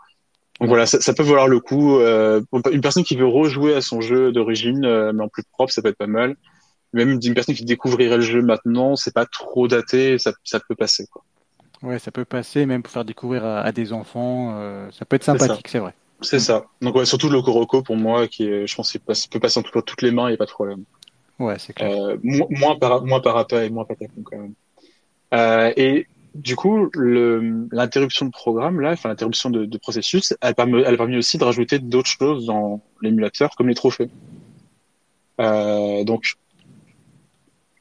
Donc 0.59 0.69
voilà, 0.69 0.85
ça, 0.85 0.99
ça, 0.99 1.13
peut 1.13 1.23
valoir 1.23 1.47
le 1.47 1.59
coup. 1.59 1.97
Euh, 1.97 2.41
une 2.71 2.81
personne 2.81 3.03
qui 3.03 3.15
veut 3.15 3.27
rejouer 3.27 3.75
à 3.75 3.81
son 3.81 4.01
jeu 4.01 4.31
d'origine, 4.31 4.85
euh, 4.85 5.13
mais 5.13 5.23
en 5.23 5.29
plus 5.29 5.43
propre, 5.51 5.71
ça 5.71 5.81
peut 5.81 5.89
être 5.89 5.97
pas 5.97 6.07
mal 6.07 6.35
même 6.93 7.19
d'une 7.19 7.33
personne 7.33 7.55
qui 7.55 7.65
découvrirait 7.65 8.17
le 8.17 8.23
jeu 8.23 8.41
maintenant, 8.41 8.95
c'est 8.95 9.13
pas 9.13 9.25
trop 9.25 9.67
daté, 9.67 10.17
ça, 10.17 10.31
ça 10.43 10.59
peut 10.59 10.75
passer. 10.75 11.05
Quoi. 11.11 11.23
Ouais, 11.81 11.99
ça 11.99 12.11
peut 12.11 12.25
passer, 12.25 12.65
même 12.65 12.83
pour 12.83 12.91
faire 12.91 13.05
découvrir 13.05 13.45
à, 13.45 13.71
des 13.71 13.93
enfants, 13.93 14.55
euh, 14.55 14.89
ça 14.91 15.05
peut 15.05 15.15
être 15.15 15.23
sympathique, 15.23 15.67
c'est 15.67 15.79
vrai. 15.79 15.93
C'est 16.21 16.37
mm. 16.37 16.41
ça. 16.41 16.65
Donc 16.81 16.95
ouais, 16.95 17.05
surtout 17.05 17.29
le 17.29 17.41
Coroco 17.41 17.81
pour 17.81 17.95
moi, 17.95 18.27
qui 18.27 18.45
est, 18.45 18.67
je 18.67 18.75
pense 18.75 18.91
qu'il 18.91 19.01
peut 19.01 19.39
passer 19.39 19.59
entre 19.59 19.81
toutes 19.81 20.01
les 20.01 20.11
mains, 20.11 20.27
il 20.27 20.31
n'y 20.31 20.35
a 20.35 20.37
pas 20.37 20.45
de 20.45 20.51
problème. 20.51 20.83
Ouais, 21.39 21.57
c'est 21.57 21.73
clair. 21.73 21.91
Euh, 21.91 22.17
moins 22.23 22.75
par 22.75 23.05
moins 23.05 23.21
Parappa 23.21 23.63
et 23.63 23.69
moins 23.69 23.85
Patapon 23.85 24.23
quand 24.23 24.37
même. 24.37 24.53
Euh, 25.33 25.71
et 25.77 26.07
du 26.35 26.55
coup, 26.55 26.89
l'interruption 26.95 28.25
de 28.25 28.31
programme 28.31 28.81
là, 28.81 28.91
enfin 28.91 29.09
l'interruption 29.09 29.49
de, 29.49 29.65
de, 29.65 29.77
processus, 29.77 30.33
elle 30.41 30.55
permet, 30.55 30.81
elle 30.81 30.97
permis 30.97 31.17
aussi 31.17 31.37
de 31.37 31.43
rajouter 31.45 31.79
d'autres 31.79 32.09
choses 32.09 32.45
dans 32.45 32.81
l'émulateur, 33.01 33.51
comme 33.55 33.69
les 33.69 33.75
trophées. 33.75 34.09
Euh, 35.39 36.03
donc 36.03 36.35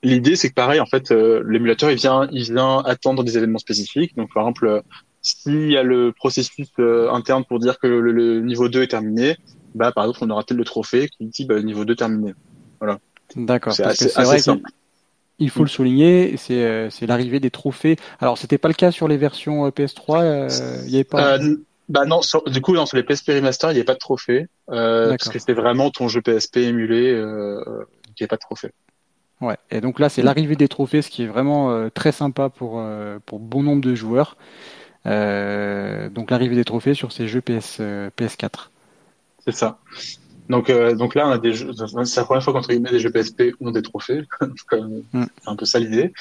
l'idée 0.03 0.37
c'est 0.37 0.49
que 0.49 0.55
pareil 0.55 0.81
en 0.81 0.87
fait 0.87 1.11
euh, 1.11 1.43
l'émulateur 1.47 1.91
il 1.91 1.97
vient 1.97 2.29
il 2.31 2.45
vient 2.45 2.79
attendre 2.85 3.25
des 3.25 3.37
événements 3.37 3.59
spécifiques 3.59 4.17
donc 4.17 4.33
par 4.33 4.45
exemple 4.45 4.83
s'il 5.23 5.71
y 5.71 5.77
a 5.77 5.83
le 5.83 6.13
processus 6.13 6.69
euh, 6.79 7.11
interne 7.11 7.45
pour 7.45 7.59
dire 7.59 7.79
que 7.79 7.87
le, 7.87 8.41
niveau 8.41 8.69
2 8.69 8.83
est 8.83 8.89
terminé, 8.89 9.37
bah, 9.75 9.93
par 9.93 10.05
exemple, 10.05 10.21
on 10.23 10.31
aura 10.31 10.45
tel 10.45 10.57
le 10.57 10.65
trophée 10.65 11.09
qui 11.09 11.27
dit 11.27 11.45
bah, 11.45 11.61
niveau 11.61 11.85
2 11.85 11.97
terminé. 11.97 12.35
Voilà. 12.81 12.99
D'accord. 13.37 13.73
C'est 13.73 14.15
vrai 14.15 14.39
Il 15.39 15.51
faut 15.51 15.63
le 15.63 15.69
souligner, 15.69 16.35
euh, 16.51 16.89
c'est 16.91 17.07
l'arrivée 17.07 17.41
des 17.41 17.51
trophées. 17.51 17.97
Alors, 18.21 18.39
c'était 18.39 18.59
pas 18.59 18.69
le 18.69 18.75
cas 18.75 18.91
sur 18.91 19.09
les 19.09 19.17
versions 19.17 19.67
euh, 19.67 19.71
PS3. 19.71 20.85
Il 20.87 20.91
y 20.91 20.97
avait 20.97 21.05
pas. 21.05 21.39
bah 21.89 22.05
non, 22.05 22.21
du 22.47 22.61
coup, 22.61 22.75
sur 22.87 22.97
les 22.97 23.03
PSP 23.03 23.29
Remaster, 23.31 23.73
il 23.73 23.75
n'y 23.75 23.81
a 23.81 23.85
pas 23.85 23.95
de 23.95 23.99
trophée 23.99 24.47
parce 24.67 25.29
que 25.29 25.39
c'était 25.39 25.55
vraiment 25.55 25.91
ton 25.91 26.09
jeu 26.09 26.21
PSP 26.21 26.59
émulé, 26.59 27.11
euh, 27.11 27.63
il 28.09 28.15
n'y 28.21 28.25
a 28.25 28.29
pas 28.29 28.37
de 28.37 28.41
trophée. 28.41 28.71
Ouais. 29.41 29.57
Et 29.71 29.81
donc 29.81 30.01
là, 30.01 30.09
c'est 30.09 30.23
l'arrivée 30.23 30.57
des 30.57 30.69
trophées, 30.69 31.03
ce 31.03 31.11
qui 31.11 31.23
est 31.23 31.27
vraiment 31.27 31.89
très 31.91 32.13
sympa 32.13 32.49
pour 32.49 32.83
pour 33.25 33.39
bon 33.39 33.63
nombre 33.63 33.83
de 33.83 33.95
joueurs. 33.95 34.37
Euh, 35.07 36.09
donc 36.11 36.31
l'arrivée 36.31 36.57
des 36.57 36.65
trophées 36.65 36.95
sur 36.95 37.13
ces 37.13 37.29
jeux 37.29 37.41
PS, 37.41 37.79
euh, 37.81 38.11
PS4. 38.17 38.71
C'est 39.45 39.55
ça. 39.55 39.79
Donc, 40.49 40.71
euh, 40.71 40.95
donc 40.95 41.15
là, 41.15 41.29
on 41.29 41.31
a 41.31 41.39
des 41.39 41.53
jeux. 41.53 41.73
C'est 42.05 42.21
la 42.21 42.25
première 42.25 42.43
fois 42.43 42.53
qu'entre 42.53 42.69
guillemets 42.69 42.91
des 42.91 43.01
jeux 43.01 43.11
PSP 43.11 43.55
ont 43.61 43.71
des 43.71 43.83
trophées. 43.83 44.23
Mm. 45.13 45.25
C'est 45.43 45.49
un 45.49 45.57
peu 45.57 45.65
ça 45.65 45.79
l'idée. 45.79 46.13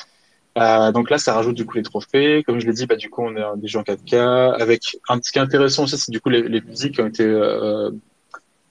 Euh, 0.57 0.91
donc 0.91 1.09
là, 1.09 1.17
ça 1.17 1.33
rajoute 1.33 1.55
du 1.55 1.65
coup 1.65 1.75
les 1.75 1.83
trophées. 1.83 2.43
Comme 2.45 2.59
je 2.59 2.65
l'ai 2.65 2.73
dit, 2.73 2.85
bah 2.85 2.95
du 2.95 3.09
coup, 3.09 3.21
on 3.23 3.35
a 3.35 3.55
des 3.57 3.67
jeux 3.67 3.79
en 3.79 3.83
4K 3.83 4.59
avec 4.59 4.97
un 5.09 5.19
ce 5.21 5.31
qui 5.31 5.39
est 5.39 5.41
intéressant 5.41 5.83
aussi, 5.83 5.97
c'est 5.97 6.11
du 6.11 6.19
coup 6.21 6.29
les, 6.29 6.43
les 6.43 6.61
musiques 6.61 6.99
ont 6.99 7.07
été 7.07 7.23
euh, 7.23 7.91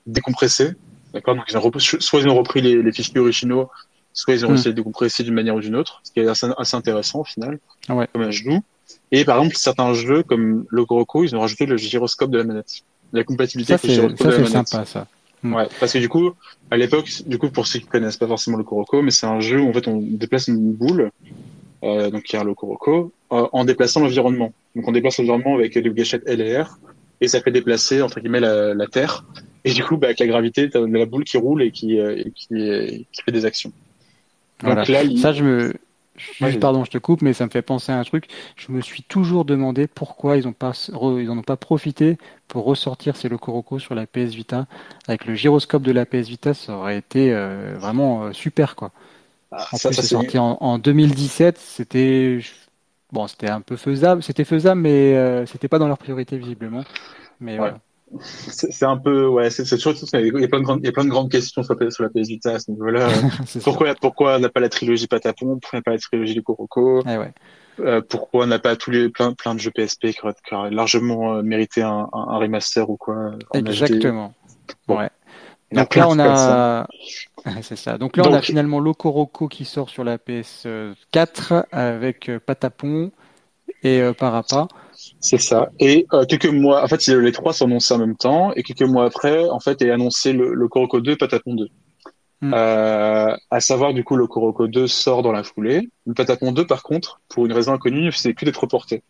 décompressées. 0.07 0.73
D'accord? 1.13 1.37
Donc 1.37 1.45
ils 1.49 1.57
ont 1.57 1.61
repris, 1.61 1.81
soit 1.81 2.21
ils 2.21 2.29
ont 2.29 2.35
repris 2.35 2.61
les, 2.61 2.83
les 2.83 2.93
fichiers 2.93 3.21
originaux, 3.21 3.71
soit 4.17 4.35
ils 4.35 4.45
ont 4.45 4.49
réussi 4.49 4.65
mm. 4.65 4.69
à 4.69 4.71
les 4.71 4.75
décompresser 4.75 5.23
d'une 5.23 5.35
manière 5.35 5.55
ou 5.55 5.61
d'une 5.61 5.77
autre, 5.77 6.01
ce 6.03 6.11
qui 6.11 6.21
est 6.21 6.27
assez, 6.27 6.47
assez 6.59 6.77
intéressant 6.77 7.21
au 7.21 7.25
final, 7.25 7.61
ouais. 7.89 8.09
comme 8.13 8.23
un 8.23 8.31
genou. 8.31 8.61
Et 9.13 9.25
par 9.25 9.39
exemple, 9.39 9.57
certains 9.57 9.93
jeux 9.95 10.23
comme 10.23 10.65
le 10.69 10.85
Groco, 10.85 11.23
ils 11.23 11.37
ont 11.37 11.41
rajouté 11.41 11.67
le 11.67 11.77
gyroscope 11.77 12.31
de 12.31 12.39
la 12.39 12.45
manette. 12.45 12.83
La 13.13 13.23
compatibilité 13.23 13.75
avec 13.75 13.85
le 13.85 13.93
gyroscope 13.93 14.27
de 14.27 14.33
la 14.33 14.39
manette. 14.39 14.51
Ça, 14.53 14.65
c'est 14.65 14.73
sympa, 14.73 14.85
ça. 14.85 15.07
Hmm. 15.43 15.55
Ouais, 15.55 15.69
parce 15.79 15.93
que 15.93 15.99
du 15.99 16.09
coup, 16.09 16.33
à 16.71 16.77
l'époque, 16.77 17.11
du 17.27 17.39
coup, 17.39 17.51
pour 17.51 17.67
ceux 17.67 17.79
qui 17.79 17.87
connaissent 17.87 18.17
pas 18.17 18.27
forcément 18.27 18.57
le 18.57 18.65
Kuroko, 18.65 19.03
mais 19.03 19.11
c'est 19.11 19.27
un 19.27 19.41
jeu 19.41 19.61
où 19.61 19.69
en 19.69 19.73
fait 19.73 19.87
on 19.87 19.99
déplace 20.01 20.49
une 20.49 20.73
boule, 20.73 21.11
euh, 21.85 22.11
donc 22.11 22.23
qui 22.23 22.37
est 22.37 22.43
le 22.43 22.55
Kuroko, 22.55 23.13
euh, 23.33 23.47
en 23.53 23.65
déplaçant 23.65 24.01
l'environnement. 24.01 24.53
Donc 24.75 24.89
on 24.89 24.93
déplace 24.93 25.19
l'environnement 25.19 25.57
avec 25.57 25.75
les 25.75 25.91
gâchettes 25.91 26.23
L 26.27 26.41
et 26.41 26.63
R, 26.63 26.79
et 27.21 27.29
ça 27.29 27.43
fait 27.43 27.51
déplacer 27.51 28.01
entre 28.01 28.21
guillemets 28.21 28.41
la, 28.41 28.73
la 28.73 28.87
Terre. 28.87 29.25
Et 29.65 29.73
du 29.73 29.85
coup, 29.85 29.97
bah, 29.97 30.07
avec 30.07 30.21
la 30.21 30.27
gravité, 30.27 30.71
t'as 30.71 30.81
la 30.87 31.07
boule 31.07 31.25
qui 31.25 31.37
roule 31.37 31.63
et 31.63 31.71
qui, 31.71 31.99
euh, 31.99 32.17
et 32.17 32.31
qui, 32.31 32.47
qui, 33.13 33.23
fait 33.23 33.33
des 33.33 33.45
actions. 33.45 33.73
Donc 34.61 34.75
voilà. 34.75 34.85
là, 34.85 35.17
ça, 35.21 35.33
je 35.33 35.45
me, 35.45 35.73
pardon, 36.61 36.85
je 36.85 36.91
te 36.91 36.99
coupe, 36.99 37.23
mais 37.23 37.33
ça 37.33 37.45
me 37.45 37.51
fait 37.51 37.63
penser 37.63 37.93
à 37.93 37.99
un 37.99 38.05
truc. 38.05 38.29
Je 38.57 38.73
me 38.73 38.81
suis 38.81 39.03
toujours 39.03 39.45
demandé 39.45 39.87
pourquoi 39.87 40.37
ils 40.37 40.45
n'ont 40.45 40.53
pas, 40.53 40.73
ils 40.89 41.31
en 41.31 41.39
ont 41.39 41.43
pas 41.43 41.57
profité 41.57 42.19
pour 42.49 42.65
ressortir 42.65 43.17
ces 43.17 43.29
Locoroco 43.29 43.79
sur 43.79 43.95
la 43.95 44.07
PS 44.07 44.35
Vita. 44.35 44.67
Avec 45.09 45.27
le 45.27 45.35
gyroscope 45.35 45.83
de 45.83 45.93
la 45.93 46.07
PS 46.07 46.29
Vita, 46.29 46.55
ça 46.55 46.77
aurait 46.77 46.99
été 46.99 47.33
euh, 47.33 47.77
vraiment 47.79 48.25
euh, 48.25 48.33
super, 48.33 48.77
quoi. 48.77 48.93
Ah, 49.53 49.67
en 49.73 49.77
ça, 49.77 49.91
plus, 49.91 49.97
c'est 49.97 50.03
sorti 50.03 50.39
en, 50.39 50.79
2017. 50.79 51.59
C'était 51.59 52.41
bon, 53.13 53.27
c'était 53.27 53.51
un 53.51 53.61
peu 53.61 53.77
faisable. 53.77 54.23
C'était 54.23 54.45
faisable, 54.45 54.81
mais 54.81 55.15
euh, 55.15 55.47
c'était 55.47 55.69
pas 55.69 55.79
dans 55.79 55.89
leur 55.89 55.99
priorité 55.99 56.39
visiblement. 56.39 56.85
Mais 57.41 57.57
voilà 57.59 57.79
c'est 58.21 58.85
un 58.85 58.97
peu 58.97 59.27
ouais 59.27 59.51
c'est 59.51 59.65
toujours 59.65 59.95
il 60.13 60.41
y 60.41 60.45
a 60.45 60.49
plein 60.49 60.61
de 60.61 60.65
grandes 60.65 60.81
il 60.83 60.87
y 60.87 60.89
a 60.89 60.93
plein 60.93 61.05
de 61.05 61.11
grandes 61.11 61.31
questions 61.31 61.63
sur, 61.65 61.77
sur 61.93 62.05
la 62.05 62.09
PS 62.09 62.29
Vita 62.29 62.53
à 62.53 62.59
ce 62.61 62.71
niveau-là. 62.71 63.09
Pourquoi 63.65 63.95
pourquoi 63.95 64.37
on 64.37 64.39
n'a 64.39 64.49
pas 64.49 64.61
la 64.61 64.69
trilogie 64.69 65.09
Patapon? 65.09 65.59
Pourquoi 65.61 65.71
on 65.73 65.77
n'a 65.79 65.83
pas 65.83 65.91
la 65.93 65.99
trilogie 65.99 66.35
du 66.35 66.43
Kuroko? 66.43 67.03
Eh 67.07 67.17
ouais. 67.17 67.33
euh, 67.81 68.01
pourquoi 68.09 68.45
on 68.45 68.47
n'a 68.47 68.61
pas 68.61 68.77
tous 68.77 68.93
les 68.93 69.09
plein 69.09 69.33
plein 69.33 69.55
de 69.55 69.61
jeux 69.61 69.73
PSP 69.73 70.13
qui 70.13 70.21
auraient, 70.23 70.71
largement 70.71 71.35
euh, 71.37 71.43
mérité 71.43 71.83
un, 71.83 72.09
un, 72.13 72.39
remaster 72.39 72.89
ou 72.89 72.97
quoi 72.97 73.33
exactement. 73.55 74.33
Ouais. 74.89 75.11
Donc 75.73 75.97
là 75.97 76.09
on 76.09 76.19
a 76.21 76.87
c'est 77.63 77.77
ça. 77.77 77.99
Donc 77.99 78.17
là 78.17 78.23
on 78.25 78.33
a 78.33 78.41
finalement 78.41 78.79
Lokoroko 78.79 79.49
qui 79.49 79.65
sort 79.65 79.91
sur 79.91 80.05
la 80.05 80.17
PS4 80.17 81.65
avec 81.73 82.29
euh, 82.29 82.39
Patapon 82.39 83.11
et 83.83 84.01
Parappa 84.17 84.69
c'est 85.21 85.39
ça. 85.39 85.71
Et 85.79 86.07
euh, 86.13 86.25
quelques 86.25 86.47
mois, 86.47 86.83
en 86.83 86.89
fait, 86.89 87.07
les 87.07 87.33
trois 87.33 87.53
sont 87.53 87.67
annoncés 87.67 87.95
en 87.95 87.99
même 87.99 88.17
temps, 88.17 88.53
et 88.55 88.63
quelques 88.63 88.83
mois 88.83 89.07
après, 89.07 89.49
en 89.49 89.61
fait, 89.61 89.83
est 89.83 89.91
annoncé 89.91 90.33
le, 90.33 90.55
le 90.55 90.69
Coroco 90.69 91.01
2 91.01 91.17
Patapon 91.17 91.55
2. 91.55 91.69
Hmm. 92.43 92.53
Euh, 92.55 93.37
à 93.51 93.61
savoir, 93.61 93.95
du 93.95 94.05
coup, 94.05 94.17
le 94.17 94.27
Coroco 94.27 94.67
2 94.67 94.87
sort 94.87 95.23
dans 95.23 95.33
la 95.33 95.43
foulée. 95.43 95.89
Le 96.07 96.15
Patapon 96.15 96.53
2, 96.53 96.67
par 96.67 96.83
contre, 96.83 97.21
pour 97.29 97.47
une 97.47 97.53
raison 97.53 97.73
inconnue, 97.73 98.13
c'est 98.13 98.35
que 98.35 98.45
d'être 98.45 98.61
reporté. 98.61 99.03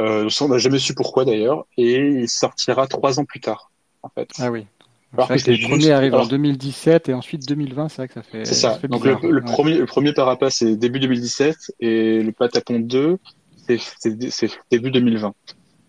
Euh, 0.00 0.28
on 0.40 0.48
n'a 0.48 0.58
jamais 0.58 0.78
su 0.78 0.94
pourquoi 0.94 1.24
d'ailleurs, 1.24 1.66
et 1.78 1.96
il 1.96 2.28
sortira 2.28 2.86
trois 2.86 3.18
ans 3.18 3.24
plus 3.24 3.40
tard, 3.40 3.70
en 4.02 4.10
fait. 4.10 4.28
Ah 4.38 4.50
oui. 4.50 4.66
Alors 5.12 5.28
que 5.28 5.50
le 5.50 5.68
premier 5.68 5.92
arrive 5.92 6.14
en 6.14 6.26
2017 6.26 7.08
et 7.08 7.14
ensuite 7.14 7.46
2020, 7.48 7.88
c'est 7.88 7.96
vrai 7.96 8.08
que 8.08 8.14
ça 8.14 8.22
fait. 8.22 8.44
C'est 8.44 8.54
ça. 8.54 8.78
Donc 8.88 9.04
le, 9.04 9.16
le 9.22 9.40
premier, 9.40 9.78
le 9.78 9.86
premier 9.86 10.12
Parappa 10.12 10.50
c'est 10.50 10.76
début 10.76 11.00
2017 11.00 11.56
et 11.80 12.22
le 12.22 12.32
Patapon 12.32 12.80
2 12.80 13.18
c'est 13.66 14.50
début 14.70 14.90
2020. 14.90 15.34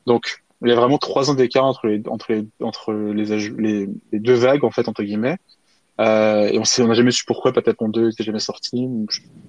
Donc, 0.05 0.43
il 0.63 0.69
y 0.69 0.71
a 0.71 0.75
vraiment 0.75 0.97
trois 0.97 1.29
ans 1.29 1.35
d'écart 1.35 1.65
entre 1.65 1.87
les 1.87 2.01
entre 2.07 2.31
les 2.31 2.47
entre 2.61 2.91
les, 2.91 3.25
les, 3.25 3.89
les, 4.11 4.19
deux 4.19 4.33
vagues 4.33 4.63
en 4.63 4.71
fait 4.71 4.87
entre 4.87 5.03
guillemets. 5.03 5.37
Euh, 5.99 6.47
et 6.51 6.59
on 6.59 6.63
sait, 6.63 6.83
on 6.83 6.87
n'a 6.87 6.93
jamais 6.93 7.09
su 7.09 7.25
pourquoi 7.25 7.53
Patapon 7.53 7.89
2 7.89 8.09
n'était 8.09 8.23
jamais 8.23 8.39
sorti. 8.39 8.87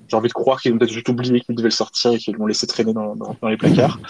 J'ai 0.09 0.17
envie 0.17 0.29
de 0.29 0.33
croire 0.33 0.61
qu'ils 0.61 0.73
ont 0.73 0.79
peut-être 0.79 0.93
juste 0.93 1.09
oublié 1.09 1.41
qu'ils 1.41 1.55
devaient 1.55 1.67
le 1.69 1.73
sortir 1.73 2.13
et 2.13 2.19
qu'ils 2.19 2.37
l'ont 2.37 2.47
laissé 2.47 2.67
traîner 2.67 2.95
dans, 2.95 3.15
dans, 3.17 3.37
dans 3.41 3.49
les 3.49 3.57
placards. 3.57 3.99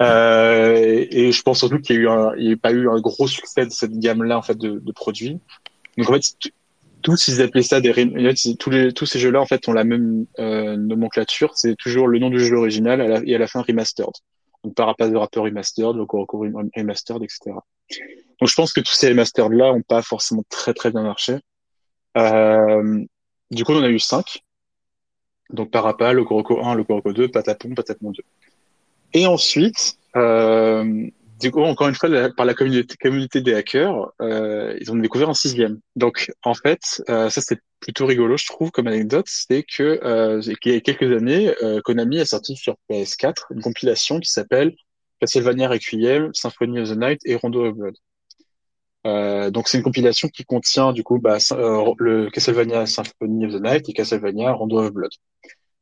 Euh, 0.00 0.76
et, 0.76 1.28
et, 1.28 1.32
je 1.32 1.42
pense 1.42 1.58
surtout 1.58 1.78
qu'il 1.78 1.96
y 1.96 1.98
a 1.98 2.02
eu 2.02 2.08
un, 2.08 2.32
il 2.36 2.46
n'y 2.48 2.52
a 2.54 2.56
pas 2.56 2.72
eu 2.72 2.88
un 2.88 2.98
gros 3.00 3.28
succès 3.28 3.66
de 3.66 3.70
cette 3.70 3.96
gamme-là 3.98 4.38
en 4.38 4.42
fait 4.42 4.56
de, 4.56 4.80
de 4.80 4.92
produits. 4.92 5.38
Donc 5.96 6.08
en 6.08 6.14
fait, 6.14 6.22
tous 7.04 7.28
ils 7.28 7.42
appelaient 7.42 7.62
ça 7.62 7.80
des 7.80 7.92
tous 8.58 8.70
les 8.70 8.92
tous 8.92 9.06
ces 9.06 9.18
jeux-là 9.20 9.40
en 9.40 9.46
fait 9.46 9.68
ont 9.68 9.72
la 9.72 9.84
même 9.84 10.26
euh, 10.38 10.76
nomenclature, 10.76 11.52
c'est 11.54 11.76
toujours 11.76 12.08
le 12.08 12.18
nom 12.18 12.30
du 12.30 12.40
jeu 12.40 12.56
original 12.56 13.22
et 13.26 13.34
à 13.34 13.38
la 13.38 13.46
fin 13.46 13.60
remastered. 13.60 14.14
Donc 14.64 14.74
par 14.74 14.86
rapport 14.86 15.10
de 15.10 15.16
rappeur 15.16 15.44
remastered, 15.44 15.94
le 15.94 16.06
Coroco 16.06 16.38
remastered, 16.38 17.22
etc. 17.22 17.56
Donc 18.40 18.48
je 18.48 18.54
pense 18.54 18.72
que 18.72 18.80
tous 18.80 18.94
ces 18.94 19.10
remastered 19.10 19.52
là 19.52 19.72
ont 19.72 19.82
pas 19.82 20.00
forcément 20.00 20.44
très 20.48 20.72
très 20.72 20.90
bien 20.90 21.02
marché. 21.02 21.36
Euh, 22.16 23.04
du 23.50 23.64
coup 23.64 23.72
on 23.72 23.80
en 23.80 23.84
a 23.84 23.90
eu 23.90 23.98
cinq. 23.98 24.42
Donc 25.50 25.70
Parappa, 25.70 26.14
le 26.14 26.24
Coroco 26.24 26.64
1, 26.64 26.74
le 26.74 26.84
Coroco 26.84 27.12
2, 27.12 27.28
Patapon, 27.28 27.74
Patapon 27.74 28.12
2. 28.12 28.22
Et 29.12 29.26
ensuite, 29.26 29.98
euh, 30.16 31.06
du 31.40 31.50
coup, 31.50 31.62
encore 31.62 31.88
une 31.88 31.94
fois, 31.94 32.08
par 32.36 32.46
la 32.46 32.54
communauté, 32.54 32.96
communauté 33.00 33.40
des 33.40 33.54
hackers, 33.54 34.12
euh, 34.20 34.76
ils 34.80 34.90
ont 34.92 34.96
découvert 34.96 35.28
un 35.28 35.34
sixième. 35.34 35.80
Donc, 35.96 36.30
en 36.42 36.54
fait, 36.54 37.02
euh, 37.08 37.28
ça 37.30 37.40
c'est 37.40 37.58
plutôt 37.80 38.06
rigolo, 38.06 38.36
je 38.36 38.46
trouve, 38.46 38.70
comme 38.70 38.86
anecdote, 38.86 39.26
c'est 39.28 39.62
que 39.62 40.00
euh, 40.04 40.40
il 40.42 40.72
y 40.72 40.76
a 40.76 40.80
quelques 40.80 41.12
années, 41.14 41.54
euh, 41.62 41.80
Konami 41.82 42.20
a 42.20 42.24
sorti 42.24 42.56
sur 42.56 42.76
PS4 42.88 43.34
une 43.50 43.62
compilation 43.62 44.20
qui 44.20 44.30
s'appelle 44.30 44.74
Castlevania 45.20 45.68
Requiem, 45.68 46.30
Symphony 46.32 46.80
of 46.80 46.90
the 46.90 46.96
Night 46.96 47.20
et 47.24 47.36
Rondo 47.36 47.64
of 47.66 47.74
Blood. 47.74 47.94
Euh, 49.06 49.50
donc, 49.50 49.68
c'est 49.68 49.76
une 49.76 49.84
compilation 49.84 50.28
qui 50.28 50.44
contient 50.44 50.92
du 50.92 51.02
coup 51.02 51.18
bah, 51.18 51.38
euh, 51.52 51.92
le 51.98 52.30
Castlevania 52.30 52.86
Symphony 52.86 53.46
of 53.46 53.52
the 53.52 53.62
Night 53.62 53.88
et 53.88 53.92
Castlevania 53.92 54.52
Rondo 54.52 54.78
of 54.78 54.92
Blood. 54.92 55.10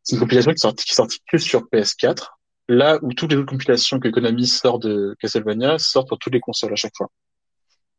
C'est 0.03 0.17
une 0.17 0.21
compilation 0.21 0.51
qui 0.53 0.67
est 0.67 0.75
qui 0.85 0.91
est 0.91 0.95
sortie 0.95 1.21
que 1.31 1.39
sur 1.39 1.63
PS4 1.73 2.31
là 2.69 2.99
où 3.03 3.13
toutes 3.13 3.33
les 3.33 3.39
autres 3.39 3.51
compilations 3.51 3.99
que 4.01 4.09
Konami 4.09 4.47
sort 4.47 4.79
de 4.79 5.17
Castlevania 5.21 5.79
sortent 5.79 6.09
pour 6.09 6.19
toutes 6.19 6.33
les 6.35 6.41
consoles 6.41 6.73
à 6.73 6.77
chaque 6.77 6.97
fois. 6.97 7.09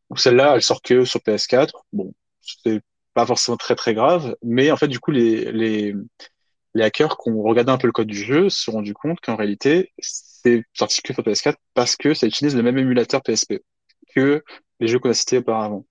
Donc 0.10 0.20
celle-là, 0.20 0.56
elle 0.56 0.62
sort 0.62 0.82
que 0.82 1.06
sur 1.06 1.20
PS4. 1.22 1.72
Bon, 1.92 2.14
c'est 2.42 2.82
pas 3.14 3.26
forcément 3.26 3.58
très 3.58 3.76
très 3.76 3.94
grave, 3.94 4.36
mais 4.44 4.72
en 4.72 4.78
fait 4.78 4.88
du 4.88 5.00
coup 5.00 5.12
les 5.12 5.52
les 5.52 5.94
les 6.76 6.84
hackers 6.84 7.18
qui 7.18 7.30
ont 7.30 7.44
regardé 7.44 7.72
un 7.72 7.78
peu 7.78 7.88
le 7.88 7.94
code 7.94 8.08
du 8.08 8.18
jeu 8.18 8.50
se 8.50 8.64
sont 8.64 8.74
rendus 8.74 8.94
compte 8.94 9.20
qu'en 9.22 9.36
réalité 9.36 9.94
c'est 10.00 10.64
sorti 10.74 11.02
que 11.04 11.14
sur 11.14 11.24
PS4 11.24 11.56
parce 11.74 11.96
que 11.96 12.14
ça 12.14 12.28
utilise 12.28 12.56
le 12.56 12.64
même 12.64 12.78
émulateur 12.78 13.22
PSP 13.22 13.62
que 14.16 14.44
les 14.80 14.88
jeux 14.88 15.00
qu'on 15.00 15.10
a 15.10 15.14
cités 15.14 15.38
auparavant. 15.40 15.86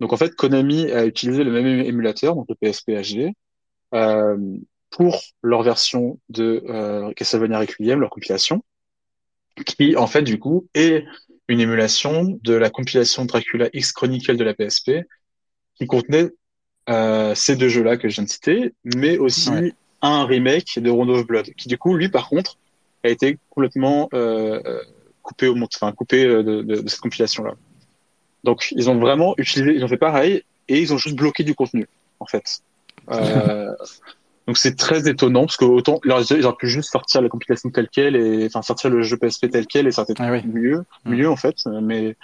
Donc 0.00 0.12
en 0.12 0.16
fait 0.16 0.34
Konami 0.34 0.90
a 0.92 1.04
utilisé 1.06 1.44
le 1.44 1.50
même 1.52 1.66
émulateur, 1.66 2.34
donc 2.34 2.46
le 2.48 2.54
PSP 2.54 2.90
HD, 2.92 3.32
euh, 3.94 4.36
pour 4.90 5.20
leur 5.42 5.62
version 5.62 6.18
de 6.28 6.64
euh, 6.68 7.12
Castlevania 7.12 7.58
Requiem, 7.58 8.00
leur 8.00 8.10
compilation, 8.10 8.62
qui 9.66 9.96
en 9.96 10.06
fait 10.06 10.22
du 10.22 10.38
coup 10.38 10.66
est 10.74 11.04
une 11.48 11.60
émulation 11.60 12.38
de 12.42 12.54
la 12.54 12.70
compilation 12.70 13.24
Dracula 13.24 13.68
X 13.72 13.92
Chronicle 13.92 14.36
de 14.36 14.44
la 14.44 14.54
PSP 14.54 14.92
qui 15.76 15.86
contenait 15.86 16.30
euh, 16.88 17.34
ces 17.34 17.56
deux 17.56 17.68
jeux-là 17.68 17.96
que 17.96 18.08
je 18.08 18.16
viens 18.16 18.24
de 18.24 18.28
citer, 18.28 18.74
mais 18.84 19.18
aussi 19.18 19.72
un 20.02 20.24
remake 20.24 20.78
de 20.78 20.90
Rondo 20.90 21.14
of 21.14 21.26
Blood, 21.26 21.50
qui 21.56 21.68
du 21.68 21.76
coup, 21.78 21.94
lui, 21.94 22.08
par 22.08 22.28
contre, 22.28 22.56
a 23.04 23.08
été 23.08 23.38
complètement 23.50 24.08
euh, 24.14 24.60
euh 24.64 24.80
coupé 25.22 25.46
au 25.46 25.54
monde, 25.54 25.68
enfin 25.74 25.92
coupé 25.92 26.24
euh, 26.24 26.42
de, 26.42 26.62
de, 26.62 26.80
de 26.80 26.88
cette 26.88 27.00
compilation-là. 27.00 27.52
Donc, 28.44 28.72
ils 28.74 28.88
ont 28.88 28.98
vraiment 28.98 29.34
utilisé, 29.36 29.74
ils 29.74 29.84
ont 29.84 29.88
fait 29.88 29.98
pareil, 29.98 30.42
et 30.68 30.80
ils 30.80 30.94
ont 30.94 30.96
juste 30.96 31.16
bloqué 31.16 31.44
du 31.44 31.54
contenu, 31.54 31.86
en 32.18 32.24
fait. 32.24 32.60
Euh, 33.10 33.74
donc 34.48 34.56
c'est 34.56 34.76
très 34.76 35.06
étonnant 35.08 35.42
parce 35.42 35.58
que 35.58 35.66
autant 35.66 36.00
ils 36.04 36.10
auraient 36.46 36.56
pu 36.58 36.68
juste 36.68 36.90
sortir 36.90 37.20
la 37.20 37.28
compilation 37.28 37.68
telle 37.68 37.88
quelle 37.88 38.16
et 38.16 38.46
enfin 38.46 38.62
sortir 38.62 38.88
le 38.88 39.02
jeu 39.02 39.18
PSP 39.18 39.50
tel 39.50 39.66
quel 39.66 39.86
et 39.86 39.92
ça 39.92 40.02
aurait 40.02 40.12
été 40.12 40.22
ah 40.22 40.40
mieux, 40.46 40.84
mm. 41.04 41.14
mieux 41.14 41.28
en 41.28 41.36
fait. 41.36 41.56
Mais 41.66 42.16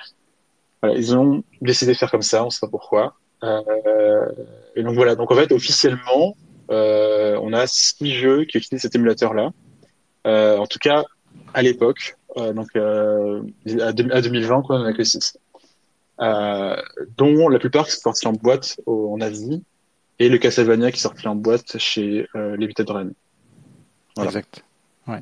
voilà, 0.82 0.98
ils 0.98 1.14
ont 1.14 1.44
décidé 1.60 1.92
de 1.92 1.98
faire 1.98 2.10
comme 2.10 2.22
ça, 2.22 2.42
on 2.42 2.48
sait 2.48 2.60
pas 2.60 2.68
pourquoi. 2.68 3.14
Euh, 3.42 4.26
et 4.74 4.82
donc 4.82 4.94
voilà, 4.94 5.16
donc 5.16 5.30
en 5.30 5.34
fait 5.34 5.52
officiellement, 5.52 6.34
euh, 6.70 7.38
on 7.42 7.52
a 7.52 7.66
six 7.66 8.14
jeux 8.14 8.44
qui 8.46 8.56
utilisent 8.56 8.80
cet 8.80 8.94
émulateur-là. 8.94 9.50
Euh, 10.26 10.56
en 10.56 10.66
tout 10.66 10.78
cas, 10.78 11.04
à 11.52 11.60
l'époque, 11.60 12.16
euh, 12.38 12.54
donc 12.54 12.68
euh, 12.76 13.42
à, 13.82 13.92
2020, 13.92 14.62
quoi, 14.62 14.76
on 14.76 14.84
a 14.84 14.94
que 14.94 15.04
six. 15.04 15.36
dont 17.18 17.48
la 17.50 17.58
plupart 17.58 17.84
qui 17.84 17.92
sont 17.92 18.00
sortis 18.00 18.26
en 18.26 18.32
boîte 18.32 18.80
en 18.86 19.20
Asie 19.20 19.62
et 20.18 20.28
le 20.28 20.38
Castlevania 20.38 20.92
qui 20.92 21.00
sorti 21.00 21.26
en 21.28 21.34
boîte 21.34 21.78
chez 21.78 22.26
euh, 22.36 22.56
Limited 22.56 22.88
Run. 22.88 23.10
Exact. 24.22 24.64
Ouais. 25.06 25.20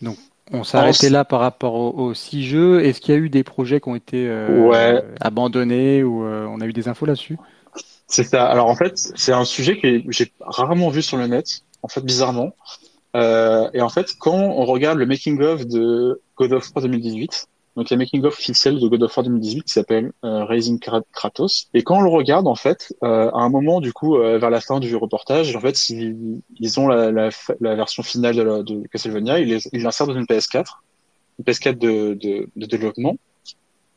Donc, 0.00 0.16
on 0.52 0.64
s'est 0.64 0.78
arrêté 0.78 1.10
là 1.10 1.24
par 1.24 1.40
rapport 1.40 1.74
aux, 1.74 2.14
six 2.14 2.44
jeux. 2.44 2.84
Est-ce 2.84 3.00
qu'il 3.00 3.14
y 3.14 3.18
a 3.18 3.20
eu 3.20 3.30
des 3.30 3.44
projets 3.44 3.80
qui 3.80 3.88
ont 3.88 3.94
été 3.94 4.28
euh, 4.28 5.00
abandonnés 5.20 6.02
ou 6.02 6.24
euh, 6.24 6.46
on 6.46 6.60
a 6.60 6.66
eu 6.66 6.72
des 6.72 6.88
infos 6.88 7.06
là-dessus? 7.06 7.36
C'est 8.06 8.24
ça. 8.24 8.46
Alors 8.46 8.66
en 8.66 8.74
fait, 8.74 8.94
c'est 8.96 9.32
un 9.32 9.44
sujet 9.44 9.78
que 9.78 10.02
j'ai 10.08 10.32
rarement 10.40 10.88
vu 10.88 11.02
sur 11.02 11.16
le 11.16 11.28
net, 11.28 11.62
en 11.82 11.88
fait, 11.88 12.00
bizarrement. 12.00 12.52
Euh, 13.16 13.70
et 13.74 13.80
en 13.80 13.88
fait, 13.88 14.14
quand 14.18 14.34
on 14.34 14.64
regarde 14.64 14.98
le 14.98 15.06
making 15.06 15.40
of 15.40 15.66
de 15.66 16.20
God 16.36 16.52
of 16.52 16.68
War 16.74 16.82
2018, 16.82 17.46
donc 17.76 17.90
il 17.90 17.94
y 17.94 17.94
a 17.94 17.98
making 17.98 18.24
of 18.24 18.34
officiel 18.34 18.80
de 18.80 18.88
God 18.88 19.02
of 19.04 19.16
War 19.16 19.24
2018 19.24 19.62
qui 19.62 19.72
s'appelle 19.72 20.12
euh, 20.24 20.44
Raising 20.44 20.80
Kratos. 21.12 21.68
Et 21.72 21.82
quand 21.82 21.98
on 21.98 22.02
le 22.02 22.10
regarde, 22.10 22.48
en 22.48 22.56
fait, 22.56 22.92
euh, 23.02 23.30
à 23.30 23.38
un 23.38 23.48
moment, 23.48 23.80
du 23.80 23.92
coup, 23.92 24.16
euh, 24.16 24.38
vers 24.38 24.50
la 24.50 24.60
fin 24.60 24.80
du 24.80 24.94
reportage, 24.96 25.54
en 25.54 25.60
fait, 25.60 25.88
ils, 25.88 26.80
ont 26.80 26.88
la, 26.88 27.30
version 27.60 28.02
finale 28.02 28.36
de, 28.64 28.86
Castlevania, 28.88 29.38
ils 29.38 29.82
l'insèrent 29.82 30.08
dans 30.08 30.14
une 30.14 30.24
PS4, 30.24 30.64
une 31.38 31.44
PS4 31.44 31.78
de, 31.78 32.66
développement. 32.66 33.16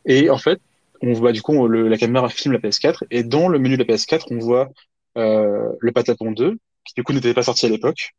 Et 0.05 0.29
en 0.29 0.37
fait, 0.37 0.59
on 1.01 1.13
voit 1.13 1.31
du 1.31 1.41
coup 1.41 1.67
la 1.67 1.97
caméra 1.97 2.29
filme 2.29 2.53
la 2.53 2.59
PS4 2.59 3.03
et 3.11 3.23
dans 3.23 3.47
le 3.47 3.59
menu 3.59 3.77
de 3.77 3.83
la 3.83 3.95
PS4, 3.95 4.27
on 4.31 4.39
voit 4.39 4.69
euh, 5.17 5.69
le 5.79 5.91
Patapon 5.91 6.31
2 6.31 6.57
qui 6.85 6.93
du 6.95 7.03
coup 7.03 7.13
n'était 7.13 7.33
pas 7.33 7.43
sorti 7.43 7.65
à 7.65 7.69
l'époque 7.69 8.13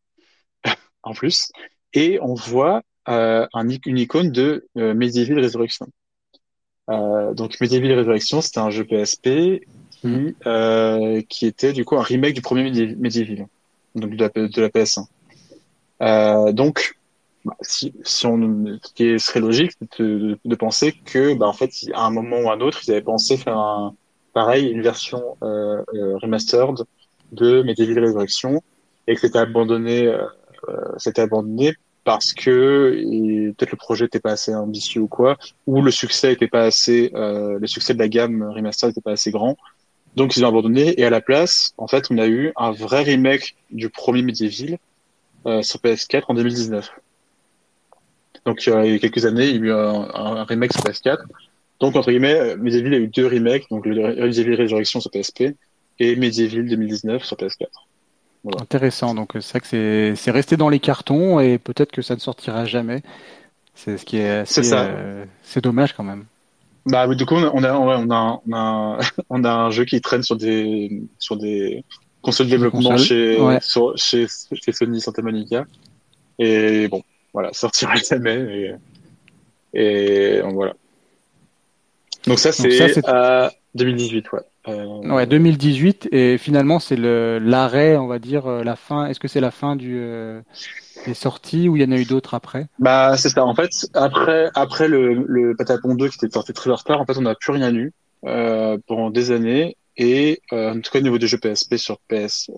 en 1.02 1.12
plus, 1.12 1.50
et 1.92 2.18
on 2.22 2.34
voit 2.34 2.82
euh, 3.08 3.46
un, 3.52 3.68
une 3.68 3.98
icône 3.98 4.30
de 4.30 4.66
euh, 4.76 4.94
Medieval 4.94 5.38
Resurrection. 5.40 5.86
Euh, 6.90 7.34
donc 7.34 7.60
Medieval 7.60 7.98
Resurrection, 7.98 8.40
c'était 8.40 8.60
un 8.60 8.70
jeu 8.70 8.84
PSP 8.84 9.62
qui, 9.90 10.06
mhm. 10.06 10.34
euh, 10.46 11.22
qui 11.28 11.46
était 11.46 11.72
du 11.72 11.84
coup 11.84 11.96
un 11.96 12.02
remake 12.02 12.34
du 12.34 12.42
premier 12.42 12.64
Medieval, 12.64 13.46
donc 13.94 14.10
de 14.16 14.24
la, 14.24 14.48
de 14.48 14.60
la 14.60 14.68
PS1. 14.68 15.06
Euh, 16.02 16.52
donc, 16.52 16.96
bah, 17.44 17.56
si, 17.60 17.94
si 18.02 18.26
on, 18.26 18.78
ce 18.82 18.92
qui 18.92 19.18
serait 19.18 19.40
logique, 19.40 19.72
c'est 19.78 20.02
de, 20.02 20.38
de, 20.44 20.54
penser 20.54 20.92
que, 20.92 21.34
bah, 21.34 21.46
en 21.46 21.52
fait, 21.52 21.70
à 21.94 22.06
un 22.06 22.10
moment 22.10 22.40
ou 22.40 22.50
à 22.50 22.54
un 22.54 22.60
autre, 22.60 22.80
ils 22.86 22.90
avaient 22.90 23.02
pensé 23.02 23.36
faire 23.36 23.56
un, 23.56 23.94
pareil, 24.32 24.68
une 24.68 24.82
version 24.82 25.22
euh, 25.42 25.82
remastered 26.22 26.84
de 27.32 27.62
Medieval 27.62 28.04
Resurrection 28.04 28.62
et 29.06 29.14
que 29.14 29.20
c'était 29.20 29.38
abandonné, 29.38 30.06
euh, 30.06 30.26
c'était 30.98 31.22
abandonné 31.22 31.74
parce 32.04 32.34
que 32.34 33.52
peut-être 33.56 33.72
le 33.72 33.76
projet 33.76 34.04
n'était 34.04 34.20
pas 34.20 34.32
assez 34.32 34.54
ambitieux 34.54 35.00
ou 35.00 35.08
quoi, 35.08 35.38
ou 35.66 35.80
le 35.80 35.90
succès 35.90 36.36
pas 36.36 36.64
assez, 36.64 37.10
euh, 37.14 37.58
le 37.58 37.66
succès 37.66 37.94
de 37.94 37.98
la 37.98 38.08
gamme 38.08 38.42
remaster 38.42 38.88
n'était 38.88 39.00
pas 39.00 39.12
assez 39.12 39.30
grand. 39.30 39.56
Donc 40.14 40.36
ils 40.36 40.44
ont 40.44 40.48
abandonné 40.48 41.00
et 41.00 41.04
à 41.04 41.10
la 41.10 41.20
place, 41.20 41.72
en 41.78 41.88
fait, 41.88 42.06
on 42.10 42.18
a 42.18 42.26
eu 42.26 42.52
un 42.56 42.70
vrai 42.70 43.02
remake 43.02 43.56
du 43.70 43.88
premier 43.88 44.22
Medieval 44.22 44.78
euh, 45.46 45.62
sur 45.62 45.80
PS4 45.80 46.24
en 46.28 46.34
2019. 46.34 46.90
Donc 48.44 48.64
il 48.66 48.70
y 48.70 48.94
a 48.94 48.98
quelques 48.98 49.24
années, 49.24 49.48
il 49.48 49.56
y 49.56 49.58
a 49.58 49.62
eu 49.62 49.72
un, 49.72 50.44
remake 50.44 50.72
sur 50.74 50.82
PS4. 50.82 51.18
Donc 51.80 51.96
entre 51.96 52.10
guillemets, 52.10 52.56
Medieval 52.56 52.94
a 52.94 52.98
eu 52.98 53.08
deux 53.08 53.26
remakes, 53.26 53.68
donc 53.70 53.86
le 53.86 54.26
Medieval 54.26 54.54
Résurrection 54.54 55.00
sur 55.00 55.10
PSP 55.10 55.56
et 55.98 56.16
Medieval 56.16 56.68
2019 56.68 57.24
sur 57.24 57.36
PS4. 57.36 57.66
Intéressant. 58.60 59.14
Donc 59.14 59.32
c'est 59.40 59.58
vrai 59.58 59.60
que 59.60 60.14
c'est 60.16 60.30
resté 60.30 60.56
dans 60.56 60.68
les 60.68 60.80
cartons 60.80 61.40
et 61.40 61.58
peut-être 61.58 61.92
que 61.92 62.02
ça 62.02 62.14
ne 62.14 62.20
sortira 62.20 62.64
jamais. 62.66 63.02
C'est 63.74 63.96
ce 63.96 64.04
qui 64.04 64.18
est 64.18 64.44
c'est 64.44 64.72
euh, 64.72 65.24
c'est 65.42 65.62
dommage 65.62 65.94
quand 65.94 66.04
même. 66.04 66.26
Bah 66.86 67.06
du 67.06 67.24
coup 67.24 67.34
on 67.34 67.42
a 67.42 67.50
on 67.50 67.64
a 67.64 67.72
on 67.72 68.10
a 68.10 68.40
on 68.46 68.52
a, 68.52 68.98
on 69.30 69.44
a 69.44 69.52
un 69.52 69.70
jeu 69.70 69.84
qui 69.84 70.00
traîne 70.00 70.22
sur 70.22 70.36
des 70.36 71.02
sur 71.18 71.36
des 71.36 71.84
consoles 72.20 72.46
de 72.46 72.52
développement 72.52 72.96
chez, 72.98 73.38
sur, 73.62 73.96
chez 73.96 74.26
chez 74.28 74.72
Sony 74.72 75.00
Santa 75.00 75.22
Monica 75.22 75.64
et 76.38 76.88
bon 76.88 77.02
voilà 77.32 77.52
sortira 77.52 77.94
jamais 78.10 78.76
et, 79.72 80.38
et 80.38 80.40
voilà. 80.42 80.74
Donc 82.26 82.38
ça 82.38 82.52
c'est 82.52 83.06
à 83.08 83.50
2018 83.74 84.32
ouais. 84.32 84.40
Euh... 84.68 85.12
Ouais, 85.12 85.26
2018 85.26 86.08
et 86.12 86.38
finalement 86.38 86.78
c'est 86.78 86.96
le 86.96 87.38
l'arrêt, 87.38 87.96
on 87.96 88.06
va 88.06 88.18
dire 88.18 88.46
euh, 88.46 88.62
la 88.62 88.76
fin. 88.76 89.06
Est-ce 89.06 89.20
que 89.20 89.28
c'est 89.28 89.40
la 89.40 89.50
fin 89.50 89.76
du 89.76 89.98
euh, 89.98 90.40
des 91.06 91.14
sorties 91.14 91.68
ou 91.68 91.76
il 91.76 91.82
y 91.82 91.84
en 91.84 91.92
a 91.92 91.98
eu 91.98 92.04
d'autres 92.04 92.34
après? 92.34 92.66
Bah 92.78 93.16
c'est 93.16 93.28
ça. 93.28 93.44
En 93.44 93.54
fait, 93.54 93.70
après 93.92 94.50
après 94.54 94.88
le 94.88 95.24
le 95.26 95.54
Patapon 95.56 95.94
2 95.94 96.08
qui 96.08 96.16
était 96.16 96.32
sorti 96.32 96.52
très 96.52 96.70
en 96.70 96.76
retard, 96.76 97.00
en 97.00 97.04
fait 97.04 97.18
on 97.18 97.22
n'a 97.22 97.34
plus 97.34 97.52
rien 97.52 97.74
eu 97.74 97.92
euh, 98.26 98.78
pendant 98.86 99.10
des 99.10 99.32
années 99.32 99.76
et 99.96 100.40
euh, 100.52 100.72
en 100.72 100.80
tout 100.80 100.90
cas 100.90 100.98
au 100.98 101.02
niveau 101.02 101.18
des 101.18 101.26
jeux 101.26 101.38
PSP 101.38 101.76
sur 101.76 101.98
PS 102.08 102.50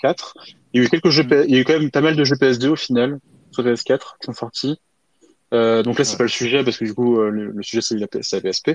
4, 0.00 0.34
il 0.72 0.80
y 0.80 0.82
a 0.82 0.86
eu 0.86 0.88
quelques 0.88 1.10
jeux, 1.10 1.24
il 1.46 1.54
y 1.54 1.58
a 1.58 1.60
eu 1.60 1.64
quand 1.64 1.78
même 1.78 1.90
pas 1.90 2.00
mal 2.00 2.16
de 2.16 2.24
jeux 2.24 2.36
PS2 2.36 2.68
au 2.68 2.76
final 2.76 3.18
sur 3.52 3.62
PS4 3.62 3.98
qui 4.20 4.26
sont 4.26 4.32
sortis. 4.32 4.80
donc 5.52 5.98
là 5.98 6.04
c'est 6.04 6.16
pas 6.16 6.24
le 6.24 6.30
sujet 6.30 6.64
parce 6.64 6.78
que 6.78 6.86
du 6.86 6.94
coup 6.94 7.20
le, 7.20 7.50
le 7.50 7.62
sujet 7.62 7.82
c'est 7.82 7.96
la, 7.96 8.06
la 8.10 8.40
PSP. 8.40 8.70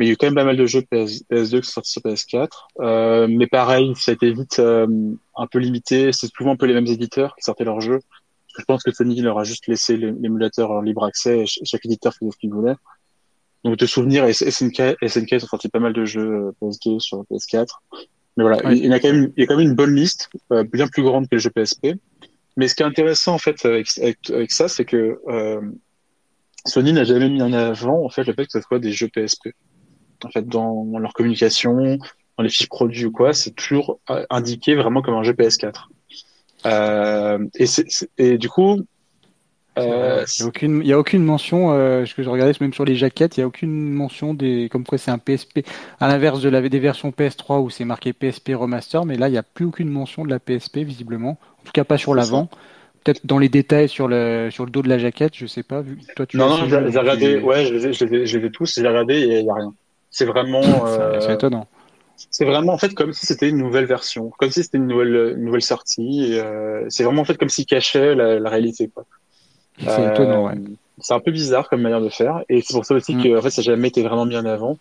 Mais 0.00 0.06
il 0.06 0.08
y 0.08 0.12
a 0.12 0.14
eu 0.14 0.16
quand 0.16 0.28
même 0.28 0.34
pas 0.34 0.44
mal 0.44 0.56
de 0.56 0.64
jeux 0.64 0.80
PS, 0.80 1.24
2 1.28 1.60
qui 1.60 1.66
sont 1.66 1.82
sortis 1.82 1.90
sur 1.90 2.00
PS4. 2.00 2.48
Euh, 2.80 3.26
mais 3.28 3.46
pareil, 3.46 3.92
ça 3.96 4.12
a 4.12 4.14
été 4.14 4.32
vite 4.32 4.58
euh, 4.58 4.86
un 5.36 5.46
peu 5.46 5.58
limité. 5.58 6.10
C'est 6.12 6.30
souvent 6.34 6.52
un 6.52 6.56
peu 6.56 6.64
les 6.64 6.72
mêmes 6.72 6.86
éditeurs 6.86 7.36
qui 7.36 7.42
sortaient 7.42 7.64
leurs 7.64 7.82
jeux. 7.82 8.00
Je 8.58 8.64
pense 8.64 8.82
que 8.82 8.92
Sony 8.92 9.20
leur 9.20 9.38
a 9.38 9.44
juste 9.44 9.66
laissé 9.66 9.98
l'émulateur 9.98 10.70
en 10.70 10.80
libre 10.80 11.04
accès 11.04 11.40
et 11.40 11.44
chaque 11.46 11.84
éditeur 11.84 12.14
faisait 12.14 12.30
ce 12.30 12.38
qu'il 12.38 12.50
voulait. 12.50 12.76
Donc 13.62 13.76
de 13.76 13.84
souvenir, 13.84 14.24
SNK, 14.34 14.96
SNK 15.06 15.34
ont 15.34 15.38
sorti 15.40 15.68
pas 15.68 15.80
mal 15.80 15.92
de 15.92 16.06
jeux 16.06 16.46
euh, 16.46 16.52
PS2 16.62 16.98
sur 16.98 17.22
PS4. 17.30 17.66
Mais 18.38 18.44
voilà, 18.44 18.72
il, 18.72 18.86
y 18.86 18.94
a 18.94 19.00
quand 19.00 19.12
même, 19.12 19.30
il 19.36 19.40
y 19.42 19.44
a 19.44 19.46
quand 19.46 19.58
même 19.58 19.68
une 19.68 19.74
bonne 19.74 19.94
liste, 19.94 20.30
euh, 20.50 20.64
bien 20.64 20.88
plus 20.88 21.02
grande 21.02 21.28
que 21.28 21.34
les 21.34 21.40
jeux 21.40 21.50
PSP. 21.50 21.88
Mais 22.56 22.68
ce 22.68 22.74
qui 22.74 22.82
est 22.82 22.86
intéressant 22.86 23.34
en 23.34 23.38
fait 23.38 23.62
avec, 23.66 23.86
avec, 23.98 24.50
ça, 24.50 24.66
c'est 24.68 24.86
que 24.86 25.20
euh, 25.28 25.60
Sony 26.64 26.94
n'a 26.94 27.04
jamais 27.04 27.28
mis 27.28 27.42
en 27.42 27.52
avant 27.52 28.02
en 28.02 28.08
fait 28.08 28.24
le 28.24 28.32
fait 28.32 28.46
que 28.46 28.52
ce 28.52 28.62
soit 28.62 28.78
des 28.78 28.92
jeux 28.92 29.08
PSP 29.08 29.50
en 30.24 30.30
fait 30.30 30.46
dans 30.46 30.86
leur 30.98 31.12
communication, 31.12 31.98
dans 32.36 32.42
les 32.42 32.48
fiches 32.48 32.68
produits 32.68 33.06
ou 33.06 33.12
quoi, 33.12 33.32
c'est 33.32 33.52
toujours 33.52 34.00
euh, 34.10 34.24
indiqué 34.30 34.74
vraiment 34.74 35.02
comme 35.02 35.14
un 35.14 35.22
jeu 35.22 35.32
PS4. 35.32 35.88
Euh, 36.66 37.46
et, 37.54 37.66
et 38.18 38.38
du 38.38 38.48
coup, 38.48 38.84
euh, 39.78 40.24
il 40.26 40.42
n'y 40.42 40.44
a 40.44 40.48
aucune, 40.48 40.92
a 40.92 40.98
aucune 40.98 41.24
mention. 41.24 41.72
Euh, 41.72 42.04
ce 42.04 42.14
que 42.14 42.22
je 42.22 42.28
regardais 42.28 42.52
même 42.60 42.72
sur 42.72 42.84
les 42.84 42.96
jaquettes, 42.96 43.36
il 43.36 43.40
y 43.40 43.42
a 43.42 43.46
aucune 43.46 43.92
mention 43.92 44.34
des, 44.34 44.68
comme 44.70 44.84
quoi 44.84 44.98
c'est 44.98 45.10
un 45.10 45.18
PSP. 45.18 45.60
À 46.00 46.08
l'inverse 46.08 46.40
de 46.40 46.48
la 46.48 46.60
des 46.68 46.78
versions 46.78 47.10
PS3 47.10 47.62
où 47.62 47.70
c'est 47.70 47.84
marqué 47.84 48.12
PSP 48.12 48.52
remaster, 48.54 49.04
mais 49.04 49.16
là 49.16 49.28
il 49.28 49.32
n'y 49.32 49.38
a 49.38 49.42
plus 49.42 49.64
aucune 49.64 49.88
mention 49.88 50.24
de 50.24 50.30
la 50.30 50.38
PSP 50.38 50.78
visiblement. 50.78 51.38
En 51.60 51.64
tout 51.64 51.72
cas 51.72 51.84
pas 51.84 51.98
sur 51.98 52.14
l'avant. 52.14 52.48
Peut-être 53.04 53.24
dans 53.24 53.38
les 53.38 53.48
détails 53.48 53.88
sur 53.88 54.08
le 54.08 54.50
sur 54.50 54.66
le 54.66 54.70
dos 54.70 54.82
de 54.82 54.88
la 54.88 54.98
jaquette, 54.98 55.34
je 55.34 55.46
sais 55.46 55.62
pas. 55.62 55.80
Vu, 55.80 55.98
toi, 56.16 56.26
tu 56.26 56.36
non, 56.36 56.48
non, 56.48 56.68
j'ai 56.68 56.76
regardé. 56.76 57.38
Ouais, 57.38 57.64
je 57.64 57.72
les 57.72 57.86
ai, 57.86 57.92
je 57.94 58.04
les 58.04 58.14
ai, 58.18 58.26
je 58.26 58.38
les 58.38 58.46
ai 58.46 58.50
tous. 58.50 58.74
J'ai 58.74 58.86
regardé 58.86 59.14
et 59.14 59.38
il 59.38 59.44
n'y 59.44 59.50
a 59.50 59.54
rien. 59.54 59.74
C'est 60.10 60.24
vraiment. 60.24 60.62
Euh, 60.86 61.20
c'est 61.20 61.34
étonnant. 61.34 61.66
C'est 62.30 62.44
vraiment 62.44 62.74
en 62.74 62.78
fait 62.78 62.94
comme 62.94 63.12
si 63.12 63.24
c'était 63.24 63.48
une 63.48 63.56
nouvelle 63.56 63.86
version, 63.86 64.30
comme 64.38 64.50
si 64.50 64.62
c'était 64.62 64.76
une 64.76 64.88
nouvelle 64.88 65.34
une 65.36 65.44
nouvelle 65.44 65.62
sortie. 65.62 66.38
Euh, 66.38 66.84
c'est 66.88 67.04
vraiment 67.04 67.22
en 67.22 67.24
fait 67.24 67.38
comme 67.38 67.48
s'il 67.48 67.64
cachait 67.66 68.14
la, 68.14 68.38
la 68.38 68.50
réalité. 68.50 68.90
C'est 69.78 69.88
euh, 69.88 70.12
étonnant, 70.12 70.46
ouais. 70.46 70.54
C'est 70.98 71.14
un 71.14 71.20
peu 71.20 71.30
bizarre 71.30 71.68
comme 71.68 71.80
manière 71.80 72.02
de 72.02 72.10
faire, 72.10 72.44
et 72.48 72.60
c'est 72.60 72.74
pour 72.74 72.84
ça 72.84 72.94
aussi 72.94 73.14
mm. 73.14 73.22
que 73.22 73.38
en 73.38 73.42
fait 73.42 73.50
ça 73.50 73.62
n'a 73.62 73.66
jamais 73.66 73.88
été 73.88 74.02
vraiment 74.02 74.26
mis 74.26 74.36
en 74.36 74.44
avant, 74.44 74.76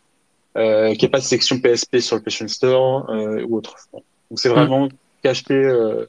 euh, 0.58 0.90
qu'il 0.90 1.00
n'y 1.00 1.06
ait 1.06 1.10
pas 1.10 1.20
de 1.20 1.24
section 1.24 1.60
PSP 1.60 2.00
sur 2.00 2.18
le 2.18 2.22
PlayStation 2.22 2.48
Store 2.48 3.10
euh, 3.10 3.46
ou 3.48 3.58
autre. 3.58 3.76
Donc 3.94 4.04
c'est 4.36 4.50
vraiment 4.50 4.88
mm. 4.88 4.90
caché, 5.24 5.54
euh, 5.54 6.06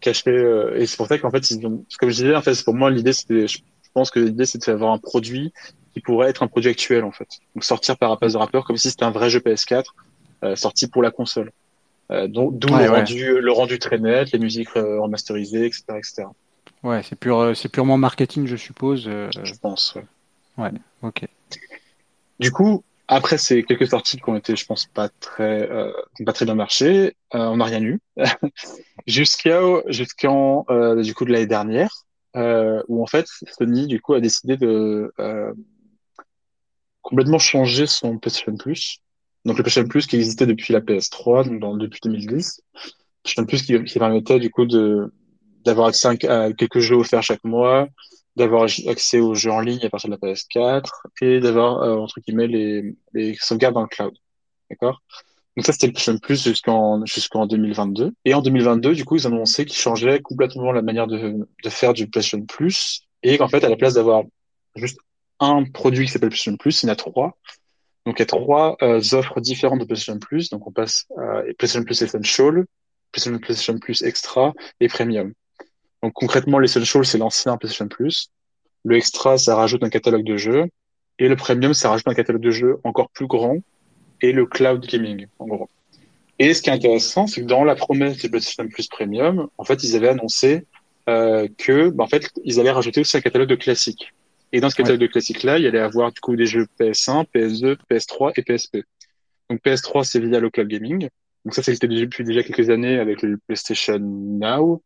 caché, 0.00 0.30
et 0.76 0.86
c'est 0.86 0.96
pour 0.96 1.06
ça 1.06 1.18
qu'en 1.18 1.30
fait, 1.30 1.50
ils 1.50 1.66
ont, 1.66 1.84
comme 2.00 2.08
je 2.08 2.14
disais, 2.14 2.34
en 2.34 2.40
fait, 2.40 2.64
pour 2.64 2.74
moi 2.74 2.90
l'idée 2.90 3.12
c'était, 3.12 3.46
je 3.46 3.58
pense 3.92 4.10
que 4.10 4.20
l'idée 4.20 4.46
c'était 4.46 4.72
d'avoir 4.72 4.92
un 4.92 4.98
produit 4.98 5.52
qui 5.96 6.02
pourrait 6.02 6.28
être 6.28 6.42
un 6.42 6.46
produit 6.46 6.68
actuel 6.68 7.04
en 7.04 7.10
fait. 7.10 7.26
Donc 7.54 7.64
sortir 7.64 7.96
par 7.96 8.12
Apple 8.12 8.30
the 8.30 8.36
Rapper 8.36 8.60
comme 8.66 8.76
si 8.76 8.90
c'était 8.90 9.06
un 9.06 9.10
vrai 9.10 9.30
jeu 9.30 9.38
PS4 9.38 9.84
euh, 10.44 10.54
sorti 10.56 10.88
pour 10.88 11.02
la 11.02 11.10
console. 11.10 11.52
Euh, 12.10 12.28
donc 12.28 12.58
d'où 12.58 12.68
le, 12.68 12.90
rendu, 12.90 13.40
le 13.40 13.52
rendu 13.52 13.78
très 13.78 13.98
net, 13.98 14.30
les 14.30 14.38
musiques 14.38 14.76
euh, 14.76 15.00
remasterisées, 15.00 15.64
etc., 15.64 15.84
etc. 15.96 16.24
Ouais, 16.82 17.02
c'est 17.02 17.16
pur, 17.16 17.56
c'est 17.56 17.70
purement 17.70 17.96
marketing, 17.96 18.46
je 18.46 18.56
suppose. 18.56 19.04
je 19.04 19.54
pense. 19.60 19.94
Ouais. 20.58 20.64
ouais. 20.64 20.70
Ok. 21.00 21.26
Du 22.38 22.52
coup, 22.52 22.84
après 23.08 23.38
ces 23.38 23.62
quelques 23.62 23.88
sorties 23.88 24.18
qui 24.18 24.28
ont 24.28 24.36
été, 24.36 24.54
je 24.54 24.66
pense, 24.66 24.84
pas 24.84 25.08
très, 25.08 25.68
euh, 25.70 25.90
pas 26.26 26.34
très 26.34 26.44
bien 26.44 26.54
marché, 26.54 27.16
on 27.32 27.56
n'a 27.56 27.64
rien 27.64 27.80
eu 27.80 28.00
jusqu'à 29.06 29.62
jusqu'en 29.86 30.66
du 30.98 31.14
coup 31.14 31.24
de 31.24 31.32
l'année 31.32 31.46
dernière, 31.46 32.04
où 32.34 33.02
en 33.02 33.06
fait 33.06 33.26
Sony 33.58 33.86
du 33.86 34.02
coup 34.02 34.12
a 34.12 34.20
décidé 34.20 34.58
de 34.58 35.10
complètement 37.06 37.38
changer 37.38 37.86
son 37.86 38.18
PlayStation 38.18 38.56
Plus. 38.56 38.98
Donc 39.44 39.56
le 39.56 39.62
PlayStation 39.62 39.88
Plus 39.88 40.06
qui 40.08 40.16
existait 40.16 40.46
depuis 40.46 40.72
la 40.72 40.80
PS3, 40.80 41.46
donc 41.46 41.60
dans, 41.60 41.76
depuis 41.76 42.00
2010. 42.02 42.62
PlayStation 43.22 43.46
Plus 43.46 43.62
qui, 43.62 43.84
qui 43.84 43.98
permettait 43.98 44.40
du 44.40 44.50
coup 44.50 44.66
de 44.66 45.12
d'avoir 45.64 45.88
accès 45.88 46.08
à 46.26 46.52
quelques 46.52 46.80
jeux 46.80 46.96
offerts 46.96 47.22
chaque 47.22 47.44
mois, 47.44 47.88
d'avoir 48.36 48.66
accès 48.88 49.20
aux 49.20 49.34
jeux 49.34 49.50
en 49.50 49.60
ligne 49.60 49.84
à 49.84 49.90
partir 49.90 50.10
de 50.10 50.16
la 50.20 50.32
PS4 50.32 50.90
et 51.22 51.40
d'avoir 51.40 51.82
euh, 51.82 51.96
entre 51.96 52.20
guillemets 52.20 52.48
les, 52.48 52.96
les 53.14 53.36
sauvegardes 53.40 53.74
dans 53.74 53.82
le 53.82 53.88
cloud. 53.88 54.14
D'accord? 54.70 55.00
Donc 55.56 55.64
ça 55.64 55.72
c'était 55.72 55.86
le 55.86 55.92
PlayStation 55.92 56.18
Plus 56.18 56.42
jusqu'en 56.42 57.04
jusqu'en 57.06 57.46
2022 57.46 58.12
et 58.24 58.34
en 58.34 58.42
2022 58.42 58.94
du 58.94 59.04
coup 59.04 59.14
ils 59.14 59.28
ont 59.28 59.32
annoncé 59.32 59.64
qu'ils 59.64 59.78
changeaient 59.78 60.20
complètement 60.20 60.72
la 60.72 60.82
manière 60.82 61.06
de, 61.06 61.48
de 61.62 61.70
faire 61.70 61.94
du 61.94 62.08
PlayStation 62.08 62.44
Plus 62.44 63.02
et 63.22 63.38
qu'en 63.38 63.48
fait 63.48 63.62
à 63.62 63.68
la 63.68 63.76
place 63.76 63.94
d'avoir 63.94 64.24
juste 64.74 64.98
un 65.40 65.64
produit 65.64 66.06
qui 66.06 66.12
s'appelle 66.12 66.30
PlayStation 66.30 66.56
Plus, 66.56 66.82
il 66.82 66.86
y 66.86 66.88
en 66.88 66.92
a 66.92 66.96
trois. 66.96 67.36
Donc 68.04 68.18
il 68.18 68.20
y 68.20 68.22
a 68.22 68.26
trois 68.26 68.76
euh, 68.82 69.00
offres 69.12 69.40
différentes 69.40 69.80
de 69.80 69.84
PlayStation 69.84 70.18
Plus. 70.18 70.50
Donc 70.50 70.66
on 70.66 70.72
passe 70.72 71.06
à 71.18 71.42
PlayStation 71.58 71.84
Plus 71.84 72.02
Essential, 72.02 72.64
PlayStation, 73.12 73.38
PlayStation 73.38 73.78
Plus 73.78 74.02
Extra 74.02 74.52
et 74.80 74.88
Premium. 74.88 75.32
Donc 76.02 76.12
concrètement, 76.14 76.58
l'Essential 76.58 77.04
c'est 77.04 77.18
l'ancien 77.18 77.56
PlayStation 77.56 77.88
Plus. 77.88 78.30
Le 78.84 78.96
Extra 78.96 79.38
ça 79.38 79.56
rajoute 79.56 79.82
un 79.82 79.90
catalogue 79.90 80.24
de 80.24 80.36
jeux 80.36 80.66
et 81.18 81.28
le 81.28 81.36
Premium 81.36 81.74
ça 81.74 81.90
rajoute 81.90 82.08
un 82.08 82.14
catalogue 82.14 82.42
de 82.42 82.50
jeux 82.50 82.78
encore 82.84 83.10
plus 83.10 83.26
grand 83.26 83.56
et 84.22 84.32
le 84.32 84.46
cloud 84.46 84.86
gaming 84.86 85.26
en 85.38 85.46
gros. 85.46 85.68
Et 86.38 86.52
ce 86.52 86.62
qui 86.62 86.70
est 86.70 86.72
intéressant, 86.72 87.26
c'est 87.26 87.40
que 87.40 87.46
dans 87.46 87.64
la 87.64 87.74
promesse 87.74 88.18
de 88.18 88.28
PlayStation 88.28 88.68
Plus 88.68 88.88
Premium, 88.88 89.48
en 89.56 89.64
fait, 89.64 89.82
ils 89.84 89.96
avaient 89.96 90.08
annoncé 90.08 90.66
euh, 91.08 91.48
que, 91.56 91.88
bah, 91.88 92.04
en 92.04 92.08
fait, 92.08 92.30
ils 92.44 92.60
allaient 92.60 92.70
rajouter 92.70 93.00
aussi 93.00 93.16
un 93.16 93.20
catalogue 93.20 93.48
de 93.48 93.54
classiques. 93.54 94.12
Et 94.56 94.60
dans 94.60 94.70
ce 94.70 94.76
catalogue 94.76 95.02
de 95.02 95.06
classiques-là, 95.06 95.58
il 95.58 95.64
y 95.64 95.66
allait 95.66 95.78
avoir 95.78 96.10
du 96.12 96.20
coup 96.20 96.34
des 96.34 96.46
jeux 96.46 96.66
PS1, 96.80 97.26
PS2, 97.34 97.76
PS3 97.90 98.32
et 98.36 98.42
PSP. 98.42 98.78
Donc 99.50 99.60
PS3, 99.62 100.02
c'est 100.04 100.18
via 100.18 100.40
le 100.40 100.48
cloud 100.48 100.66
gaming. 100.66 101.10
Donc 101.44 101.54
ça, 101.54 101.62
ça 101.62 101.72
existait 101.72 101.88
depuis 101.88 102.24
déjà 102.24 102.42
quelques 102.42 102.70
années 102.70 102.98
avec 102.98 103.20
le 103.20 103.36
PlayStation 103.46 103.98
Now, 104.00 104.82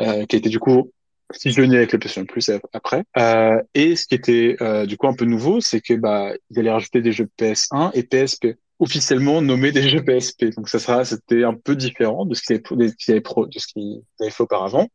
euh, 0.00 0.26
qui 0.26 0.36
a 0.36 0.38
été 0.38 0.48
du 0.48 0.60
coup 0.60 0.92
fusionné 1.36 1.78
avec 1.78 1.90
le 1.92 1.98
PlayStation 1.98 2.24
Plus 2.24 2.52
après. 2.72 3.02
Euh, 3.18 3.60
et 3.74 3.96
ce 3.96 4.06
qui 4.06 4.14
était 4.14 4.56
euh, 4.60 4.86
du 4.86 4.96
coup 4.96 5.08
un 5.08 5.14
peu 5.14 5.24
nouveau, 5.24 5.60
c'est 5.60 5.80
que 5.80 5.94
bah 5.94 6.32
ils 6.50 6.60
allaient 6.60 6.70
rajouter 6.70 7.02
des 7.02 7.10
jeux 7.10 7.28
PS1 7.36 7.90
et 7.94 8.04
PSP 8.04 8.58
officiellement 8.78 9.42
nommés 9.42 9.72
des 9.72 9.82
jeux 9.88 10.04
PSP. 10.04 10.54
Donc 10.56 10.68
ça 10.68 10.78
sera, 10.78 11.04
c'était 11.04 11.42
un 11.42 11.54
peu 11.54 11.74
différent 11.74 12.26
de 12.26 12.34
ce 12.34 12.42
qu'ils 12.42 12.62
avaient, 13.08 13.20
pro, 13.20 13.46
de 13.46 13.58
ce 13.58 13.66
qu'ils 13.66 14.02
avaient 14.20 14.30
fait 14.30 14.44
auparavant. 14.44 14.88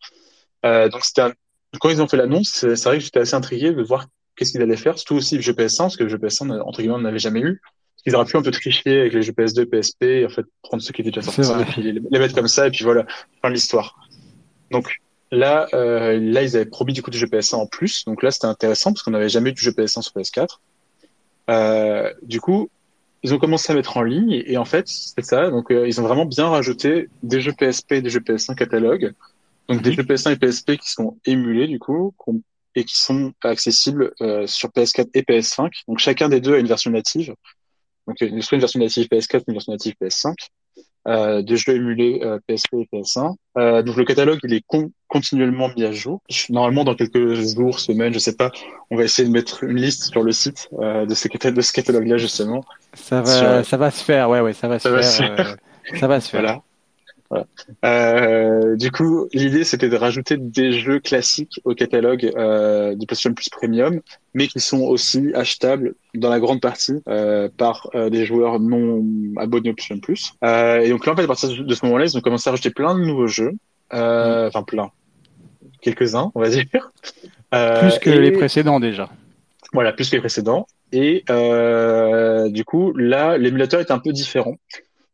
Euh, 0.65 0.87
donc 0.87 1.03
c'était 1.03 1.33
quand 1.79 1.89
ils 1.89 2.01
ont 2.01 2.07
fait 2.07 2.17
l'annonce, 2.17 2.49
c'est 2.53 2.83
vrai 2.83 2.97
que 2.97 3.03
j'étais 3.03 3.19
assez 3.19 3.35
intrigué 3.35 3.71
de 3.71 3.81
voir 3.81 4.07
qu'est-ce 4.35 4.51
qu'ils 4.51 4.61
allaient 4.61 4.77
faire, 4.77 4.97
surtout 4.97 5.15
aussi 5.15 5.35
le 5.35 5.41
jeu 5.41 5.53
PS1, 5.53 5.77
parce 5.77 5.97
que 5.97 6.03
le 6.03 6.09
jeu 6.09 6.17
PS1, 6.17 6.61
entre 6.61 6.79
guillemets, 6.79 6.95
on 6.95 7.01
n'avait 7.01 7.19
jamais 7.19 7.41
eu. 7.41 7.61
Ils 8.05 8.15
auraient 8.15 8.25
pu 8.25 8.37
un 8.37 8.41
peu 8.41 8.51
tricher 8.51 8.99
avec 8.99 9.13
les 9.13 9.23
jeux 9.23 9.31
PS2, 9.31 9.65
PSP, 9.65 10.03
et 10.03 10.25
en 10.25 10.29
fait, 10.29 10.45
prendre 10.61 10.83
ceux 10.83 10.93
qui 10.93 11.01
étaient 11.01 11.11
déjà 11.11 11.31
sortis, 11.31 11.61
et 11.61 11.65
puis 11.65 11.91
les, 11.91 12.19
mettre 12.19 12.35
comme 12.35 12.47
ça, 12.47 12.67
et 12.67 12.71
puis 12.71 12.83
voilà, 12.83 13.05
fin 13.41 13.49
de 13.49 13.53
l'histoire. 13.53 13.97
Donc, 14.71 14.97
là, 15.31 15.67
euh, 15.73 16.19
là, 16.19 16.43
ils 16.43 16.55
avaient 16.55 16.65
promis 16.65 16.93
du 16.93 17.01
coup 17.01 17.09
du 17.09 17.17
jeu 17.17 17.27
PS1 17.27 17.55
en 17.55 17.67
plus. 17.67 18.05
Donc 18.05 18.21
là, 18.21 18.29
c'était 18.29 18.45
intéressant, 18.45 18.93
parce 18.93 19.01
qu'on 19.01 19.11
n'avait 19.11 19.29
jamais 19.29 19.49
eu 19.49 19.53
du 19.53 19.61
jeu 19.61 19.71
PS1 19.71 20.01
sur 20.01 20.13
PS4. 20.13 20.59
Euh, 21.49 22.13
du 22.21 22.39
coup, 22.41 22.69
ils 23.23 23.33
ont 23.33 23.39
commencé 23.39 23.71
à 23.73 23.75
mettre 23.75 23.97
en 23.97 24.03
ligne, 24.03 24.43
et, 24.45 24.57
en 24.57 24.65
fait, 24.65 24.87
c'est 24.87 25.25
ça. 25.25 25.49
Donc, 25.49 25.71
euh, 25.71 25.87
ils 25.87 25.99
ont 25.99 26.03
vraiment 26.03 26.25
bien 26.25 26.47
rajouté 26.47 27.09
des 27.23 27.41
jeux 27.41 27.53
PSP 27.53 27.93
et 27.93 28.01
des 28.01 28.09
jeux 28.11 28.19
PS1 28.19 28.53
catalogue. 28.53 29.13
Donc 29.67 29.81
des 29.81 29.93
jeux 29.93 30.03
PS1 30.03 30.33
et 30.33 30.35
PSP 30.37 30.77
qui 30.77 30.89
sont 30.89 31.17
émulés 31.25 31.67
du 31.67 31.79
coup 31.79 32.13
et 32.75 32.83
qui 32.83 32.97
sont 32.97 33.33
accessibles 33.43 34.13
euh, 34.21 34.45
sur 34.47 34.69
PS4 34.69 35.09
et 35.13 35.21
PS5. 35.21 35.71
Donc 35.87 35.99
chacun 35.99 36.29
des 36.29 36.41
deux 36.41 36.55
a 36.55 36.59
une 36.59 36.67
version 36.67 36.91
native. 36.91 37.33
Donc 38.07 38.17
soit 38.19 38.55
une 38.55 38.59
version 38.59 38.79
native 38.79 39.07
PS4, 39.11 39.43
une 39.47 39.53
version 39.53 39.71
native 39.71 39.95
PS5. 40.01 40.33
Euh, 41.07 41.43
de 41.43 41.55
jeux 41.55 41.75
émulés 41.75 42.19
euh, 42.23 42.39
PSP 42.47 42.73
et 42.73 42.89
PS1. 42.91 43.35
Euh, 43.59 43.83
donc 43.83 43.95
le 43.95 44.05
catalogue 44.05 44.39
il 44.43 44.55
est 44.55 44.63
continuellement 45.07 45.69
mis 45.77 45.83
à 45.83 45.91
jour. 45.91 46.19
Normalement 46.49 46.83
dans 46.83 46.95
quelques 46.95 47.35
jours, 47.35 47.79
semaines, 47.79 48.11
je 48.11 48.17
sais 48.17 48.35
pas, 48.35 48.49
on 48.89 48.97
va 48.97 49.03
essayer 49.03 49.27
de 49.27 49.31
mettre 49.31 49.63
une 49.63 49.77
liste 49.77 50.05
sur 50.05 50.23
le 50.23 50.31
site 50.31 50.67
euh, 50.79 51.05
de 51.05 51.13
ce, 51.13 51.27
catalogue-là 51.27 52.17
justement. 52.17 52.65
Ça 52.95 53.21
va, 53.21 53.63
ça 53.63 53.77
va 53.77 53.91
se 53.91 54.03
faire, 54.03 54.31
ouais, 54.31 54.39
ouais, 54.39 54.53
ça 54.53 54.67
va 54.67 54.79
se 54.79 54.89
faire. 54.89 55.57
ça 55.99 56.07
va 56.07 56.19
se 56.19 56.29
faire. 56.31 56.41
Voilà. 56.41 56.61
Euh, 57.83 58.75
du 58.75 58.91
coup, 58.91 59.27
l'idée 59.33 59.63
c'était 59.63 59.89
de 59.89 59.95
rajouter 59.95 60.37
des 60.37 60.71
jeux 60.71 60.99
classiques 60.99 61.61
au 61.63 61.73
catalogue 61.73 62.31
euh, 62.35 62.95
du 62.95 63.05
PlayStation 63.05 63.33
Plus 63.33 63.49
Premium, 63.49 64.01
mais 64.33 64.47
qui 64.47 64.59
sont 64.59 64.81
aussi 64.81 65.31
achetables 65.33 65.95
dans 66.13 66.29
la 66.29 66.39
grande 66.39 66.61
partie 66.61 67.01
euh, 67.07 67.49
par 67.57 67.89
des 67.93 68.25
joueurs 68.25 68.59
non 68.59 69.03
abonnés 69.37 69.71
au 69.71 69.73
PlayStation 69.73 69.99
Plus. 69.99 70.33
Et 70.43 70.89
donc 70.89 71.05
là, 71.05 71.13
en 71.13 71.15
fait, 71.15 71.23
à 71.23 71.27
partir 71.27 71.49
de 71.49 71.75
ce 71.75 71.85
moment-là, 71.85 72.05
ils 72.05 72.17
ont 72.17 72.21
commencé 72.21 72.49
à 72.49 72.51
rajouter 72.51 72.71
plein 72.71 72.95
de 72.95 73.03
nouveaux 73.03 73.27
jeux, 73.27 73.53
enfin 73.91 74.63
plein, 74.63 74.91
quelques-uns, 75.81 76.31
on 76.35 76.41
va 76.41 76.49
dire. 76.49 76.65
plus 77.51 77.99
que 77.99 78.09
les 78.09 78.31
précédents 78.31 78.79
déjà. 78.79 79.09
Voilà, 79.73 79.91
plus 79.91 80.09
que 80.09 80.15
les 80.15 80.21
précédents. 80.21 80.67
Et 80.91 81.23
du 82.49 82.65
coup, 82.65 82.93
là, 82.93 83.37
l'émulateur 83.37 83.79
est 83.79 83.91
un 83.91 83.99
peu 83.99 84.11
différent. 84.11 84.55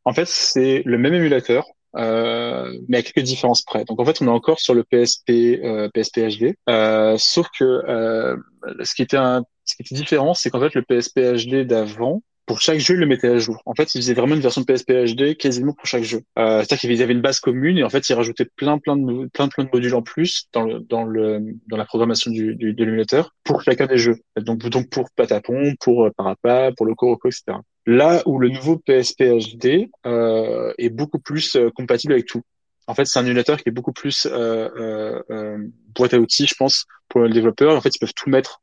En 0.06 0.14
fait, 0.14 0.27
c'est 0.27 0.81
le 0.85 0.98
même 0.98 1.14
émulateur, 1.14 1.65
euh, 1.95 2.77
mais 2.88 2.97
à 2.97 3.01
quelques 3.01 3.26
différences 3.26 3.63
près. 3.63 3.84
Donc 3.85 3.99
en 3.99 4.05
fait, 4.05 4.22
on 4.22 4.27
est 4.27 4.31
encore 4.31 4.59
sur 4.59 4.73
le 4.73 4.84
PSP 4.84 5.30
euh, 5.63 5.89
PSP 5.93 6.19
HD, 6.19 6.55
euh, 6.69 7.15
sauf 7.18 7.47
que 7.57 7.63
euh, 7.63 8.38
ce 8.84 8.95
qui 8.95 9.01
était 9.01 9.18
un, 9.18 9.43
ce 9.65 9.76
qui 9.76 9.84
était 9.84 9.95
différent, 9.95 10.34
c'est 10.34 10.49
qu'en 10.49 10.59
fait 10.59 10.73
le 10.73 10.84
PSP 10.84 11.19
HD 11.19 11.65
d'avant, 11.65 12.22
pour 12.45 12.59
chaque 12.59 12.80
jeu, 12.80 12.95
il 12.95 12.99
le 12.99 13.05
mettait 13.05 13.27
à 13.27 13.38
jour. 13.38 13.61
En 13.65 13.73
fait, 13.73 13.93
il 13.95 14.01
faisait 14.01 14.13
vraiment 14.13 14.35
une 14.35 14.41
version 14.41 14.63
PSP 14.63 14.91
HD 14.91 15.38
quasiment 15.38 15.73
pour 15.73 15.85
chaque 15.85 16.03
jeu. 16.03 16.22
Euh, 16.38 16.59
C'est-à-dire 16.59 16.80
qu'il 16.80 16.93
y 16.93 17.01
avait 17.01 17.13
une 17.13 17.22
base 17.22 17.39
commune 17.39 17.77
et 17.77 17.84
en 17.84 17.89
fait, 17.89 18.09
il 18.09 18.13
rajoutait 18.13 18.45
plein, 18.55 18.77
plein 18.77 18.97
de, 18.97 19.27
plein, 19.27 19.47
plein 19.47 19.63
de 19.63 19.69
modules 19.72 19.95
en 19.95 20.01
plus 20.01 20.47
dans 20.53 20.63
le, 20.63 20.80
dans 20.80 21.03
le, 21.03 21.39
dans 21.68 21.77
la 21.77 21.85
programmation 21.85 22.31
du, 22.31 22.55
du 22.55 22.73
de 22.73 22.84
l'émulateur 22.84 23.35
pour 23.43 23.61
chacun 23.61 23.85
des 23.85 23.97
jeux. 23.97 24.18
Donc, 24.38 24.59
donc 24.59 24.89
pour 24.89 25.09
Patapon, 25.15 25.76
pour 25.80 26.05
euh, 26.05 26.11
Parappa, 26.15 26.72
pour 26.76 26.85
le 26.85 26.95
Coroco, 26.95 27.30
etc. 27.30 27.57
Là 27.85 28.22
où 28.26 28.38
le 28.38 28.49
nouveau 28.49 28.77
PSP 28.77 29.23
HD 29.23 29.89
euh, 30.05 30.73
est 30.77 30.89
beaucoup 30.89 31.19
plus 31.19 31.55
euh, 31.55 31.69
compatible 31.72 32.13
avec 32.13 32.27
tout. 32.27 32.41
En 32.88 32.93
fait, 32.93 33.05
c'est 33.05 33.19
un 33.19 33.26
émulateur 33.26 33.57
qui 33.57 33.69
est 33.69 33.72
beaucoup 33.72 33.93
plus 33.93 34.27
euh, 34.30 35.22
euh, 35.30 35.57
boîte 35.95 36.13
à 36.13 36.19
outils, 36.19 36.47
je 36.47 36.55
pense, 36.55 36.85
pour 37.09 37.22
le 37.22 37.30
développeur. 37.30 37.76
En 37.76 37.81
fait, 37.81 37.95
ils 37.95 37.99
peuvent 37.99 38.13
tout 38.13 38.30
mettre, 38.30 38.61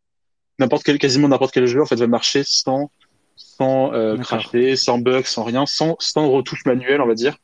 n'importe 0.59 0.85
quel, 0.85 0.99
quasiment 0.99 1.29
n'importe 1.29 1.55
quel 1.55 1.67
jeu, 1.67 1.81
en 1.81 1.87
fait, 1.87 1.97
va 1.97 2.07
marcher 2.07 2.43
sans 2.45 2.91
sans 3.39 3.93
euh, 3.95 4.17
cracher, 4.19 4.77
sans 4.77 4.99
bug, 4.99 5.25
sans 5.25 5.45
rien, 5.45 5.65
sans 5.67 5.97
sans 5.99 6.31
retouche 6.31 6.65
manuelle, 6.67 7.01
on 7.01 7.07
va 7.07 7.15
dire, 7.15 7.39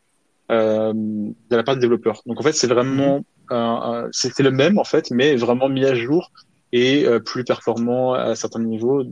euh, 0.50 0.92
de 0.92 1.56
la 1.56 1.62
part 1.62 1.76
des 1.76 1.80
développeurs. 1.80 2.22
Donc 2.26 2.38
en 2.40 2.42
fait, 2.42 2.52
c'est 2.52 2.66
vraiment 2.66 3.24
mhm. 3.50 4.08
c'était 4.12 4.42
le 4.42 4.50
même 4.50 4.78
en 4.78 4.84
fait, 4.84 5.10
mais 5.10 5.36
vraiment 5.36 5.68
mis 5.68 5.84
à 5.84 5.94
jour 5.94 6.30
et 6.72 7.06
plus 7.24 7.44
performant 7.44 8.14
à 8.14 8.34
certains 8.34 8.60
niveaux, 8.60 9.04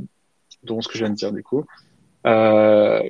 dont 0.64 0.80
ce 0.80 0.88
que 0.88 0.94
je 0.94 1.04
viens 1.04 1.10
de 1.10 1.14
dire 1.14 1.32
du 1.32 1.42
coup 1.42 1.64
euh, 2.26 3.02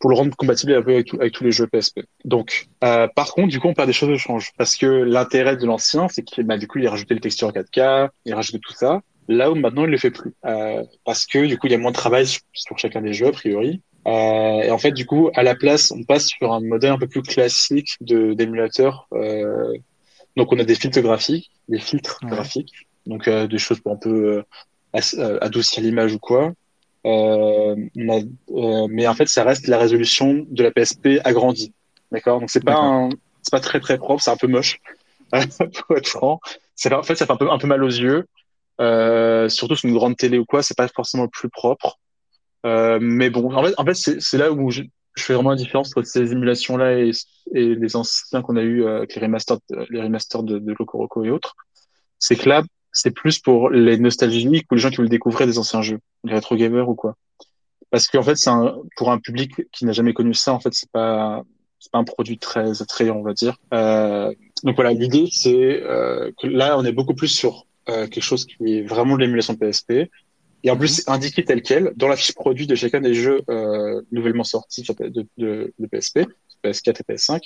pour 0.00 0.10
le 0.10 0.16
rendre 0.16 0.36
compatible 0.36 0.74
avec, 0.74 1.12
avec, 1.14 1.32
tous 1.32 1.42
les 1.42 1.50
jeux 1.50 1.66
PSP. 1.66 2.02
Donc, 2.24 2.68
euh, 2.84 3.08
par 3.16 3.32
contre, 3.32 3.48
du 3.48 3.58
coup, 3.58 3.66
on 3.66 3.74
perd 3.74 3.88
des 3.88 3.92
choses 3.92 4.10
de 4.10 4.16
change 4.16 4.52
parce 4.56 4.76
que 4.76 4.86
l'intérêt 4.86 5.56
de 5.56 5.66
l'ancien, 5.66 6.06
c'est 6.06 6.22
qu'il, 6.22 6.44
bah, 6.44 6.56
du 6.56 6.68
coup, 6.68 6.78
il 6.78 6.86
a 6.86 6.90
rajouté 6.90 7.14
le 7.14 7.20
texture 7.20 7.50
4K, 7.50 8.10
il 8.24 8.32
a 8.32 8.36
rajouté 8.36 8.60
tout 8.60 8.72
ça. 8.72 9.00
Là 9.28 9.50
où 9.50 9.54
maintenant, 9.54 9.84
il 9.84 9.90
le 9.90 9.98
fait 9.98 10.10
plus 10.10 10.34
euh, 10.46 10.82
parce 11.04 11.26
que 11.26 11.46
du 11.46 11.58
coup, 11.58 11.66
il 11.66 11.72
y 11.72 11.74
a 11.74 11.78
moins 11.78 11.90
de 11.90 11.96
travail 11.96 12.26
sur, 12.26 12.78
chacun 12.78 13.02
des 13.02 13.12
jeux 13.12 13.26
a 13.26 13.32
priori. 13.32 13.80
Euh, 14.06 14.62
et 14.62 14.70
en 14.70 14.78
fait, 14.78 14.92
du 14.92 15.04
coup, 15.04 15.30
à 15.34 15.42
la 15.42 15.54
place, 15.54 15.90
on 15.90 16.02
passe 16.02 16.26
sur 16.26 16.52
un 16.52 16.60
modèle 16.60 16.92
un 16.92 16.98
peu 16.98 17.08
plus 17.08 17.22
classique 17.22 17.96
de 18.00 18.32
d'émulateur. 18.32 19.06
Euh, 19.12 19.74
donc, 20.36 20.52
on 20.52 20.58
a 20.58 20.64
des 20.64 20.74
filtres 20.74 21.00
graphiques, 21.00 21.50
des 21.68 21.78
filtres 21.78 22.20
graphiques, 22.24 22.88
donc 23.06 23.28
euh, 23.28 23.46
des 23.46 23.58
choses 23.58 23.80
pour 23.80 23.92
un 23.92 23.96
peu 23.96 24.42
euh, 24.94 25.38
adoucir 25.42 25.82
l'image 25.82 26.14
ou 26.14 26.18
quoi. 26.18 26.52
Euh, 27.06 27.76
euh, 27.96 28.86
mais 28.90 29.06
en 29.06 29.14
fait, 29.14 29.28
ça 29.28 29.44
reste 29.44 29.66
la 29.66 29.78
résolution 29.78 30.46
de 30.48 30.62
la 30.62 30.70
PSP 30.70 31.20
agrandie. 31.24 31.72
D'accord? 32.10 32.40
Donc 32.40 32.50
c'est 32.50 32.64
pas 32.64 33.08
c'est 33.42 33.50
pas 33.50 33.60
très 33.60 33.80
très 33.80 33.98
propre, 33.98 34.22
c'est 34.22 34.30
un 34.30 34.36
peu 34.36 34.46
moche 34.46 34.80
pour 35.32 35.96
être 35.96 36.08
franc. 36.08 36.40
C'est 36.74 36.92
en 36.92 37.02
fait 37.02 37.16
ça 37.16 37.26
fait 37.26 37.32
un 37.32 37.36
peu 37.36 37.50
un 37.50 37.58
peu 37.58 37.66
mal 37.66 37.84
aux 37.84 37.88
yeux. 37.88 38.26
Euh, 38.80 39.48
surtout 39.48 39.74
sur 39.74 39.88
une 39.88 39.94
grande 39.94 40.16
télé 40.16 40.38
ou 40.38 40.44
quoi, 40.44 40.62
c'est 40.62 40.76
pas 40.76 40.88
forcément 40.88 41.24
le 41.24 41.28
plus 41.28 41.48
propre. 41.48 41.98
Euh, 42.66 42.98
mais 43.00 43.30
bon, 43.30 43.52
en 43.54 43.64
fait, 43.64 43.74
en 43.76 43.84
fait 43.84 43.94
c'est 43.94 44.38
là 44.38 44.52
où 44.52 44.70
je, 44.70 44.82
je, 45.16 45.22
fais 45.22 45.34
vraiment 45.34 45.50
la 45.50 45.56
différence 45.56 45.96
entre 45.96 46.06
ces 46.06 46.32
émulations-là 46.32 47.00
et, 47.00 47.10
et, 47.54 47.74
les 47.74 47.96
anciens 47.96 48.42
qu'on 48.42 48.56
a 48.56 48.62
eu 48.62 48.84
euh, 48.84 48.98
avec 48.98 49.14
les 49.14 49.22
remasters, 49.22 49.58
les 49.90 50.00
remasters 50.00 50.42
de, 50.42 50.58
de 50.58 50.74
et 51.24 51.30
autres. 51.30 51.54
C'est 52.18 52.36
que 52.36 52.48
là, 52.48 52.62
c'est 52.92 53.12
plus 53.12 53.38
pour 53.38 53.70
les 53.70 53.96
nostalgiques 53.96 54.66
ou 54.70 54.74
les 54.74 54.80
gens 54.80 54.90
qui 54.90 54.96
veulent 54.96 55.08
découvrir 55.08 55.46
des 55.46 55.58
anciens 55.58 55.82
jeux, 55.82 56.00
les 56.24 56.34
rétro 56.34 56.56
gamers 56.56 56.88
ou 56.88 56.94
quoi. 56.94 57.14
Parce 57.90 58.06
qu'en 58.08 58.22
fait, 58.22 58.36
c'est 58.36 58.50
pour 58.96 59.10
un 59.10 59.18
public 59.18 59.62
qui 59.72 59.86
n'a 59.86 59.92
jamais 59.92 60.12
connu 60.12 60.34
ça, 60.34 60.52
en 60.52 60.60
fait, 60.60 60.72
c'est 60.72 60.90
pas 60.90 61.42
c'est 61.80 61.92
pas 61.92 61.98
un 61.98 62.04
produit 62.04 62.38
très 62.38 62.82
attrayant, 62.82 63.16
on 63.16 63.22
va 63.22 63.34
dire. 63.34 63.56
Euh, 63.72 64.32
donc 64.64 64.74
voilà, 64.74 64.92
l'idée 64.92 65.28
c'est 65.30 65.82
euh, 65.82 66.32
que 66.40 66.46
là, 66.48 66.76
on 66.78 66.84
est 66.84 66.92
beaucoup 66.92 67.14
plus 67.14 67.28
sur 67.28 67.66
euh, 67.88 68.06
quelque 68.06 68.22
chose 68.22 68.44
qui 68.44 68.78
est 68.78 68.82
vraiment 68.82 69.16
de 69.16 69.20
l'émulation 69.20 69.54
PSP. 69.54 70.10
Et 70.64 70.70
en 70.70 70.76
plus, 70.76 70.88
c'est 70.88 71.08
mhm. 71.08 71.14
indiqué 71.14 71.44
tel 71.44 71.62
quel 71.62 71.92
dans 71.96 72.08
la 72.08 72.16
fiche 72.16 72.34
produit 72.34 72.66
de 72.66 72.74
chacun 72.74 73.00
des 73.00 73.14
jeux 73.14 73.42
euh, 73.48 74.02
nouvellement 74.10 74.44
sortis 74.44 74.82
de, 74.82 75.26
de, 75.36 75.72
de, 75.78 75.86
PSP, 75.86 76.26
PS4 76.64 77.00
et 77.00 77.14
PS5. 77.14 77.40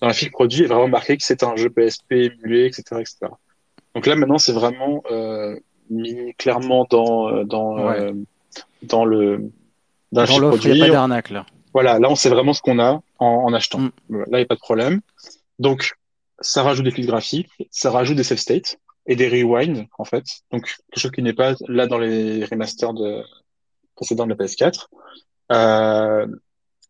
Dans 0.00 0.08
la 0.08 0.14
fiche 0.14 0.30
produit, 0.30 0.64
est 0.64 0.66
vraiment 0.66 0.88
marqué 0.88 1.16
que 1.16 1.24
c'est 1.24 1.42
un 1.42 1.56
jeu 1.56 1.70
PSP 1.70 2.12
émulé, 2.12 2.66
etc., 2.66 3.00
etc. 3.00 3.32
Donc 3.94 4.06
là, 4.06 4.14
maintenant, 4.16 4.38
c'est 4.38 4.52
vraiment 4.52 5.02
euh, 5.10 5.56
mis 5.90 6.34
clairement 6.34 6.86
dans 6.88 7.28
euh, 7.28 7.44
dans 7.44 7.90
euh, 7.90 8.12
dans 8.82 9.04
le 9.04 9.50
dans, 10.12 10.24
dans 10.24 10.38
l'offre. 10.38 10.66
Il 10.66 10.74
n'y 10.74 10.82
a 10.82 10.86
pas 10.86 10.92
d'arnaque 10.92 11.30
là. 11.30 11.46
Voilà, 11.74 11.98
là, 11.98 12.08
on 12.10 12.14
sait 12.14 12.28
vraiment 12.28 12.52
ce 12.52 12.62
qu'on 12.62 12.78
a 12.78 13.00
en, 13.18 13.26
en 13.26 13.52
achetant. 13.52 13.78
Mm. 13.78 13.90
Là, 14.10 14.24
il 14.32 14.36
n'y 14.36 14.42
a 14.42 14.46
pas 14.46 14.54
de 14.54 14.60
problème. 14.60 15.00
Donc, 15.58 15.94
ça 16.40 16.62
rajoute 16.62 16.84
des 16.84 16.90
fils 16.90 17.06
graphiques, 17.06 17.48
ça 17.70 17.90
rajoute 17.90 18.16
des 18.16 18.24
save 18.24 18.38
states 18.38 18.78
et 19.08 19.16
des 19.16 19.28
rewinds 19.28 19.86
en 19.98 20.04
fait. 20.04 20.24
Donc 20.52 20.66
quelque 20.66 21.00
chose 21.00 21.10
qui 21.10 21.22
n'est 21.22 21.32
pas 21.32 21.54
là 21.66 21.86
dans 21.88 21.98
les 21.98 22.44
remasters 22.44 22.94
de 22.94 23.22
précédents 23.96 24.26
de 24.26 24.30
la 24.30 24.36
PS4. 24.36 24.86
Euh, 25.50 26.26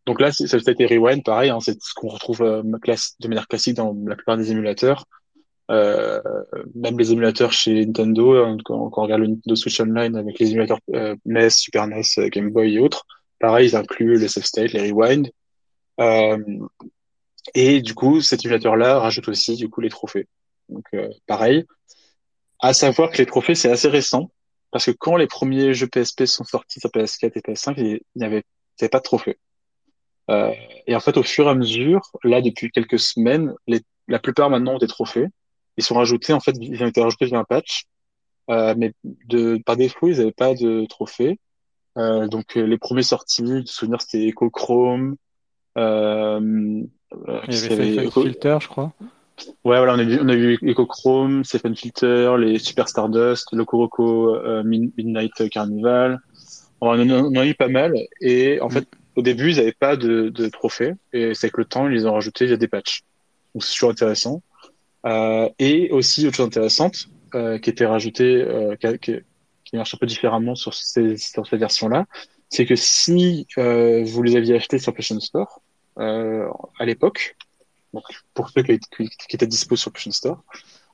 donc 0.04 0.20
là, 0.20 0.32
ça 0.32 0.58
peut 0.58 0.70
être 0.70 0.94
rewind, 0.94 1.22
pareil, 1.22 1.50
hein, 1.50 1.58
c'est 1.60 1.80
ce 1.82 1.92
qu'on 1.94 2.08
retrouve 2.08 2.42
euh, 2.42 2.62
de 2.62 3.28
manière 3.28 3.46
classique 3.46 3.76
dans 3.76 3.94
la 4.06 4.16
plupart 4.16 4.36
des 4.36 4.50
émulateurs. 4.50 5.04
Euh, 5.70 6.22
même 6.74 6.98
les 6.98 7.12
émulateurs 7.12 7.52
chez 7.52 7.84
Nintendo, 7.84 8.42
hein, 8.42 8.56
quand, 8.64 8.90
on 8.96 9.02
regarde 9.02 9.20
le 9.20 9.26
Nintendo 9.26 9.54
Switch 9.54 9.78
Online 9.80 10.16
avec 10.16 10.38
les 10.38 10.50
émulateurs 10.50 10.78
euh, 10.94 11.14
NES, 11.26 11.50
Super 11.50 11.86
NES, 11.86 12.02
euh, 12.18 12.28
Game 12.30 12.50
Boy 12.50 12.76
et 12.76 12.78
autres, 12.78 13.04
pareil, 13.38 13.68
ils 13.68 13.76
incluent 13.76 14.18
les 14.18 14.28
save 14.28 14.44
state, 14.44 14.72
les 14.72 14.90
rewind. 14.90 15.30
Euh, 16.00 16.38
et 17.54 17.82
du 17.82 17.94
coup, 17.94 18.22
cet 18.22 18.44
émulateur-là 18.46 18.98
rajoute 18.98 19.28
aussi 19.28 19.56
du 19.56 19.68
coup 19.68 19.82
les 19.82 19.90
trophées. 19.90 20.26
Donc 20.70 20.84
pareil, 21.26 21.64
à 22.60 22.72
savoir 22.72 23.10
que 23.10 23.18
les 23.18 23.26
trophées, 23.26 23.54
c'est 23.54 23.70
assez 23.70 23.88
récent, 23.88 24.30
parce 24.70 24.86
que 24.86 24.90
quand 24.90 25.16
les 25.16 25.26
premiers 25.26 25.74
jeux 25.74 25.86
PSP 25.86 26.26
sont 26.26 26.44
sortis 26.44 26.80
sur 26.80 26.90
PS4 26.90 27.32
et 27.34 27.40
PS5, 27.40 27.74
il 27.76 28.00
n'y 28.16 28.24
avait, 28.24 28.44
avait, 28.80 28.88
pas 28.88 28.98
de 28.98 29.04
trophées. 29.04 29.38
Euh, 30.30 30.52
et 30.86 30.94
en 30.94 31.00
fait, 31.00 31.16
au 31.16 31.22
fur 31.22 31.46
et 31.46 31.50
à 31.50 31.54
mesure, 31.54 32.02
là, 32.22 32.42
depuis 32.42 32.70
quelques 32.70 32.98
semaines, 32.98 33.54
les, 33.66 33.80
la 34.08 34.18
plupart 34.18 34.50
maintenant 34.50 34.74
ont 34.74 34.78
des 34.78 34.86
trophées. 34.88 35.26
Ils 35.76 35.84
sont 35.84 35.94
rajoutés, 35.94 36.32
en 36.32 36.40
fait, 36.40 36.56
ils 36.60 36.82
ont 36.82 36.86
été 36.86 37.00
rajoutés 37.00 37.26
via 37.26 37.38
un 37.38 37.44
patch. 37.44 37.84
Euh, 38.50 38.74
mais 38.76 38.92
de, 39.04 39.60
par 39.64 39.76
défaut, 39.76 40.08
ils 40.08 40.18
n'avaient 40.18 40.32
pas 40.32 40.54
de 40.54 40.86
trophées. 40.86 41.38
Euh, 41.98 42.26
donc, 42.28 42.56
euh, 42.56 42.62
les 42.62 42.78
premiers 42.78 43.02
sortis, 43.02 43.42
de 43.42 43.66
souvenir, 43.66 44.00
c'était 44.00 44.26
Echo 44.26 44.50
Chrome. 44.50 45.16
Euh, 45.76 46.40
euh 47.28 47.40
il 47.48 47.54
y 47.54 47.72
avait 47.72 48.10
Filter, 48.10 48.58
je 48.60 48.68
crois. 48.68 48.92
Ouais, 49.64 49.78
voilà, 49.78 49.94
on 49.94 49.98
a 49.98 50.04
vu, 50.04 50.18
on 50.20 50.28
a 50.28 50.34
vu 50.34 50.58
Chrome, 50.88 51.44
Stephen 51.44 51.76
Filter, 51.76 52.34
les 52.38 52.58
Super 52.58 52.88
Stardust, 52.88 53.48
le 53.52 53.64
Kuroko 53.64 54.34
euh, 54.34 54.62
Midnight 54.64 55.48
Carnival. 55.50 56.20
On 56.80 56.88
en, 56.88 57.34
a 57.34 57.46
eu 57.46 57.54
pas 57.54 57.68
mal. 57.68 57.94
Et 58.20 58.60
en 58.60 58.70
fait, 58.70 58.86
au 59.16 59.22
début, 59.22 59.50
ils 59.50 59.56
n'avaient 59.56 59.72
pas 59.72 59.96
de, 59.96 60.28
de 60.28 60.48
trophées. 60.48 60.92
Et 61.12 61.34
c'est 61.34 61.50
que 61.50 61.58
le 61.58 61.64
temps, 61.64 61.88
ils 61.88 61.94
les 61.94 62.06
ont 62.06 62.14
rajoutés 62.14 62.46
via 62.46 62.56
des 62.56 62.68
patchs. 62.68 63.02
Donc, 63.54 63.64
c'est 63.64 63.72
toujours 63.72 63.90
intéressant. 63.90 64.42
Euh, 65.06 65.48
et 65.58 65.90
aussi, 65.90 66.26
autre 66.26 66.36
chose 66.36 66.46
intéressante, 66.46 67.08
euh, 67.34 67.58
qui 67.58 67.68
était 67.68 67.84
rajoutée, 67.84 68.42
euh, 68.42 68.76
qui, 68.76 69.12
qui, 69.64 69.76
marche 69.76 69.94
un 69.94 69.98
peu 69.98 70.06
différemment 70.06 70.54
sur 70.54 70.72
ces, 70.72 71.18
sur 71.18 71.46
ces 71.46 71.58
versions-là, 71.58 72.06
c'est 72.48 72.64
que 72.64 72.74
si 72.74 73.46
euh, 73.58 74.02
vous 74.04 74.22
les 74.22 74.36
aviez 74.36 74.54
achetés 74.54 74.78
sur 74.78 74.94
PlayStation 74.94 75.20
Store, 75.20 75.60
à 75.98 76.84
l'époque, 76.84 77.36
pour 78.34 78.50
ceux 78.50 78.62
qui, 78.62 78.78
qui, 78.78 79.08
qui 79.08 79.36
étaient 79.36 79.46
dispo 79.46 79.76
sur 79.76 79.92
PlayStation 79.92 80.12
Store. 80.12 80.44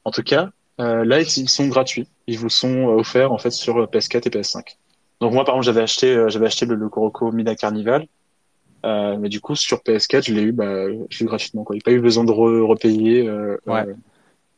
En 0.04 0.10
tout 0.10 0.22
cas, 0.22 0.50
euh, 0.80 1.04
là, 1.04 1.20
ils 1.20 1.48
sont 1.48 1.68
gratuits. 1.68 2.08
Ils 2.26 2.38
vous 2.38 2.48
sont 2.48 2.88
euh, 2.88 3.00
offerts 3.00 3.32
en 3.32 3.38
fait 3.38 3.50
sur 3.50 3.84
PS4 3.86 4.26
et 4.26 4.30
PS5. 4.30 4.76
Donc 5.20 5.32
moi, 5.32 5.44
par 5.44 5.54
exemple, 5.54 5.66
j'avais 5.66 5.82
acheté, 5.82 6.14
euh, 6.14 6.28
j'avais 6.28 6.46
acheté 6.46 6.66
le, 6.66 6.74
le 6.74 6.88
Kuroko 6.88 7.32
Mina 7.32 7.54
Carnival, 7.54 8.06
euh, 8.84 9.16
mais 9.18 9.28
du 9.28 9.40
coup 9.40 9.54
sur 9.54 9.78
PS4, 9.78 10.26
je 10.26 10.34
l'ai 10.34 10.42
eu, 10.42 10.52
bah, 10.52 10.86
je 11.08 11.24
gratuitement. 11.24 11.64
Quoi. 11.64 11.76
Il 11.76 11.78
n'y 11.78 11.82
a 11.82 11.86
pas 11.86 11.92
eu 11.92 12.00
besoin 12.00 12.24
de 12.24 12.32
repayer 12.32 13.26
euh, 13.26 13.56
ouais. 13.66 13.86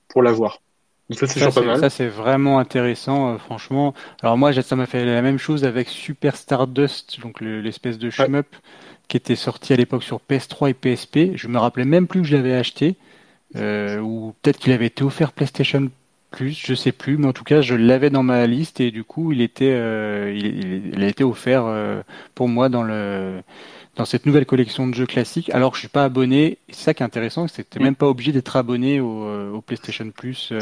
pour 0.08 0.22
l'avoir. 0.22 0.60
Donc 1.08 1.20
ça, 1.20 1.88
c'est 1.88 2.08
vraiment 2.08 2.58
intéressant, 2.58 3.38
franchement. 3.38 3.94
Alors 4.22 4.36
moi, 4.36 4.52
ça 4.52 4.74
m'a 4.74 4.86
fait 4.86 5.04
la 5.04 5.22
même 5.22 5.38
chose 5.38 5.64
avec 5.64 5.88
Super 5.88 6.34
Stardust, 6.34 7.20
donc 7.20 7.40
l'espèce 7.40 7.96
de 7.96 8.10
shmup 8.10 8.48
qui 9.08 9.16
était 9.16 9.36
sorti 9.36 9.72
à 9.72 9.76
l'époque 9.76 10.02
sur 10.02 10.20
PS3 10.28 10.70
et 10.70 10.74
PSP. 10.74 11.36
Je 11.36 11.48
me 11.48 11.58
rappelais 11.58 11.84
même 11.84 12.06
plus 12.06 12.22
que 12.22 12.26
je 12.26 12.36
l'avais 12.36 12.54
acheté, 12.54 12.96
euh, 13.54 13.98
ou 14.00 14.34
peut-être 14.42 14.58
qu'il 14.58 14.72
avait 14.72 14.86
été 14.86 15.04
offert 15.04 15.32
PlayStation 15.32 15.90
Plus, 16.32 16.60
je 16.66 16.74
sais 16.74 16.92
plus, 16.92 17.16
mais 17.16 17.28
en 17.28 17.32
tout 17.32 17.44
cas 17.44 17.60
je 17.60 17.74
l'avais 17.76 18.10
dans 18.10 18.24
ma 18.24 18.46
liste 18.46 18.80
et 18.80 18.90
du 18.90 19.04
coup 19.04 19.32
il 19.32 19.40
était, 19.40 19.70
euh, 19.70 20.34
il, 20.36 20.92
il, 20.92 21.02
a 21.02 21.06
été 21.06 21.22
offert 21.22 21.64
euh, 21.66 22.02
pour 22.34 22.48
moi 22.48 22.68
dans 22.68 22.82
le 22.82 23.40
dans 23.94 24.04
cette 24.04 24.26
nouvelle 24.26 24.44
collection 24.44 24.88
de 24.88 24.94
jeux 24.94 25.06
classiques. 25.06 25.48
Alors 25.54 25.74
je 25.76 25.80
suis 25.80 25.88
pas 25.88 26.04
abonné, 26.04 26.58
c'est 26.68 26.82
ça 26.82 26.94
qui 26.94 27.04
est 27.04 27.06
intéressant, 27.06 27.46
c'est 27.46 27.62
que 27.62 27.68
t'es 27.70 27.78
mm. 27.78 27.84
même 27.84 27.94
pas 27.94 28.08
obligé 28.08 28.32
d'être 28.32 28.56
abonné 28.56 29.00
au, 29.00 29.54
au, 29.54 29.60
PlayStation 29.62 30.10
Plus 30.10 30.52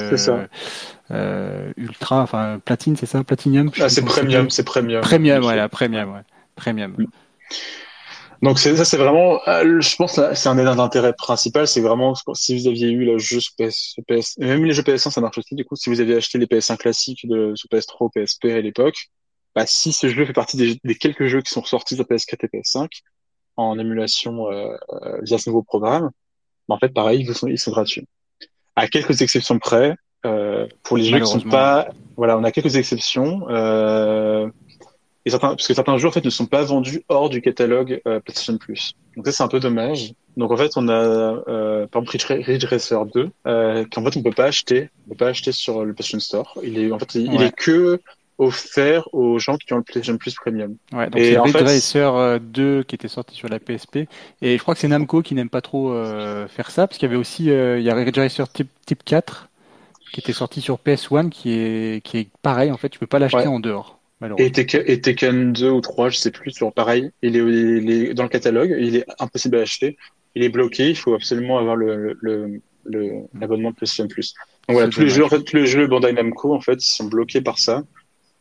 euh, 1.11 1.73
Ultra, 1.79 2.23
enfin 2.23 2.61
Platine, 2.65 2.97
c'est 2.97 3.07
ça, 3.07 3.25
Platinum. 3.25 3.71
Ah 3.81 3.89
c'est 3.89 4.05
Premium, 4.05 4.51
c'est 4.51 4.65
Premium. 4.65 5.01
Premium, 5.01 5.41
voilà, 5.41 5.69
Premium, 5.71 6.13
ouais, 6.13 6.23
Premium. 6.57 6.95
Mm. 6.99 7.05
Donc 8.45 8.59
ça, 8.59 8.85
c'est 8.85 8.99
vraiment, 8.99 9.41
euh, 9.49 9.81
je 9.81 9.97
pense, 9.97 10.21
c'est 10.35 10.49
un 10.51 10.55
des 10.55 10.67
intérêts 10.67 11.15
principal, 11.15 11.67
c'est 11.67 11.81
vraiment 11.81 12.13
si 12.35 12.59
vous 12.59 12.69
aviez 12.69 12.91
eu 12.91 13.07
le 13.07 13.17
jeu 13.17 13.41
sur 13.41 13.55
PS, 13.57 13.97
PS, 14.07 14.37
même 14.37 14.67
les 14.67 14.75
jeux 14.75 14.83
PS1, 14.83 15.11
ça 15.11 15.23
marche 15.23 15.39
aussi. 15.39 15.55
Du 15.55 15.65
coup, 15.65 15.77
si 15.77 15.89
vous 15.89 15.99
aviez 16.03 16.17
acheté 16.17 16.37
les 16.37 16.45
PS1 16.45 16.77
classiques 16.77 17.27
de 17.27 17.55
sur 17.55 17.71
PS3 17.71 17.97
ou 18.01 18.11
PSP 18.11 18.45
à 18.51 18.61
l'époque, 18.61 19.07
bah, 19.55 19.65
si 19.67 19.95
ce 19.95 20.09
jeu 20.09 20.27
fait 20.27 20.35
partie 20.35 20.59
des, 20.85 20.95
quelques 20.95 21.25
jeux 21.25 21.41
qui 21.41 21.55
sont 21.55 21.65
sortis 21.65 21.95
sur 21.95 22.05
PS4 22.05 22.37
et 22.43 22.59
PS5 22.59 22.89
en 23.57 23.79
émulation 23.79 24.51
euh, 24.51 24.77
euh, 24.91 25.21
via 25.23 25.39
ce 25.39 25.49
nouveau 25.49 25.63
programme, 25.63 26.11
bah, 26.69 26.75
en 26.75 26.79
fait, 26.79 26.91
pareil, 26.91 27.25
ils 27.27 27.35
sont, 27.35 27.47
ils 27.47 27.59
sont 27.59 27.71
gratuits. 27.71 28.07
À 28.77 28.89
quelques 28.89 29.23
exceptions 29.23 29.59
près, 29.59 29.97
euh, 30.27 30.67
pour 30.83 30.99
les 30.99 31.05
jeux 31.05 31.19
qui 31.19 31.27
sont 31.27 31.41
pas, 31.41 31.89
voilà, 32.17 32.39
on 32.39 32.45
a 32.45 32.53
quelques 32.53 32.77
exceptions. 32.77 33.47
Euh, 33.49 34.49
et 35.27 35.31
certains, 35.31 35.49
parce 35.49 35.67
que 35.67 35.75
certains 35.75 35.97
jeux 35.97 36.09
en 36.09 36.13
fait 36.13 36.25
ne 36.25 36.31
sont 36.31 36.47
pas 36.47 36.63
vendus 36.63 37.03
hors 37.09 37.31
du 37.31 37.41
catalogue 37.41 38.01
euh, 38.07 38.21
PlayStation 38.21 38.59
Plus. 38.59 38.93
Donc 39.17 39.27
ça 39.27 39.33
c'est 39.33 39.43
un 39.43 39.49
peu 39.49 39.61
dommage. 39.61 40.13
Donc 40.37 40.51
en 40.51 40.57
fait 40.57 40.73
on 40.77 40.89
a 40.89 40.93
euh, 40.93 41.87
par 41.87 42.03
exemple 42.03 42.43
Ridge 42.43 42.65
Racer 42.65 43.07
2 43.07 43.31
euh, 43.47 43.85
qu'en 43.91 44.05
fait 44.05 44.17
on 44.19 44.23
peut 44.23 44.33
pas 44.33 44.45
acheter, 44.45 44.91
on 45.07 45.11
peut 45.11 45.17
pas 45.17 45.29
acheter 45.29 45.53
sur 45.53 45.85
le 45.85 45.95
PlayStation 45.95 46.21
Store. 46.21 46.59
Il 46.63 46.79
est 46.79 46.93
en 46.93 46.99
fait 46.99 47.15
il, 47.15 47.41
est 47.41 47.55
que 47.57 48.01
offert 48.37 49.09
aux 49.15 49.39
gens 49.39 49.57
qui 49.57 49.73
ont 49.73 49.79
le 49.79 49.83
PlayStation 49.83 50.19
Plus 50.19 50.35
Premium. 50.35 50.77
Ouais, 50.93 51.09
donc 51.09 51.23
c'est 51.23 51.39
Ridge 51.39 51.57
Racer 51.57 52.41
2 52.41 52.63
euh, 52.63 52.83
qui 52.83 52.95
était 52.95 53.09
sorti 53.09 53.35
sur 53.35 53.49
la 53.49 53.59
PSP 53.59 54.09
et 54.43 54.59
je 54.59 54.63
crois 54.63 54.75
que 54.75 54.81
c'est 54.81 54.89
Namco 54.89 55.23
qui 55.23 55.35
n'aime 55.35 55.49
pas 55.49 55.63
trop 55.63 55.95
faire 56.49 56.71
ça 56.71 56.87
parce 56.87 56.99
qu'il 56.99 57.09
y 57.09 57.11
avait 57.11 57.21
aussi 57.21 57.45
il 57.45 57.83
y 57.83 57.89
a 57.89 57.95
Ridge 57.95 58.19
Racer 58.19 58.47
type, 58.53 58.69
type 58.85 59.05
4 59.05 59.49
qui 60.13 60.21
était 60.21 60.35
sorti 60.35 60.61
sur 60.61 60.77
PS1 60.77 61.31
qui 61.31 61.53
est 61.53 62.05
qui 62.05 62.19
est 62.19 62.29
pareil 62.43 62.71
en 62.71 62.77
fait 62.77 62.91
tu 62.91 62.99
peux 62.99 63.07
pas 63.07 63.19
l'acheter 63.19 63.47
en 63.47 63.59
dehors. 63.59 63.99
Et 64.39 64.53
Tekken, 64.53 65.53
2 65.53 65.71
ou 65.71 65.81
3, 65.81 66.09
je 66.09 66.17
sais 66.17 66.31
plus, 66.31 66.53
toujours 66.53 66.73
pareil. 66.73 67.11
Il 67.23 67.37
est, 67.37 67.41
il 67.41 67.91
est, 67.91 68.15
dans 68.15 68.23
le 68.23 68.29
catalogue, 68.29 68.75
il 68.79 68.97
est 68.97 69.05
impossible 69.19 69.59
à 69.59 69.61
acheter. 69.61 69.97
Il 70.35 70.43
est 70.43 70.49
bloqué, 70.49 70.91
il 70.91 70.97
faut 70.97 71.15
absolument 71.15 71.59
avoir 71.59 71.77
le, 71.77 72.17
le, 72.21 72.61
le, 72.85 73.13
l'abonnement 73.39 73.71
de 73.71 73.77
PlayStation 73.77 74.09
Plus. 74.09 74.35
Donc 74.69 74.77
voilà, 74.77 74.89
tous 74.89 75.01
les 75.01 75.11
jeux, 75.11 75.25
en 75.25 75.29
fait, 75.29 75.43
tous 75.43 75.57
les 75.57 75.67
jeux 75.67 75.87
Bandai 75.87 76.13
Namco, 76.13 76.55
en 76.55 76.61
fait, 76.61 76.83
ils 76.83 76.95
sont 76.95 77.05
bloqués 77.05 77.41
par 77.41 77.59
ça, 77.59 77.83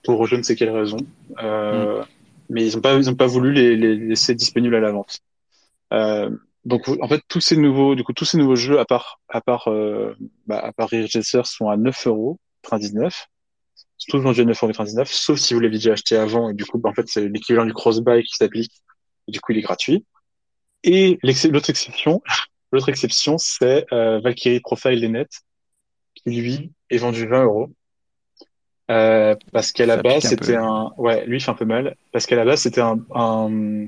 pour 0.04 0.26
je 0.26 0.36
ne 0.36 0.44
sais 0.44 0.56
quelle 0.56 0.70
raison. 0.70 0.98
Euh, 1.42 2.02
mm. 2.02 2.06
Mais 2.50 2.68
ils 2.68 2.76
n'ont 2.76 2.82
pas, 2.82 2.96
ils 2.96 3.10
ont 3.10 3.16
pas 3.16 3.28
voulu 3.28 3.52
les, 3.52 3.76
les 3.76 3.96
laisser 3.96 4.36
disponibles 4.36 4.76
à 4.76 4.80
la 4.80 4.92
vente. 4.92 5.20
Euh, 5.92 6.30
donc 6.66 6.88
en 6.88 7.08
fait 7.08 7.22
tous 7.28 7.42
ces 7.42 7.58
nouveaux 7.58 7.94
du 7.94 8.04
coup 8.04 8.14
tous 8.14 8.26
ces 8.26 8.38
nouveaux 8.38 8.56
jeux 8.56 8.80
à 8.80 8.86
part 8.86 9.20
à 9.28 9.42
part 9.42 9.68
euh, 9.68 10.16
bah, 10.48 10.60
à 10.60 10.72
part 10.72 10.90
sont 11.44 11.70
à 11.70 11.76
9 11.76 12.08
euros 12.08 12.40
99 12.64 13.28
tout 14.08 14.22
vendu 14.22 14.42
à 14.42 14.46
9,99€, 14.46 15.06
sauf 15.06 15.40
si 15.40 15.54
vous 15.54 15.60
l'avez 15.60 15.78
déjà 15.78 15.94
acheté 15.94 16.16
avant, 16.16 16.50
et 16.50 16.54
du 16.54 16.66
coup, 16.66 16.78
bah, 16.78 16.90
en 16.90 16.94
fait, 16.94 17.08
c'est 17.08 17.28
l'équivalent 17.28 17.66
du 17.66 17.74
cross-buy 17.74 18.24
qui 18.24 18.36
s'applique, 18.36 18.74
et 19.28 19.32
du 19.32 19.40
coup, 19.40 19.52
il 19.52 19.60
est 19.60 19.62
gratuit. 19.62 20.06
Et 20.84 21.18
l'autre 21.24 21.70
exception, 21.70 22.22
l'autre 22.72 22.90
exception, 22.90 23.38
c'est 23.38 23.86
euh, 23.94 24.20
Valkyrie 24.20 24.60
Profile 24.60 25.12
Net, 25.12 25.30
qui 26.16 26.32
lui 26.32 26.72
est 26.90 26.98
vendu 26.98 27.28
20 27.28 27.44
euros. 27.44 27.70
Euh, 28.92 29.36
parce 29.52 29.72
qu'à 29.72 29.86
la 29.86 29.98
base, 29.98 30.24
c'était 30.24 30.56
un, 30.56 30.92
ouais, 30.98 31.26
lui, 31.26 31.38
il 31.38 31.40
fait 31.40 31.52
un 31.52 31.56
peu 31.56 31.66
mal. 31.66 31.96
Parce 32.12 32.26
qu'à 32.26 32.36
la 32.36 32.46
base, 32.46 32.62
c'était 32.62 32.82
un, 32.82 33.00
un, 33.16 33.88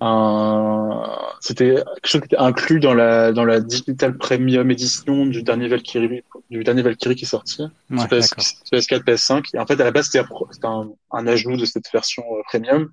un... 0.00 1.02
c'était 1.40 1.74
quelque 1.74 2.06
chose 2.06 2.20
qui 2.20 2.26
était 2.26 2.38
inclus 2.38 2.80
dans 2.80 2.94
la, 2.94 3.32
dans 3.32 3.44
la 3.44 3.60
Digital 3.60 4.16
Premium 4.16 4.70
Edition 4.70 5.26
du 5.26 5.42
dernier 5.42 5.68
Valkyrie, 5.68 6.22
du 6.50 6.64
dernier 6.64 6.82
Valkyrie 6.82 7.16
qui 7.16 7.24
est 7.24 7.28
sorti. 7.28 7.62
Ouais, 7.90 8.06
PS, 8.08 8.34
PS4, 8.72 9.04
PS5. 9.04 9.50
Et 9.54 9.58
en 9.58 9.66
fait, 9.66 9.80
à 9.80 9.84
la 9.84 9.90
base, 9.90 10.06
c'était 10.06 10.24
un, 10.64 10.90
un, 11.12 11.26
ajout 11.26 11.56
de 11.56 11.64
cette 11.64 11.90
version 11.92 12.24
euh, 12.32 12.42
premium. 12.48 12.90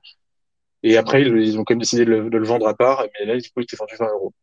Et 0.83 0.97
après, 0.97 1.21
ils, 1.23 1.57
ont 1.57 1.63
quand 1.63 1.73
même 1.73 1.79
décidé 1.79 2.05
de 2.05 2.11
le, 2.11 2.29
de 2.29 2.37
le, 2.37 2.45
vendre 2.45 2.67
à 2.67 2.75
part. 2.75 3.05
Mais 3.19 3.25
là, 3.25 3.37
du 3.37 3.49
coup, 3.49 3.59
il 3.59 3.63
était 3.63 3.77
vendu 3.77 3.95
20 3.97 4.05
euros. 4.07 4.33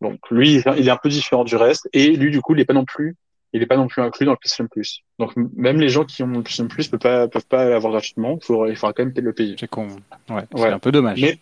Donc, 0.00 0.18
lui, 0.30 0.54
il 0.54 0.88
est 0.88 0.90
un 0.90 0.96
peu 0.96 1.08
différent 1.08 1.44
du 1.44 1.56
reste. 1.56 1.88
Et 1.92 2.16
lui, 2.16 2.30
du 2.30 2.40
coup, 2.40 2.54
il 2.54 2.60
est 2.60 2.64
pas 2.64 2.74
non 2.74 2.84
plus 2.84 3.16
il 3.52 3.60
n'est 3.60 3.66
pas 3.66 3.76
non 3.76 3.88
plus 3.88 4.02
inclus 4.02 4.26
dans 4.26 4.32
le 4.32 4.36
PlayStation 4.36 4.66
Plus. 4.66 5.02
Donc 5.18 5.32
même 5.36 5.80
les 5.80 5.88
gens 5.88 6.04
qui 6.04 6.22
ont 6.22 6.26
le 6.26 6.42
PlayStation 6.42 6.68
Plus 6.68 6.88
peuvent 6.88 7.00
pas 7.00 7.28
peuvent 7.28 7.46
pas 7.46 7.64
l'avoir 7.64 7.92
gratuitement. 7.92 8.38
Il 8.40 8.44
faudra, 8.44 8.68
il 8.68 8.76
faudra 8.76 8.92
quand 8.92 9.04
même 9.04 9.14
le 9.16 9.32
payer. 9.32 9.56
C'est 9.58 9.68
con. 9.68 9.88
Ouais. 10.28 10.44
C'est 10.54 10.66
un 10.66 10.78
peu 10.78 10.92
dommage. 10.92 11.20
Mais 11.20 11.38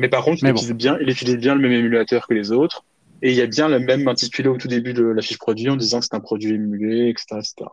mais 0.00 0.08
par 0.08 0.24
contre, 0.24 0.42
il, 0.42 0.48
utilise 0.48 0.72
bien, 0.72 0.98
il 1.00 1.10
utilise 1.10 1.36
bien 1.36 1.54
le 1.54 1.60
même 1.60 1.72
émulateur 1.72 2.26
que 2.26 2.34
les 2.34 2.52
autres. 2.52 2.84
Et 3.22 3.30
il 3.30 3.36
y 3.36 3.42
a 3.42 3.46
bien 3.46 3.68
le 3.68 3.78
même 3.78 4.08
intitulé 4.08 4.48
au 4.48 4.56
tout 4.56 4.66
début 4.66 4.94
de 4.94 5.04
la 5.04 5.20
fiche 5.20 5.38
produit 5.38 5.68
en 5.68 5.76
disant 5.76 6.00
que 6.00 6.06
c'est 6.06 6.14
un 6.14 6.20
produit 6.20 6.54
émulé, 6.54 7.10
etc., 7.10 7.36
etc. 7.36 7.70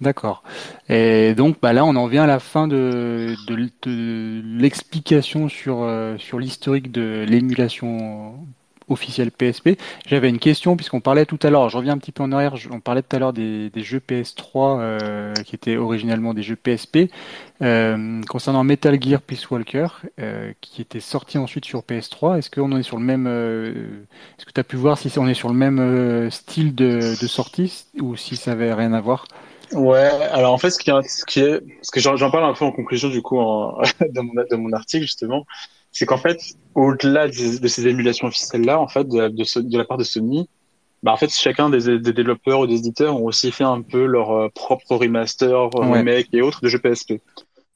D'accord. 0.00 0.42
Et 0.88 1.34
donc 1.34 1.60
bah 1.60 1.72
là, 1.72 1.84
on 1.84 1.94
en 1.94 2.06
vient 2.06 2.24
à 2.24 2.26
la 2.26 2.40
fin 2.40 2.66
de, 2.66 3.36
de, 3.46 3.68
de 3.82 4.42
l'explication 4.58 5.48
sur, 5.48 5.82
euh, 5.82 6.16
sur 6.16 6.38
l'historique 6.40 6.90
de 6.90 7.24
l'émulation 7.28 8.34
officiel 8.88 9.30
PSP. 9.30 9.78
J'avais 10.06 10.28
une 10.28 10.38
question 10.38 10.76
puisqu'on 10.76 11.00
parlait 11.00 11.26
tout 11.26 11.38
à 11.42 11.50
l'heure, 11.50 11.68
je 11.68 11.76
reviens 11.76 11.94
un 11.94 11.98
petit 11.98 12.12
peu 12.12 12.22
en 12.22 12.32
arrière, 12.32 12.54
on 12.70 12.80
parlait 12.80 13.02
tout 13.02 13.14
à 13.16 13.18
l'heure 13.18 13.32
des, 13.32 13.70
jeux 13.76 14.00
PS3 14.00 14.78
euh, 14.80 15.34
qui 15.34 15.54
étaient 15.54 15.76
originellement 15.76 16.34
des 16.34 16.42
jeux 16.42 16.56
PSP. 16.56 17.10
Euh, 17.60 18.20
concernant 18.28 18.64
Metal 18.64 19.00
Gear 19.00 19.22
Peace 19.22 19.48
Walker, 19.50 19.86
euh, 20.20 20.52
qui 20.60 20.82
était 20.82 21.00
sorti 21.00 21.38
ensuite 21.38 21.64
sur 21.64 21.80
PS3, 21.82 22.38
est-ce 22.38 22.50
qu'on 22.50 22.76
est 22.76 22.82
sur 22.82 22.98
le 22.98 23.04
même 23.04 23.26
Est-ce 23.26 24.46
que 24.46 24.52
tu 24.52 24.60
as 24.60 24.64
pu 24.64 24.76
voir 24.76 24.98
si 24.98 25.12
on 25.18 25.28
est 25.28 25.34
sur 25.34 25.48
le 25.48 25.54
même 25.54 26.30
style 26.30 26.74
de, 26.74 27.14
sortie 27.14 27.84
ou 28.00 28.16
si 28.16 28.36
ça 28.36 28.52
avait 28.52 28.74
rien 28.74 28.92
à 28.92 29.00
voir? 29.00 29.26
Ouais, 29.72 30.10
alors 30.32 30.52
en 30.52 30.58
fait, 30.58 30.70
ce 30.70 30.78
qui, 30.78 30.90
est, 30.90 31.08
ce 31.08 31.24
qui 31.24 31.40
est, 31.40 31.60
parce 31.76 31.90
que 31.90 32.00
j'en 32.00 32.30
parle 32.30 32.44
un 32.44 32.52
peu 32.52 32.64
en 32.64 32.72
conclusion 32.72 33.08
du 33.08 33.22
coup 33.22 33.38
en, 33.38 33.80
mon 34.52 34.72
article 34.72 35.02
justement, 35.04 35.46
c'est 35.92 36.06
qu'en 36.06 36.16
fait, 36.16 36.40
au-delà 36.74 37.28
de, 37.28 37.68
ces 37.68 37.86
émulations 37.86 38.26
officielles-là, 38.26 38.80
en 38.80 38.88
fait, 38.88 39.06
de, 39.08 39.28
de, 39.28 39.78
la 39.78 39.84
part 39.84 39.98
de 39.98 40.04
Sony, 40.04 40.48
bah 41.02 41.12
en 41.12 41.16
fait, 41.16 41.30
chacun 41.30 41.68
des, 41.68 41.98
des, 41.98 42.12
développeurs 42.12 42.60
ou 42.60 42.66
des 42.66 42.76
éditeurs 42.76 43.16
ont 43.16 43.26
aussi 43.26 43.52
fait 43.52 43.64
un 43.64 43.82
peu 43.82 44.06
leur 44.06 44.30
euh, 44.30 44.48
propre 44.54 44.96
remaster, 44.96 45.50
euh, 45.50 45.68
remake 45.74 46.28
et 46.32 46.42
autres 46.42 46.60
de 46.62 46.68
jeux 46.68 46.78
PSP. 46.78 47.14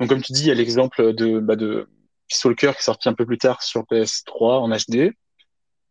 Donc, 0.01 0.09
comme 0.09 0.23
tu 0.23 0.33
dis, 0.33 0.43
il 0.43 0.49
y 0.49 0.51
a 0.51 0.55
l'exemple 0.55 1.13
de, 1.13 1.41
bah, 1.41 1.57
de 1.57 1.89
Stalker 2.29 2.73
qui 2.73 2.79
est 2.79 2.83
sorti 2.83 3.09
un 3.09 3.15
peu 3.15 3.27
plus 3.27 3.39
tard 3.39 3.63
sur 3.63 3.83
PS3 3.83 4.61
en 4.61 4.69
HD. 4.69 5.13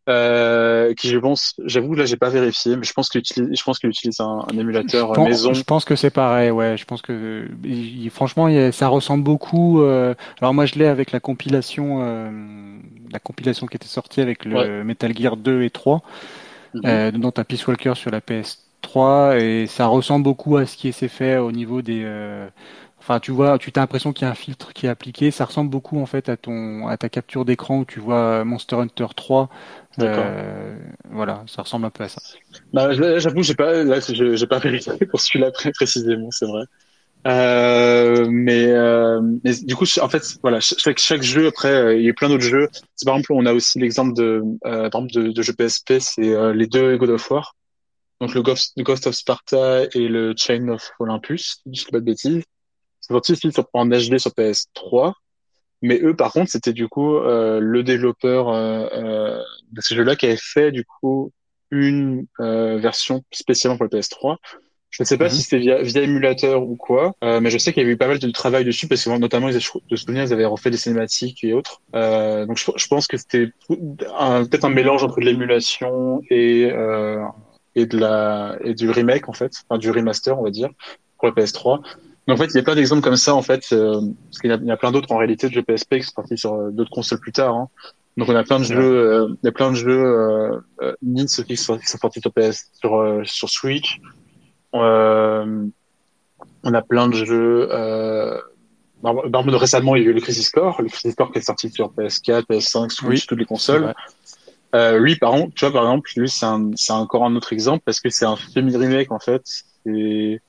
Euh, 0.08 0.94
qui 0.94 1.08
je 1.08 1.18
pense, 1.18 1.54
j'avoue 1.64 1.94
là 1.96 2.04
j'ai 2.04 2.16
pas 2.16 2.28
vérifié, 2.28 2.76
mais 2.76 2.84
je 2.84 2.92
pense 2.92 3.08
qu'il 3.08 3.18
utilise, 3.18 3.58
je 3.58 3.64
pense 3.64 3.80
qu'il 3.80 3.90
utilise 3.90 4.20
un, 4.20 4.44
un 4.48 4.56
émulateur 4.56 5.18
maison. 5.20 5.52
Je 5.52 5.64
pense 5.64 5.84
que 5.84 5.96
c'est 5.96 6.10
pareil, 6.10 6.52
ouais. 6.52 6.76
Je 6.76 6.84
pense 6.84 7.02
que 7.02 7.48
franchement 8.12 8.48
ça 8.70 8.86
ressemble 8.86 9.24
beaucoup. 9.24 9.82
Euh, 9.82 10.14
alors 10.40 10.54
moi 10.54 10.64
je 10.64 10.76
l'ai 10.76 10.86
avec 10.86 11.10
la 11.10 11.18
compilation, 11.18 12.02
euh, 12.02 12.30
la 13.10 13.18
compilation 13.18 13.66
qui 13.66 13.76
était 13.76 13.88
sortie 13.88 14.20
avec 14.20 14.44
le 14.44 14.84
Metal 14.84 15.12
Gear 15.16 15.36
2 15.36 15.62
et 15.62 15.70
3, 15.70 16.02
mm 16.74 16.80
-hmm. 16.80 17.10
dont 17.18 17.32
un 17.36 17.44
Peace 17.44 17.66
Walker 17.66 17.94
sur 17.96 18.12
la 18.12 18.20
PS3 18.20 19.40
et 19.40 19.66
ça 19.66 19.86
ressemble 19.86 20.22
beaucoup 20.22 20.56
à 20.56 20.66
ce 20.66 20.76
qui 20.76 20.92
s'est 20.92 21.08
fait 21.08 21.36
au 21.38 21.50
niveau 21.50 21.82
des 21.82 22.04
Enfin, 23.06 23.20
tu 23.20 23.30
vois, 23.30 23.56
tu 23.56 23.70
as 23.76 23.78
l'impression 23.80 24.12
qu'il 24.12 24.24
y 24.24 24.28
a 24.28 24.32
un 24.32 24.34
filtre 24.34 24.72
qui 24.72 24.86
est 24.86 24.88
appliqué. 24.88 25.30
Ça 25.30 25.44
ressemble 25.44 25.70
beaucoup 25.70 26.00
en 26.00 26.06
fait 26.06 26.28
à 26.28 26.36
ton 26.36 26.88
à 26.88 26.96
ta 26.96 27.08
capture 27.08 27.44
d'écran 27.44 27.78
où 27.78 27.84
tu 27.84 28.00
vois 28.00 28.44
Monster 28.44 28.74
Hunter 28.74 29.06
3. 29.14 29.48
Euh, 30.00 30.76
voilà, 31.10 31.44
ça 31.46 31.62
ressemble 31.62 31.86
un 31.86 31.90
peu 31.90 32.02
à 32.02 32.08
ça. 32.08 32.20
Bah, 32.72 32.92
j'avoue, 32.92 33.44
j'ai 33.44 33.54
pas 33.54 33.84
là, 33.84 34.00
j'ai 34.00 34.46
pas 34.48 34.58
vérifié 34.58 35.06
pour 35.06 35.20
celui-là 35.20 35.52
précisément, 35.52 36.32
c'est 36.32 36.46
vrai. 36.46 36.64
Euh, 37.28 38.26
mais, 38.28 38.66
euh, 38.72 39.20
mais 39.44 39.54
du 39.62 39.76
coup, 39.76 39.84
en 40.00 40.08
fait, 40.08 40.22
voilà, 40.42 40.60
chaque, 40.60 40.98
chaque 40.98 41.22
jeu 41.22 41.46
après, 41.48 41.72
euh, 41.72 41.96
il 41.96 42.04
y 42.04 42.10
a 42.10 42.12
plein 42.12 42.28
d'autres 42.28 42.44
jeux. 42.44 42.68
Par 43.04 43.14
exemple, 43.16 43.32
on 43.32 43.46
a 43.46 43.52
aussi 43.52 43.78
l'exemple 43.78 44.14
de, 44.14 44.42
euh, 44.64 44.90
par 44.90 45.02
exemple, 45.02 45.12
de, 45.12 45.32
de 45.32 45.42
jeux 45.42 45.52
PSP, 45.52 45.94
c'est 46.00 46.34
euh, 46.34 46.52
les 46.52 46.66
deux 46.66 46.96
God 46.96 47.10
of 47.10 47.30
War. 47.30 47.54
Donc 48.20 48.34
le 48.34 48.42
Ghost, 48.42 48.72
le 48.76 48.82
Ghost 48.84 49.06
of 49.06 49.14
Sparta 49.14 49.84
et 49.94 50.08
le 50.08 50.34
Chain 50.36 50.68
of 50.68 50.90
Olympus, 50.98 51.62
si 51.64 51.80
je 51.80 51.84
dis 51.84 51.90
pas 51.92 52.00
de 52.00 52.04
bêtises. 52.04 52.42
C'est 53.06 53.14
sorti 53.14 53.32
aussi 53.32 53.52
sur, 53.52 53.68
en 53.72 53.86
HD 53.86 54.18
sur 54.18 54.32
PS3. 54.32 55.12
Mais 55.82 56.00
eux, 56.02 56.16
par 56.16 56.32
contre, 56.32 56.50
c'était 56.50 56.72
du 56.72 56.88
coup 56.88 57.16
euh, 57.16 57.60
le 57.60 57.84
développeur 57.84 58.48
euh, 58.48 58.88
euh, 58.92 59.42
de 59.70 59.80
ce 59.80 59.94
jeu-là 59.94 60.16
qui 60.16 60.26
avait 60.26 60.38
fait 60.40 60.72
du 60.72 60.84
coup 60.84 61.30
une 61.70 62.26
version 62.38 63.22
spécialement 63.30 63.76
pour 63.76 63.86
le 63.90 63.96
PS3. 63.96 64.36
Je 64.90 65.02
ne 65.02 65.06
sais 65.06 65.18
pas 65.18 65.26
mhm. 65.26 65.30
si 65.30 65.42
c'était 65.42 65.58
via, 65.58 65.82
via 65.82 66.02
émulateur 66.02 66.62
ou 66.62 66.76
quoi, 66.76 67.12
mais 67.22 67.50
je 67.50 67.58
sais 67.58 67.72
qu'il 67.72 67.82
y 67.82 67.84
avait 67.84 67.94
eu 67.94 67.96
pas 67.96 68.06
mal 68.06 68.18
de 68.18 68.30
travail 68.30 68.64
dessus 68.64 68.86
parce 68.88 69.04
que 69.04 69.10
notamment 69.10 69.50
de 69.50 69.96
souvenir, 69.96 70.22
ils 70.22 70.32
avaient 70.32 70.44
refait 70.44 70.70
des 70.70 70.76
cinématiques 70.76 71.44
et 71.44 71.52
autres. 71.52 71.82
donc 71.92 72.56
je, 72.56 72.70
je, 72.76 72.86
pense 72.86 73.06
que 73.06 73.16
c'était 73.16 73.50
peut-être 73.68 74.64
un 74.64 74.70
mélange 74.70 75.02
entre 75.02 75.20
de 75.20 75.26
l'émulation 75.26 76.22
et 76.30 76.70
et 77.74 77.86
de 77.86 77.98
la 77.98 78.56
et 78.62 78.74
du 78.74 78.88
remake 78.90 79.28
en 79.28 79.32
fait, 79.32 79.52
enfin 79.68 79.78
du 79.78 79.90
remaster 79.90 80.38
on 80.38 80.44
va 80.44 80.50
dire 80.50 80.70
pour 81.18 81.28
le 81.28 81.34
PS3 81.34 81.82
en 82.28 82.36
fait, 82.36 82.46
il 82.46 82.56
y 82.56 82.58
a 82.58 82.62
plein 82.62 82.74
d'exemples 82.74 83.02
comme 83.02 83.16
ça, 83.16 83.34
en 83.34 83.42
fait, 83.42 83.68
euh, 83.72 84.00
parce 84.24 84.38
qu'il 84.40 84.50
y, 84.50 84.70
a 84.70 84.76
plein 84.76 84.90
d'autres 84.90 85.12
en 85.12 85.18
réalité 85.18 85.48
de 85.48 85.52
jeux 85.52 85.62
PSP 85.62 85.98
qui 85.98 86.02
sont 86.02 86.12
sortis 86.16 86.38
sur 86.38 86.54
euh, 86.54 86.70
d'autres 86.70 86.90
consoles 86.90 87.20
plus 87.20 87.32
tard. 87.32 87.54
Hein. 87.54 87.68
Donc 88.16 88.30
on 88.30 88.34
a 88.34 88.44
plein 88.44 88.58
de 88.58 88.64
jeux, 88.64 88.80
euh, 88.80 89.28
il 89.42 89.46
y 89.46 89.48
a 89.48 89.52
plein 89.52 89.70
de 89.70 89.76
jeux 89.76 90.60
euh, 90.80 90.96
qui 91.46 91.56
sont, 91.56 91.76
qui 91.78 91.86
sont 91.86 91.98
sortis 91.98 92.20
sur 92.20 92.32
PS, 92.32 92.70
sur 92.80 93.22
sur 93.24 93.50
Switch. 93.50 94.00
on 94.72 95.70
a 96.64 96.82
plein 96.82 97.08
de 97.08 97.14
jeux. 97.14 97.68
Euh, 97.70 98.38
récemment, 99.04 99.96
il 99.96 100.02
y 100.02 100.06
a 100.06 100.10
eu 100.10 100.12
le 100.14 100.20
Crisis 100.20 100.48
Core, 100.50 100.80
le 100.80 100.88
Crisis 100.88 101.14
Core 101.14 101.30
qui 101.30 101.38
est 101.38 101.42
sorti 101.42 101.70
sur 101.70 101.92
PS4, 101.92 102.46
PS5, 102.46 102.90
Switch, 102.90 103.26
toutes 103.26 103.38
les 103.38 103.44
consoles. 103.44 103.94
Euh, 104.74 104.98
lui, 104.98 105.16
par 105.16 105.32
contre, 105.32 105.54
tu 105.54 105.64
vois, 105.64 105.72
par 105.72 105.82
exemple, 105.82 106.10
lui, 106.16 106.28
c'est 106.28 106.46
c'est 106.74 106.92
encore 106.92 107.24
un 107.24 107.36
autre 107.36 107.52
exemple 107.52 107.82
parce 107.84 108.00
que 108.00 108.08
c'est 108.08 108.24
un 108.24 108.36
semi 108.36 108.76
remake 108.76 109.12
en 109.12 109.18
fait. 109.18 109.42
C'est 109.84 110.40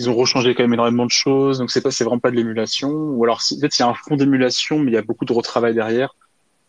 ils 0.00 0.08
ont 0.08 0.14
rechangé 0.14 0.54
quand 0.54 0.62
même 0.62 0.72
énormément 0.72 1.04
de 1.04 1.10
choses, 1.10 1.58
donc 1.58 1.70
c'est 1.70 1.82
pas, 1.82 1.90
c'est 1.90 2.04
vraiment 2.04 2.18
pas 2.18 2.30
de 2.30 2.36
l'émulation. 2.36 2.90
Ou 2.90 3.22
alors, 3.24 3.36
en 3.36 3.60
fait, 3.60 3.78
il 3.78 3.82
y 3.82 3.84
a 3.84 3.88
un 3.88 3.94
fond 3.94 4.16
d'émulation, 4.16 4.78
mais 4.78 4.90
il 4.90 4.94
y 4.94 4.98
a 4.98 5.02
beaucoup 5.02 5.26
de 5.26 5.32
retravail 5.32 5.74
derrière, 5.74 6.16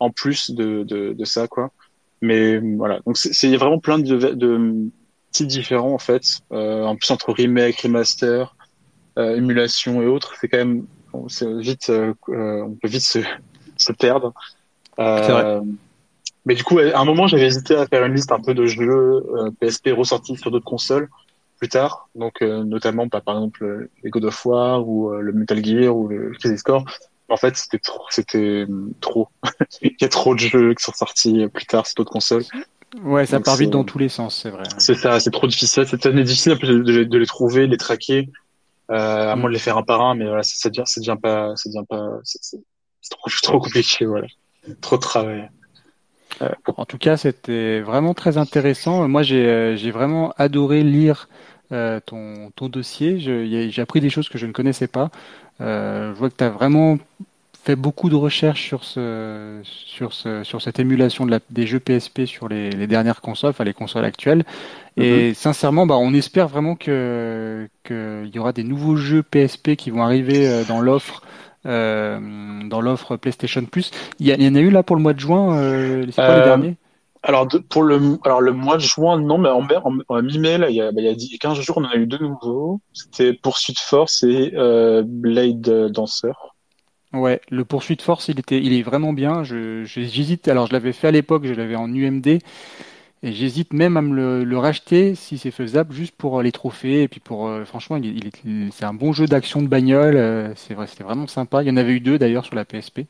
en 0.00 0.10
plus 0.10 0.50
de, 0.50 0.82
de, 0.82 1.14
de 1.14 1.24
ça, 1.24 1.48
quoi. 1.48 1.70
Mais 2.20 2.58
voilà, 2.58 3.00
donc 3.06 3.16
c'est, 3.16 3.30
il 3.44 3.50
y 3.50 3.54
a 3.54 3.58
vraiment 3.58 3.78
plein 3.78 3.98
de, 3.98 4.16
de 4.16 4.90
types 5.32 5.48
différents 5.48 5.94
en 5.94 5.98
fait. 5.98 6.40
Euh, 6.52 6.84
en 6.84 6.94
plus 6.94 7.10
entre 7.10 7.32
remake, 7.32 7.80
remaster, 7.80 8.54
euh, 9.18 9.36
émulation 9.36 10.02
et 10.02 10.06
autres, 10.06 10.34
c'est 10.40 10.48
quand 10.48 10.58
même, 10.58 10.86
c'est 11.28 11.52
vite, 11.58 11.90
euh, 11.90 12.14
euh, 12.28 12.62
on 12.62 12.74
peut 12.74 12.88
vite 12.88 13.02
se, 13.02 13.18
se 13.76 13.92
perdre. 13.92 14.32
Mais 16.44 16.56
du 16.56 16.64
coup, 16.64 16.78
à 16.78 16.98
un 16.98 17.04
moment, 17.04 17.28
j'avais 17.28 17.46
hésité 17.46 17.76
à 17.76 17.86
faire 17.86 18.04
une 18.04 18.14
liste 18.14 18.32
un 18.32 18.40
peu 18.40 18.52
de 18.52 18.66
jeux 18.66 19.22
PSP 19.60 19.90
ressortis 19.96 20.36
sur 20.36 20.50
d'autres 20.50 20.64
consoles 20.64 21.08
plus 21.62 21.68
tard, 21.68 22.08
donc 22.16 22.42
euh, 22.42 22.64
notamment 22.64 23.06
bah, 23.06 23.20
par 23.20 23.36
exemple 23.36 23.88
les 24.02 24.10
God 24.10 24.24
of 24.24 24.46
War 24.46 24.88
ou 24.88 25.12
euh, 25.12 25.20
le 25.20 25.32
Metal 25.32 25.64
Gear 25.64 25.96
ou 25.96 26.08
le 26.08 26.32
Crisis 26.32 26.60
Core. 26.64 26.84
En 27.28 27.36
fait, 27.36 27.56
c'était 27.56 27.78
trop, 27.78 28.02
c'était 28.10 28.64
hum, 28.68 28.92
trop. 29.00 29.28
Il 29.80 29.94
y 30.00 30.04
a 30.04 30.08
trop 30.08 30.34
de 30.34 30.40
jeux 30.40 30.74
qui 30.74 30.82
sont 30.82 30.92
sortis 30.92 31.46
plus 31.54 31.66
tard 31.66 31.86
sur 31.86 31.94
d'autres 31.94 32.10
consoles. 32.10 32.42
Ouais, 33.04 33.26
ça 33.26 33.38
part 33.38 33.54
vite 33.54 33.70
dans 33.70 33.84
tous 33.84 33.98
les 33.98 34.08
sens, 34.08 34.40
c'est 34.42 34.50
vrai. 34.50 34.64
C'est 34.78 34.96
ça, 34.96 35.20
c'est 35.20 35.30
trop 35.30 35.46
difficile. 35.46 35.86
C'est 35.86 36.08
difficile 36.08 36.58
de, 36.58 37.04
de, 37.04 37.18
les 37.18 37.26
trouver, 37.26 37.66
de 37.68 37.70
les 37.70 37.76
traquer, 37.76 38.28
euh, 38.90 39.30
à 39.30 39.36
moins 39.36 39.48
de 39.48 39.54
les 39.54 39.60
faire 39.60 39.78
un 39.78 39.84
par 39.84 40.00
un, 40.00 40.16
mais 40.16 40.24
voilà, 40.26 40.42
ça, 40.42 40.54
ça 40.56 40.68
devient, 40.68 40.82
ça 40.84 41.00
devient 41.00 41.20
pas, 41.22 41.54
ça 41.54 41.70
devient 41.70 41.86
pas, 41.88 42.08
c'est 42.24 42.58
trop, 43.08 43.30
trop 43.42 43.60
compliqué, 43.60 44.04
voilà, 44.04 44.26
trop 44.80 44.96
de 44.96 45.02
travail. 45.02 45.48
En 46.76 46.84
tout 46.84 46.98
cas, 46.98 47.16
c'était 47.16 47.80
vraiment 47.80 48.14
très 48.14 48.36
intéressant. 48.38 49.06
Moi, 49.08 49.22
j'ai 49.22 49.76
j'ai 49.76 49.90
vraiment 49.90 50.32
adoré 50.38 50.82
lire 50.82 51.28
euh, 51.72 52.00
ton, 52.04 52.50
ton 52.54 52.68
dossier. 52.68 53.18
J'ai 53.18 53.80
appris 53.80 54.00
des 54.00 54.10
choses 54.10 54.28
que 54.28 54.36
je 54.36 54.44
ne 54.44 54.52
connaissais 54.52 54.88
pas. 54.88 55.10
Euh, 55.62 56.12
je 56.12 56.18
vois 56.18 56.28
que 56.28 56.36
tu 56.36 56.44
as 56.44 56.50
vraiment 56.50 56.98
fait 57.64 57.76
beaucoup 57.76 58.10
de 58.10 58.14
recherches 58.14 58.62
sur 58.66 58.84
ce, 58.84 59.60
sur 59.62 60.12
ce, 60.12 60.44
sur 60.44 60.60
cette 60.60 60.80
émulation 60.80 61.24
de 61.24 61.30
la, 61.30 61.38
des 61.48 61.66
jeux 61.66 61.78
PSP 61.78 62.26
sur 62.26 62.48
les, 62.48 62.70
les, 62.70 62.86
dernières 62.86 63.22
consoles, 63.22 63.50
enfin 63.50 63.64
les 63.64 63.72
consoles 63.72 64.04
actuelles. 64.04 64.44
Et 64.98 65.28
mhm. 65.28 65.34
sincèrement, 65.34 65.86
bah, 65.86 65.96
on 65.96 66.12
espère 66.12 66.48
vraiment 66.48 66.74
que 66.74 67.68
qu'il 67.84 68.30
y 68.34 68.38
aura 68.38 68.52
des 68.52 68.64
nouveaux 68.64 68.96
jeux 68.96 69.22
PSP 69.22 69.76
qui 69.76 69.90
vont 69.90 70.02
arriver 70.02 70.48
euh, 70.48 70.64
dans 70.64 70.80
l'offre. 70.80 71.22
Euh, 71.64 72.18
dans 72.64 72.80
l'offre 72.80 73.16
PlayStation 73.16 73.64
Plus, 73.64 73.90
il 74.18 74.26
y, 74.26 74.48
en 74.48 74.54
a 74.54 74.58
eu 74.58 74.70
là 74.70 74.82
pour 74.82 74.96
le 74.96 75.02
mois 75.02 75.12
de 75.12 75.20
juin. 75.20 75.56
Euh, 75.56 76.04
c'est 76.06 76.16
pas 76.16 76.38
les 76.38 76.44
derniers? 76.44 76.76
Alors 77.24 77.46
pour 77.68 77.84
le 77.84 78.18
alors 78.24 78.40
le 78.40 78.50
mois 78.50 78.78
de 78.78 78.82
juin 78.82 79.20
non 79.20 79.38
mais 79.38 79.48
en, 79.48 79.64
en, 80.08 80.22
mi-mai 80.22 80.58
là 80.58 80.70
il 80.70 80.74
y 80.74 80.80
a 80.80 80.90
bah, 80.90 81.00
il 81.00 81.04
y 81.04 81.34
a 81.34 81.38
15 81.38 81.60
jours 81.60 81.78
on 81.78 81.84
en 81.84 81.88
a 81.88 81.94
eu 81.94 82.08
deux 82.08 82.18
nouveaux 82.18 82.80
c'était 82.92 83.32
Poursuite 83.32 83.78
Force 83.78 84.24
et 84.24 84.52
euh, 84.56 85.04
Blade 85.06 85.92
Dancer. 85.92 86.32
Ouais, 87.12 87.40
le 87.48 87.64
Poursuite 87.64 88.02
Force 88.02 88.26
il 88.26 88.40
était 88.40 88.60
il 88.60 88.72
est 88.72 88.82
vraiment 88.82 89.12
bien. 89.12 89.44
Je 89.44 89.84
j'hésite 89.84 90.48
alors 90.48 90.66
je 90.66 90.72
l'avais 90.72 90.92
fait 90.92 91.06
à 91.06 91.10
l'époque 91.12 91.46
je 91.46 91.54
l'avais 91.54 91.76
en 91.76 91.94
UMD 91.94 92.40
et 93.22 93.32
j'hésite 93.32 93.72
même 93.72 93.96
à 93.96 94.02
me 94.02 94.44
le, 94.44 94.58
racheter 94.58 95.14
si 95.14 95.38
c'est 95.38 95.50
faisable 95.50 95.92
juste 95.92 96.14
pour 96.16 96.42
les 96.42 96.52
trophées 96.52 97.02
et 97.02 97.08
puis 97.08 97.20
pour 97.20 97.46
euh, 97.46 97.64
franchement 97.64 97.96
il, 97.96 98.30
il, 98.44 98.72
c'est 98.72 98.84
un 98.84 98.94
bon 98.94 99.12
jeu 99.12 99.26
d'action 99.26 99.62
de 99.62 99.68
bagnole 99.68 100.16
euh, 100.16 100.52
c'est 100.56 100.74
vrai 100.74 100.86
c'était 100.86 101.04
vraiment 101.04 101.26
sympa. 101.26 101.62
Il 101.62 101.68
y 101.68 101.70
en 101.70 101.76
avait 101.76 101.92
eu 101.92 102.00
deux 102.00 102.18
d'ailleurs 102.18 102.44
sur 102.44 102.54
la 102.54 102.64
PSP 102.64 103.02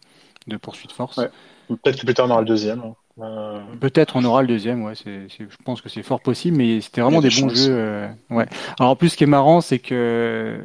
de 0.47 0.57
Poursuite 0.57 0.93
Force. 0.93 1.19
Ouais. 1.19 1.31
Peut-être 1.69 2.01
que 2.01 2.05
plus 2.05 2.15
tard 2.15 2.27
on 2.27 2.31
aura 2.31 2.41
le 2.41 2.47
deuxième. 2.47 2.81
Hein. 2.81 2.95
Euh, 3.21 3.61
Peut-être 3.81 4.17
on 4.17 4.25
aura 4.25 4.43
le 4.43 4.49
deuxième, 4.49 4.83
ouais. 4.85 4.95
C'est, 4.95 5.29
je 5.29 5.57
pense 5.65 5.83
que 5.83 5.89
c'est 5.89 6.03
fort 6.03 6.21
possible, 6.21 6.57
mais 6.57 6.81
c'était 6.81 7.03
vraiment 7.03 7.21
des, 7.21 7.29
bons 7.29 7.49
jeux. 7.51 7.71
Euh, 7.71 8.09
ouais. 8.31 8.47
Alors 8.79 8.93
en 8.93 8.97
plus, 8.97 9.11
ce 9.11 9.17
qui 9.17 9.25
est 9.25 9.29
marrant, 9.29 9.61
c'est 9.61 9.79
que 9.79 10.61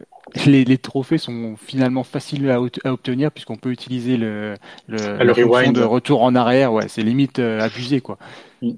les, 0.45 0.63
les, 0.63 0.77
trophées 0.77 1.17
sont 1.17 1.55
finalement 1.57 2.03
faciles 2.03 2.49
à, 2.49 2.55
à 2.55 2.91
obtenir 2.91 3.31
puisqu'on 3.31 3.57
peut 3.57 3.71
utiliser 3.71 4.17
le, 4.17 4.55
le, 4.87 4.97
ah, 5.19 5.23
le 5.23 5.71
de 5.73 5.83
retour 5.83 6.23
en 6.23 6.35
arrière. 6.35 6.71
Ouais, 6.71 6.87
c'est 6.87 7.03
limite 7.03 7.39
euh, 7.39 7.59
abusé, 7.59 8.01
quoi. 8.01 8.17
Mm. 8.61 8.71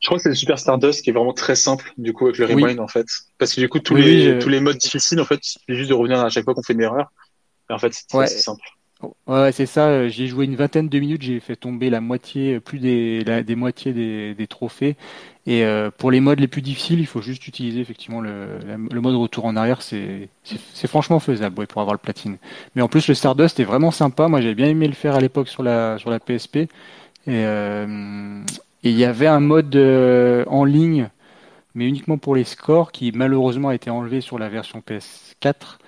Je 0.00 0.06
crois 0.06 0.18
que 0.18 0.22
c'est 0.22 0.28
le 0.28 0.34
Super 0.34 0.58
Stardust 0.58 1.02
qui 1.02 1.10
est 1.10 1.12
vraiment 1.12 1.32
très 1.32 1.56
simple 1.56 1.92
du 1.98 2.12
coup 2.12 2.26
avec 2.26 2.38
le 2.38 2.46
rewind 2.46 2.80
en 2.80 2.88
fait, 2.88 3.06
parce 3.38 3.54
que 3.54 3.60
du 3.60 3.68
coup 3.68 3.80
tous 3.80 3.96
les 3.96 4.38
tous 4.38 4.48
les 4.48 4.60
modes 4.60 4.78
difficiles 4.78 5.20
en 5.20 5.24
fait, 5.24 5.40
il 5.68 5.76
juste 5.76 5.90
de 5.90 5.94
revenir 5.94 6.20
à 6.20 6.28
chaque 6.28 6.44
fois 6.44 6.54
qu'on 6.54 6.62
fait 6.62 6.74
une 6.74 6.82
erreur. 6.82 7.10
Et 7.70 7.72
en 7.72 7.78
fait, 7.78 7.92
c'est 7.92 8.16
ouais. 8.16 8.26
simple. 8.26 8.64
Ouais, 9.26 9.50
c'est 9.52 9.66
ça. 9.66 9.88
Euh, 9.88 10.08
j'ai 10.08 10.26
joué 10.28 10.44
une 10.44 10.54
vingtaine 10.54 10.88
de 10.88 10.98
minutes, 10.98 11.22
j'ai 11.22 11.40
fait 11.40 11.56
tomber 11.56 11.90
la 11.90 12.00
moitié, 12.00 12.54
euh, 12.54 12.60
plus 12.60 12.78
des, 12.78 13.24
des 13.24 13.56
moitiés 13.56 13.92
des, 13.92 14.34
des 14.34 14.46
trophées. 14.46 14.96
Et 15.44 15.64
euh, 15.64 15.90
pour 15.90 16.12
les 16.12 16.20
modes 16.20 16.38
les 16.38 16.46
plus 16.46 16.62
difficiles, 16.62 17.00
il 17.00 17.06
faut 17.06 17.20
juste 17.20 17.48
utiliser 17.48 17.80
effectivement 17.80 18.20
le, 18.20 18.58
le 18.90 19.00
mode 19.00 19.16
retour 19.16 19.44
en 19.44 19.56
arrière. 19.56 19.82
C'est, 19.82 20.28
c'est, 20.44 20.86
franchement 20.86 21.18
faisable 21.18 21.58
ouais, 21.58 21.66
pour 21.66 21.80
avoir 21.80 21.94
le 21.94 21.98
platine. 21.98 22.36
Mais 22.76 22.82
en 22.82 22.88
plus, 22.88 23.08
le 23.08 23.14
Stardust 23.14 23.58
est 23.58 23.64
vraiment 23.64 23.90
sympa. 23.90 24.28
Moi, 24.28 24.40
j'ai 24.40 24.54
bien 24.54 24.68
aimé 24.68 24.86
le 24.86 24.94
faire 24.94 25.16
à 25.16 25.20
l'époque 25.20 25.48
sur 25.48 25.64
la 25.64 25.98
sur 25.98 26.10
la 26.10 26.20
PSP. 26.20 26.56
Et 26.58 26.68
euh, 27.28 28.42
il 28.90 28.98
y 28.98 29.04
avait 29.04 29.26
un 29.26 29.40
mode 29.40 29.76
en 30.48 30.64
ligne, 30.64 31.08
mais 31.74 31.86
uniquement 31.86 32.18
pour 32.18 32.34
les 32.34 32.44
scores, 32.44 32.92
qui 32.92 33.12
malheureusement 33.12 33.68
a 33.68 33.74
été 33.74 33.90
enlevé 33.90 34.20
sur 34.20 34.38
la 34.38 34.48
version 34.48 34.82
PS4. 34.86 35.78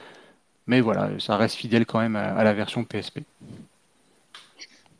Mais 0.66 0.80
voilà, 0.80 1.10
ça 1.18 1.36
reste 1.36 1.56
fidèle 1.56 1.84
quand 1.84 2.00
même 2.00 2.16
à, 2.16 2.42
la 2.42 2.54
version 2.54 2.84
PSP. 2.84 3.20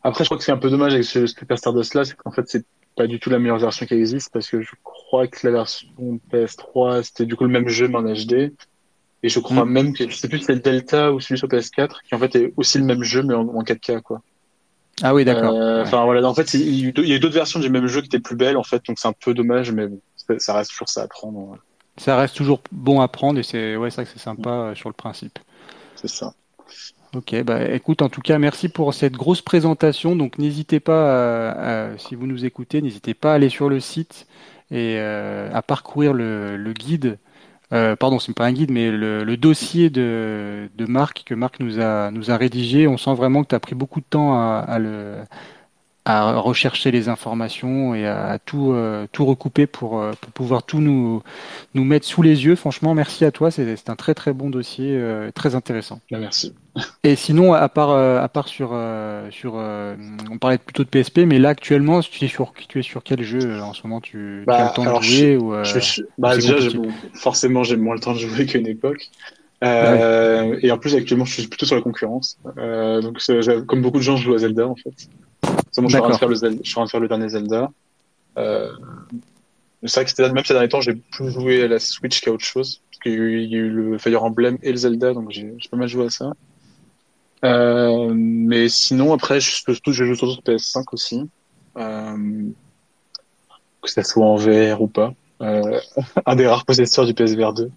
Après, 0.03 0.25
je 0.25 0.29
crois 0.29 0.37
que 0.37 0.45
c'est 0.45 0.53
un 0.53 0.59
peu 0.59 0.69
dommage 0.69 0.93
avec 0.93 1.05
ce 1.05 1.27
Super 1.27 1.59
Stardust 1.59 1.95
là, 1.95 2.05
c'est 2.05 2.15
qu'en 2.17 2.31
fait, 2.31 2.47
c'est 2.47 2.67
pas 2.97 3.07
du 3.07 3.19
tout 3.19 3.31
la 3.31 3.39
meilleure 3.39 3.59
version 3.59 3.87
qui 3.87 3.95
existe 3.95 4.31
parce 4.33 4.49
que 4.49 4.61
je 4.61 4.73
crois 4.83 5.27
que 5.27 5.47
la 5.47 5.53
version 5.53 5.89
PS3, 6.31 7.03
c'était 7.03 7.27
du 7.27 7.37
coup 7.37 7.45
le 7.45 7.51
même 7.51 7.69
jeu 7.69 7.89
mais 7.89 7.97
en 7.97 8.03
HD. 8.03 8.53
Et 9.23 9.29
je 9.31 9.41
crois 9.41 9.65
mm. 9.65 9.71
même 9.71 9.95
que 9.95 10.11
c'est 10.11 10.29
plus 10.29 10.47
le 10.49 10.57
Delta 10.57 11.13
ou 11.13 11.21
celui 11.21 11.39
sur 11.39 11.49
PS4 11.49 12.03
qui 12.07 12.15
en 12.15 12.19
fait 12.19 12.37
est 12.37 12.53
aussi 12.57 12.79
le 12.79 12.85
même 12.85 13.03
jeu 13.03 13.23
mais 13.23 13.35
en, 13.35 13.63
4K 13.63 14.03
quoi. 14.03 14.21
Ah 15.03 15.15
oui, 15.15 15.25
d'accord. 15.25 15.55
Euh, 15.55 15.83
enfin 15.83 16.05
voilà, 16.05 16.27
en 16.29 16.35
fait, 16.35 16.55
il 16.55 16.85
y 17.07 17.15
a 17.15 17.19
d'autres 17.19 17.35
versions 17.35 17.61
du 17.61 17.69
même 17.69 17.87
jeu 17.87 18.01
qui 18.01 18.07
étaient 18.07 18.21
plus 18.21 18.37
belles 18.37 18.57
en 18.57 18.63
fait, 18.63 18.85
donc 18.87 18.99
c'est 18.99 19.09
un 19.09 19.13
peu 19.13 19.35
dommage, 19.35 19.73
mais 19.73 19.89
bon, 19.89 20.01
ça 20.39 20.55
reste 20.55 20.71
toujours 20.71 20.89
ça 20.89 21.03
à 21.03 21.09
prendre. 21.09 21.59
Ça 21.97 22.17
reste 22.17 22.37
toujours 22.37 22.61
bon 22.73 23.01
à 23.01 23.09
prendre 23.09 23.39
et 23.39 23.43
c'est 23.43 23.77
ouais, 23.77 23.91
c'est 23.91 23.97
vrai 23.97 24.05
que 24.05 24.11
c'est 24.11 24.23
sympa 24.23 24.51
euh, 24.51 24.75
sur 24.75 24.89
le 24.89 24.95
principe 24.95 25.39
ça. 26.09 26.35
Ok, 27.15 27.35
bah 27.45 27.71
écoute, 27.71 28.03
en 28.03 28.09
tout 28.09 28.21
cas, 28.21 28.39
merci 28.39 28.69
pour 28.69 28.93
cette 28.93 29.15
grosse 29.15 29.41
présentation. 29.41 30.17
Donc 30.17 30.39
n'hésitez 30.39 30.81
pas, 30.81 31.89
si 31.97 32.15
vous 32.15 32.27
nous 32.27 32.45
écoutez, 32.45 32.83
n'hésitez 32.83 33.15
pas 33.15 33.33
à 33.33 33.35
aller 33.37 33.49
sur 33.49 33.69
le 33.69 33.81
site 33.81 34.27
et 34.71 34.97
euh, 34.99 35.51
à 35.53 35.63
parcourir 35.63 36.13
le, 36.13 36.73
guide. 36.73 37.19
Euh, 37.73 37.97
pardon, 37.97 38.19
c'est 38.19 38.35
pas 38.35 38.45
un 38.47 38.53
guide, 38.53 38.71
mais 38.71 38.91
le, 38.91 39.37
dossier 39.37 39.91
de, 39.91 40.69
Marc 40.79 41.25
que 41.25 41.35
Marc 41.35 41.61
nous 41.61 41.81
a 41.81 42.11
nous 42.11 42.31
a 42.31 42.37
rédigé. 42.37 42.87
On 42.87 42.97
sent 42.97 43.15
vraiment 43.15 43.43
que 43.43 43.49
tu 43.49 43.55
as 43.55 43.61
pris 43.61 43.75
beaucoup 43.75 44.01
de 44.01 44.07
temps 44.07 44.39
à 44.39 44.79
le 44.79 45.17
à 46.05 46.35
rechercher 46.35 46.91
les 46.91 47.09
informations 47.09 47.95
et 47.95 48.07
à, 48.07 48.39
tout 48.39 48.73
euh, 48.73 49.07
tout 49.11 49.25
recouper 49.25 49.67
pour, 49.67 49.99
euh, 49.99 50.13
pour 50.21 50.33
pouvoir 50.33 50.63
tout 50.63 50.81
nous 50.81 51.23
nous 51.75 51.85
mettre 51.85 52.07
sous 52.07 52.21
les 52.21 52.45
yeux. 52.45 52.57
Franchement, 52.57 52.95
merci 52.95 53.25
à 53.25 53.31
toi. 53.31 53.51
C'est 53.51 53.89
un 53.89 53.97
très 53.97 54.15
très 54.15 54.33
bon 54.35 54.51
dossier, 54.51 54.91
euh, 54.91 55.31
très 55.35 55.55
intéressant. 55.55 56.01
Bah, 56.11 56.19
merci. 56.19 56.55
Et 57.05 57.17
sinon, 57.17 57.55
à 57.55 57.69
part 57.69 57.91
à 57.91 58.29
part 58.29 58.49
sur 58.49 58.77
sur 59.31 59.55
on 59.55 60.39
parlait 60.39 60.59
plutôt 60.59 60.85
de 60.85 60.89
PSP, 60.89 61.21
mais 61.21 61.39
là 61.39 61.51
actuellement, 61.51 62.01
tu 62.01 62.25
es 62.25 62.29
sur 62.29 62.53
tu 62.53 62.81
es 62.81 62.83
sur 62.83 63.03
quel 63.03 63.23
jeu 63.23 63.61
en 63.61 63.73
ce 63.73 63.87
moment? 63.87 64.01
Tu, 64.01 64.43
tu 64.47 64.53
as 64.53 64.59
bah, 64.59 64.69
le 64.69 64.75
temps 64.75 64.99
de 64.99 65.03
jouer 65.03 65.37
ou 65.37 65.55
bah, 66.19 66.35
déjà, 66.35 66.57
forcément, 67.15 67.63
j'ai 67.63 67.77
moins 67.77 67.95
le 67.95 68.01
temps 68.01 68.13
de 68.13 68.19
jouer 68.19 68.45
qu'à 68.47 68.59
une 68.59 68.67
époque. 68.67 69.11
Euh, 69.65 70.59
Et 70.63 70.71
en 70.71 70.79
plus, 70.79 70.95
actuellement, 70.95 71.25
je 71.25 71.35
suis 71.35 71.47
plutôt 71.47 71.67
sur 71.67 71.77
la 71.77 71.83
concurrence. 71.83 72.39
Euh, 72.59 73.01
donc, 73.01 73.19
comme 73.67 73.83
beaucoup 73.83 73.99
de 73.99 74.03
gens, 74.03 74.17
je 74.17 74.25
joue 74.25 74.35
à 74.35 74.39
Zelda, 74.39 74.67
en 74.67 74.77
fait 74.77 75.09
je 75.77 75.89
suis 75.89 75.97
en 75.97 76.03
train 76.03 76.11
de 76.11 76.17
faire 76.17 76.29
le, 76.29 76.37
je 76.37 76.69
suis 76.69 76.79
en 76.79 76.81
train 76.81 76.85
de 76.85 76.91
faire 76.91 77.01
le 77.01 77.09
dernier 77.09 77.29
Zelda. 77.29 77.71
Euh, 78.39 78.73
c'est 79.85 80.01
vrai 80.01 80.05
que 80.05 80.11
c'était 80.11 80.31
même 80.31 80.45
ces 80.45 80.55
derniers 80.55 80.69
temps, 80.69 80.81
j'ai 80.81 80.95
plus 80.95 81.31
joué 81.31 81.63
à 81.63 81.69
la 81.69 81.79
Switch 81.79 82.21
qu'à 82.21 82.33
autre 82.33 82.45
chose. 82.45 82.81
Parce 82.91 83.03
qu'il 83.03 83.13
y, 83.13 83.55
a 83.55 83.59
eu 83.59 83.69
le 83.69 83.99
Fire 83.99 84.25
Emblem 84.25 84.59
et 84.63 84.71
le 84.71 84.77
Zelda, 84.77 85.13
donc 85.13 85.31
j'ai 85.31 85.55
pas 85.71 85.77
mal 85.77 85.89
joué 85.89 86.07
à 86.07 86.11
ça. 86.11 86.33
Euh, 87.45 88.13
mais 88.15 88.69
sinon, 88.69 89.13
après, 89.13 89.41
je, 89.41 89.63
je 89.67 90.05
joue 90.05 90.15
surtout 90.15 90.33
sur 90.33 90.43
PS5 90.43 90.85
aussi. 90.93 91.29
Euh, 91.77 92.17
que 93.83 93.91
ça 93.91 94.03
soit 94.03 94.25
en 94.25 94.37
VR 94.37 94.81
ou 94.81 94.89
pas. 94.89 95.13
Euh, 95.41 95.81
un 96.27 96.37
des 96.37 96.47
rares 96.47 96.65
possesseurs 96.65 97.07
du 97.07 97.15
PSVR 97.15 97.53
2, 97.53 97.71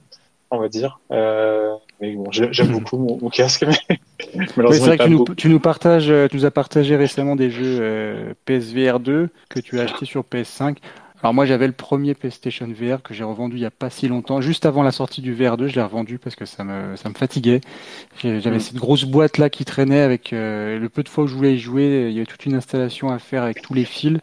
on 0.51 0.59
va 0.59 0.69
dire. 0.69 0.99
Euh, 1.11 1.75
mais 2.01 2.13
bon, 2.13 2.25
j'aime 2.31 2.67
beaucoup 2.71 2.97
mon, 2.97 3.29
casque, 3.29 3.65
mais 3.65 4.45
c'est 4.47 4.79
vrai 4.79 4.97
que 4.97 5.03
tu 5.03 5.09
nous, 5.09 5.25
tu 5.35 5.49
nous, 5.49 5.59
partages, 5.59 6.09
euh, 6.09 6.27
tu 6.27 6.37
nous 6.37 6.45
as 6.45 6.51
partagé 6.51 6.95
récemment 6.95 7.35
des 7.35 7.49
jeux 7.49 7.77
euh, 7.79 8.33
PSVR 8.45 8.99
2 8.99 9.29
que 9.49 9.59
tu 9.59 9.79
as 9.79 9.83
acheté 9.83 10.05
sur 10.05 10.23
PS5. 10.23 10.77
Alors 11.23 11.33
moi 11.33 11.47
j'avais 11.47 11.65
le 11.65 11.73
premier 11.73 12.13
PlayStation 12.13 12.67
VR 12.67 13.01
que 13.01 13.15
j'ai 13.15 13.23
revendu 13.23 13.55
il 13.55 13.61
y 13.61 13.65
a 13.65 13.71
pas 13.71 13.89
si 13.89 14.07
longtemps, 14.07 14.39
juste 14.39 14.67
avant 14.67 14.83
la 14.83 14.91
sortie 14.91 15.21
du 15.21 15.33
VR 15.33 15.57
2, 15.57 15.67
je 15.67 15.75
l'ai 15.75 15.81
revendu 15.81 16.19
parce 16.19 16.35
que 16.35 16.45
ça 16.45 16.63
me 16.63 16.95
ça 16.95 17.09
me 17.09 17.15
fatiguait. 17.15 17.61
J'avais 18.21 18.57
mm. 18.57 18.59
cette 18.59 18.75
grosse 18.75 19.05
boîte 19.05 19.39
là 19.39 19.49
qui 19.49 19.65
traînait 19.65 20.01
avec 20.01 20.31
euh, 20.31 20.77
le 20.77 20.89
peu 20.89 21.01
de 21.01 21.09
fois 21.09 21.23
où 21.23 21.27
je 21.27 21.33
voulais 21.33 21.55
y 21.55 21.59
jouer, 21.59 22.07
il 22.09 22.13
y 22.13 22.17
avait 22.17 22.27
toute 22.27 22.45
une 22.45 22.53
installation 22.53 23.09
à 23.09 23.17
faire 23.17 23.41
avec 23.41 23.63
tous 23.63 23.73
les 23.73 23.85
fils. 23.85 24.19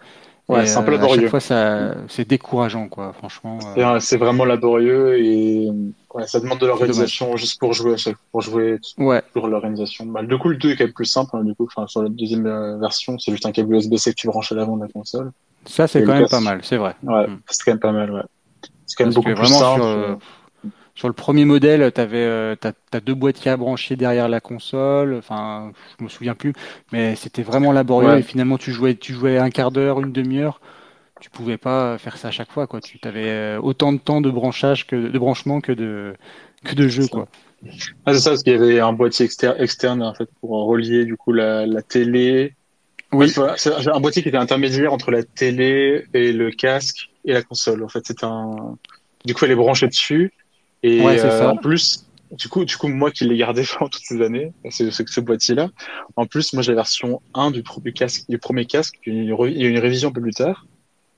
Ouais, 0.48 0.66
c'est 0.66 0.76
un 0.76 0.82
peu 0.82 0.90
laborieux. 0.90 1.18
À 1.18 1.22
chaque 1.22 1.30
fois, 1.30 1.40
ça, 1.40 1.94
c'est 2.08 2.28
décourageant, 2.28 2.88
quoi, 2.88 3.14
franchement. 3.14 3.58
C'est 4.00 4.18
vraiment 4.18 4.44
laborieux 4.44 5.18
et 5.18 5.70
Ouais, 6.14 6.28
ça 6.28 6.38
demande 6.38 6.60
de 6.60 6.66
l'organisation 6.66 7.36
juste 7.36 7.58
pour 7.58 7.72
jouer 7.72 7.94
à 7.94 7.96
chaque, 7.96 8.16
pour 8.30 8.40
jouer 8.40 8.78
ouais. 8.98 9.20
pour 9.32 9.48
l'organisation. 9.48 10.06
Bah, 10.06 10.22
du 10.22 10.38
coup, 10.38 10.48
le 10.48 10.56
2 10.56 10.70
est 10.70 10.76
quand 10.76 10.84
même 10.84 10.92
plus 10.92 11.06
simple. 11.06 11.30
Hein, 11.36 11.42
du 11.42 11.56
coup, 11.56 11.66
enfin, 11.66 11.88
sur 11.88 12.04
la 12.04 12.08
deuxième 12.08 12.46
euh, 12.46 12.78
version, 12.78 13.18
c'est 13.18 13.32
juste 13.32 13.44
un 13.46 13.50
câble 13.50 13.74
USB-C 13.74 14.12
que 14.12 14.16
tu 14.16 14.28
branches 14.28 14.52
à 14.52 14.54
l'avant 14.54 14.76
de 14.76 14.82
la 14.82 14.88
console. 14.88 15.32
Ça, 15.66 15.88
c'est 15.88 16.04
quand 16.04 16.14
même 16.14 16.28
pas 16.28 16.40
mal, 16.40 16.60
c'est 16.62 16.76
vrai. 16.76 16.94
Ouais, 17.02 17.26
mm. 17.26 17.40
c'est 17.50 17.64
quand 17.64 17.72
même 17.72 17.80
pas 17.80 17.90
mal, 17.90 18.12
ouais. 18.12 18.22
C'est 18.86 18.96
quand 18.96 19.06
même 19.06 19.14
beaucoup 19.14 19.34
plus 19.34 19.46
simple. 19.46 19.80
Sur, 19.80 19.84
euh, 19.84 20.14
sur, 20.94 21.08
le 21.08 21.14
premier 21.14 21.44
modèle, 21.44 21.90
t'avais, 21.90 22.18
euh, 22.18 22.54
t'as, 22.54 22.72
as 22.92 23.00
deux 23.00 23.14
boîtiers 23.14 23.50
à 23.50 23.56
brancher 23.56 23.96
derrière 23.96 24.28
la 24.28 24.40
console. 24.40 25.16
Enfin, 25.18 25.72
je 25.98 26.04
me 26.04 26.08
souviens 26.08 26.36
plus, 26.36 26.52
mais 26.92 27.16
c'était 27.16 27.42
vraiment 27.42 27.72
laborieux. 27.72 28.18
Et 28.18 28.22
finalement, 28.22 28.56
tu 28.56 28.70
jouais, 28.70 28.94
tu 28.94 29.14
jouais 29.14 29.38
un 29.38 29.50
quart 29.50 29.72
d'heure, 29.72 30.00
une 30.00 30.12
demi-heure 30.12 30.60
tu 31.24 31.30
pouvais 31.30 31.56
pas 31.56 31.96
faire 31.96 32.18
ça 32.18 32.28
à 32.28 32.30
chaque 32.30 32.52
fois 32.52 32.66
quoi. 32.66 32.82
Tu 32.82 32.98
avais 33.04 33.30
euh, 33.30 33.58
autant 33.58 33.94
de 33.94 33.98
temps 33.98 34.20
de 34.20 34.30
branchage 34.30 34.86
que 34.86 34.94
de 34.94 35.18
branchement 35.18 35.62
que 35.62 35.72
de 35.72 36.12
que 36.66 36.74
de 36.74 36.86
jeu 36.86 37.08
quoi. 37.08 37.28
Ah, 38.04 38.12
c'est 38.12 38.20
ça 38.20 38.30
parce 38.30 38.42
qu'il 38.42 38.52
y 38.52 38.56
avait 38.56 38.78
un 38.78 38.92
boîtier 38.92 39.24
externe, 39.24 39.56
externe 39.58 40.02
en 40.02 40.12
fait 40.12 40.28
pour 40.42 40.50
relier 40.66 41.06
du 41.06 41.16
coup 41.16 41.32
la, 41.32 41.64
la 41.64 41.80
télé. 41.80 42.52
Oui. 43.10 43.32
c'est 43.56 43.88
un 43.88 44.00
boîtier 44.00 44.20
qui 44.20 44.28
était 44.28 44.36
intermédiaire 44.36 44.92
entre 44.92 45.10
la 45.10 45.22
télé 45.22 46.04
et 46.12 46.30
le 46.34 46.50
casque 46.50 47.08
et 47.24 47.32
la 47.32 47.42
console. 47.42 47.82
En 47.84 47.88
fait, 47.88 48.02
c'est 48.06 48.22
un. 48.22 48.76
Du 49.24 49.32
coup, 49.32 49.46
elle 49.46 49.52
est 49.52 49.56
branchée 49.56 49.88
dessus 49.88 50.30
et 50.82 51.00
euh, 51.00 51.48
en 51.48 51.56
plus, 51.56 52.04
du 52.32 52.48
coup, 52.48 52.66
du 52.66 52.76
coup, 52.76 52.88
moi 52.88 53.10
qui 53.10 53.24
l'ai 53.24 53.38
gardé 53.38 53.64
pendant 53.78 53.88
toutes 53.88 54.04
ces 54.04 54.20
années, 54.20 54.52
c'est 54.68 54.90
ce 54.90 55.20
boîtier-là. 55.22 55.70
En 56.16 56.26
plus, 56.26 56.52
moi 56.52 56.62
j'ai 56.62 56.72
la 56.72 56.76
version 56.76 57.22
1 57.32 57.50
du, 57.50 57.62
du 57.82 57.92
casque, 57.94 58.24
du 58.28 58.36
premier 58.36 58.66
casque. 58.66 58.98
Il 59.06 59.24
y 59.24 59.32
a 59.32 59.68
une 59.70 59.78
révision 59.78 60.10
un 60.10 60.12
peu 60.12 60.20
plus 60.20 60.34
tard. 60.34 60.66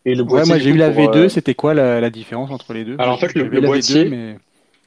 Et 0.07 0.15
le 0.15 0.23
boîtier, 0.25 0.53
ouais, 0.53 0.59
moi 0.59 0.65
j'ai 0.65 0.71
eu 0.71 0.77
la 0.77 0.91
V2, 0.91 1.17
euh, 1.17 1.29
c'était 1.29 1.55
quoi 1.55 1.75
la, 1.75 2.01
la, 2.01 2.11
différence 2.11 2.51
entre 2.53 2.73
les 2.73 2.85
deux? 2.85 2.95
Alors 2.99 3.15
en 3.15 3.19
fait, 3.19 3.35
le, 3.35 3.49
le 3.49 3.61
boîtier. 3.61 4.09
mais... 4.09 4.39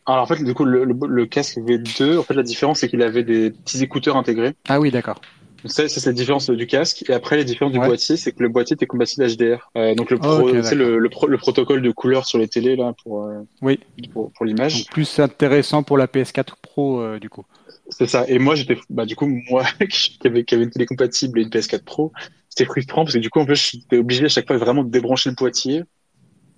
Alors 0.06 0.24
en 0.24 0.26
fait, 0.26 0.42
du 0.42 0.54
coup, 0.54 0.64
le, 0.64 0.86
le, 0.86 1.26
casque 1.26 1.58
V2, 1.58 2.18
en 2.18 2.24
fait, 2.24 2.34
la 2.34 2.42
différence 2.42 2.80
c'est 2.80 2.88
qu'il 2.88 3.02
avait 3.04 3.24
des 3.24 3.52
petits 3.52 3.84
écouteurs 3.84 4.16
intégrés. 4.16 4.56
Ah 4.70 4.80
oui, 4.80 4.92
d'accord. 4.92 5.20
Ça, 5.66 5.90
c'est 5.90 6.06
la 6.06 6.14
différence 6.14 6.50
du 6.50 6.68
casque. 6.68 7.04
Et 7.10 7.14
après, 7.14 7.36
la 7.36 7.44
différence 7.44 7.74
du 7.74 7.80
boîtier, 7.80 8.16
c'est 8.16 8.32
que 8.32 8.42
le 8.42 8.48
boîtier 8.48 8.76
était 8.76 8.86
compatible 8.86 9.28
HDR. 9.28 9.70
Euh, 9.76 9.94
donc 9.94 10.10
le, 10.10 10.18
pro, 10.18 10.48
le, 10.48 10.62
le, 10.74 11.10
le, 11.28 11.38
protocole 11.38 11.82
de 11.82 11.92
couleur 11.92 12.26
sur 12.26 12.40
les 12.40 12.48
télés 12.48 12.78
là 12.78 12.94
pour 13.04 13.26
euh, 13.26 13.42
oui 13.62 13.80
pour, 14.14 14.32
pour 14.32 14.46
l'image. 14.46 14.86
Plus 14.88 15.20
intéressant 15.20 15.84
pour 15.84 15.98
la 15.98 16.08
PS4 16.08 16.54
Pro 16.62 17.02
euh, 17.02 17.20
du 17.20 17.30
coup. 17.30 17.44
C'est 17.90 18.08
ça. 18.08 18.24
Et 18.28 18.40
moi, 18.40 18.56
j'étais, 18.56 18.78
bah, 18.90 19.06
du 19.06 19.16
coup, 19.16 19.26
moi, 19.50 19.66
qui 19.90 20.18
avait, 20.26 20.44
qui 20.44 20.56
avait 20.56 20.64
une 20.64 20.70
télé 20.70 20.86
compatible 20.86 21.40
et 21.40 21.44
une 21.44 21.50
PS4 21.50 21.84
Pro, 21.84 22.14
c'était 22.50 22.66
frustrant 22.66 23.04
parce 23.04 23.14
que 23.14 23.20
du 23.20 23.30
coup, 23.30 23.40
en 23.40 23.46
fait, 23.46 23.56
j'étais 23.56 23.98
obligé 23.98 24.26
à 24.26 24.30
chaque 24.30 24.48
fois 24.48 24.58
vraiment 24.58 24.84
de 24.84 24.90
débrancher 24.90 25.30
le 25.30 25.36
boîtier 25.36 25.84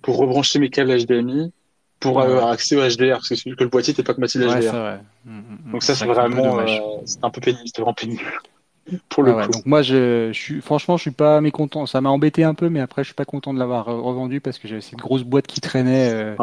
pour 0.00 0.16
rebrancher 0.16 0.58
mes 0.58 0.70
câbles 0.70 0.96
HDMI 0.96 1.52
pour 2.00 2.20
avoir 2.20 2.48
accès 2.48 2.76
au 2.76 2.80
HDR 2.80 3.14
parce 3.14 3.28
que, 3.28 3.54
que 3.54 3.64
le 3.64 3.70
boîtier 3.70 3.92
n'était 3.92 4.02
pas 4.02 4.14
compatible 4.14 4.44
ouais, 4.44 4.60
HDR. 4.60 4.72
Vrai. 4.72 5.00
Mm, 5.24 5.30
mm, 5.30 5.58
mm. 5.66 5.72
Donc 5.72 5.82
ça, 5.82 5.94
c'est 5.94 6.06
vraiment, 6.06 6.58
euh, 6.58 6.66
un 7.22 7.30
peu 7.30 7.40
pénible, 7.40 7.62
c'était 7.66 7.82
vraiment 7.82 7.94
pénible. 7.94 8.22
Pour 9.08 9.22
le 9.22 9.32
ah 9.38 9.46
coup. 9.46 9.52
Donc 9.52 9.64
moi, 9.64 9.82
je, 9.82 10.30
je, 10.32 10.38
suis, 10.38 10.60
franchement, 10.60 10.96
je 10.96 11.02
suis 11.02 11.12
pas 11.12 11.40
mécontent. 11.40 11.86
Ça 11.86 12.00
m'a 12.00 12.10
embêté 12.10 12.42
un 12.42 12.54
peu, 12.54 12.68
mais 12.68 12.80
après, 12.80 13.04
je 13.04 13.08
suis 13.08 13.14
pas 13.14 13.24
content 13.24 13.54
de 13.54 13.58
l'avoir 13.60 13.86
revendu 13.86 14.40
parce 14.40 14.58
que 14.58 14.66
j'avais 14.66 14.80
cette 14.80 14.98
grosse 14.98 15.22
boîte 15.22 15.46
qui 15.46 15.60
traînait, 15.60 16.10
euh, 16.12 16.34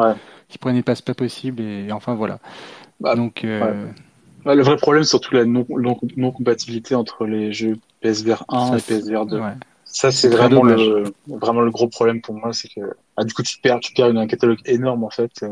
qui 0.48 0.56
prenait 0.56 0.82
pas, 0.82 0.94
pas 0.96 1.12
possible, 1.12 1.62
et, 1.62 1.92
enfin 1.92 2.14
voilà. 2.14 2.38
Bah, 2.98 3.14
Donc. 3.14 3.44
Euh, 3.44 3.86
ouais. 4.46 4.54
le 4.54 4.62
vrai 4.62 4.76
problème, 4.76 5.04
c'est 5.04 5.10
surtout 5.10 5.34
la 5.34 5.44
non, 5.44 5.66
non, 5.68 5.98
non, 6.16 6.32
compatibilité 6.32 6.94
entre 6.94 7.26
les 7.26 7.52
jeux 7.52 7.76
PSVR 8.00 8.44
1 8.48 8.66
ça, 8.68 8.76
et 8.76 8.80
PSVR 8.80 9.26
2. 9.26 9.40
Ça, 9.84 10.12
c'est 10.12 10.28
vraiment 10.28 10.62
le, 10.62 11.12
vraiment 11.26 11.62
le 11.62 11.70
gros 11.70 11.88
problème 11.88 12.20
pour 12.20 12.36
moi, 12.36 12.52
c'est 12.52 12.68
que 12.68 12.80
ah, 13.16 13.24
du 13.24 13.34
coup, 13.34 13.42
tu 13.42 13.58
perds, 13.58 13.80
tu 13.80 13.92
perds 13.92 14.16
un 14.16 14.26
catalogue 14.28 14.60
énorme 14.64 15.02
en 15.02 15.10
fait. 15.10 15.32
Euh, 15.42 15.48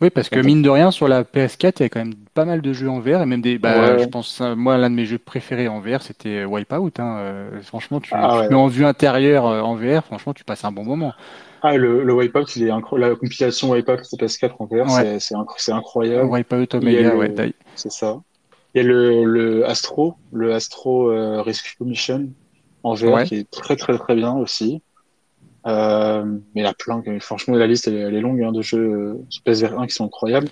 oui, 0.00 0.10
parce 0.10 0.28
que 0.28 0.38
mine 0.38 0.62
de 0.62 0.70
rien, 0.70 0.90
sur 0.90 1.08
la 1.08 1.24
PS4, 1.24 1.74
il 1.78 1.82
y 1.82 1.86
a 1.86 1.88
quand 1.88 2.00
même 2.00 2.14
pas 2.32 2.44
mal 2.44 2.62
de 2.62 2.72
jeux 2.72 2.88
en 2.88 3.00
VR 3.00 3.22
et 3.22 3.26
même 3.26 3.42
des. 3.42 3.58
Bah, 3.58 3.98
Je 3.98 4.04
pense, 4.06 4.40
moi, 4.40 4.78
l'un 4.78 4.88
de 4.88 4.94
mes 4.94 5.04
jeux 5.04 5.18
préférés 5.18 5.68
en 5.68 5.80
VR, 5.80 6.00
c'était 6.00 6.44
Wipeout. 6.44 6.92
Hein. 6.98 7.16
Euh, 7.18 7.60
franchement, 7.62 8.00
tu, 8.00 8.10
ah, 8.14 8.42
tu 8.44 8.48
mets 8.50 8.60
en 8.60 8.68
vue 8.68 8.84
intérieure 8.84 9.46
euh, 9.46 9.60
en 9.60 9.74
VR, 9.74 10.04
franchement, 10.04 10.32
tu 10.32 10.44
passes 10.44 10.64
un 10.64 10.72
bon 10.72 10.84
moment. 10.84 11.12
Ah, 11.62 11.76
le, 11.76 12.02
le 12.04 12.14
Wipeout, 12.14 12.56
il 12.56 12.62
est 12.64 12.70
la 12.98 13.14
compilation 13.14 13.70
Wipeout 13.70 13.96
de 14.12 14.16
PS4 14.16 14.52
en 14.58 14.66
VR, 14.66 15.20
c'est 15.20 15.72
incroyable. 15.72 16.30
Wipeout 16.30 16.76
Omega, 16.76 17.16
ouais. 17.16 17.54
C'est 17.74 17.92
ça. 17.92 18.20
Il 18.74 18.78
y 18.78 18.80
a 18.80 18.88
le, 18.88 19.24
le 19.24 19.66
Astro, 19.66 20.14
le 20.32 20.54
Astro 20.54 21.06
Rescue 21.42 21.84
Mission 21.84 22.30
en 22.82 22.94
VR 22.94 23.24
qui 23.24 23.36
est 23.36 23.50
très 23.50 23.76
très 23.76 23.96
très 23.98 24.14
bien 24.14 24.32
aussi. 24.32 24.82
Euh, 25.66 26.24
mais 26.54 26.62
la 26.62 26.74
plein, 26.74 27.02
franchement, 27.20 27.54
la 27.56 27.66
liste 27.66 27.86
elle, 27.86 28.14
est 28.14 28.20
longue 28.20 28.42
hein, 28.42 28.52
de 28.52 28.62
jeux 28.62 28.78
euh, 28.78 29.26
sur 29.28 29.42
PSVR 29.44 29.78
1 29.78 29.86
qui 29.86 29.94
sont 29.94 30.04
incroyables. 30.04 30.48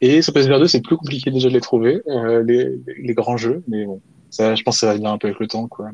Et 0.00 0.22
sur 0.22 0.32
PSVR 0.32 0.58
2, 0.58 0.68
c'est 0.68 0.80
plus 0.80 0.96
compliqué 0.96 1.30
déjà 1.30 1.48
de 1.48 1.54
les 1.54 1.60
trouver, 1.60 2.00
euh, 2.06 2.42
les, 2.42 2.78
les, 2.98 3.14
grands 3.14 3.36
jeux. 3.36 3.62
Mais 3.68 3.84
bon, 3.84 4.00
ça, 4.30 4.54
je 4.54 4.62
pense 4.62 4.76
que 4.76 4.80
ça 4.80 4.86
va 4.86 4.94
venir 4.94 5.10
un 5.10 5.18
peu 5.18 5.26
avec 5.26 5.40
le 5.40 5.48
temps, 5.48 5.66
quoi. 5.68 5.90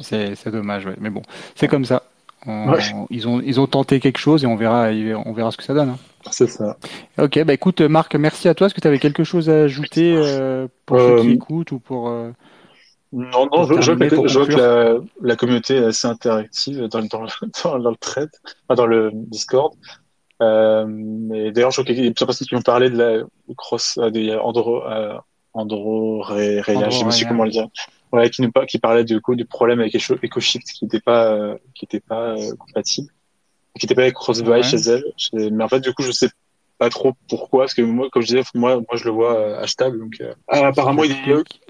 C'est, 0.00 0.34
c'est 0.34 0.50
dommage, 0.50 0.86
ouais. 0.86 0.96
Mais 1.00 1.10
bon, 1.10 1.22
c'est 1.54 1.68
comme 1.68 1.84
ça. 1.84 2.02
ils 3.10 3.28
ont 3.28 3.40
ils 3.40 3.60
ont 3.60 3.66
tenté 3.66 4.00
quelque 4.00 4.18
chose 4.18 4.44
et 4.44 4.46
on 4.46 4.56
verra 4.56 4.90
on 5.24 5.32
verra 5.32 5.50
ce 5.50 5.56
que 5.56 5.62
ça 5.62 5.72
donne. 5.72 5.90
Hein. 5.90 5.98
C'est 6.30 6.46
ça. 6.46 6.76
Ok, 7.18 7.42
bah 7.44 7.52
écoute 7.52 7.80
Marc, 7.80 8.14
merci 8.14 8.48
à 8.48 8.54
toi. 8.54 8.66
Est-ce 8.66 8.74
que 8.74 8.80
tu 8.80 8.88
avais 8.88 8.98
quelque 8.98 9.24
chose 9.24 9.50
à 9.50 9.62
ajouter 9.62 10.14
euh, 10.16 10.66
pour 10.86 10.98
ceux 10.98 11.20
qui 11.20 11.30
écoutent 11.32 11.72
ou 11.72 11.78
pour 11.78 12.08
non, 13.16 13.46
non, 13.52 13.62
je, 13.64 13.80
je, 13.80 13.92
vois 13.92 14.46
que, 14.46 14.56
la, 14.56 14.98
la, 15.22 15.36
communauté 15.36 15.76
est 15.76 15.84
assez 15.84 16.08
interactive 16.08 16.88
dans, 16.88 17.00
dans, 17.02 17.26
dans, 17.62 17.78
dans 17.78 17.90
le 17.90 17.96
thread, 17.96 18.28
dans 18.68 18.86
le 18.86 19.10
Discord. 19.14 19.72
Euh, 20.42 21.32
et 21.32 21.52
d'ailleurs, 21.52 21.70
je 21.70 21.76
vois 21.76 21.84
qu'il 21.84 22.04
y 22.04 22.08
a 22.08 22.10
plusieurs 22.10 22.26
personnes 22.26 22.48
qui 22.48 22.56
ont 22.56 22.62
parlé 22.62 22.90
de 22.90 22.98
la 22.98 23.24
cross, 23.56 23.98
euh, 23.98 24.10
des 24.10 24.34
Andro, 24.34 24.84
euh, 24.84 25.16
Andro, 25.52 26.22
Ré, 26.22 26.60
Réa, 26.60 26.90
je 26.90 27.10
sais 27.10 27.24
pas 27.24 27.28
comment 27.28 27.44
le 27.44 27.50
dire. 27.50 27.68
Ouais, 28.12 28.30
qui, 28.30 28.42
nous, 28.42 28.50
qui 28.68 28.78
parlait 28.78 29.04
du 29.04 29.20
coup 29.20 29.34
du 29.34 29.44
problème 29.44 29.80
avec 29.80 29.94
EcoShift 29.94 30.66
qui 30.72 30.84
n'était 30.84 31.00
pas, 31.00 31.34
euh, 31.34 31.56
qui 31.74 31.84
était 31.84 32.00
pas 32.00 32.36
euh, 32.36 32.54
compatible, 32.56 33.12
qui 33.78 33.86
n'était 33.86 33.94
pas 33.94 34.02
avec 34.02 34.14
Crossbuy 34.14 34.62
chez 34.62 34.76
elle. 34.76 35.04
Mais 35.32 35.64
en 35.64 35.68
fait, 35.68 35.80
du 35.80 35.92
coup, 35.92 36.02
je 36.02 36.12
sais 36.12 36.28
pas 36.78 36.90
trop 36.90 37.12
pourquoi, 37.28 37.64
parce 37.64 37.74
que 37.74 37.82
moi, 37.82 38.08
comme 38.10 38.22
je 38.22 38.28
disais, 38.28 38.42
moi, 38.54 38.76
moi, 38.76 38.86
je 38.94 39.04
le 39.04 39.10
vois 39.10 39.38
euh, 39.38 39.62
achetable. 39.62 39.98
Donc, 39.98 40.14
euh, 40.20 40.34
apparemment, 40.48 41.04
il 41.04 41.12
est, 41.12 41.16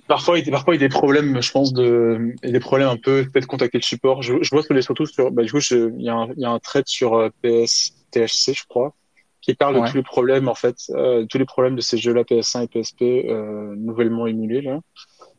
parfois, 0.07 0.39
il 0.39 0.47
y 0.47 0.49
a 0.49 0.53
parfois, 0.53 0.75
il 0.75 0.81
y 0.81 0.85
a 0.85 0.89
des 0.89 0.93
problèmes, 0.93 1.41
je 1.43 1.51
pense, 1.51 1.73
de, 1.73 2.35
il 2.43 2.47
y 2.47 2.51
a 2.51 2.53
des 2.53 2.61
problèmes 2.61 2.89
un 2.89 2.97
peu, 2.97 3.25
peut-être 3.31 3.47
contacter 3.47 3.79
le 3.79 3.83
support. 3.83 4.23
Je, 4.23 4.35
je 4.43 4.51
vois 4.51 4.63
que 4.63 4.73
les 4.73 4.83
surtout 4.83 5.07
sur, 5.07 5.31
bah, 5.31 5.43
du 5.43 5.53
coup, 5.53 5.59
il 5.71 6.03
y 6.03 6.09
a 6.09 6.15
un, 6.15 6.29
il 6.37 6.41
y 6.41 6.45
a 6.45 6.51
un 6.51 6.59
trait 6.59 6.83
sur 6.87 7.15
euh, 7.15 7.29
PS, 7.43 7.93
THC, 8.11 8.55
je 8.55 8.65
crois, 8.69 8.95
qui 9.41 9.55
parle 9.55 9.81
de 9.81 9.87
tous 9.89 9.97
les 9.97 10.03
problèmes, 10.03 10.49
en 10.49 10.55
fait, 10.55 10.77
euh, 10.91 11.27
tous 11.27 11.39
les 11.39 11.45
problèmes 11.45 11.77
de 11.77 11.81
ces 11.81 11.99
jeux-là, 11.99 12.23
PS1 12.23 12.65
et 12.65 12.69
PSP, 12.69 13.03
euh, 13.03 13.75
nouvellement 13.77 14.27
émulés, 14.27 14.63
là, 14.63 14.81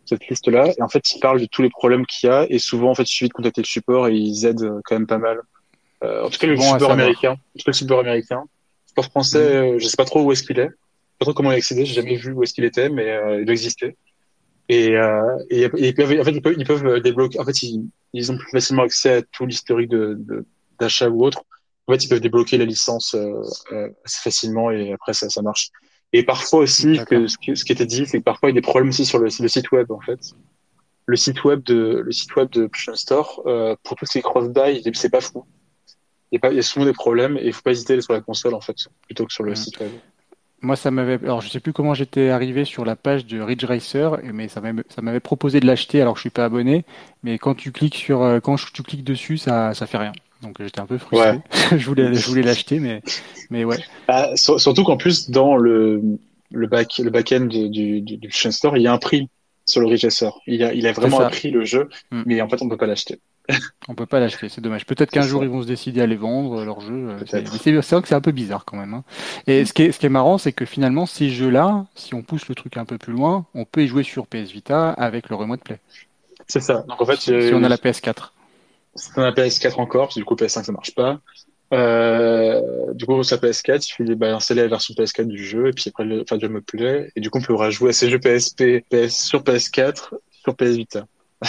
cette 0.06 0.28
liste-là. 0.28 0.72
Et 0.78 0.82
en 0.82 0.90
fait, 0.90 1.12
il 1.12 1.20
parle 1.20 1.40
de 1.40 1.48
tous 1.48 1.62
les 1.62 1.70
problèmes 1.70 2.06
qu'il 2.06 2.30
y 2.30 2.32
a, 2.32 2.46
et 2.50 2.60
souvent, 2.60 2.92
en 2.92 2.96
fait, 2.96 3.04
il 3.04 3.14
suffit 3.14 3.30
de 3.30 3.34
contacter 3.34 3.62
le 3.62 3.68
support 3.68 4.08
et 4.08 4.14
ils 4.14 4.46
aident 4.46 4.80
quand 4.84 4.96
même 4.96 5.08
pas 5.08 5.18
mal. 5.18 5.42
Euh, 6.06 6.26
en 6.26 6.30
tout 6.30 6.40
cas, 6.40 6.48
le 6.48 6.58
support 6.58 6.92
américain. 6.92 7.32
En 7.32 7.36
tout 7.36 7.66
cas, 7.66 7.72
le 7.72 7.74
support 7.74 8.00
américain. 8.00 8.44
Le 8.44 8.88
support 8.90 9.06
français, 9.06 9.74
mm. 9.74 9.80
je 9.80 9.88
sais 9.88 9.98
pas 9.98 10.06
trop 10.06 10.24
où 10.24 10.32
est-ce 10.32 10.44
qu'il 10.44 10.60
est. 10.60 10.70
Je 10.70 10.70
sais 10.70 11.20
pas 11.20 11.26
trop 11.26 11.34
comment 11.34 11.52
il 11.52 11.56
a 11.56 11.58
accédé, 11.58 11.86
j'ai 11.86 11.94
jamais 11.94 12.16
vu 12.16 12.34
où 12.34 12.44
est-ce 12.44 12.54
qu'il 12.54 12.66
était, 12.66 12.90
mais 12.90 13.20
il 13.40 13.46
doit 13.46 13.54
exister. 13.54 13.96
Et, 14.68 14.96
euh, 14.96 15.38
et, 15.50 15.66
en 15.68 15.70
fait, 16.24 16.32
ils 16.32 16.42
peuvent, 16.42 16.56
ils 16.58 16.66
peuvent 16.66 17.00
débloquer. 17.02 17.40
En 17.40 17.46
fait, 17.46 17.64
ils, 17.64 17.88
ils 18.14 18.32
ont 18.32 18.38
plus 18.38 18.50
facilement 18.52 18.84
accès 18.84 19.14
à 19.18 19.22
tout 19.22 19.46
l'historique 19.46 19.90
de, 19.90 20.46
d'achat 20.80 21.10
ou 21.10 21.24
autre. 21.24 21.44
En 21.88 21.94
fait, 21.94 22.04
ils 22.04 22.10
peuvent 22.10 22.22
débloquer 22.22 22.58
la 22.58 22.66
licence 22.66 23.14
euh, 23.14 23.42
euh, 23.72 23.90
assez 24.04 24.22
facilement 24.24 24.72
et 24.72 24.94
après 24.94 25.14
ça, 25.14 25.30
ça 25.30 25.42
marche. 25.42 25.70
Et 26.14 26.24
parfois 26.24 26.62
aussi, 26.62 27.00
que, 27.08 27.28
ce, 27.28 27.38
qui 27.38 27.72
était 27.72 27.86
dit, 27.86 28.06
c'est 28.08 28.20
que 28.20 28.24
parfois 28.24 28.50
il 28.50 28.56
y 28.56 28.58
a 28.58 28.62
des 28.62 28.66
problèmes 28.66 28.90
aussi 28.90 29.06
sur 29.06 29.20
le, 29.20 29.26
le, 29.26 29.48
site 29.48 29.72
web 29.72 29.92
en 29.92 30.00
fait. 30.00 30.20
Le 31.06 31.16
site 31.16 31.44
web 31.44 31.62
de 31.64 32.02
le 32.04 32.12
site 32.12 32.36
web 32.36 32.50
de 32.50 32.66
PlayStation 32.68 32.96
Store 32.96 33.44
euh, 33.46 33.76
pour 33.84 33.98
tous 33.98 34.06
ces 34.06 34.22
cross-buy, 34.22 34.82
c'est 34.94 35.10
pas 35.10 35.22
fou. 35.22 35.46
Il 36.44 36.56
y, 36.56 36.60
a 36.60 36.62
souvent 36.62 36.86
des 36.86 36.94
problèmes 36.94 37.38
et 37.38 37.46
il 37.46 37.54
faut 37.54 37.62
pas 37.62 37.72
hésiter 37.72 37.94
à 37.94 37.96
aller 37.96 38.02
sur 38.02 38.14
la 38.14 38.22
console 38.22 38.54
en 38.54 38.62
fait 38.62 38.76
plutôt 39.06 39.26
que 39.26 39.34
sur 39.34 39.44
le 39.44 39.52
mmh. 39.52 39.56
site 39.56 39.80
web. 39.80 39.92
Moi, 40.62 40.76
ça 40.76 40.90
m'avait. 40.90 41.20
Alors, 41.24 41.42
je 41.42 41.50
sais 41.50 41.60
plus 41.60 41.74
comment 41.74 41.94
j'étais 41.94 42.30
arrivé 42.30 42.66
sur 42.66 42.86
la 42.86 42.96
page 42.96 43.26
de 43.28 43.40
Ridge 43.40 43.66
Racer, 43.66 44.18
mais 44.24 44.48
ça 44.48 44.62
m'avait, 44.62 45.20
proposé 45.20 45.60
de 45.60 45.68
l'acheter. 45.68 46.02
Alors, 46.02 46.16
je 46.16 46.22
suis 46.22 46.30
pas 46.32 46.46
abonné, 46.46 46.86
mais 47.24 47.38
quand 47.38 47.54
tu 47.54 47.72
cliques 47.72 47.96
sur, 47.96 48.24
euh, 48.24 48.40
quand 48.40 48.56
tu 48.74 48.82
cliques 48.82 49.04
dessus, 49.04 49.38
ça, 49.38 49.76
ça 49.76 49.86
fait 49.86 49.98
rien. 49.98 50.14
Donc, 50.42 50.56
j'étais 50.60 50.80
un 50.80 50.88
peu 50.88 50.98
frustré. 50.98 51.40
je 51.78 51.86
voulais, 51.86 52.14
je 52.16 52.28
voulais 52.28 52.42
l'acheter, 52.42 52.80
mais, 52.80 53.04
mais 53.52 53.64
ouais. 53.64 53.78
Bah, 54.08 54.36
surtout 54.36 54.84
qu'en 54.84 54.98
plus, 54.98 55.30
dans 55.30 55.56
le, 55.56 56.02
le 56.52 56.68
back, 56.68 56.98
le 56.98 57.12
back-end 57.12 57.46
du, 57.46 57.70
du, 57.70 58.02
du 58.02 58.32
Store, 58.32 58.76
il 58.78 58.84
y 58.84 58.88
a 58.88 58.94
un 58.94 58.98
prix 58.98 59.30
sur 59.66 59.82
le 59.82 59.88
Ridge 59.88 60.06
Racer. 60.06 60.40
Il 60.48 60.64
a, 60.64 60.74
il 60.74 60.88
a 60.88 60.94
vraiment 60.94 61.22
un 61.22 61.30
prix 61.30 61.52
le 61.52 61.66
jeu, 61.66 61.90
mm. 62.12 62.24
mais 62.26 62.42
en 62.42 62.50
fait, 62.50 62.62
on 62.62 62.70
peut 62.70 62.78
pas 62.78 62.88
l'acheter. 62.88 63.20
On 63.88 63.94
peut 63.94 64.06
pas 64.06 64.20
l'acheter, 64.20 64.50
c'est 64.50 64.62
dommage. 64.62 64.86
Peut-être 64.86 65.12
qu'un 65.12 65.22
jour 65.22 65.44
ils 65.44 65.50
vont 65.50 65.62
se 65.62 65.68
décider 65.68 66.02
à 66.02 66.08
les 66.08 66.16
vendre 66.16 66.66
leur 66.66 66.82
jeu. 66.82 67.10
Euh, 67.10 67.20
c'est 67.28 67.42
vrai 67.72 68.02
que 68.02 68.08
c'est 68.08 68.16
un 68.16 68.22
peu 68.22 68.32
bizarre 68.32 68.66
quand 68.66 68.78
même. 68.78 68.94
Hein. 68.94 69.04
Et 69.46 69.66
ce 69.66 69.74
qui 69.74 69.84
est, 69.84 69.92
ce 69.92 70.00
qui 70.00 70.08
est 70.08 70.10
marrant, 70.10 70.38
c'est 70.38 70.52
que 70.52 70.66
finalement 70.66 71.06
ces 71.06 71.30
jeux-là, 71.30 71.86
si 71.94 72.16
on 72.16 72.24
pousse 72.24 72.48
le 72.48 72.56
truc 72.56 72.78
un 72.78 72.86
peu 72.86 72.98
plus 72.98 73.14
loin, 73.14 73.46
on 73.54 73.66
peut 73.66 73.84
y 73.84 73.88
jouer 73.88 74.04
sur 74.04 74.26
PS 74.26 74.52
Vita 74.52 74.90
avec 74.92 75.30
le 75.30 75.36
remote 75.36 75.64
play. 75.64 75.80
C'est 76.48 76.60
ça. 76.60 76.84
Donc 76.88 77.02
en 77.02 77.06
fait, 77.06 77.18
si, 77.18 77.32
on 77.54 77.64
a 77.64 77.70
la 77.70 77.78
PS4. 77.78 78.32
Si 78.96 79.10
on 79.16 79.22
a 79.22 79.26
la 79.26 79.32
PS4 79.32 79.80
encore, 79.80 80.10
du 80.10 80.26
coup 80.26 80.36
PS5 80.36 80.64
ça 80.64 80.72
marche 80.72 80.96
pas. 80.96 81.20
Euh, 81.74 82.94
du 82.94 83.06
coup, 83.06 83.24
sur 83.24 83.38
PS4, 83.38 83.96
il 84.00 84.16
bah, 84.16 84.36
installer 84.36 84.62
la 84.62 84.68
version 84.68 84.94
PS4 84.94 85.26
du 85.26 85.44
jeu 85.44 85.68
et 85.68 85.72
puis 85.72 85.86
après 85.90 86.06
le, 86.06 86.22
enfin, 86.22 86.38
du 86.38 86.46
remote 86.46 86.66
play. 86.66 87.12
Et 87.16 87.22
du 87.22 87.30
coup, 87.30 87.40
on 87.40 87.42
peut 87.42 87.56
rejouer 87.56 87.90
à 87.90 87.94
ces 87.94 88.10
jeux 88.10 88.20
PSP, 88.20 88.84
PS 88.90 89.26
sur 89.26 89.42
PS4, 89.42 90.14
sur 90.32 90.56
PS 90.56 90.76
Vita. 90.76 91.06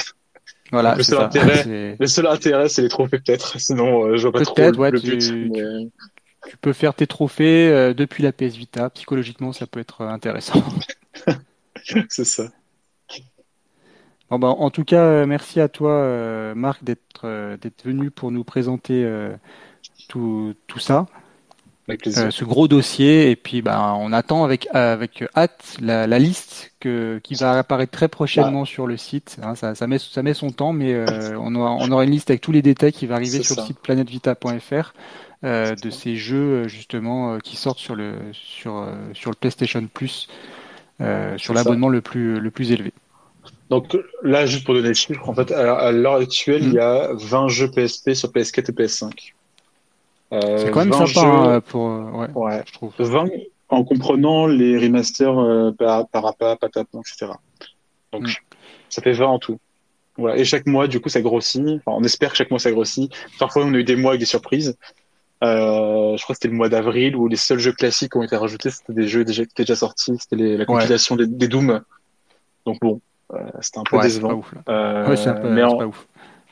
Voilà, 0.72 0.96
le, 0.96 1.02
seul 1.04 1.20
intérêt, 1.20 1.96
le 1.98 2.06
seul 2.06 2.26
intérêt, 2.26 2.68
c'est 2.68 2.82
les 2.82 2.88
trophées 2.88 3.18
peut-être. 3.18 3.56
Sinon, 3.60 4.04
euh, 4.04 4.16
je 4.16 4.22
vois 4.22 4.32
pas 4.32 4.44
trop 4.44 4.72
ouais, 4.72 4.90
le 4.90 4.98
but. 4.98 5.18
Tu, 5.18 6.56
peux 6.60 6.72
faire 6.72 6.94
tes 6.94 7.06
trophées 7.06 7.68
euh, 7.68 7.94
depuis 7.94 8.22
la 8.22 8.32
PS 8.32 8.56
Vita. 8.56 8.90
Psychologiquement, 8.90 9.52
ça 9.52 9.66
peut 9.68 9.80
être 9.80 10.00
euh, 10.00 10.08
intéressant. 10.08 10.62
c'est 12.08 12.24
ça. 12.24 12.50
Bon, 14.28 14.40
bah, 14.40 14.48
en 14.48 14.70
tout 14.70 14.82
cas, 14.82 15.24
merci 15.24 15.60
à 15.60 15.68
toi, 15.68 16.52
Marc, 16.56 16.82
d'être 16.82 17.56
d'être 17.62 17.84
venu 17.84 18.10
pour 18.10 18.32
nous 18.32 18.42
présenter 18.42 19.04
tout, 20.08 20.54
tout 20.66 20.78
ça. 20.78 21.06
Euh, 21.88 22.30
ce 22.32 22.44
gros 22.44 22.66
dossier 22.66 23.30
et 23.30 23.36
puis 23.36 23.62
bah, 23.62 23.94
on 23.96 24.12
attend 24.12 24.42
avec 24.42 24.66
avec 24.72 25.22
hâte 25.36 25.76
la, 25.80 26.08
la 26.08 26.18
liste 26.18 26.72
que 26.80 27.20
qui 27.22 27.36
va 27.36 27.58
apparaître 27.58 27.92
très 27.92 28.08
prochainement 28.08 28.64
sur 28.64 28.88
le 28.88 28.96
site. 28.96 29.38
Hein, 29.40 29.54
ça, 29.54 29.76
ça, 29.76 29.86
met 29.86 29.98
ça 29.98 30.24
met 30.24 30.34
son 30.34 30.50
temps, 30.50 30.72
mais 30.72 30.92
euh, 30.94 31.38
on 31.38 31.54
aura 31.54 31.70
on 31.74 31.90
aura 31.92 32.02
une 32.02 32.10
liste 32.10 32.30
avec 32.30 32.40
tous 32.40 32.50
les 32.50 32.62
détails 32.62 32.92
qui 32.92 33.06
va 33.06 33.14
arriver 33.14 33.40
sur 33.40 33.54
le 33.54 33.62
site 33.62 33.78
planetvita.fr 33.78 34.94
euh, 35.44 35.76
de 35.76 35.90
ces 35.90 36.16
jeux 36.16 36.66
justement 36.66 37.38
qui 37.38 37.54
sortent 37.54 37.78
sur 37.78 37.94
le 37.94 38.14
sur 38.32 38.84
sur 39.12 39.30
le 39.30 39.36
PlayStation 39.36 39.86
Plus 39.86 40.28
sur 41.36 41.54
l'abonnement 41.54 41.88
le 41.88 42.00
plus 42.00 42.40
le 42.40 42.50
plus 42.50 42.72
élevé. 42.72 42.92
Donc 43.70 43.96
là, 44.22 44.46
juste 44.46 44.64
pour 44.64 44.74
donner 44.74 44.88
le 44.88 44.94
chiffre, 44.94 45.28
en 45.28 45.34
fait, 45.34 45.50
à, 45.50 45.90
l'heure 45.90 46.14
actuelle, 46.14 46.62
il 46.62 46.74
y 46.74 46.78
a 46.78 47.10
20 47.14 47.48
jeux 47.48 47.68
PSP 47.68 48.12
sur 48.12 48.30
PS4 48.30 48.70
et 48.70 48.72
PS5. 48.72 49.32
Euh, 50.32 50.58
c'est 50.58 50.70
quand 50.70 50.84
même 50.84 51.06
sympa 51.06 51.26
hein, 51.26 51.60
pour 51.60 51.86
euh, 51.86 52.10
ouais, 52.10 52.28
ouais, 52.34 52.62
je 52.66 52.72
trouve. 52.72 52.92
20 52.98 53.28
en 53.68 53.84
comprenant 53.84 54.46
les 54.46 54.78
remasters 54.78 55.38
euh, 55.38 55.72
par 55.72 56.08
Parappa, 56.08 56.56
Patapon, 56.56 57.00
etc. 57.00 57.32
Donc 58.12 58.24
mm. 58.24 58.32
ça 58.88 59.02
fait 59.02 59.12
20 59.12 59.26
en 59.26 59.38
tout. 59.38 59.58
Voilà. 60.16 60.38
Et 60.38 60.44
chaque 60.44 60.66
mois, 60.66 60.88
du 60.88 61.00
coup, 61.00 61.08
ça 61.08 61.20
grossit. 61.20 61.62
Enfin, 61.62 61.96
on 61.98 62.02
espère 62.02 62.30
que 62.30 62.36
chaque 62.36 62.50
mois 62.50 62.58
ça 62.58 62.72
grossit. 62.72 63.12
Parfois, 63.38 63.64
on 63.64 63.74
a 63.74 63.78
eu 63.78 63.84
des 63.84 63.96
mois 63.96 64.12
avec 64.12 64.20
des 64.20 64.26
surprises. 64.26 64.76
Euh, 65.44 66.16
je 66.16 66.22
crois 66.22 66.32
que 66.32 66.38
c'était 66.38 66.48
le 66.48 66.54
mois 66.54 66.70
d'avril 66.70 67.14
où 67.14 67.28
les 67.28 67.36
seuls 67.36 67.58
jeux 67.58 67.72
classiques 67.72 68.16
ont 68.16 68.22
été 68.22 68.36
rajoutés, 68.36 68.70
c'était 68.70 68.94
des 68.94 69.06
jeux 69.06 69.24
déjà, 69.24 69.44
qui 69.44 69.50
étaient 69.50 69.64
déjà 69.64 69.76
sortis. 69.76 70.16
C'était 70.18 70.36
la 70.56 70.64
compilation 70.64 71.16
des, 71.16 71.26
des, 71.26 71.46
Doom. 71.46 71.82
Donc 72.64 72.80
bon, 72.80 73.00
euh, 73.34 73.38
c'était 73.60 73.78
un 73.78 73.82
peu 73.82 74.00
décevant. 74.00 74.28
Pas 74.28 74.34
ouf, 74.34 74.54
euh, 74.68 75.08
ouais, 75.08 75.16
c'est 75.16 75.28
un 75.28 75.34
peu, 75.34 75.50
mais 75.50 75.62
en, 75.62 75.76
pas 75.76 75.86
ouf 75.86 76.06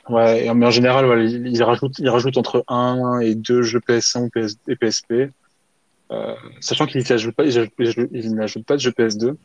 Ouais, 0.09 0.53
mais 0.53 0.65
en 0.65 0.71
général, 0.71 1.05
voilà, 1.05 1.23
ils, 1.23 1.63
rajoutent, 1.63 1.97
ils 1.97 2.09
rajoutent 2.09 2.37
entre 2.37 2.63
1 2.67 3.19
et 3.21 3.35
2 3.35 3.63
jeux 3.63 3.79
PS1 3.79 4.29
PS, 4.29 4.57
et 4.67 4.75
PSP. 4.75 5.31
Euh, 6.11 6.35
sachant 6.59 6.85
qu'ils 6.85 7.03
n'ajoutent 7.09 7.35
pas, 7.35 7.45
ils, 7.45 8.63
pas 8.67 8.75
de 8.75 8.81
jeux 8.81 8.91
PS2. 8.91 9.35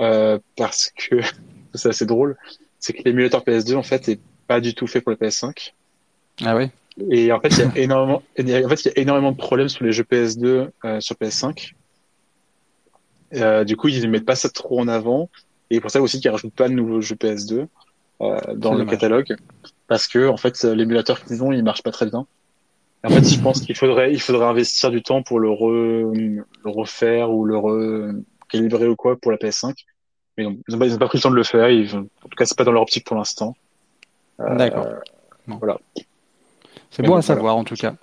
Euh, 0.00 0.38
parce 0.56 0.92
que, 0.96 1.16
c'est 1.74 1.88
assez 1.88 2.06
drôle, 2.06 2.36
c'est 2.78 2.92
que 2.92 3.02
l'émulateur 3.04 3.42
PS2, 3.42 3.76
en 3.76 3.82
fait, 3.82 4.08
est 4.08 4.20
pas 4.46 4.60
du 4.60 4.74
tout 4.74 4.86
fait 4.86 5.00
pour 5.00 5.10
le 5.10 5.16
PS5. 5.16 5.72
Ah 6.44 6.56
ouais? 6.56 6.70
Et 7.10 7.32
en 7.32 7.40
fait, 7.40 7.48
il 7.48 7.58
y 7.58 7.62
a 7.62 7.72
énormément, 7.76 8.22
en 8.38 8.68
fait, 8.68 8.84
il 8.84 8.86
y 8.86 8.90
a 8.90 8.98
énormément 8.98 9.32
de 9.32 9.36
problèmes 9.36 9.68
sur 9.68 9.84
les 9.84 9.92
jeux 9.92 10.04
PS2 10.04 10.70
euh, 10.84 11.00
sur 11.00 11.16
PS5. 11.16 11.72
Euh, 13.34 13.64
du 13.64 13.76
coup, 13.76 13.88
ils 13.88 14.02
ne 14.02 14.08
mettent 14.08 14.26
pas 14.26 14.34
ça 14.34 14.48
trop 14.48 14.80
en 14.80 14.88
avant. 14.88 15.28
Et 15.70 15.80
pour 15.80 15.90
ça 15.90 16.02
aussi 16.02 16.20
qu'ils 16.20 16.30
rajoutent 16.30 16.54
pas 16.54 16.68
de 16.68 16.74
nouveaux 16.74 17.00
jeux 17.00 17.14
PS2 17.14 17.54
euh, 17.60 17.66
dans 18.54 18.74
le 18.74 18.84
catalogue, 18.84 19.36
parce 19.88 20.06
que 20.06 20.28
en 20.28 20.36
fait, 20.36 20.62
l'émulateur 20.64 21.24
qu'ils 21.24 21.42
ont, 21.42 21.52
il 21.52 21.62
marche 21.62 21.82
pas 21.82 21.90
très 21.90 22.06
bien. 22.06 22.26
en 23.04 23.08
fait, 23.08 23.24
je 23.24 23.40
pense 23.40 23.60
qu'il 23.60 23.76
faudrait, 23.76 24.12
il 24.12 24.20
faudrait 24.20 24.46
investir 24.46 24.90
du 24.90 25.02
temps 25.02 25.22
pour 25.22 25.40
le, 25.40 25.48
le 25.50 26.44
refaire 26.70 27.30
ou 27.30 27.44
le 27.44 27.56
recalibrer 27.56 28.88
ou 28.88 28.96
quoi 28.96 29.16
pour 29.16 29.30
la 29.30 29.38
PS5. 29.38 29.74
Mais 30.38 30.44
ils 30.44 30.76
n'ont 30.76 30.98
pas, 30.98 31.08
pris 31.08 31.18
le 31.18 31.22
temps 31.22 31.30
de 31.30 31.36
le 31.36 31.42
faire. 31.42 31.68
Ils, 31.68 31.94
en 31.94 32.02
tout 32.02 32.36
cas, 32.36 32.46
c'est 32.46 32.56
pas 32.56 32.64
dans 32.64 32.72
leur 32.72 32.82
optique 32.82 33.04
pour 33.04 33.16
l'instant. 33.16 33.54
Euh, 34.40 34.56
D'accord. 34.56 34.86
Voilà. 35.46 35.78
C'est 36.90 37.02
bon 37.02 37.16
à 37.16 37.22
savoir 37.22 37.56
en 37.56 37.64
tout 37.64 37.74
cas. 37.74 37.94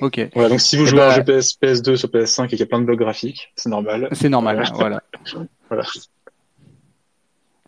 Ok. 0.00 0.28
Voilà, 0.34 0.48
donc 0.48 0.60
si 0.60 0.76
vous 0.76 0.86
jouez 0.86 1.00
à 1.00 1.08
un 1.08 1.10
jeu 1.10 1.24
PS, 1.24 1.58
PS2 1.60 1.96
sur 1.96 2.08
PS5 2.08 2.44
et 2.44 2.48
qu'il 2.48 2.60
y 2.60 2.62
a 2.62 2.66
plein 2.66 2.80
de 2.80 2.84
bugs 2.84 2.96
graphiques, 2.96 3.52
c'est 3.56 3.68
normal. 3.68 4.08
C'est 4.12 4.28
normal, 4.28 4.62
voilà. 4.74 5.02
voilà. 5.68 5.84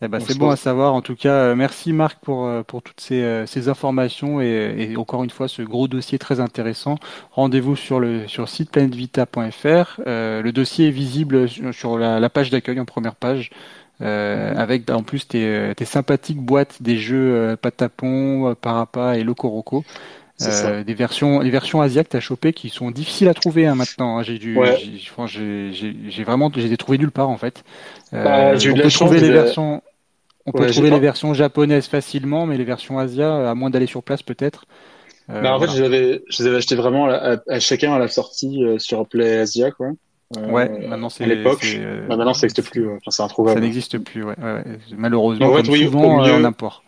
Eh 0.05 0.09
ben, 0.09 0.19
c'est 0.19 0.37
bon 0.37 0.51
à 0.51 0.57
savoir. 0.57 0.95
En 0.95 1.01
tout 1.01 1.15
cas, 1.15 1.33
euh, 1.33 1.55
merci 1.55 1.93
Marc 1.93 2.19
pour, 2.21 2.47
euh, 2.47 2.65
pour 2.65 2.83
toutes 2.83 3.01
ces, 3.01 3.23
euh, 3.23 3.47
ces 3.47 3.69
informations 3.69 4.41
et, 4.41 4.89
et, 4.91 4.97
encore 4.97 5.23
une 5.23 5.31
fois 5.31 5.47
ce 5.47 5.63
gros 5.63 5.87
dossier 5.87 6.19
très 6.19 6.41
intéressant. 6.41 6.97
Rendez-vous 7.31 7.77
sur 7.77 8.01
le 8.01 8.27
sur 8.27 8.49
site 8.49 8.73
planetvita.fr. 8.73 10.01
Euh, 10.07 10.43
le 10.43 10.53
dossier 10.53 10.89
est 10.89 10.93
visible 10.93 11.49
sur 11.73 11.99
la, 11.99 12.19
la 12.19 12.31
page 12.31 12.51
d'accueil 12.51 12.81
en 12.81 12.85
première 12.85 13.15
page. 13.15 13.51
Euh, 14.01 14.53
avec 14.57 14.91
en 14.91 15.05
plus 15.05 15.29
tes, 15.29 15.73
tes 15.77 15.85
sympathiques 15.85 16.41
boîtes 16.41 16.83
des 16.83 16.97
jeux 16.97 17.57
Patapon, 17.63 18.57
Parapa 18.61 19.17
et 19.17 19.23
Locoroco. 19.23 19.85
Euh, 20.41 20.83
des 20.83 20.95
versions, 20.95 21.43
des 21.43 21.51
versions 21.51 21.83
asiatiques 21.83 22.15
as 22.15 22.21
chopées 22.21 22.53
qui 22.53 22.69
sont 22.69 22.91
difficiles 22.91 23.29
à 23.29 23.35
trouver 23.35 23.67
hein, 23.67 23.75
maintenant. 23.75 24.19
Hein. 24.19 24.23
J'ai 24.23 24.39
dû, 24.39 24.59
j'ai 25.19 26.25
vraiment, 26.25 26.51
j'ai 26.55 26.77
trouvé 26.77 26.99
nulle 26.99 27.11
part 27.11 27.29
en 27.29 27.37
fait. 27.37 27.65
Euh, 28.13 28.55
bah, 28.55 28.89
trouver 28.91 29.21
les 29.21 29.31
versions, 29.31 29.83
on 30.47 30.53
peut 30.53 30.67
trouver 30.67 30.91
les 30.91 31.01
versions 31.01 31.35
japonaises 31.35 31.87
facilement, 31.87 32.47
mais 32.47 32.57
les 32.57 32.65
versions 32.65 32.99
Asia, 32.99 33.51
à 33.51 33.55
moins 33.55 33.71
d'aller 33.71 33.87
sur 33.87 34.03
place 34.03 34.23
peut-être. 34.23 34.65
Euh, 35.31 35.41
bah, 35.41 35.55
en 35.55 35.61
fait, 35.61 35.71
je 35.71 35.79
les 35.79 35.87
avais, 35.87 36.23
je 36.29 36.43
les 36.43 36.49
avais 36.49 36.57
achetés 36.59 36.75
vraiment 36.75 37.07
à, 37.07 37.61
chacun 37.61 37.93
à 37.95 37.99
la 37.99 38.09
sortie 38.09 38.65
euh, 38.65 38.79
sur 38.79 39.07
Play 39.07 39.39
Asia, 39.39 39.71
quoi. 39.71 39.91
Euh, 40.39 40.49
ouais, 40.49 40.89
maintenant 40.89 41.11
c'est 41.11 41.25
à 41.25 41.27
l'époque. 41.27 41.65
Bah, 42.09 42.17
maintenant, 42.17 42.35
ça 42.35 42.47
n'existe 42.47 42.71
plus. 42.71 42.89
Enfin, 42.89 43.11
c'est 43.11 43.23
introuvable. 43.23 43.59
Ça 43.59 43.65
n'existe 43.65 43.99
plus, 43.99 44.25
ouais, 44.25 44.35
ouais, 44.43 44.65
Malheureusement, 44.97 45.53
en 45.53 45.57
fait, 45.57 45.69
oui, 45.69 45.85
souvent 45.85 46.23
en 46.23 46.45
import. 46.45 46.83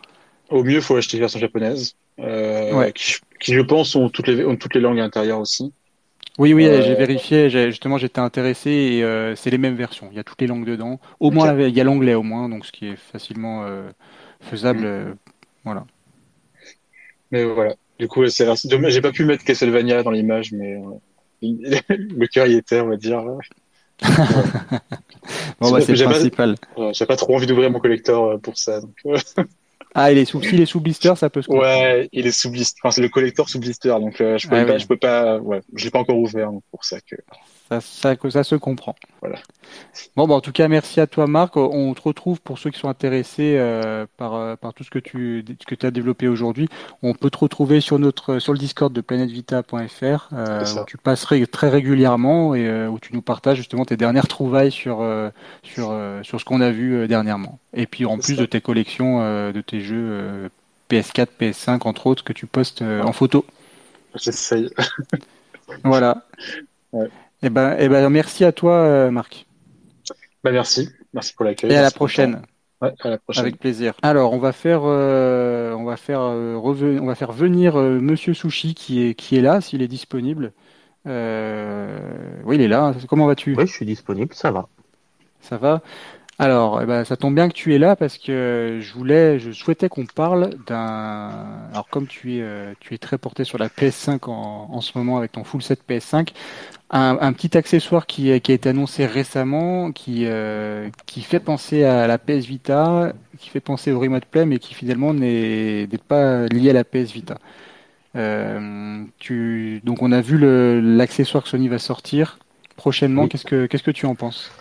Au 0.51 0.63
mieux, 0.63 0.77
il 0.77 0.83
faut 0.83 0.97
acheter 0.97 1.17
la 1.17 1.23
version 1.23 1.41
japonaise, 1.41 1.95
euh, 2.21 2.91
qui, 2.91 3.15
qui, 3.41 3.55
je 3.55 3.61
pense 3.61 3.95
ont 3.97 4.09
toutes 4.09 4.29
les 4.29 4.45
ont 4.45 4.57
toutes 4.57 4.75
les 4.75 4.81
langues 4.81 4.99
à 4.99 5.03
l'intérieur 5.03 5.41
aussi. 5.41 5.73
Oui, 6.39 6.53
oui, 6.53 6.67
euh... 6.67 6.83
j'ai 6.83 6.95
vérifié. 6.95 7.49
Justement, 7.49 7.99
j'étais 7.99 8.21
intéressé 8.21 8.71
et 8.71 9.05
euh, 9.05 9.37
c'est 9.37 9.51
les 9.51 9.59
mêmes 9.59 9.77
versions. 9.77 10.09
Il 10.11 10.17
y 10.17 10.21
a 10.21 10.25
toutes 10.25 10.41
les 10.41 10.47
langues 10.47 10.67
dedans. 10.67 10.99
Au 11.21 11.29
okay. 11.29 11.37
moins, 11.37 11.61
il 11.61 11.75
y 11.75 11.81
a 11.81 11.85
l'anglais 11.85 12.15
au 12.15 12.23
moins, 12.23 12.49
donc 12.49 12.67
ce 12.67 12.73
qui 12.73 12.89
est 12.89 12.97
facilement 12.97 13.65
euh, 13.65 13.89
faisable. 14.41 14.81
Mm. 14.81 14.85
Euh, 14.85 15.15
voilà. 15.65 15.87
Mais 17.31 17.45
voilà. 17.45 17.75
Du 17.99 18.09
coup, 18.09 18.27
c'est 18.29 18.47
dommage. 18.67 18.93
J'ai 18.93 19.01
pas 19.01 19.13
pu 19.13 19.25
mettre 19.25 19.45
Castlevania 19.45 20.03
dans 20.03 20.11
l'image, 20.11 20.53
mais 20.53 20.75
euh, 20.75 20.99
le 21.89 22.27
cœur 22.27 22.47
y 22.47 22.55
était, 22.55 22.81
on 22.81 22.89
va 22.89 22.97
dire. 22.97 23.23
bon, 25.61 25.71
bah, 25.71 25.81
c'est 25.81 25.95
le 25.95 26.05
principal. 26.05 26.57
J'ai 26.93 27.07
pas 27.07 27.17
trop 27.17 27.37
envie 27.37 27.47
d'ouvrir 27.47 27.71
mon 27.71 27.79
collector 27.79 28.41
pour 28.41 28.59
ça. 28.59 28.81
Donc... 28.81 28.95
Ah, 29.95 30.11
il 30.11 30.19
est 30.19 30.25
sous, 30.25 30.43
s'il 30.43 30.61
est 30.61 30.67
sous 30.67 30.81
blister, 30.81 31.15
ça 31.15 31.31
peut 31.31 31.41
se 31.41 31.51
Ouais, 31.51 32.09
il 32.13 32.27
est 32.27 32.33
sous 32.33 32.51
blister. 32.51 32.81
Enfin, 32.83 32.91
c'est 32.91 33.01
le 33.01 33.09
collector 33.09 33.49
sous 33.49 33.61
blister, 33.61 33.91
donc 33.91 34.21
euh, 34.21 34.37
je 34.39 34.49
peux 34.49 34.57
ah, 34.57 34.65
pas, 34.65 34.73
oui. 34.73 34.81
je 34.81 34.87
peux 34.89 34.97
pas, 34.97 35.39
ouais, 35.39 35.61
je 35.75 35.85
l'ai 35.85 35.91
pas 35.91 36.01
encore 36.01 36.19
ouvert, 36.19 36.51
donc 36.51 36.65
pour 36.73 36.85
ça 36.85 37.01
que. 37.01 37.15
Ça, 37.69 37.81
ça, 37.81 38.15
que 38.17 38.29
ça 38.29 38.45
se 38.45 38.57
comprend. 38.57 38.95
Voilà. 39.23 39.39
Bon, 40.17 40.29
bah, 40.29 40.35
en 40.35 40.43
tout 40.43 40.53
cas, 40.53 40.69
merci 40.69 41.01
à 41.01 41.07
toi, 41.07 41.27
Marc. 41.27 41.57
On 41.57 41.95
te 41.95 42.03
retrouve 42.03 42.41
pour 42.43 42.59
ceux 42.59 42.69
qui 42.69 42.79
sont 42.79 42.91
intéressés 42.91 43.57
euh, 43.57 44.05
par, 44.19 44.35
euh, 44.35 44.55
par 44.55 44.75
tout 44.75 44.85
ce 44.85 44.91
que 44.91 44.99
tu, 44.99 45.43
ce 45.61 45.75
que 45.75 45.87
as 45.87 45.91
développé 45.91 46.29
aujourd'hui. 46.29 46.69
On 47.03 47.15
peut 47.15 47.31
te 47.31 47.39
retrouver 47.39 47.81
sur 47.81 47.99
notre, 47.99 48.39
sur 48.39 48.53
le 48.53 48.59
Discord 48.59 48.93
de 48.93 49.01
planetvita.fr, 49.01 50.29
euh, 50.35 50.65
où 50.77 50.85
tu 50.87 50.99
passerais 50.99 51.47
très 51.47 51.71
régulièrement 51.71 52.55
et 52.55 52.69
euh, 52.69 52.89
où 52.89 52.99
tu 52.99 53.15
nous 53.15 53.23
partages 53.23 53.57
justement 53.57 53.87
tes 53.87 53.97
dernières 53.97 54.29
trouvailles 54.29 54.73
sur, 54.73 55.03
sur, 55.63 55.99
sur 56.23 56.41
ce 56.41 56.45
qu'on 56.45 56.61
a 56.61 56.71
vu 56.71 57.09
dernièrement. 57.09 57.59
Et 57.73 57.87
puis, 57.87 58.05
en 58.05 58.19
plus 58.19 58.35
ça. 58.35 58.43
de 58.43 58.47
tes 58.47 58.61
collections 58.61 59.21
de 59.53 59.61
tes 59.63 59.81
jeux 59.81 60.51
PS4, 60.91 61.29
PS5, 61.41 61.89
entre 61.89 62.07
autres, 62.09 62.25
que 62.25 62.35
tu 62.35 62.47
postes 62.47 62.83
en 62.83 63.13
photo. 63.13 63.47
J'essaye. 64.17 64.71
voilà. 65.83 66.27
Ouais. 66.93 67.09
Eh 67.45 67.51
ben, 67.51 67.77
eh 67.79 67.91
ben, 67.91 68.09
merci 68.09 68.43
à 68.43 68.53
toi, 68.53 68.73
euh, 68.73 69.11
Marc. 69.11 69.47
Ben, 70.43 70.53
merci. 70.53 70.89
Merci 71.13 71.35
pour 71.35 71.45
l'accueil. 71.45 71.71
Et 71.71 71.77
à 71.77 71.83
la 71.83 71.91
prochaine. 71.91 72.41
Ouais, 72.81 72.95
à 73.01 73.11
la 73.11 73.19
prochaine. 73.19 73.43
Avec 73.43 73.59
plaisir. 73.59 73.93
Alors, 74.01 74.33
on 74.33 74.39
va 74.39 74.53
faire, 74.53 74.81
euh, 74.85 75.75
on 75.75 75.85
va 75.85 75.99
faire, 75.99 76.21
euh, 76.23 76.57
on 76.57 77.07
va 77.07 77.15
faire 77.15 77.33
venir 77.33 77.77
euh, 77.77 78.01
Monsieur 78.01 78.33
Sushi 78.33 78.75
qui 78.75 79.07
est, 79.07 79.15
qui 79.15 79.37
est 79.37 79.43
là, 79.43 79.61
s'il 79.61 79.83
est 79.83 79.89
disponible. 79.89 80.53
Euh, 81.07 81.99
oui, 82.45 82.57
il 82.57 82.63
est 82.63 82.69
là. 82.69 82.95
Comment 83.11 83.27
vas-tu? 83.27 83.55
Oui, 83.59 83.67
je 83.67 83.73
suis 83.73 83.85
disponible. 83.87 84.33
Ça 84.33 84.51
va. 84.51 84.69
Ça 85.43 85.59
va? 85.59 85.83
Alors, 86.39 86.83
eh 86.83 86.87
ben, 86.87 87.05
ça 87.05 87.17
tombe 87.17 87.35
bien 87.35 87.49
que 87.49 87.55
tu 87.55 87.75
es 87.75 87.79
là 87.79 87.95
parce 87.95 88.19
que 88.19 88.81
je 88.81 88.93
voulais, 88.93 89.39
je 89.39 89.53
souhaitais 89.53 89.89
qu'on 89.89 90.05
parle 90.05 90.51
d'un. 90.67 91.31
Alors, 91.71 91.87
comme 91.91 92.09
tu 92.09 92.39
es, 92.39 92.75
tu 92.81 92.95
es 92.95 92.99
très 92.99 93.19
porté 93.19 93.45
sur 93.45 93.57
la 93.57 93.69
PS5 93.69 94.29
en, 94.29 94.69
en 94.73 94.81
ce 94.81 94.99
moment 94.99 95.19
avec 95.19 95.31
ton 95.33 95.45
full 95.45 95.63
set 95.63 95.81
PS5, 95.89 96.31
un, 96.91 97.19
un, 97.21 97.33
petit 97.33 97.57
accessoire 97.57 98.07
qui, 98.07 98.41
qui, 98.41 98.53
a 98.53 98.55
été 98.55 98.69
annoncé 98.69 99.07
récemment, 99.07 99.93
qui, 99.93 100.27
euh, 100.27 100.89
qui 101.07 101.23
fait 101.23 101.41
penser 101.41 101.85
à 101.85 102.07
la 102.07 102.19
PS 102.19 102.47
Vita, 102.47 103.13
qui 103.39 103.51
fait 103.51 103.61
penser 103.61 103.93
au 103.93 104.01
Remote 104.01 104.25
Play, 104.25 104.45
mais 104.45 104.59
qui 104.59 104.75
finalement 104.75 105.15
n'est 105.15 105.89
pas 106.09 106.47
lié 106.47 106.71
à 106.71 106.73
la 106.73 106.85
PS 106.85 107.13
Vita. 107.13 107.39
Euh, 108.17 109.03
tu, 109.19 109.81
donc 109.85 110.03
on 110.03 110.13
a 110.13 110.21
vu 110.21 110.39
l'accessoire 110.41 111.43
que 111.43 111.49
Sony 111.49 111.69
va 111.69 111.79
sortir 111.79 112.39
prochainement. 112.77 113.23
Oui. 113.23 113.29
Qu'est-ce 113.29 113.45
que 113.45 113.67
qu'est-ce 113.67 113.83
que 113.83 113.91
tu 113.91 114.07
en 114.07 114.15
penses? 114.15 114.53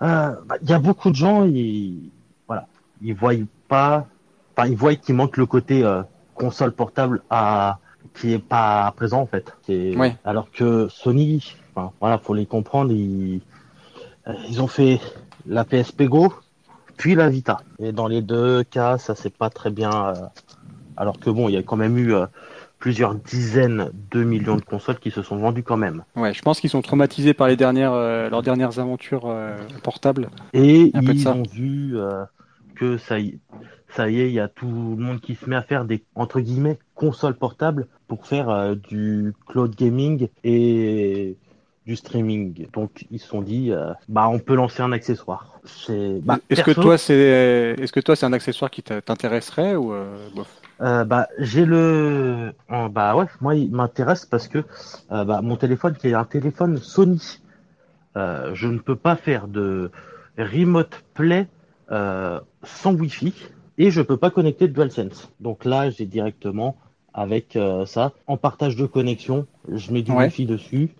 Il 0.00 0.06
euh, 0.06 0.30
bah, 0.46 0.56
y 0.62 0.72
a 0.72 0.78
beaucoup 0.78 1.10
de 1.10 1.16
gens, 1.16 1.44
ils 1.44 2.10
voilà, 2.46 2.66
ils 3.02 3.14
voient 3.14 3.32
pas, 3.68 4.06
enfin 4.56 4.68
ils 4.68 4.76
voient 4.76 4.94
qu'il 4.94 5.14
manque 5.14 5.36
le 5.36 5.46
côté 5.46 5.84
euh, 5.84 6.02
console 6.34 6.72
portable 6.72 7.22
à 7.30 7.78
qui 8.14 8.32
est 8.32 8.38
pas 8.38 8.92
présent 8.96 9.20
en 9.20 9.26
fait. 9.26 9.52
Ouais. 9.68 10.16
Alors 10.24 10.50
que 10.50 10.88
Sony, 10.88 11.54
enfin, 11.74 11.92
voilà, 12.00 12.18
faut 12.18 12.34
les 12.34 12.46
comprendre, 12.46 12.92
ils, 12.92 13.40
euh, 14.26 14.34
ils 14.48 14.62
ont 14.62 14.66
fait 14.66 15.00
la 15.46 15.64
PSP 15.64 16.04
Go, 16.04 16.32
puis 16.96 17.14
la 17.14 17.28
Vita. 17.28 17.58
Et 17.78 17.92
dans 17.92 18.06
les 18.06 18.22
deux 18.22 18.64
cas, 18.64 18.98
ça 18.98 19.14
s'est 19.14 19.30
pas 19.30 19.50
très 19.50 19.70
bien. 19.70 19.90
Euh, 19.90 20.14
alors 20.96 21.18
que 21.18 21.30
bon, 21.30 21.48
il 21.48 21.54
y 21.54 21.56
a 21.56 21.62
quand 21.62 21.76
même 21.76 21.96
eu 21.96 22.14
euh, 22.14 22.26
plusieurs 22.78 23.14
dizaines 23.14 23.90
de 24.10 24.22
millions 24.22 24.56
de 24.56 24.62
consoles 24.62 24.98
qui 24.98 25.10
se 25.10 25.22
sont 25.22 25.36
vendues 25.36 25.62
quand 25.62 25.76
même. 25.76 26.04
Ouais, 26.16 26.32
je 26.32 26.42
pense 26.42 26.60
qu'ils 26.60 26.70
sont 26.70 26.82
traumatisés 26.82 27.34
par 27.34 27.48
les 27.48 27.56
dernières, 27.56 27.92
euh, 27.92 28.30
leurs 28.30 28.42
dernières 28.42 28.78
aventures 28.78 29.24
euh, 29.26 29.56
portables. 29.82 30.30
Et 30.52 30.92
ils 30.94 31.28
ont 31.28 31.42
vu 31.42 31.96
que 32.76 32.96
ça 32.96 33.18
y, 33.18 33.38
ça 33.94 34.08
y 34.08 34.20
est, 34.20 34.28
il 34.28 34.34
y 34.34 34.40
a 34.40 34.48
tout 34.48 34.66
le 34.66 35.02
monde 35.02 35.20
qui 35.20 35.34
se 35.34 35.48
met 35.48 35.56
à 35.56 35.62
faire 35.62 35.84
des 35.84 36.04
entre 36.14 36.40
guillemets 36.40 36.78
consoles 36.94 37.36
portables 37.36 37.86
pour 38.06 38.26
faire 38.26 38.48
euh, 38.48 38.74
du 38.74 39.32
cloud 39.46 39.74
gaming 39.74 40.28
et 40.44 41.36
du 41.86 41.96
streaming. 41.96 42.66
Donc 42.72 43.06
ils 43.10 43.18
se 43.18 43.28
sont 43.28 43.40
dit, 43.40 43.72
euh, 43.72 43.92
bah 44.08 44.28
on 44.28 44.38
peut 44.38 44.54
lancer 44.54 44.82
un 44.82 44.92
accessoire. 44.92 45.60
Bah, 46.22 46.38
est-ce 46.50 46.62
que 46.62 46.70
toi 46.70 46.98
c'est, 46.98 47.76
est-ce 47.78 47.92
que 47.92 48.00
toi 48.00 48.16
c'est 48.16 48.26
un 48.26 48.32
accessoire 48.32 48.70
qui 48.70 48.82
t'intéresserait 48.82 49.74
ou 49.74 49.92
euh, 49.92 50.28
bof 50.34 50.48
euh, 50.80 51.04
bah 51.04 51.28
j'ai 51.38 51.64
le, 51.64 52.52
oh, 52.70 52.88
bah 52.90 53.16
ouais, 53.16 53.26
moi 53.40 53.54
il 53.54 53.70
m'intéresse 53.70 54.26
parce 54.26 54.48
que 54.48 54.64
euh, 55.10 55.24
bah, 55.24 55.40
mon 55.42 55.56
téléphone 55.56 55.94
qui 55.94 56.08
est 56.08 56.14
un 56.14 56.24
téléphone 56.24 56.78
Sony, 56.78 57.40
euh, 58.16 58.54
je 58.54 58.68
ne 58.68 58.78
peux 58.78 58.96
pas 58.96 59.16
faire 59.16 59.48
de 59.48 59.90
remote 60.38 61.04
play 61.14 61.48
sans 61.90 62.92
Wi-Fi 62.94 63.34
et 63.78 63.90
je 63.90 64.02
peux 64.02 64.16
pas 64.16 64.30
connecter 64.30 64.68
de 64.68 64.72
DualSense. 64.72 65.32
Donc 65.40 65.64
là 65.64 65.90
j'ai 65.90 66.06
directement 66.06 66.76
avec 67.14 67.56
euh, 67.56 67.86
ça. 67.86 68.12
En 68.26 68.36
partage 68.36 68.76
de 68.76 68.86
connexion, 68.86 69.46
je 69.72 69.92
mets 69.92 70.02
du 70.02 70.12
ouais. 70.12 70.24
Wi-Fi 70.24 70.46
dessus 70.46 70.90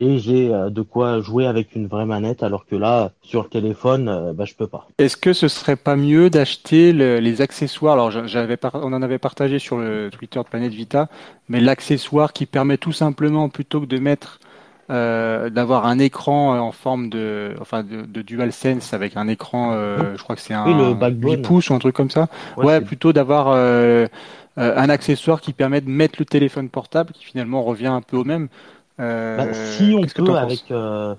et 0.00 0.18
j'ai 0.18 0.52
euh, 0.52 0.70
de 0.70 0.82
quoi 0.82 1.20
jouer 1.20 1.46
avec 1.46 1.74
une 1.74 1.86
vraie 1.86 2.04
manette, 2.04 2.42
alors 2.42 2.66
que 2.66 2.76
là, 2.76 3.12
sur 3.22 3.42
le 3.42 3.48
téléphone, 3.48 4.08
euh, 4.08 4.32
bah, 4.32 4.44
je 4.44 4.54
peux 4.54 4.66
pas. 4.66 4.86
Est-ce 4.98 5.16
que 5.16 5.32
ce 5.32 5.48
serait 5.48 5.76
pas 5.76 5.96
mieux 5.96 6.28
d'acheter 6.28 6.92
les 6.92 7.40
accessoires? 7.40 7.94
Alors, 7.94 8.10
j'avais, 8.10 8.58
on 8.74 8.92
en 8.92 9.02
avait 9.02 9.18
partagé 9.18 9.58
sur 9.58 9.78
le 9.78 10.10
Twitter 10.10 10.38
de 10.38 10.44
Planète 10.44 10.72
Vita, 10.72 11.08
mais 11.48 11.60
l'accessoire 11.60 12.32
qui 12.32 12.46
permet 12.46 12.76
tout 12.76 12.92
simplement, 12.92 13.48
plutôt 13.48 13.80
que 13.80 13.86
de 13.86 13.98
mettre 13.98 14.38
euh, 14.90 15.50
d'avoir 15.50 15.86
un 15.86 15.98
écran 15.98 16.58
en 16.60 16.72
forme 16.72 17.08
de, 17.08 17.54
enfin, 17.60 17.82
de, 17.82 18.02
de 18.02 18.22
DualSense 18.22 18.92
avec 18.92 19.16
un 19.16 19.28
écran, 19.28 19.72
je 20.14 20.22
crois 20.22 20.36
que 20.36 20.42
c'est 20.42 20.54
un 20.54 20.66
oui, 20.66 20.96
8 21.22 21.38
pouces 21.38 21.70
ou 21.70 21.74
un 21.74 21.78
truc 21.78 21.94
comme 21.94 22.10
ça. 22.10 22.28
Ouais, 22.56 22.80
plutôt 22.80 23.12
d'avoir 23.12 23.48
un 24.58 24.88
accessoire 24.88 25.40
qui 25.40 25.52
permet 25.52 25.80
de 25.80 25.88
mettre 25.88 26.16
le 26.18 26.26
téléphone 26.26 26.68
portable, 26.68 27.12
qui 27.12 27.24
finalement 27.24 27.62
revient 27.62 27.86
un 27.86 28.02
peu 28.02 28.16
au 28.18 28.24
même. 28.24 28.48
Euh, 28.98 29.36
bah, 29.36 29.52
si 29.52 29.94
on 29.94 30.06
peut 30.06 30.36
avec 30.36 30.70
euh, 30.70 31.14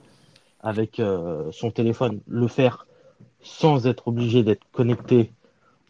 avec 0.62 1.00
euh, 1.00 1.52
son 1.52 1.70
téléphone 1.70 2.22
le 2.28 2.48
faire 2.48 2.88
sans 3.42 3.86
être 3.86 4.08
obligé 4.08 4.44
d'être 4.44 4.64
connecté 4.72 5.32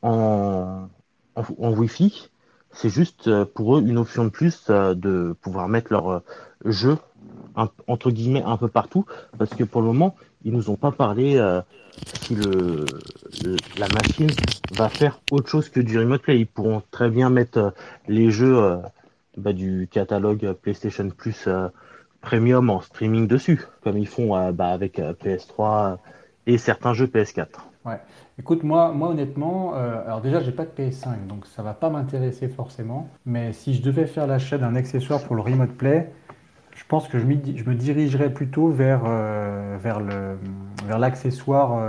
en, 0.02 0.88
en, 1.36 1.44
en 1.60 1.72
Wi-Fi, 1.72 2.30
c'est 2.72 2.90
juste 2.90 3.30
pour 3.54 3.78
eux 3.78 3.82
une 3.82 3.98
option 3.98 4.26
de 4.26 4.30
plus 4.30 4.68
de 4.70 5.36
pouvoir 5.42 5.68
mettre 5.68 5.92
leur 5.92 6.22
jeu 6.66 6.98
entre 7.56 8.12
guillemets 8.12 8.44
un 8.44 8.58
peu 8.58 8.68
partout 8.68 9.06
parce 9.38 9.50
que 9.52 9.64
pour 9.64 9.82
le 9.82 9.88
moment 9.88 10.16
ils 10.44 10.52
nous 10.52 10.70
ont 10.70 10.76
pas 10.76 10.92
parlé 10.92 11.42
si 12.22 12.36
le, 12.36 12.86
la 13.78 13.88
machine 13.88 14.30
va 14.72 14.90
faire 14.90 15.20
autre 15.32 15.50
chose 15.50 15.70
que 15.70 15.80
du 15.80 15.98
remote 15.98 16.22
play. 16.22 16.40
Ils 16.40 16.48
pourront 16.48 16.84
très 16.92 17.10
bien 17.10 17.32
mettre 17.32 17.74
les 18.08 18.30
jeux 18.30 18.78
bah, 19.38 19.54
du 19.54 19.88
catalogue 19.90 20.54
PlayStation 20.62 21.10
Plus 21.10 21.46
euh, 21.48 21.68
Premium 22.22 22.70
en 22.70 22.82
streaming 22.82 23.28
dessus, 23.28 23.62
comme 23.84 23.98
ils 23.98 24.08
font 24.08 24.36
euh, 24.36 24.52
bah, 24.52 24.70
avec 24.70 25.00
euh, 25.00 25.14
PS3 25.14 25.98
et 26.48 26.58
certains 26.58 26.94
jeux 26.94 27.06
PS4. 27.06 27.46
Ouais. 27.86 28.00
Écoute, 28.40 28.64
moi, 28.64 28.92
moi 28.92 29.10
honnêtement, 29.10 29.74
alors 29.74 30.22
déjà, 30.22 30.42
j'ai 30.42 30.52
pas 30.52 30.66
de 30.66 30.70
PS5, 30.70 31.26
donc 31.28 31.48
ça 31.48 31.64
va 31.64 31.74
pas 31.74 31.90
m'intéresser 31.90 32.48
forcément. 32.48 33.10
Mais 33.26 33.52
si 33.54 33.74
je 33.74 33.82
devais 33.82 34.06
faire 34.06 34.28
l'achat 34.28 34.58
d'un 34.60 34.76
accessoire 34.76 35.24
pour 35.24 35.36
le 35.36 35.42
Remote 35.42 35.72
Play, 35.72 36.12
je 36.76 36.84
pense 36.88 37.08
que 37.08 37.18
je, 37.18 37.26
je 37.26 37.64
me 37.64 37.74
dirigerais 37.74 38.32
plutôt 38.32 38.68
vers, 38.70 39.06
vers, 39.80 40.00
le, 40.00 40.38
vers 40.86 41.00
l'accessoire. 41.00 41.82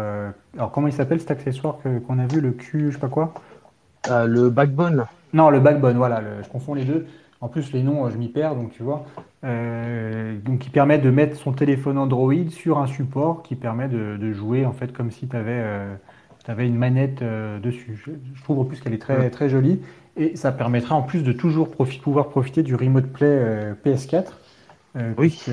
alors, 0.56 0.70
comment 0.70 0.86
il 0.86 0.92
s'appelle 0.94 1.20
cet 1.20 1.32
accessoire 1.32 1.78
qu'on 2.06 2.18
a 2.18 2.26
vu, 2.26 2.40
le 2.40 2.52
Q, 2.52 2.86
je 2.88 2.94
sais 2.94 3.00
pas 3.00 3.08
quoi? 3.08 3.34
Le 4.08 4.48
Backbone. 4.48 5.04
Non, 5.34 5.50
le 5.50 5.60
Backbone, 5.60 5.98
voilà, 5.98 6.22
je 6.42 6.48
confonds 6.48 6.72
les 6.72 6.84
deux. 6.84 7.06
En 7.40 7.48
plus, 7.48 7.72
les 7.72 7.82
noms, 7.82 8.10
je 8.10 8.16
m'y 8.16 8.28
perds, 8.28 8.56
donc 8.56 8.72
tu 8.72 8.82
vois. 8.82 9.06
Euh, 9.44 10.36
donc, 10.40 10.58
qui 10.58 10.70
permet 10.70 10.98
de 10.98 11.10
mettre 11.10 11.36
son 11.36 11.52
téléphone 11.52 11.96
Android 11.96 12.50
sur 12.50 12.78
un 12.78 12.88
support 12.88 13.42
qui 13.44 13.54
permet 13.54 13.88
de, 13.88 14.32
jouer 14.32 14.66
en 14.66 14.72
fait 14.72 14.92
comme 14.92 15.12
si 15.12 15.28
tu 15.28 15.36
avais, 15.36 15.52
euh, 15.52 15.94
une 16.58 16.76
manette 16.76 17.22
euh, 17.22 17.60
dessus. 17.60 18.02
Je, 18.04 18.42
trouve 18.42 18.58
en 18.58 18.64
plus 18.64 18.80
qu'elle 18.80 18.94
est 18.94 18.98
très, 18.98 19.30
très 19.30 19.48
jolie 19.48 19.80
et 20.16 20.34
ça 20.34 20.50
permettra 20.50 20.96
en 20.96 21.02
plus 21.02 21.22
de 21.22 21.32
toujours 21.32 21.70
pouvoir 21.70 22.28
profiter 22.28 22.64
du 22.64 22.74
Remote 22.74 23.06
Play 23.06 23.74
PS4. 23.84 24.24
oui. 25.16 25.44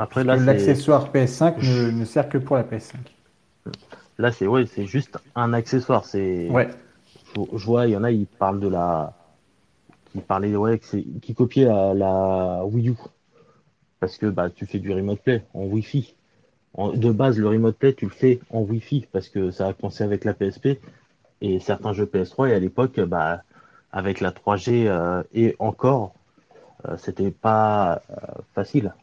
Après, 0.00 0.24
là, 0.24 0.34
l'accessoire 0.34 1.12
PS5 1.12 1.92
ne, 1.92 2.04
sert 2.04 2.28
que 2.28 2.38
pour 2.38 2.56
la 2.56 2.64
PS5. 2.64 2.96
Là, 4.18 4.32
c'est 4.32 4.48
ouais, 4.48 4.66
c'est 4.66 4.86
juste 4.86 5.18
un 5.36 5.52
accessoire. 5.52 6.04
C'est. 6.04 6.48
Ouais. 6.50 6.68
je 7.36 7.64
vois, 7.64 7.86
il 7.86 7.92
y 7.92 7.96
en 7.96 8.02
a, 8.02 8.10
ils 8.10 8.26
parlent 8.26 8.60
de 8.60 8.68
la 8.68 9.14
qui 10.12 10.18
parlait 10.20 10.54
ouais, 10.56 10.78
qui 10.78 11.34
copiait 11.34 11.66
la, 11.66 12.62
Wii 12.64 12.90
U 12.90 12.94
parce 14.00 14.16
que 14.16 14.26
bah 14.26 14.48
tu 14.50 14.66
fais 14.66 14.78
du 14.78 14.92
remote 14.92 15.20
play 15.20 15.44
en 15.54 15.64
Wi-Fi. 15.64 16.14
de 16.94 17.10
base, 17.12 17.38
le 17.38 17.48
remote 17.48 17.76
play 17.76 17.92
tu 17.92 18.06
le 18.06 18.10
fais 18.10 18.40
en 18.50 18.60
Wi-Fi 18.60 19.06
parce 19.12 19.28
que 19.28 19.50
ça 19.50 19.68
a 19.68 19.72
commencé 19.74 20.02
avec 20.02 20.24
la 20.24 20.32
PSP 20.32 20.80
et 21.42 21.60
certains 21.60 21.92
jeux 21.92 22.06
PS3 22.06 22.48
et 22.48 22.54
à 22.54 22.58
l'époque 22.58 22.98
bah 23.00 23.42
avec 23.92 24.20
la 24.20 24.30
3G 24.30 24.86
euh, 24.86 25.22
et 25.34 25.56
encore 25.58 26.14
euh, 26.88 26.96
c'était 26.96 27.30
pas 27.30 28.00
euh, 28.10 28.14
facile. 28.54 28.94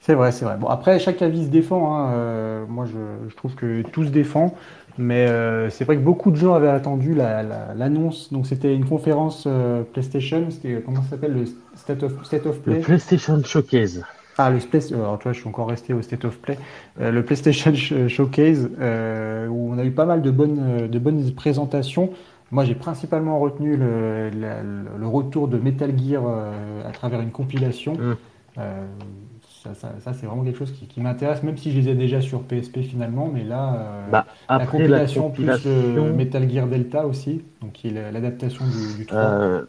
C'est 0.00 0.14
vrai, 0.14 0.32
c'est 0.32 0.46
vrai. 0.46 0.56
Bon, 0.56 0.68
après, 0.68 0.98
chaque 0.98 1.20
avis 1.20 1.44
se 1.44 1.50
défend. 1.50 1.94
Hein. 1.94 2.64
moi, 2.66 2.86
je, 2.86 3.28
je, 3.28 3.36
trouve 3.36 3.54
que 3.54 3.82
tout 3.82 4.04
se 4.04 4.08
défend. 4.08 4.54
Mais 4.98 5.26
euh, 5.26 5.70
c'est 5.70 5.84
vrai 5.84 5.96
que 5.96 6.02
beaucoup 6.02 6.30
de 6.30 6.36
gens 6.36 6.54
avaient 6.54 6.68
attendu 6.68 7.14
l'annonce. 7.14 8.32
Donc 8.32 8.46
c'était 8.46 8.74
une 8.74 8.84
conférence 8.84 9.44
euh, 9.46 9.82
PlayStation. 9.82 10.46
C'était 10.50 10.82
comment 10.84 11.02
ça 11.02 11.10
s'appelle 11.10 11.32
le 11.32 11.44
State 11.74 12.02
of, 12.02 12.24
State 12.24 12.46
of 12.46 12.60
Play? 12.60 12.76
Le 12.76 12.80
PlayStation 12.80 13.42
Showcase. 13.42 14.04
Ah, 14.38 14.50
le. 14.50 14.58
Alors, 14.94 15.18
toi, 15.18 15.32
je 15.32 15.40
suis 15.40 15.48
encore 15.48 15.68
resté 15.68 15.92
au 15.92 16.00
State 16.00 16.24
of 16.24 16.38
Play. 16.38 16.56
Euh, 17.00 17.10
le 17.10 17.22
PlayStation 17.22 17.74
Showcase, 17.74 18.66
où 18.66 19.72
on 19.72 19.78
a 19.78 19.84
eu 19.84 19.90
pas 19.90 20.06
mal 20.06 20.22
de 20.22 20.30
bonnes, 20.30 20.88
de 20.88 20.98
bonnes 20.98 21.32
présentations. 21.32 22.10
Moi, 22.50 22.64
j'ai 22.64 22.74
principalement 22.74 23.38
retenu 23.38 23.76
le, 23.76 24.30
le, 24.30 25.06
retour 25.06 25.46
de 25.46 25.56
Metal 25.58 25.92
Gear 25.96 26.22
à 26.84 26.90
travers 26.90 27.20
une 27.20 27.30
compilation. 27.30 27.94
Mmh 27.94 28.16
ça, 29.62 30.14
c'est 30.14 30.26
vraiment 30.26 30.42
quelque 30.42 30.58
chose 30.58 30.72
qui, 30.72 31.00
m'intéresse, 31.00 31.42
même 31.42 31.58
si 31.58 31.70
je 31.72 31.80
les 31.80 31.88
ai 31.90 31.94
déjà 31.94 32.20
sur 32.20 32.42
PSP 32.42 32.80
finalement, 32.80 33.30
mais 33.32 33.44
là, 33.44 33.74
euh, 33.74 34.10
bah, 34.10 34.26
la, 34.48 34.66
compilation 34.66 35.30
plus 35.30 35.48
euh, 35.66 36.14
Metal 36.14 36.48
Gear 36.50 36.66
Delta 36.66 37.06
aussi, 37.06 37.42
donc 37.60 37.72
qui 37.72 37.88
est 37.88 38.12
l'adaptation 38.12 38.64
du, 38.96 39.04
3. 39.04 39.18
Euh, 39.18 39.64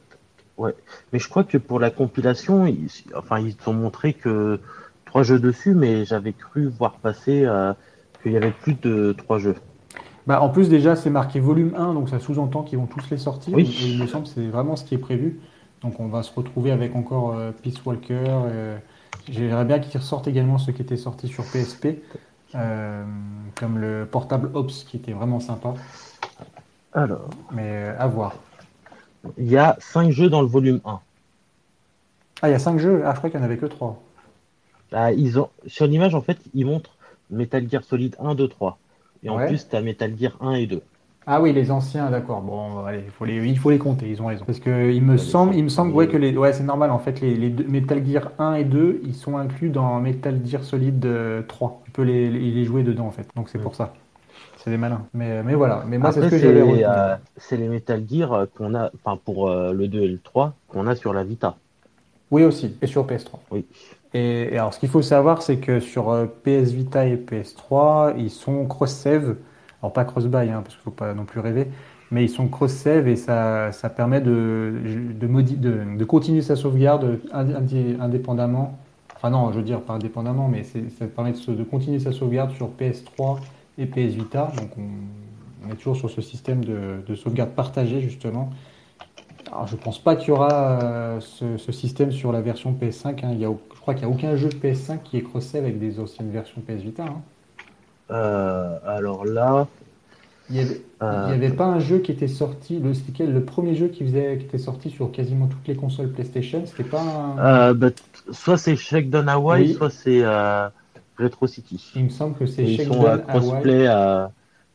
ouais, 0.58 0.74
mais 1.12 1.20
je 1.20 1.28
crois 1.28 1.44
que 1.44 1.58
pour 1.58 1.80
la 1.80 1.92
compilation, 1.92 2.66
ils, 2.66 2.88
enfin, 3.16 3.40
ils 3.40 3.58
ont 3.66 3.74
montré 3.74 4.14
que 4.14 4.62
trois 5.06 5.24
jeux 5.24 5.40
dessus, 5.40 5.76
mais 5.76 6.06
j'avais 6.06 6.32
cru 6.32 6.68
voir 6.68 6.94
passer 6.94 7.46
qu'il 8.24 8.32
y 8.32 8.38
avait 8.38 8.52
plus 8.52 8.76
de 8.76 9.12
trois 9.12 9.40
jeux. 9.40 9.56
Bah, 10.26 10.42
en 10.42 10.50
plus, 10.50 10.70
déjà, 10.70 10.96
c'est 10.96 11.10
marqué 11.10 11.42
volume 11.42 11.74
1, 11.76 11.96
donc 11.96 12.08
ça 12.08 12.20
sous-entend 12.20 12.64
qu'ils 12.64 12.78
vont 12.78 12.86
tous 12.88 13.10
les 13.10 13.18
sortir. 13.18 13.54
Oui. 13.54 13.64
Et, 13.84 13.88
il 13.90 14.02
me 14.02 14.08
semble 14.08 14.24
que 14.24 14.30
c'est 14.30 14.48
vraiment 14.48 14.78
ce 14.78 14.86
qui 14.86 14.96
est 14.96 15.00
prévu. 15.00 15.42
Donc 15.82 16.00
on 16.00 16.08
va 16.08 16.22
se 16.22 16.32
retrouver 16.34 16.72
avec 16.72 16.96
encore 16.96 17.36
Peace 17.62 17.84
Walker. 17.84 18.24
J'aimerais 19.30 19.66
bien 19.66 19.80
qu'ils 19.80 20.00
ressortent 20.00 20.28
également 20.28 20.58
ceux 20.58 20.72
qui 20.72 20.82
étaient 20.82 20.98
sortis 20.98 21.28
sur 21.28 21.44
PSP, 21.44 22.02
euh, 22.56 23.06
comme 23.56 23.78
le 23.78 24.06
portable 24.06 24.50
Ops 24.54 24.84
qui 24.84 24.98
était 24.98 25.14
vraiment 25.14 25.40
sympa. 25.40 25.74
Alors. 26.94 27.30
Mais 27.52 27.68
euh, 27.68 28.00
à 28.00 28.08
voir. 28.08 28.36
Il 29.38 29.50
y 29.50 29.58
a 29.58 29.78
5 29.80 30.12
jeux 30.12 30.30
dans 30.30 30.42
le 30.42 30.48
volume 30.48 30.82
1. 30.84 31.00
Ah, 32.42 32.50
il 32.50 32.52
y 32.52 32.56
a 32.56 32.60
5 32.60 32.80
jeux? 32.80 33.04
Ah, 33.06 33.12
je 33.14 33.18
crois 33.18 33.30
qu'il 33.30 33.40
n'y 33.40 33.46
en 33.46 33.50
avait 33.50 33.58
que 33.58 33.68
3. 33.68 34.02
Ah, 34.92 35.12
ils 35.14 35.40
ont... 35.40 35.50
Sur 35.68 35.88
l'image, 35.88 36.16
en 36.16 36.22
fait, 36.22 36.40
ils 36.54 36.66
montrent 36.66 36.98
Metal 37.30 37.70
Gear 37.70 37.84
Solid 37.84 38.16
1, 38.20 38.36
2, 38.36 38.48
3. 38.48 38.78
Et 39.24 39.30
en 39.30 39.46
plus, 39.46 39.70
tu 39.70 39.76
as 39.76 39.82
Metal 39.82 40.18
Gear 40.18 40.36
1 40.42 40.54
et 40.54 40.68
2. 40.68 40.82
Ah 41.28 41.40
oui, 41.40 41.54
les 41.54 41.70
anciens, 41.70 42.10
d'accord. 42.10 42.42
Bon, 42.42 42.84
allez, 42.84 43.04
il 43.06 43.12
faut 43.12 43.26
les, 43.26 43.46
il 43.48 43.60
faut 43.60 43.70
les 43.70 43.78
compter. 43.78 44.10
Ils 44.10 44.22
ont 44.22 44.26
raison. 44.26 44.44
Parce 44.44 44.60
que 44.60 44.92
il 44.92 45.04
me 45.04 45.18
semble, 45.18 45.54
il 45.56 45.64
me 45.64 45.70
semble, 45.70 45.94
ouais, 45.94 46.08
que 46.08 46.18
les, 46.18 46.36
ouais, 46.36 46.52
c'est 46.52 46.64
normal. 46.64 46.90
En 46.90 46.98
fait, 46.98 47.22
les, 47.22 47.36
les 47.36 47.50
Metal 47.50 48.04
Gear 48.04 48.32
1 48.40 48.56
et 48.56 48.64
2, 48.64 49.02
ils 49.06 49.14
sont 49.14 49.38
inclus 49.38 49.70
dans 49.70 50.00
Metal 50.00 50.40
Gear 50.44 50.64
Solid 50.64 51.00
3. 51.48 51.70
Euh, 51.70 51.74
tu 51.86 51.92
peux 51.92 52.02
les, 52.02 52.30
les, 52.30 52.66
jouer 52.66 52.82
dedans, 52.82 53.06
en 53.06 53.12
fait. 53.12 53.28
Donc 53.36 53.50
c'est 53.50 53.60
pour 53.60 53.76
ça. 53.76 53.94
C'est 54.58 54.72
des 54.72 54.78
malins. 54.78 55.06
Mais, 55.14 55.44
mais 55.44 55.54
voilà. 55.54 55.84
Mais 55.88 56.00
moi, 56.00 56.12
c'est 56.12 56.24
ce 56.24 56.30
que 56.30 56.38
j'avais 56.40 56.86
euh, 56.86 57.16
c'est 57.38 57.58
les 57.58 57.68
Metal 57.68 58.04
Gear 58.10 58.34
euh, 58.34 58.46
qu'on 58.58 58.74
a, 58.74 58.90
enfin 58.96 59.20
pour 59.24 59.48
le 59.50 59.88
2 59.88 60.00
et 60.02 60.08
le 60.08 60.18
3, 60.18 60.56
qu'on 60.70 60.88
a 60.88 60.96
sur 60.96 61.14
la 61.14 61.24
Vita. 61.24 61.56
Oui 62.32 62.44
aussi, 62.44 62.76
et 62.82 62.88
sur 62.88 63.06
PS3. 63.06 63.40
Oui. 63.52 63.66
Et, 64.14 64.54
et 64.54 64.58
alors, 64.58 64.74
ce 64.74 64.80
qu'il 64.80 64.90
faut 64.90 65.02
savoir, 65.04 65.44
c'est 65.44 65.58
que 65.58 65.80
sur 65.80 66.28
PS 66.44 66.72
Vita 66.72 67.06
et 67.06 67.16
PS3, 67.16 68.16
ils 68.18 68.32
sont 68.32 68.66
cross-save. 68.66 69.36
Alors 69.82 69.94
pas 69.94 70.06
cross-buy, 70.06 70.50
hein, 70.50 70.62
parce 70.64 70.76
qu'il 70.76 70.82
ne 70.82 70.84
faut 70.84 70.92
pas 70.92 71.14
non 71.14 71.26
plus 71.26 71.40
rêver, 71.40 71.68
mais 72.12 72.24
ils 72.24 72.30
sont 72.30 72.48
cross-save 72.48 73.08
et 73.08 73.16
ça, 73.16 73.72
ça 73.72 73.90
permet 73.90 74.22
de, 74.22 74.74
de, 75.20 76.04
continuer 76.06 76.42
sa 76.42 76.56
sauvegarde 76.56 77.20
indépendamment. 77.34 78.78
Enfin 79.16 79.30
non, 79.30 79.52
je 79.52 79.58
veux 79.58 79.64
dire 79.64 79.82
pas 79.82 79.94
indépendamment, 79.94 80.48
mais 80.48 80.64
ça 80.64 81.08
permet 81.08 81.32
de, 81.32 81.64
continuer 81.64 82.00
sa 82.00 82.12
sauvegarde 82.12 82.52
sur 82.52 82.70
PS3 82.70 83.40
et 83.78 83.86
PS 83.86 84.14
Vita. 84.16 84.52
Donc 84.58 84.70
on, 84.78 85.72
est 85.72 85.76
toujours 85.76 85.96
sur 85.96 86.10
ce 86.10 86.22
système 86.22 86.64
de, 86.64 87.16
sauvegarde 87.16 87.52
partagée 87.52 88.02
justement. 88.02 88.52
Alors 89.52 89.68
je 89.68 89.76
pense 89.76 90.00
pas 90.00 90.16
qu'il 90.16 90.30
y 90.30 90.32
aura 90.32 90.82
euh, 90.84 91.20
ce, 91.20 91.72
système 91.72 92.12
sur 92.12 92.32
la 92.32 92.42
version 92.42 92.74
PS5. 92.74 93.26
Hein. 93.26 93.32
Il 93.34 93.40
y 93.40 93.46
a, 93.46 93.52
je 93.74 93.80
crois 93.80 93.96
qu'il 93.96 94.08
n'y 94.08 94.14
a 94.14 94.16
aucun 94.16 94.36
jeu 94.36 94.50
de 94.50 94.56
PS5 94.56 95.00
qui 95.04 95.18
est 95.18 95.24
cross-save 95.24 95.64
avec 95.64 95.80
des 95.80 96.00
anciennes 96.00 96.32
versions 96.32 96.62
PS 96.62 96.82
Vita. 96.82 97.04
Hein. 97.04 97.22
Euh, 98.12 98.78
alors 98.86 99.26
là. 99.26 99.68
Il 100.50 100.56
n'y 100.56 100.62
avait, 100.62 100.82
euh, 101.02 101.54
pas 101.54 101.66
un 101.66 101.80
jeu 101.80 102.00
qui 102.00 102.12
était 102.12 102.28
sorti, 102.28 102.82
le, 102.82 103.40
premier 103.42 103.74
jeu 103.74 103.88
qui, 103.88 104.04
faisait, 104.04 104.38
qui 104.38 104.46
était 104.46 104.58
sorti 104.58 104.90
sur 104.90 105.10
quasiment 105.10 105.48
toutes 105.48 105.66
les 105.66 105.76
consoles 105.76 106.12
PlayStation 106.12 106.64
C'était 106.66 106.84
pas 106.84 107.38
euh, 107.40 107.74
bah, 107.74 107.92
Soit 108.32 108.58
c'est 108.58 108.76
Shakedown 108.76 109.30
Hawaii, 109.30 109.74
soit 109.74 109.90
c'est 109.90 110.26
Retro 111.18 111.48
City. 111.48 111.94
Il 111.96 112.06
me 112.06 112.10
semble 112.10 112.38
que 112.38 112.46
c'est 112.46 112.68
Shakedown 112.68 113.24
Hawaii. 113.30 114.30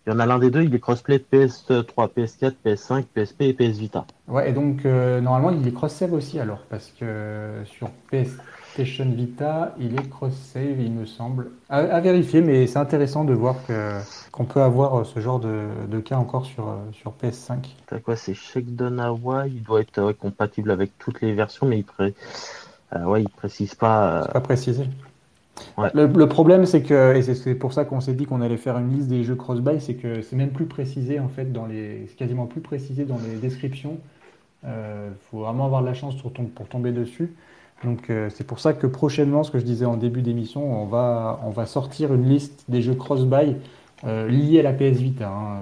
Il 0.06 0.12
y 0.12 0.14
en 0.14 0.20
a 0.20 0.24
l'un 0.24 0.38
des 0.38 0.50
deux, 0.50 0.62
il 0.62 0.74
est 0.74 0.78
crossplay 0.78 1.18
PS3, 1.18 2.08
PS4, 2.16 2.52
PS5, 2.64 3.04
PSP 3.12 3.42
et 3.42 3.52
PS 3.52 3.76
Vita. 3.76 4.06
Ouais, 4.28 4.48
et 4.48 4.52
donc 4.54 4.84
normalement 4.84 5.50
il 5.50 5.66
est 5.68 5.72
cross-save 5.72 6.14
aussi 6.14 6.40
alors, 6.40 6.60
parce 6.70 6.90
que 6.98 7.50
sur 7.66 7.90
PS, 8.10 8.38
PlayStation 8.76 9.10
Vita, 9.10 9.74
il 9.80 9.94
est 9.94 10.08
cross-save, 10.10 10.80
il 10.80 10.92
me 10.92 11.06
semble. 11.06 11.50
À, 11.70 12.00
vérifier, 12.00 12.42
mais 12.42 12.66
c'est 12.66 12.78
intéressant 12.78 13.24
de 13.24 13.32
voir 13.32 13.56
qu'on 14.32 14.44
peut 14.44 14.60
avoir 14.60 15.06
ce 15.06 15.18
genre 15.18 15.40
de, 15.40 16.00
cas 16.00 16.16
encore 16.16 16.44
sur, 16.44 16.76
sur 16.92 17.14
PS5. 17.22 17.64
C'est 17.88 18.02
quoi 18.02 18.16
C'est 18.16 18.34
Shakedown 18.34 19.00
Hawaii, 19.00 19.52
il 19.56 19.62
doit 19.62 19.80
être 19.80 20.12
compatible 20.12 20.70
avec 20.70 20.90
toutes 20.98 21.22
les 21.22 21.32
versions, 21.32 21.66
mais 21.66 21.78
il, 21.78 21.84
pré... 21.84 22.14
ouais, 22.94 23.22
il 23.22 23.28
précise 23.30 23.74
pas. 23.74 24.24
C'est 24.26 24.32
pas 24.32 24.40
précisé. 24.40 24.84
Le, 25.94 26.24
problème, 26.26 26.66
c'est 26.66 26.82
que, 26.82 27.14
et 27.16 27.22
c'est 27.22 27.54
pour 27.54 27.72
ça 27.72 27.86
qu'on 27.86 28.02
s'est 28.02 28.12
dit 28.12 28.26
qu'on 28.26 28.42
allait 28.42 28.58
faire 28.58 28.76
une 28.76 28.92
liste 28.92 29.08
des 29.08 29.24
jeux 29.24 29.36
cross-buy, 29.36 29.80
c'est 29.80 29.94
que 29.94 30.20
c'est 30.20 30.36
même 30.36 30.50
plus 30.50 30.66
précisé 30.66 31.18
en 31.18 31.28
fait 31.28 31.50
dans 31.50 31.64
les, 31.64 32.06
c'est 32.08 32.16
quasiment 32.16 32.44
plus 32.44 32.60
précisé 32.60 33.04
dans 33.04 33.18
les 33.26 33.36
descriptions. 33.36 33.98
Il 34.64 34.68
euh, 34.70 35.10
faut 35.30 35.40
vraiment 35.40 35.64
avoir 35.64 35.80
de 35.80 35.86
la 35.86 35.94
chance 35.94 36.14
pour 36.16 36.68
tomber 36.68 36.92
dessus. 36.92 37.34
Donc 37.84 38.10
euh, 38.10 38.30
c'est 38.30 38.44
pour 38.44 38.60
ça 38.60 38.72
que 38.72 38.86
prochainement, 38.86 39.44
ce 39.44 39.50
que 39.50 39.58
je 39.58 39.64
disais 39.64 39.84
en 39.84 39.96
début 39.96 40.22
d'émission, 40.22 40.82
on 40.82 40.86
va, 40.86 41.66
sortir 41.66 42.14
une 42.14 42.28
liste 42.28 42.64
des 42.68 42.82
jeux 42.82 42.94
cross-buy 42.94 43.56
euh, 44.04 44.28
liés 44.28 44.60
à 44.60 44.62
la 44.62 44.72
PS 44.72 44.98
Vita. 44.98 45.28
Hein. 45.28 45.60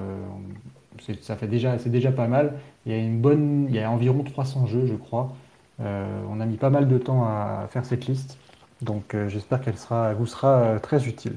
ça 1.20 1.36
fait 1.36 1.48
déjà, 1.48 1.78
c'est 1.78 1.90
déjà 1.90 2.12
pas 2.12 2.28
mal. 2.28 2.54
Il 2.86 2.92
y 2.92 2.94
a 2.94 2.98
une 2.98 3.20
bonne, 3.20 3.66
il 3.68 3.74
y 3.74 3.80
a 3.80 3.90
environ 3.90 4.22
300 4.22 4.66
jeux, 4.66 4.86
je 4.86 4.94
crois. 4.94 5.34
on 5.80 6.40
a 6.40 6.46
mis 6.46 6.56
pas 6.56 6.70
mal 6.70 6.88
de 6.88 6.98
temps 6.98 7.24
à 7.24 7.66
faire 7.70 7.84
cette 7.84 8.06
liste. 8.06 8.38
Donc 8.82 9.14
euh, 9.14 9.28
j'espère 9.28 9.60
qu'elle 9.60 9.78
sera, 9.78 10.12
vous 10.14 10.26
sera 10.26 10.48
euh, 10.48 10.78
très 10.78 11.06
utile. 11.08 11.36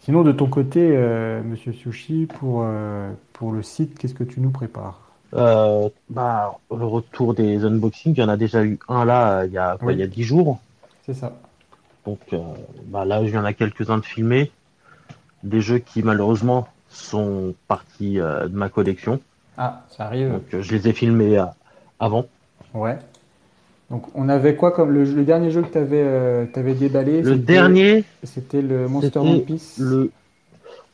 Sinon, 0.00 0.22
de 0.22 0.32
ton 0.32 0.48
côté, 0.48 0.80
euh, 0.92 1.42
Monsieur 1.44 1.72
Sushi, 1.72 2.26
pour 2.26 2.62
le 2.64 3.62
site, 3.62 3.98
qu'est-ce 3.98 4.14
que 4.14 4.24
tu 4.24 4.40
nous 4.40 4.50
prépares? 4.50 5.01
Bah, 5.32 6.58
Le 6.70 6.84
retour 6.84 7.34
des 7.34 7.64
unboxings, 7.64 8.14
il 8.16 8.20
y 8.20 8.22
en 8.22 8.28
a 8.28 8.36
déjà 8.36 8.64
eu 8.64 8.78
un 8.88 9.04
là, 9.04 9.44
il 9.44 9.52
y 9.52 9.58
a, 9.58 9.76
il 9.88 9.98
y 9.98 10.02
a 10.02 10.06
10 10.06 10.22
jours. 10.22 10.60
C'est 11.06 11.14
ça. 11.14 11.32
Donc 12.06 12.20
bah, 12.86 13.04
là, 13.04 13.22
il 13.22 13.30
y 13.30 13.38
en 13.38 13.44
a 13.44 13.52
quelques-uns 13.52 13.98
de 13.98 14.04
filmés. 14.04 14.50
Des 15.42 15.60
jeux 15.60 15.78
qui, 15.78 16.02
malheureusement, 16.02 16.68
sont 16.88 17.54
partis 17.68 18.16
de 18.16 18.48
ma 18.52 18.68
collection. 18.68 19.20
Ah, 19.56 19.82
ça 19.90 20.06
arrive. 20.06 20.32
Donc 20.32 20.44
je 20.50 20.74
les 20.74 20.88
ai 20.88 20.92
filmés 20.92 21.42
avant. 21.98 22.26
Ouais. 22.74 22.98
Donc 23.92 24.06
on 24.14 24.30
avait 24.30 24.56
quoi 24.56 24.72
comme 24.72 24.90
le, 24.90 25.04
dernier 25.22 25.50
jeu 25.50 25.60
que 25.60 25.70
tu 25.70 25.76
avais, 25.76 26.02
euh, 26.02 26.46
déballé 26.74 27.20
Le 27.20 27.36
dernier 27.36 28.04
C'était 28.22 28.62
le 28.62 28.88
Monster 28.88 29.18
One 29.18 29.42
Piece 29.42 29.78
le, 29.78 30.10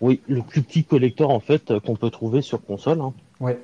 Oui, 0.01 0.21
le 0.27 0.43
plus 0.43 0.63
petit 0.63 0.83
collector 0.83 1.31
en 1.31 1.39
fait 1.39 1.71
euh, 1.71 1.79
qu'on 1.79 1.95
peut 1.95 2.11
trouver 2.11 2.43
sur 2.43 2.61
console. 2.61 3.01
Hein. 3.01 3.13
Ouais. 3.39 3.57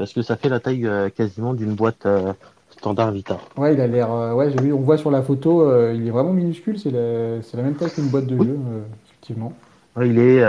Parce 0.00 0.14
que 0.14 0.22
ça 0.22 0.36
fait 0.38 0.48
la 0.48 0.60
taille 0.60 0.86
euh, 0.86 1.10
quasiment 1.10 1.52
d'une 1.52 1.74
boîte 1.74 2.08
standard 2.70 3.12
Vita. 3.12 3.38
Ouais, 3.58 3.74
il 3.74 3.80
a 3.82 3.86
l'air. 3.86 4.10
ouais, 4.34 4.50
j'ai 4.50 4.62
vu, 4.62 4.72
on 4.72 4.80
voit 4.80 4.96
sur 4.96 5.10
la 5.10 5.20
photo, 5.20 5.92
il 5.92 6.06
est 6.06 6.10
vraiment 6.10 6.32
minuscule, 6.32 6.78
c'est 6.78 6.90
la, 6.90 7.36
la, 7.36 7.62
même 7.62 7.74
taille 7.74 7.90
qu'une 7.90 8.08
boîte 8.08 8.26
de 8.26 8.42
jeu, 8.42 8.58
effectivement. 9.04 9.52
il 10.00 10.18
est. 10.18 10.42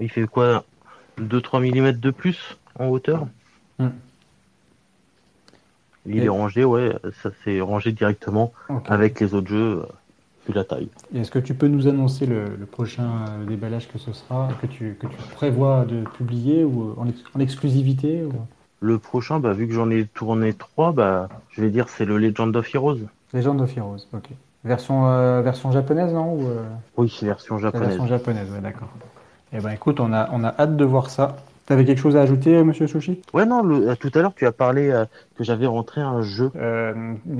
il 0.00 0.10
fait 0.10 0.26
quoi 0.26 0.64
2-3 1.18 1.60
mm 1.60 1.92
de 1.92 2.10
plus 2.10 2.58
en 2.78 2.88
hauteur 2.88 3.26
hmm. 3.78 3.88
Il 6.04 6.22
est 6.22 6.28
rangé, 6.28 6.64
ouais, 6.64 6.92
ça 7.22 7.30
s'est 7.42 7.62
rangé 7.62 7.92
directement 7.92 8.52
avec 8.84 9.18
les 9.18 9.32
autres 9.32 9.48
jeux, 9.48 9.86
vu 10.50 10.56
la 10.56 10.64
taille. 10.64 10.88
Est-ce 11.14 11.30
que 11.30 11.38
tu 11.38 11.54
peux 11.54 11.68
nous 11.68 11.88
annoncer 11.88 12.26
le, 12.26 12.56
prochain 12.70 13.24
euh, 13.28 13.44
déballage 13.46 13.88
que 13.88 13.98
ce 13.98 14.12
sera, 14.12 14.48
que 14.60 14.66
tu, 14.66 14.96
que 15.00 15.06
tu 15.06 15.16
prévois 15.34 15.84
de 15.84 16.04
publier 16.16 16.64
ou 16.64 16.94
en, 16.98 17.40
exclusivité 17.40 18.24
Le 18.80 18.98
prochain, 18.98 19.40
bah, 19.40 19.52
vu 19.52 19.66
que 19.66 19.74
j'en 19.74 19.90
ai 19.90 20.04
tourné 20.04 20.52
trois, 20.52 20.92
bah, 20.92 21.28
je 21.50 21.60
vais 21.60 21.70
dire 21.70 21.88
c'est 21.88 22.04
le 22.04 22.18
Legend 22.18 22.54
of 22.56 22.74
Heroes. 22.74 22.98
Legend 23.32 23.60
of 23.60 23.76
Heroes, 23.76 24.06
ok. 24.12 24.30
Version, 24.64 25.08
euh, 25.08 25.40
version 25.40 25.72
japonaise, 25.72 26.12
non 26.12 26.34
ou, 26.34 26.46
euh? 26.48 26.64
Oui, 26.96 27.14
c'est 27.18 27.26
version 27.26 27.58
japonaise. 27.58 27.88
Version 27.88 28.06
japonaise, 28.06 28.50
ouais, 28.50 28.60
d'accord. 28.60 28.88
Eh 29.52 29.58
ben 29.58 29.70
écoute, 29.70 30.00
on 30.00 30.12
a, 30.12 30.28
on 30.32 30.44
a 30.44 30.54
hâte 30.58 30.76
de 30.76 30.84
voir 30.84 31.10
ça. 31.10 31.36
Tu 31.70 31.74
avais 31.74 31.84
quelque 31.84 32.00
chose 32.00 32.16
à 32.16 32.22
ajouter, 32.22 32.56
euh, 32.56 32.64
monsieur 32.64 32.88
Sushi? 32.88 33.20
Ouais, 33.32 33.46
non, 33.46 33.64
euh, 33.64 33.94
tout 33.94 34.10
à 34.16 34.22
l'heure, 34.22 34.34
tu 34.34 34.44
as 34.44 34.50
parlé 34.50 34.90
euh, 34.90 35.04
que 35.36 35.44
j'avais 35.44 35.66
rentré 35.66 36.00
un 36.00 36.20
jeu. 36.20 36.50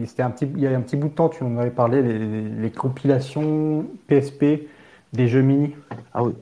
c'était 0.06 0.22
un 0.22 0.30
petit, 0.30 0.48
il 0.54 0.60
y 0.60 0.68
a 0.68 0.70
un 0.70 0.82
petit 0.82 0.94
bout 0.94 1.08
de 1.08 1.14
temps, 1.14 1.28
tu 1.28 1.42
en 1.42 1.56
avais 1.56 1.72
parlé, 1.72 2.00
les, 2.00 2.70
compilations 2.70 3.84
PSP 4.06 4.68
des 5.12 5.26
jeux 5.26 5.42
mini. 5.42 5.74
Ah 6.14 6.22
oui. 6.22 6.34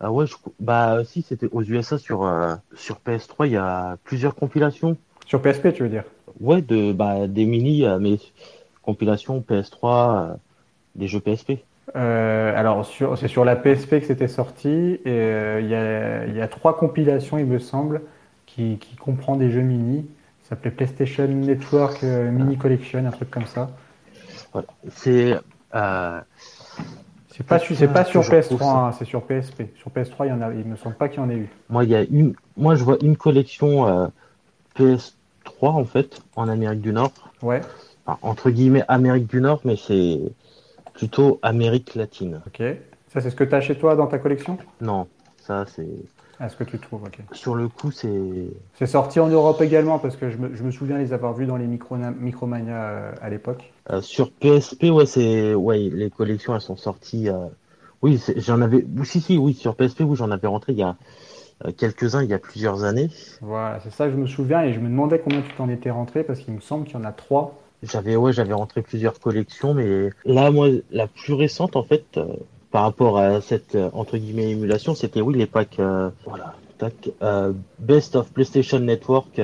Ah 0.00 0.10
ouais, 0.10 0.24
bah 0.58 1.04
si, 1.04 1.22
c'était 1.22 1.46
aux 1.52 1.62
USA 1.62 1.98
sur, 1.98 2.28
sur 2.74 2.96
PS3, 2.96 3.46
il 3.46 3.52
y 3.52 3.56
a 3.56 3.96
plusieurs 4.02 4.34
compilations. 4.34 4.96
Sur 5.24 5.40
PSP, 5.40 5.72
tu 5.72 5.84
veux 5.84 5.88
dire? 5.88 6.02
Ouais, 6.40 6.62
de, 6.62 6.92
bah, 6.92 7.28
des 7.28 7.44
mini, 7.44 7.84
mais 8.00 8.18
compilations 8.82 9.38
PS3, 9.40 10.36
des 10.96 11.06
jeux 11.06 11.20
PSP. 11.20 11.60
Euh, 11.96 12.52
alors, 12.56 12.86
c'est 13.16 13.28
sur 13.28 13.44
la 13.44 13.56
PSP 13.56 14.00
que 14.00 14.06
c'était 14.06 14.28
sorti. 14.28 14.68
Et 14.68 15.00
euh, 15.06 15.60
il 16.30 16.36
y, 16.36 16.40
a, 16.40 16.48
trois 16.48 16.76
compilations, 16.76 17.38
il 17.38 17.46
me 17.46 17.58
semble, 17.58 18.02
qui, 18.46 18.78
qui 18.78 18.96
comprend 18.96 19.36
des 19.36 19.50
jeux 19.50 19.62
mini. 19.62 20.06
Ça 20.42 20.50
s'appelait 20.50 20.70
PlayStation 20.70 21.26
Network 21.26 22.02
euh, 22.04 22.30
Mini 22.30 22.56
Collection, 22.56 23.04
un 23.04 23.10
truc 23.10 23.30
comme 23.30 23.46
ça. 23.46 23.70
C'est. 24.90 25.34
c'est 27.28 27.46
pas, 27.46 27.58
c'est 27.58 27.92
pas 27.92 28.04
sur 28.04 28.22
PS3, 28.22 28.64
hein, 28.64 28.92
c'est 28.98 29.04
sur 29.04 29.22
PSP. 29.22 29.64
Sur 29.76 29.90
PS3, 29.90 30.24
il 30.24 30.28
y 30.28 30.32
en 30.32 30.42
a, 30.42 30.52
il 30.52 30.64
me 30.64 30.76
semble 30.76 30.96
pas 30.96 31.08
qu'il 31.08 31.20
y 31.20 31.22
en 31.22 31.30
ait 31.30 31.36
eu. 31.36 31.48
Moi, 31.68 31.84
il 31.84 31.90
y 31.90 31.94
a 31.94 32.02
une, 32.02 32.34
moi, 32.56 32.74
je 32.74 32.84
vois 32.84 32.96
une 33.02 33.16
collection 33.16 34.10
PS3 34.76 35.12
en 35.60 35.84
fait 35.84 36.22
en 36.34 36.48
Amérique 36.48 36.80
du 36.80 36.92
Nord. 36.92 37.12
Ouais. 37.42 37.60
entre 38.22 38.50
guillemets 38.50 38.84
Amérique 38.88 39.28
du 39.28 39.40
Nord, 39.40 39.60
mais 39.64 39.76
c'est 39.76 40.18
plutôt 40.98 41.38
Amérique 41.42 41.94
latine. 41.94 42.42
Ok. 42.46 42.62
Ça, 43.12 43.20
c'est 43.20 43.30
ce 43.30 43.36
que 43.36 43.44
tu 43.44 43.54
as 43.54 43.60
chez 43.60 43.76
toi 43.76 43.96
dans 43.96 44.06
ta 44.06 44.18
collection? 44.18 44.58
Non, 44.80 45.06
ça, 45.38 45.64
c'est. 45.74 45.88
Ah, 46.40 46.48
ce 46.48 46.56
que 46.56 46.64
tu 46.64 46.78
trouves, 46.78 47.02
ok. 47.04 47.18
Sur 47.32 47.54
le 47.54 47.68
coup, 47.68 47.90
c'est. 47.90 48.50
C'est 48.74 48.86
sorti 48.86 49.18
en 49.18 49.28
Europe 49.28 49.60
également, 49.62 49.98
parce 49.98 50.16
que 50.16 50.28
je 50.30 50.36
me, 50.36 50.54
je 50.54 50.62
me 50.62 50.70
souviens 50.70 50.98
les 50.98 51.12
avoir 51.12 51.32
vus 51.34 51.46
dans 51.46 51.56
les 51.56 51.66
micro, 51.66 51.96
Micromania 51.96 52.76
euh, 52.76 53.12
à 53.22 53.30
l'époque. 53.30 53.72
Euh, 53.90 54.02
sur 54.02 54.30
PSP, 54.30 54.84
ouais, 54.84 55.06
c'est. 55.06 55.54
Ouais, 55.54 55.78
les 55.78 56.10
collections, 56.10 56.54
elles 56.54 56.60
sont 56.60 56.76
sorties. 56.76 57.28
Euh, 57.28 57.46
oui, 58.02 58.22
j'en 58.36 58.60
avais. 58.60 58.84
Si, 59.04 59.20
si, 59.20 59.38
oui, 59.38 59.54
sur 59.54 59.74
PSP, 59.74 60.00
oui, 60.00 60.16
j'en 60.16 60.30
avais 60.30 60.48
rentré 60.48 60.72
il 60.72 60.78
y 60.78 60.82
a 60.82 60.96
quelques-uns 61.76 62.22
il 62.22 62.30
y 62.30 62.34
a 62.34 62.38
plusieurs 62.38 62.84
années. 62.84 63.10
Voilà, 63.40 63.80
c'est 63.80 63.90
ça 63.90 64.06
que 64.06 64.12
je 64.12 64.16
me 64.16 64.28
souviens 64.28 64.62
et 64.62 64.72
je 64.72 64.78
me 64.78 64.88
demandais 64.88 65.18
combien 65.18 65.42
tu 65.42 65.52
t'en 65.54 65.68
étais 65.68 65.90
rentré 65.90 66.22
parce 66.22 66.38
qu'il 66.38 66.54
me 66.54 66.60
semble 66.60 66.84
qu'il 66.84 66.94
y 66.94 66.98
en 66.98 67.04
a 67.04 67.10
trois 67.10 67.58
j'avais 67.82 68.16
ouais, 68.16 68.32
j'avais 68.32 68.54
rentré 68.54 68.82
plusieurs 68.82 69.18
collections, 69.20 69.74
mais 69.74 70.10
là, 70.24 70.50
moi, 70.50 70.68
la 70.90 71.06
plus 71.06 71.34
récente, 71.34 71.76
en 71.76 71.82
fait, 71.82 72.04
euh, 72.16 72.26
par 72.70 72.82
rapport 72.82 73.18
à 73.18 73.40
cette 73.40 73.74
euh, 73.74 73.90
entre 73.92 74.18
guillemets 74.18 74.50
émulation, 74.50 74.94
c'était 74.94 75.20
oui 75.20 75.34
les 75.36 75.46
packs, 75.46 75.78
euh, 75.78 76.10
voilà, 76.26 76.54
tac, 76.78 77.10
Best 77.78 78.16
of 78.16 78.30
PlayStation 78.32 78.78
Network 78.80 79.40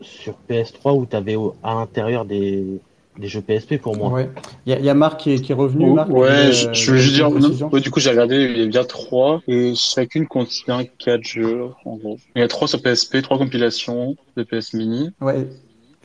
sur 0.00 0.34
PS3 0.48 0.96
où 0.96 1.06
tu 1.06 1.16
avais 1.16 1.36
à 1.62 1.74
l'intérieur 1.74 2.24
des 2.24 2.80
des 3.18 3.26
jeux 3.26 3.40
PSP 3.40 3.78
pour 3.78 3.96
moi. 3.96 4.10
Ouais. 4.10 4.30
Il 4.64 4.72
y, 4.72 4.88
a 4.88 4.94
Marc 4.94 5.18
qui 5.18 5.32
est, 5.32 5.52
revenu. 5.52 5.92
Marc, 5.92 6.08
ouais, 6.08 6.52
je, 6.52 6.72
je 6.72 6.92
veux 6.92 6.98
juste 6.98 7.14
dire, 7.14 7.30
du 7.30 7.90
coup 7.90 7.98
j'ai 7.98 8.10
regardé, 8.10 8.36
il 8.36 8.58
y 8.58 8.62
a 8.62 8.66
bien 8.66 8.84
trois 8.84 9.42
et 9.48 9.74
chacune 9.74 10.28
contient 10.28 10.84
quatre 10.98 11.24
jeux 11.24 11.64
en 11.84 11.96
gros. 11.96 12.18
Il 12.36 12.40
y 12.40 12.44
a 12.44 12.48
trois 12.48 12.68
sur 12.68 12.80
PSP, 12.80 13.22
trois 13.22 13.38
compilations 13.38 14.16
de 14.36 14.44
PS 14.44 14.74
Mini. 14.74 15.10
Ouais. 15.20 15.48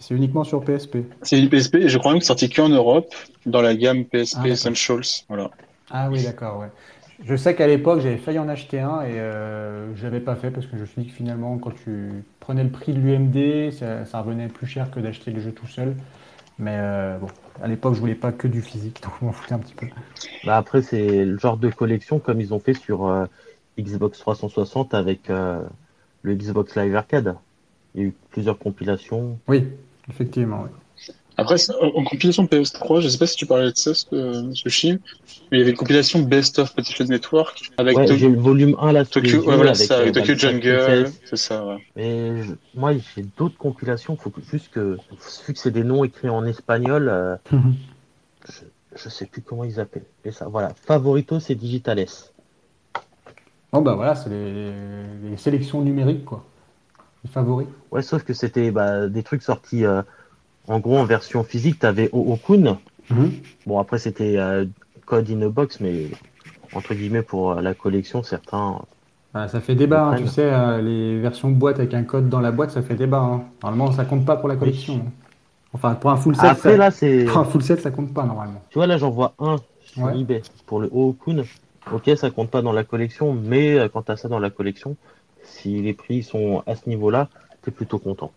C'est 0.03 0.15
uniquement 0.15 0.43
sur 0.43 0.65
PSP. 0.65 0.97
C'est 1.21 1.39
une 1.39 1.49
PSP 1.49 1.75
et 1.75 1.87
je 1.87 1.97
crois 1.97 2.11
même 2.11 2.19
que 2.19 2.25
c'est 2.25 2.27
sorti 2.27 2.49
qu'en 2.49 2.67
Europe 2.67 3.13
dans 3.45 3.61
la 3.61 3.73
gamme 3.73 4.03
PSP 4.03 4.39
ah, 4.41 4.47
Essentials. 4.49 5.23
Voilà. 5.29 5.49
Ah 5.89 6.09
oui, 6.11 6.21
d'accord, 6.23 6.59
ouais. 6.59 6.67
Je 7.23 7.35
sais 7.37 7.55
qu'à 7.55 7.67
l'époque, 7.67 8.01
j'avais 8.01 8.17
failli 8.17 8.37
en 8.37 8.49
acheter 8.49 8.81
un 8.81 9.01
et 9.01 9.17
euh, 9.17 9.95
je 9.95 10.03
l'avais 10.03 10.19
pas 10.19 10.35
fait 10.35 10.51
parce 10.51 10.65
que 10.65 10.75
je 10.75 10.81
me 10.81 10.85
suis 10.85 11.03
dit 11.03 11.07
que 11.07 11.13
finalement, 11.13 11.57
quand 11.57 11.71
tu 11.71 12.25
prenais 12.41 12.65
le 12.65 12.69
prix 12.69 12.91
de 12.91 12.99
l'UMD, 12.99 13.71
ça, 13.71 14.21
revenait 14.21 14.49
plus 14.49 14.67
cher 14.67 14.91
que 14.91 14.99
d'acheter 14.99 15.31
le 15.31 15.39
jeu 15.39 15.53
tout 15.53 15.67
seul. 15.67 15.95
Mais 16.59 16.75
euh, 16.77 17.17
bon, 17.19 17.27
à 17.61 17.69
l'époque, 17.69 17.93
je 17.93 18.01
voulais 18.01 18.13
pas 18.15 18.33
que 18.33 18.49
du 18.49 18.61
physique, 18.61 19.01
donc 19.03 19.13
je 19.21 19.25
m'en 19.25 19.31
foutais 19.31 19.53
un 19.53 19.59
petit 19.59 19.73
peu. 19.73 19.87
Bah 20.43 20.57
après, 20.57 20.81
c'est 20.81 21.23
le 21.23 21.37
genre 21.37 21.55
de 21.55 21.69
collection 21.69 22.19
comme 22.19 22.41
ils 22.41 22.53
ont 22.53 22.59
fait 22.59 22.73
sur 22.73 23.07
euh, 23.07 23.25
Xbox 23.79 24.19
360 24.19 24.93
avec 24.93 25.29
le 25.29 26.35
Xbox 26.35 26.75
Live 26.75 26.93
Arcade. 26.93 27.35
Il 27.95 28.01
y 28.01 28.03
a 28.03 28.07
eu 28.07 28.13
plusieurs 28.31 28.59
compilations. 28.59 29.39
Oui, 29.47 29.67
Effectivement, 30.09 30.63
oui. 30.63 30.69
Après, 31.35 31.55
en 31.81 32.03
compilation 32.03 32.45
PS3, 32.45 33.01
je 33.01 33.07
sais 33.07 33.17
pas 33.17 33.25
si 33.25 33.35
tu 33.35 33.47
parlais 33.47 33.71
de 33.71 33.75
ça, 33.75 33.95
ce, 33.95 34.51
ce 34.53 34.69
film, 34.69 34.99
mais 35.51 35.57
il 35.57 35.59
y 35.59 35.61
avait 35.61 35.71
une 35.71 35.77
compilation 35.77 36.19
Best 36.19 36.59
of 36.59 36.73
PlayStation 36.73 37.05
Network 37.05 37.71
avec 37.77 37.97
ouais, 37.97 38.05
j'ai 38.05 38.29
le 38.29 38.37
volume 38.37 38.75
1 38.79 38.91
là. 38.91 39.03
Tokyo, 39.03 39.39
ouais, 39.39 39.55
voilà, 39.55 39.73
ça, 39.73 39.97
avec 39.97 40.13
Tokyo 40.13 40.35
Jungle, 40.35 41.09
c'est 41.25 41.37
ça, 41.37 41.65
ouais. 41.65 41.77
Mais 41.95 42.31
moi, 42.75 42.93
j'ai 42.93 43.25
d'autres 43.35 43.57
compilations, 43.57 44.15
faut 44.15 44.29
que, 44.29 44.41
juste 44.51 44.69
que, 44.69 44.97
vu 45.47 45.53
que 45.53 45.59
c'est 45.59 45.71
des 45.71 45.83
noms 45.83 46.03
écrits 46.03 46.29
en 46.29 46.45
espagnol, 46.45 47.09
euh, 47.09 47.35
mhm. 47.51 47.73
je, 48.47 48.53
je, 48.95 49.09
sais 49.09 49.25
plus 49.25 49.41
comment 49.41 49.63
ils 49.63 49.79
appellent. 49.79 50.05
Et 50.25 50.31
ça, 50.31 50.47
voilà. 50.47 50.71
Favorito, 50.85 51.39
c'est 51.39 51.55
Digitales. 51.55 52.05
Bon, 53.71 53.81
bah 53.81 53.95
voilà, 53.95 54.13
c'est 54.13 54.29
les, 54.29 54.71
les 55.31 55.37
sélections 55.37 55.81
numériques, 55.81 56.25
quoi 56.25 56.45
favoris. 57.29 57.67
Ouais, 57.91 58.01
sauf 58.01 58.23
que 58.23 58.33
c'était 58.33 58.71
bah, 58.71 59.07
des 59.07 59.23
trucs 59.23 59.43
sortis 59.43 59.85
euh, 59.85 60.01
en 60.67 60.79
gros, 60.79 60.97
en 60.97 61.05
version 61.05 61.43
physique, 61.43 61.79
tu 61.79 61.85
avais 61.85 62.09
Okun. 62.11 62.77
Mhm. 63.09 63.31
Bon, 63.65 63.79
après, 63.79 63.99
c'était 63.99 64.37
code 65.05 65.29
in 65.29 65.41
a 65.41 65.49
box, 65.49 65.79
mais 65.81 66.07
entre 66.73 66.93
guillemets, 66.93 67.21
pour 67.21 67.55
la 67.55 67.73
collection, 67.73 68.23
certains. 68.23 68.79
Ah, 69.33 69.47
ça 69.47 69.59
fait 69.59 69.75
débat, 69.75 70.05
hein, 70.05 70.15
tu 70.15 70.27
sais, 70.27 70.51
les 70.81 71.19
versions 71.19 71.49
boîte 71.49 71.79
avec 71.79 71.93
un 71.93 72.03
code 72.03 72.29
dans 72.29 72.39
la 72.39 72.51
boîte, 72.51 72.71
ça 72.71 72.81
fait 72.81 72.95
débat. 72.95 73.19
Hein. 73.19 73.43
Normalement, 73.61 73.91
ça 73.91 74.05
compte 74.05 74.25
pas 74.25 74.37
pour 74.37 74.47
la 74.47 74.55
collection. 74.55 75.03
Enfin, 75.73 75.95
pour 75.95 76.11
un 76.11 76.17
full 76.17 76.35
set, 76.35 76.45
Après, 76.45 76.71
ça... 76.71 76.77
là, 76.77 76.91
c'est. 76.91 77.25
Pour 77.25 77.39
un 77.39 77.45
full 77.45 77.63
set, 77.63 77.81
ça 77.81 77.89
compte 77.89 78.13
pas 78.13 78.23
normalement. 78.23 78.61
Tu 78.69 78.77
vois, 78.77 78.85
là, 78.85 78.97
j'en 78.97 79.09
vois 79.09 79.33
un 79.39 79.57
sur 79.81 80.09
eBay 80.11 80.41
pour 80.65 80.79
le 80.79 80.89
Okun. 80.91 81.43
Ok, 81.91 82.11
ça 82.15 82.29
compte 82.29 82.49
pas 82.49 82.61
dans 82.61 82.71
la 82.71 82.83
collection, 82.83 83.33
mais 83.33 83.77
euh, 83.77 83.89
quand 83.89 84.03
tu 84.03 84.11
as 84.11 84.17
ça 84.17 84.29
dans 84.29 84.39
la 84.39 84.49
collection, 84.49 84.95
si 85.43 85.81
les 85.81 85.93
prix 85.93 86.23
sont 86.23 86.63
à 86.65 86.75
ce 86.75 86.89
niveau-là, 86.89 87.29
tu 87.61 87.69
es 87.69 87.73
plutôt 87.73 87.99
content. 87.99 88.31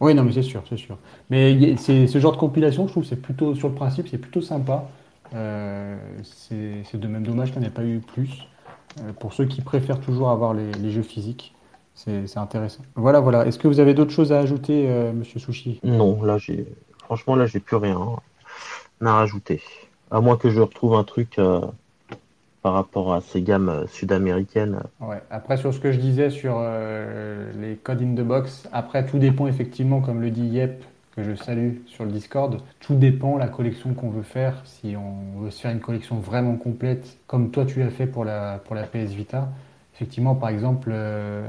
Oui, 0.00 0.14
non, 0.14 0.24
mais 0.24 0.32
c'est 0.32 0.42
sûr, 0.42 0.62
c'est 0.68 0.76
sûr. 0.76 0.96
Mais 1.28 1.76
c'est 1.76 2.06
ce 2.06 2.18
genre 2.18 2.32
de 2.32 2.38
compilation, 2.38 2.86
je 2.86 2.92
trouve, 2.92 3.04
c'est 3.04 3.20
plutôt 3.20 3.54
sur 3.54 3.68
le 3.68 3.74
principe, 3.74 4.08
c'est 4.08 4.18
plutôt 4.18 4.40
sympa. 4.40 4.88
Euh, 5.34 5.96
c'est 6.22 6.98
de 6.98 7.06
même 7.06 7.22
dommage 7.24 7.52
qu'il 7.52 7.60
n'y 7.60 7.66
ait 7.66 7.70
pas 7.70 7.84
eu 7.84 8.00
plus. 8.00 8.46
Euh, 9.00 9.12
pour 9.12 9.32
ceux 9.32 9.44
qui 9.44 9.60
préfèrent 9.60 10.00
toujours 10.00 10.30
avoir 10.30 10.54
les, 10.54 10.90
jeux 10.90 11.02
physiques, 11.02 11.54
c'est 11.94 12.38
intéressant. 12.38 12.82
Voilà, 12.94 13.20
voilà. 13.20 13.46
Est-ce 13.46 13.58
que 13.58 13.68
vous 13.68 13.78
avez 13.78 13.92
d'autres 13.92 14.10
choses 14.10 14.32
à 14.32 14.38
ajouter, 14.38 14.88
Monsieur 15.14 15.38
Sushi? 15.38 15.80
Non, 15.84 16.22
là, 16.22 16.38
j'ai 16.38 16.66
franchement, 17.04 17.36
là, 17.36 17.46
j'ai 17.46 17.60
plus 17.60 17.76
rien 17.76 17.98
à 19.04 19.12
rajouter. 19.12 19.60
À 20.10 20.20
moins 20.20 20.36
que 20.36 20.48
je 20.48 20.60
retrouve 20.60 20.94
un 20.94 21.04
truc 21.04 21.38
par 22.62 22.74
rapport 22.74 23.14
à 23.14 23.20
ces 23.20 23.42
gammes 23.42 23.68
euh, 23.68 23.86
sud-américaines. 23.86 24.82
Ouais. 25.00 25.22
Après, 25.30 25.56
sur 25.56 25.72
ce 25.72 25.80
que 25.80 25.92
je 25.92 25.98
disais 25.98 26.30
sur 26.30 26.56
euh, 26.58 27.50
les 27.58 27.76
codes 27.76 28.02
in 28.02 28.14
the 28.14 28.26
box, 28.26 28.68
après, 28.72 29.06
tout 29.06 29.18
dépend 29.18 29.46
effectivement, 29.46 30.00
comme 30.00 30.20
le 30.20 30.30
dit 30.30 30.46
Yep, 30.46 30.84
que 31.16 31.22
je 31.22 31.34
salue 31.34 31.76
sur 31.86 32.04
le 32.04 32.10
Discord, 32.10 32.60
tout 32.80 32.94
dépend 32.94 33.36
la 33.36 33.48
collection 33.48 33.94
qu'on 33.94 34.10
veut 34.10 34.22
faire. 34.22 34.62
Si 34.64 34.94
on 34.96 35.40
veut 35.40 35.50
se 35.50 35.60
faire 35.60 35.70
une 35.70 35.80
collection 35.80 36.16
vraiment 36.16 36.56
complète, 36.56 37.18
comme 37.26 37.50
toi 37.50 37.64
tu 37.64 37.82
as 37.82 37.90
fait 37.90 38.06
pour 38.06 38.24
la, 38.24 38.60
pour 38.64 38.74
la 38.76 38.84
PS 38.84 39.12
Vita, 39.12 39.48
effectivement, 40.00 40.34
par 40.34 40.48
exemple, 40.48 40.88
euh, 40.92 41.46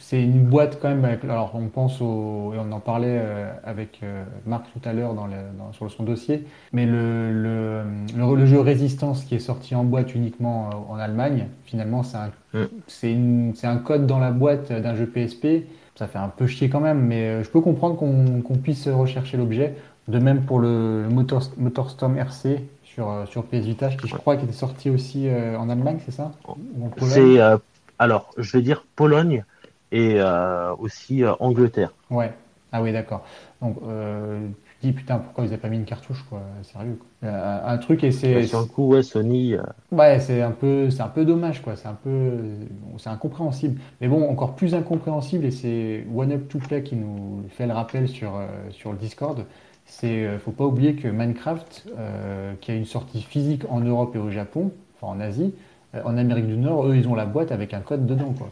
c'est 0.00 0.20
une 0.20 0.42
boîte 0.42 0.80
quand 0.82 0.88
même. 0.88 1.04
alors, 1.22 1.52
on 1.54 1.68
pense 1.68 2.00
au. 2.00 2.52
Et 2.52 2.58
on 2.58 2.72
en 2.72 2.80
parlait 2.80 3.20
euh, 3.20 3.52
avec 3.62 4.00
euh, 4.02 4.24
Marc 4.46 4.64
tout 4.72 4.88
à 4.88 4.92
l'heure 4.92 5.14
dans, 5.14 5.28
sur 5.72 5.88
son 5.92 6.02
dossier. 6.02 6.44
Mais 6.72 6.86
le, 6.86 7.84
le, 8.16 8.46
jeu 8.46 8.58
Résistance 8.58 9.22
qui 9.24 9.36
est 9.36 9.40
sorti 9.40 9.76
en 9.76 9.84
boîte 9.84 10.12
uniquement 10.16 10.70
en 10.90 10.96
Allemagne, 10.96 11.46
finalement, 11.66 12.02
c'est 12.02 12.16
un, 12.16 12.30
c'est 12.88 13.66
un 13.66 13.76
code 13.76 14.06
dans 14.06 14.18
la 14.18 14.32
boîte 14.32 14.72
d'un 14.72 14.96
jeu 14.96 15.06
PSP. 15.06 15.66
Ça 15.94 16.08
fait 16.08 16.18
un 16.18 16.28
peu 16.28 16.48
chier 16.48 16.68
quand 16.68 16.80
même, 16.80 17.00
mais 17.00 17.44
je 17.44 17.48
peux 17.48 17.60
comprendre 17.60 17.96
qu'on 17.96 18.56
puisse 18.56 18.88
rechercher 18.88 19.36
l'objet. 19.36 19.76
De 20.08 20.18
même 20.18 20.42
pour 20.42 20.58
le, 20.58 21.06
Motor, 21.08 21.42
Motorstorm 21.56 22.18
RC 22.18 22.60
sur, 22.82 23.24
sur 23.26 23.44
PS 23.44 23.64
Vita, 23.64 23.88
qui 23.88 24.08
je 24.08 24.16
crois 24.16 24.36
qui 24.36 24.44
était 24.44 24.52
sorti 24.52 24.90
aussi 24.90 25.28
en 25.56 25.70
Allemagne, 25.70 25.98
c'est 26.04 26.12
ça? 26.12 26.32
C'est 26.98 27.38
alors, 27.98 28.30
je 28.36 28.56
vais 28.56 28.62
dire 28.62 28.84
Pologne 28.96 29.44
et 29.92 30.14
euh, 30.16 30.74
aussi 30.78 31.22
euh, 31.22 31.32
Angleterre. 31.38 31.94
Ouais. 32.10 32.32
Ah 32.72 32.82
oui, 32.82 32.92
d'accord. 32.92 33.24
Donc, 33.62 33.76
euh, 33.86 34.48
tu 34.80 34.88
dis 34.88 34.92
putain, 34.92 35.18
pourquoi 35.18 35.44
ils 35.44 35.50
n'avaient 35.50 35.62
pas 35.62 35.68
mis 35.68 35.76
une 35.76 35.84
cartouche, 35.84 36.24
quoi 36.28 36.42
Sérieux, 36.62 36.98
quoi. 36.98 37.30
un 37.30 37.78
truc 37.78 38.02
et 38.02 38.10
c'est. 38.10 38.42
Sur 38.46 38.58
un 38.58 38.66
coup, 38.66 38.88
ouais, 38.88 39.04
Sony. 39.04 39.54
Ouais, 39.92 40.18
c'est 40.18 40.42
un 40.42 40.50
peu, 40.50 40.90
c'est 40.90 41.02
un 41.02 41.08
peu 41.08 41.24
dommage, 41.24 41.62
quoi. 41.62 41.76
C'est 41.76 41.86
un 41.86 41.96
peu, 42.02 42.32
c'est 42.98 43.10
incompréhensible. 43.10 43.80
Mais 44.00 44.08
bon, 44.08 44.28
encore 44.28 44.56
plus 44.56 44.74
incompréhensible 44.74 45.44
et 45.44 45.52
c'est 45.52 46.04
One 46.12 46.32
Up 46.32 46.48
to 46.48 46.58
Play 46.58 46.82
qui 46.82 46.96
nous 46.96 47.44
fait 47.50 47.68
le 47.68 47.72
rappel 47.72 48.08
sur 48.08 48.32
sur 48.70 48.90
le 48.90 48.98
Discord. 48.98 49.46
C'est, 49.86 50.38
faut 50.38 50.50
pas 50.50 50.64
oublier 50.64 50.96
que 50.96 51.06
Minecraft, 51.06 51.86
qui 52.60 52.70
a 52.72 52.74
une 52.74 52.86
sortie 52.86 53.22
physique 53.22 53.62
en 53.68 53.80
Europe 53.80 54.16
et 54.16 54.18
au 54.18 54.30
Japon, 54.30 54.72
enfin 54.96 55.12
en 55.12 55.20
Asie, 55.20 55.54
en 56.04 56.16
Amérique 56.16 56.46
du 56.46 56.56
Nord, 56.56 56.86
eux, 56.88 56.96
ils 56.96 57.08
ont 57.08 57.14
la 57.14 57.26
boîte 57.26 57.52
avec 57.52 57.74
un 57.74 57.80
code 57.80 58.06
dedans. 58.06 58.34
Quoi. 58.36 58.50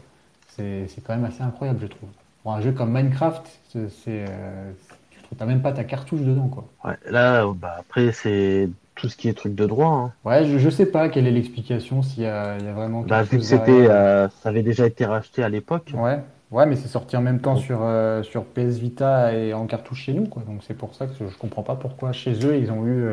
C'est, 0.55 0.87
quand 1.05 1.15
même 1.15 1.25
assez 1.25 1.41
incroyable, 1.41 1.79
je 1.81 1.87
trouve. 1.87 2.09
Pour 2.43 2.53
un 2.53 2.61
jeu 2.61 2.71
comme 2.71 2.91
Minecraft, 2.91 3.43
c'est, 3.71 3.87
euh, 4.07 4.71
tu 5.11 5.35
n'as 5.39 5.45
même 5.45 5.61
pas 5.61 5.71
ta 5.71 5.83
cartouche 5.83 6.21
dedans. 6.21 6.47
Quoi. 6.47 6.65
Ouais, 6.85 6.97
là, 7.09 7.45
bah, 7.55 7.77
après, 7.79 8.11
c'est 8.11 8.69
tout 8.95 9.09
ce 9.09 9.15
qui 9.15 9.29
est 9.29 9.33
truc 9.33 9.55
de 9.55 9.65
droit. 9.65 9.87
Hein. 9.87 10.11
Ouais, 10.25 10.45
je, 10.45 10.63
ne 10.63 10.69
sais 10.69 10.85
pas 10.85 11.09
quelle 11.09 11.25
est 11.25 11.31
l'explication, 11.31 12.03
s'il 12.03 12.23
y 12.23 12.25
y 12.25 12.27
a 12.27 12.57
vraiment 12.75 13.01
bah, 13.01 13.23
vu 13.23 13.37
que 13.37 13.43
c'était, 13.43 13.87
euh, 13.89 14.27
ça 14.41 14.49
avait 14.49 14.61
déjà 14.61 14.85
été 14.85 15.05
racheté 15.05 15.43
à 15.43 15.49
l'époque. 15.49 15.91
Ouais, 15.95 16.19
ouais 16.51 16.65
mais 16.65 16.75
c'est 16.75 16.87
sorti 16.87 17.17
en 17.17 17.21
même 17.21 17.39
temps 17.39 17.55
sur, 17.55 17.79
sur 18.21 18.43
PS 18.45 18.77
Vita 18.77 19.33
et 19.33 19.53
en 19.53 19.65
cartouche 19.65 20.01
chez 20.03 20.13
nous. 20.13 20.27
Quoi. 20.27 20.43
Donc 20.43 20.61
c'est 20.67 20.77
pour 20.77 20.93
ça 20.93 21.07
que 21.07 21.13
je 21.19 21.37
comprends 21.37 21.63
pas 21.63 21.75
pourquoi 21.75 22.11
chez 22.11 22.45
eux, 22.45 22.57
ils 22.57 22.71
ont 22.71 22.85
eu 22.85 23.07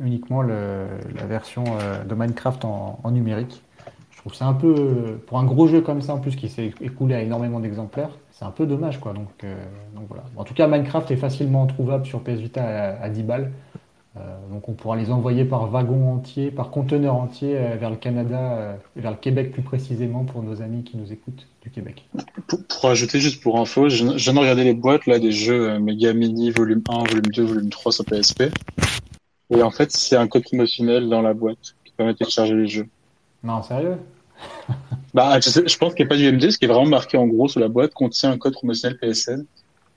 uniquement 0.00 0.42
la 0.42 1.26
version 1.26 1.64
euh, 1.80 2.04
de 2.04 2.14
Minecraft 2.14 2.64
en, 2.64 3.10
numérique. 3.10 3.62
Je 4.10 4.18
trouve 4.18 4.34
c'est 4.34 4.44
un 4.44 4.54
peu, 4.54 5.18
pour 5.26 5.38
un 5.38 5.44
gros 5.44 5.66
jeu 5.66 5.80
comme 5.80 6.00
ça 6.00 6.14
en 6.14 6.18
plus 6.18 6.34
qui 6.34 6.48
s'est 6.48 6.72
écoulé 6.80 7.14
à 7.14 7.22
énormément 7.22 7.60
d'exemplaires, 7.60 8.10
c'est 8.32 8.44
un 8.44 8.50
peu 8.50 8.66
dommage 8.66 8.98
quoi. 8.98 9.12
Donc, 9.12 9.28
euh, 9.44 9.54
voilà. 10.08 10.24
En 10.36 10.44
tout 10.44 10.54
cas, 10.54 10.66
Minecraft 10.66 11.10
est 11.10 11.16
facilement 11.16 11.66
trouvable 11.66 12.06
sur 12.06 12.20
PS 12.20 12.40
Vita 12.40 12.96
à, 13.00 13.08
10 13.08 13.22
balles. 13.22 13.52
Euh, 14.16 14.20
donc 14.48 14.68
on 14.68 14.74
pourra 14.74 14.96
les 14.96 15.10
envoyer 15.10 15.44
par 15.44 15.68
wagon 15.68 16.12
entier, 16.14 16.52
par 16.52 16.70
conteneur 16.70 17.16
entier 17.16 17.58
vers 17.80 17.90
le 17.90 17.96
Canada, 17.96 18.78
vers 18.94 19.10
le 19.10 19.16
Québec 19.16 19.50
plus 19.50 19.62
précisément 19.62 20.24
pour 20.24 20.42
nos 20.42 20.62
amis 20.62 20.84
qui 20.84 20.96
nous 20.96 21.12
écoutent 21.12 21.48
du 21.62 21.70
Québec. 21.70 22.08
Pour, 22.46 22.90
ajouter 22.90 23.18
juste 23.18 23.42
pour 23.42 23.58
info, 23.58 23.88
de 23.88 24.38
regarder 24.38 24.62
les 24.62 24.74
boîtes 24.74 25.06
là 25.06 25.18
des 25.18 25.32
jeux 25.32 25.80
Mega 25.80 26.12
Mini 26.12 26.50
volume 26.50 26.82
1, 26.88 26.98
volume 26.98 27.32
2, 27.34 27.44
volume 27.44 27.70
3 27.70 27.92
sur 27.92 28.04
PSP. 28.04 28.44
Et 29.50 29.62
en 29.62 29.70
fait, 29.70 29.90
c'est 29.92 30.16
un 30.16 30.26
code 30.26 30.44
promotionnel 30.44 31.08
dans 31.08 31.22
la 31.22 31.34
boîte 31.34 31.76
qui 31.84 31.92
permet 31.92 32.12
de 32.12 32.18
télécharger 32.18 32.54
les 32.54 32.66
jeux. 32.66 32.88
Non, 33.42 33.62
sérieux? 33.62 33.98
Bah, 35.14 35.38
je, 35.38 35.78
pense 35.78 35.94
qu'il 35.94 36.04
n'y 36.04 36.08
a 36.08 36.10
pas 36.10 36.16
du 36.16 36.32
MD. 36.32 36.50
Ce 36.50 36.58
qui 36.58 36.64
est 36.64 36.68
vraiment 36.68 36.88
marqué 36.88 37.16
en 37.16 37.28
gros 37.28 37.46
sur 37.46 37.60
la 37.60 37.68
boîte 37.68 37.94
contient 37.94 38.32
un 38.32 38.36
code 38.36 38.54
promotionnel 38.54 38.98
PSN 38.98 39.44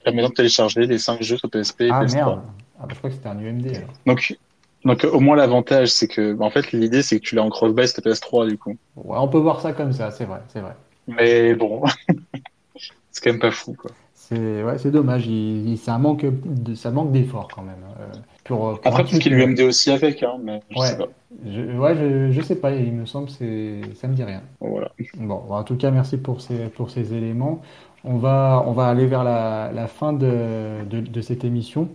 permettant 0.04 0.30
de 0.30 0.34
télécharger 0.36 0.86
les 0.86 1.00
5 1.00 1.24
jeux 1.24 1.38
sur 1.38 1.50
PSP 1.50 1.82
et 1.82 1.90
ah, 1.92 2.06
PS3. 2.06 2.16
Merde. 2.16 2.42
Ah, 2.80 2.84
bah, 2.84 2.88
je 2.90 2.96
crois 2.96 3.10
que 3.10 3.16
c'était 3.16 3.30
un 3.30 3.40
UMD. 3.40 3.66
Alors. 3.68 3.90
Donc, 4.06 4.38
donc, 4.86 5.04
au 5.12 5.20
moins, 5.20 5.36
l'avantage, 5.36 5.90
c'est 5.90 6.08
que, 6.08 6.40
en 6.40 6.50
fait, 6.50 6.72
l'idée, 6.72 7.02
c'est 7.02 7.20
que 7.20 7.26
tu 7.26 7.36
l'as 7.36 7.44
en 7.44 7.50
cross-buy 7.50 7.88
sur 7.88 8.02
PS3, 8.02 8.48
du 8.48 8.58
coup. 8.58 8.78
Ouais, 8.96 9.18
on 9.18 9.28
peut 9.28 9.40
voir 9.40 9.60
ça 9.60 9.74
comme 9.74 9.92
ça, 9.92 10.12
c'est 10.12 10.26
vrai, 10.26 10.42
c'est 10.50 10.62
vrai. 10.62 10.76
Mais 11.08 11.56
bon, 11.56 11.84
c'est 13.12 13.24
quand 13.24 13.32
même 13.32 13.40
pas 13.40 13.52
fou, 13.52 13.74
quoi. 13.74 13.92
C'est 14.14 14.64
ouais, 14.64 14.78
dommage. 14.92 15.26
Il, 15.28 15.78
ça 15.78 15.98
manque 15.98 16.26
de, 16.26 16.76
ça 16.76 16.92
manque 16.92 17.12
d'effort 17.12 17.48
quand 17.54 17.62
même. 17.62 17.84
Euh, 18.00 18.14
pour, 18.48 18.80
pour 18.82 18.88
Après, 18.88 19.04
peut-être 19.04 19.20
qu'il 19.20 19.34
lui 19.34 19.46
MD 19.46 19.62
aussi 19.62 19.92
avec, 19.92 20.24
hein, 20.24 20.38
mais 20.44 20.62
je 20.70 20.76
ouais. 20.80 20.88
sais 20.88 20.98
pas. 20.98 21.08
Je, 21.46 21.62
ouais, 21.78 21.96
je, 21.96 22.32
je 22.32 22.42
sais 22.42 22.56
pas. 22.60 22.72
Il 22.72 22.94
me 22.94 23.06
semble 23.06 23.30
c'est 23.30 23.82
ça 23.96 24.08
me 24.08 24.16
dit 24.16 24.24
rien. 24.24 24.42
Voilà. 24.60 24.92
Bon, 25.16 25.44
en 25.50 25.64
tout 25.64 25.76
cas, 25.78 25.92
merci 25.92 26.18
pour 26.18 26.42
ces 26.42 26.70
pour 26.70 26.90
ces 26.90 27.14
éléments. 27.14 27.62
On 28.04 28.18
va 28.18 28.64
on 28.66 28.72
va 28.74 28.88
aller 28.88 29.08
vers 29.08 29.24
la, 29.24 29.72
la 29.74 29.88
fin 29.88 30.14
de, 30.14 30.86
de, 30.90 31.02
de 31.02 31.22
cette 31.22 31.44
émission. 31.44 31.90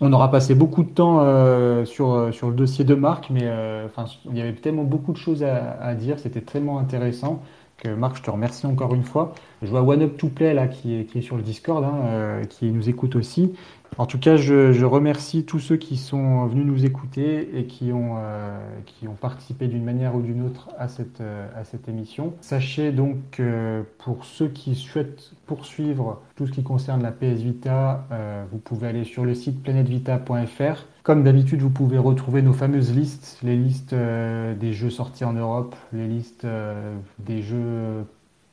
On 0.00 0.12
aura 0.12 0.30
passé 0.30 0.54
beaucoup 0.54 0.82
de 0.84 0.90
temps 0.90 1.20
euh, 1.22 1.84
sur, 1.84 2.32
sur 2.32 2.48
le 2.50 2.54
dossier 2.54 2.84
de 2.84 2.94
Marc, 2.94 3.30
mais 3.30 3.42
euh, 3.44 3.88
il 4.30 4.36
y 4.36 4.40
avait 4.40 4.54
tellement 4.54 4.84
beaucoup 4.84 5.12
de 5.12 5.16
choses 5.16 5.42
à, 5.42 5.72
à 5.80 5.94
dire, 5.94 6.18
c'était 6.20 6.40
tellement 6.42 6.78
intéressant. 6.78 7.42
Marc, 7.86 8.16
je 8.16 8.22
te 8.22 8.30
remercie 8.30 8.66
encore 8.66 8.94
une 8.94 9.04
fois. 9.04 9.34
Je 9.62 9.68
vois 9.68 9.82
One 9.82 10.02
Up 10.02 10.16
to 10.16 10.28
Play 10.28 10.54
là 10.54 10.66
qui 10.66 10.94
est, 10.94 11.20
sur 11.20 11.36
le 11.36 11.42
Discord, 11.42 11.84
hein, 11.84 12.00
euh, 12.06 12.44
qui 12.44 12.70
nous 12.70 12.88
écoute 12.88 13.16
aussi. 13.16 13.54
En 13.96 14.06
tout 14.06 14.18
cas, 14.18 14.36
je, 14.36 14.84
remercie 14.84 15.44
tous 15.44 15.58
ceux 15.58 15.76
qui 15.76 15.96
sont 15.96 16.46
venus 16.46 16.66
nous 16.66 16.84
écouter 16.84 17.58
et 17.58 17.64
qui 17.64 17.92
ont, 17.92 18.16
euh, 18.18 18.58
qui 18.86 19.08
ont 19.08 19.14
participé 19.14 19.66
d'une 19.66 19.84
manière 19.84 20.14
ou 20.14 20.22
d'une 20.22 20.44
autre 20.44 20.68
à 20.78 20.88
cette, 20.88 21.20
euh, 21.20 21.48
à 21.56 21.64
cette 21.64 21.88
émission. 21.88 22.34
Sachez 22.40 22.92
donc 22.92 23.16
que 23.32 23.84
pour 23.98 24.24
ceux 24.24 24.48
qui 24.48 24.74
souhaitent 24.74 25.32
poursuivre 25.46 26.20
tout 26.36 26.46
ce 26.46 26.52
qui 26.52 26.62
concerne 26.62 27.02
la 27.02 27.10
PS 27.10 27.40
Vita, 27.40 28.06
vous 28.52 28.58
pouvez 28.58 28.88
aller 28.88 29.04
sur 29.04 29.24
le 29.24 29.34
site 29.34 29.62
planetvita.fr. 29.62 30.84
Comme 31.08 31.24
d'habitude, 31.24 31.62
vous 31.62 31.70
pouvez 31.70 31.96
retrouver 31.96 32.42
nos 32.42 32.52
fameuses 32.52 32.94
listes, 32.94 33.38
les 33.42 33.56
listes 33.56 33.94
euh, 33.94 34.54
des 34.54 34.74
jeux 34.74 34.90
sortis 34.90 35.24
en 35.24 35.32
Europe, 35.32 35.74
les 35.94 36.06
listes 36.06 36.44
euh, 36.44 36.94
des 37.18 37.40
jeux 37.40 38.04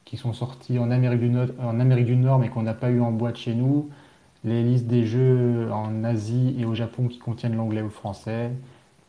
qui 0.06 0.16
sont 0.16 0.32
sortis 0.32 0.80
en 0.80 0.90
Amérique 0.90 1.20
du 1.20 1.28
Nord, 1.28 1.48
en 1.62 1.82
Amérique 1.82 2.06
du 2.06 2.16
Nord 2.16 2.40
mais 2.40 2.48
qu'on 2.48 2.62
n'a 2.64 2.74
pas 2.74 2.92
eu 2.92 3.02
en 3.02 3.12
boîte 3.12 3.36
chez 3.36 3.54
nous, 3.56 3.90
les 4.46 4.64
listes 4.64 4.88
des 4.88 5.06
jeux 5.06 5.70
en 5.74 6.06
Asie 6.06 6.56
et 6.58 6.64
au 6.64 6.74
Japon 6.74 7.10
qui 7.10 7.20
contiennent 7.20 7.58
l'anglais 7.58 7.82
ou 7.82 7.88
le 7.88 7.90
français, 7.90 8.52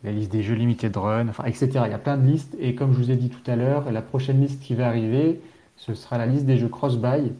les 0.02 0.10
listes 0.10 0.32
des 0.32 0.42
jeux 0.42 0.56
limited 0.56 0.96
run, 0.96 1.28
enfin, 1.28 1.44
etc. 1.44 1.68
Il 1.84 1.92
y 1.92 1.94
a 1.94 1.98
plein 1.98 2.16
de 2.16 2.26
listes 2.26 2.56
et 2.58 2.74
comme 2.74 2.94
je 2.94 2.98
vous 2.98 3.12
ai 3.12 3.16
dit 3.16 3.28
tout 3.28 3.48
à 3.48 3.54
l'heure, 3.54 3.92
la 3.92 4.02
prochaine 4.02 4.40
liste 4.40 4.60
qui 4.60 4.74
va 4.74 4.88
arriver, 4.88 5.40
ce 5.76 5.94
sera 5.94 6.18
la 6.18 6.26
liste 6.26 6.46
des 6.46 6.58
jeux 6.58 6.68
cross-buy 6.68 7.30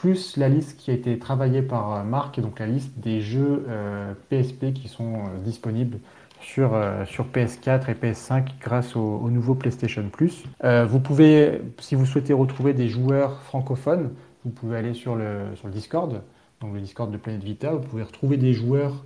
plus 0.00 0.36
la 0.36 0.48
liste 0.48 0.78
qui 0.78 0.90
a 0.90 0.94
été 0.94 1.18
travaillée 1.18 1.62
par 1.62 1.94
euh, 1.94 2.02
Marc, 2.04 2.38
et 2.38 2.42
donc 2.42 2.58
la 2.60 2.66
liste 2.66 2.98
des 2.98 3.20
jeux 3.20 3.66
PSP 4.30 4.64
euh, 4.64 4.70
qui 4.72 4.88
sont 4.88 5.14
euh, 5.14 5.38
disponibles 5.44 5.98
sur, 6.40 6.80
sur 7.06 7.26
PS4 7.26 7.90
et 7.90 7.94
PS5 7.94 8.46
grâce 8.60 8.94
au, 8.94 9.28
nouveau 9.28 9.56
PlayStation 9.56 10.04
Plus. 10.08 10.44
vous 10.62 11.00
pouvez, 11.00 11.60
si 11.80 11.96
vous 11.96 12.06
souhaitez 12.06 12.32
retrouver 12.32 12.74
des 12.74 12.88
joueurs 12.88 13.42
francophones, 13.42 14.12
vous 14.44 14.52
pouvez 14.52 14.76
aller 14.76 14.94
sur 14.94 15.16
le, 15.16 15.40
Discord. 15.64 16.22
donc 16.60 16.74
le 16.74 16.80
Discord 16.80 17.10
de 17.10 17.16
Planète 17.16 17.42
Vita. 17.42 17.72
Vous 17.72 17.80
pouvez 17.80 18.04
retrouver 18.04 18.36
des 18.36 18.52
joueurs 18.52 19.04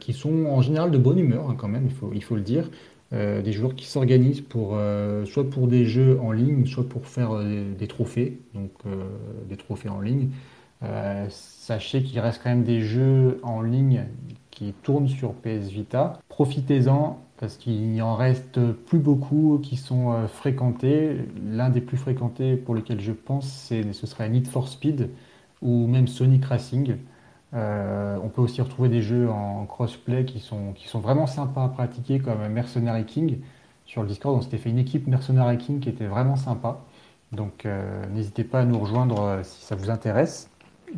qui 0.00 0.14
sont 0.14 0.46
en 0.46 0.62
général 0.62 0.90
de 0.90 0.96
bonne 0.96 1.18
humeur 1.18 1.50
hein, 1.50 1.54
quand 1.54 1.68
même, 1.68 1.90
il 2.14 2.24
faut 2.24 2.34
le 2.34 2.40
dire. 2.40 2.70
Des 3.12 3.52
joueurs 3.52 3.74
qui 3.74 3.86
s'organisent 3.86 4.42
pour 4.42 4.78
soit 5.24 5.48
pour 5.48 5.66
des 5.66 5.86
jeux 5.86 6.18
en 6.20 6.32
ligne, 6.32 6.66
soit 6.66 6.86
pour 6.86 7.06
faire 7.06 7.30
des, 7.78 7.86
trophées, 7.86 8.38
donc 8.54 8.70
des 9.48 9.56
trophées 9.56 9.88
en 9.88 10.00
ligne. 10.00 10.28
sachez 11.30 12.02
qu'il 12.02 12.20
reste 12.20 12.42
quand 12.42 12.50
même 12.50 12.64
des 12.64 12.82
jeux 12.82 13.40
en 13.42 13.62
ligne 13.62 14.04
qui 14.50 14.74
tournent 14.82 15.08
sur 15.08 15.32
PS 15.34 15.70
Vita. 15.70 16.20
Profitez-en 16.28 17.18
parce 17.38 17.56
qu'il 17.56 17.88
n'y 17.88 18.02
en 18.02 18.16
reste 18.16 18.60
plus 18.72 18.98
beaucoup 18.98 19.60
qui 19.62 19.76
sont 19.76 20.12
euh, 20.12 20.26
fréquentés. 20.26 21.16
L'un 21.44 21.70
des 21.70 21.80
plus 21.80 21.96
fréquentés 21.96 22.56
pour 22.56 22.74
lequel 22.74 23.00
je 23.00 23.12
pense, 23.12 23.68
ce 23.70 24.06
serait 24.06 24.28
Need 24.28 24.48
for 24.48 24.68
Speed 24.68 25.10
ou 25.62 25.86
même 25.86 26.08
Sonic 26.08 26.44
Racing. 26.44 26.96
Euh, 27.54 28.18
on 28.22 28.28
peut 28.28 28.42
aussi 28.42 28.60
retrouver 28.60 28.88
des 28.88 29.02
jeux 29.02 29.30
en 29.30 29.64
crossplay 29.66 30.24
qui 30.24 30.40
sont, 30.40 30.72
qui 30.74 30.88
sont 30.88 31.00
vraiment 31.00 31.26
sympas 31.26 31.64
à 31.64 31.68
pratiquer, 31.68 32.18
comme 32.18 32.46
Mercenary 32.48 33.04
King. 33.04 33.38
Sur 33.86 34.02
le 34.02 34.08
Discord, 34.08 34.36
on 34.36 34.42
s'était 34.42 34.58
fait 34.58 34.70
une 34.70 34.78
équipe 34.78 35.06
Mercenary 35.06 35.58
King 35.58 35.80
qui 35.80 35.88
était 35.88 36.06
vraiment 36.06 36.36
sympa. 36.36 36.80
Donc 37.32 37.66
euh, 37.66 38.04
n'hésitez 38.12 38.44
pas 38.44 38.60
à 38.60 38.64
nous 38.64 38.78
rejoindre 38.78 39.40
si 39.42 39.64
ça 39.64 39.76
vous 39.76 39.90
intéresse 39.90 40.50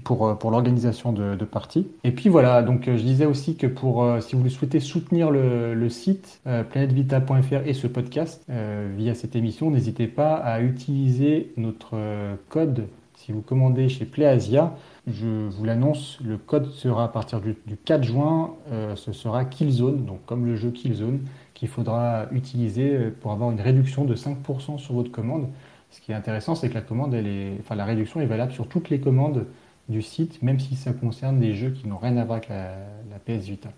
pour, 0.04 0.26
euh, 0.26 0.36
l'organisation 0.44 1.12
de, 1.12 1.44
parties. 1.44 1.88
Et 2.04 2.12
puis 2.12 2.28
voilà, 2.28 2.62
donc 2.62 2.86
euh, 2.86 2.96
je 2.96 3.02
disais 3.02 3.26
aussi 3.26 3.56
que 3.56 3.66
euh, 3.66 4.20
si 4.20 4.36
vous 4.36 4.48
souhaitez 4.48 4.80
soutenir 4.80 5.30
le, 5.30 5.74
le 5.74 5.88
site 5.88 6.40
planetvita.fr 6.70 7.66
et 7.66 7.72
ce 7.72 7.86
podcast 7.86 8.44
via 8.96 9.14
cette 9.14 9.36
émission, 9.36 9.70
n'hésitez 9.70 10.06
pas 10.06 10.34
à 10.34 10.60
utiliser 10.60 11.52
notre 11.56 11.96
code 12.48 12.86
si 13.16 13.32
vous 13.32 13.42
commandez 13.42 13.88
chez 13.88 14.04
PlayAsia. 14.04 14.74
Je 15.12 15.48
vous 15.48 15.64
l'annonce, 15.64 16.18
le 16.24 16.38
code 16.38 16.70
sera 16.70 17.04
à 17.04 17.08
partir 17.08 17.40
du, 17.40 17.56
du 17.66 17.76
4 17.76 18.02
juin, 18.02 18.54
ce 18.94 19.12
sera 19.12 19.44
Killzone, 19.44 20.04
donc 20.04 20.24
comme 20.26 20.46
le 20.46 20.56
jeu 20.56 20.70
Killzone, 20.70 21.20
qu'il 21.54 21.68
faudra 21.68 22.26
utiliser 22.32 23.10
pour 23.20 23.32
avoir 23.32 23.50
une 23.50 23.60
réduction 23.60 24.04
de 24.04 24.14
5% 24.14 24.78
sur 24.78 24.94
votre 24.94 25.10
commande. 25.10 25.48
Ce 25.90 26.00
qui 26.00 26.12
est 26.12 26.14
intéressant, 26.14 26.54
c'est 26.54 26.68
que 26.68 26.74
la 26.74 26.80
commande, 26.80 27.14
enfin, 27.60 27.74
la 27.74 27.84
réduction 27.84 28.20
est 28.20 28.26
valable 28.26 28.52
sur 28.52 28.68
toutes 28.68 28.90
les 28.90 29.00
commandes 29.00 29.46
du 29.88 30.02
site, 30.02 30.40
même 30.42 30.60
si 30.60 30.76
ça 30.76 30.92
concerne 30.92 31.40
des 31.40 31.54
jeux 31.54 31.70
qui 31.70 31.88
n'ont 31.88 31.98
rien 31.98 32.16
à 32.16 32.24
voir 32.24 32.38
avec 32.38 32.48
la, 32.48 33.18
PS 33.26 33.46
Vita. 33.46 33.70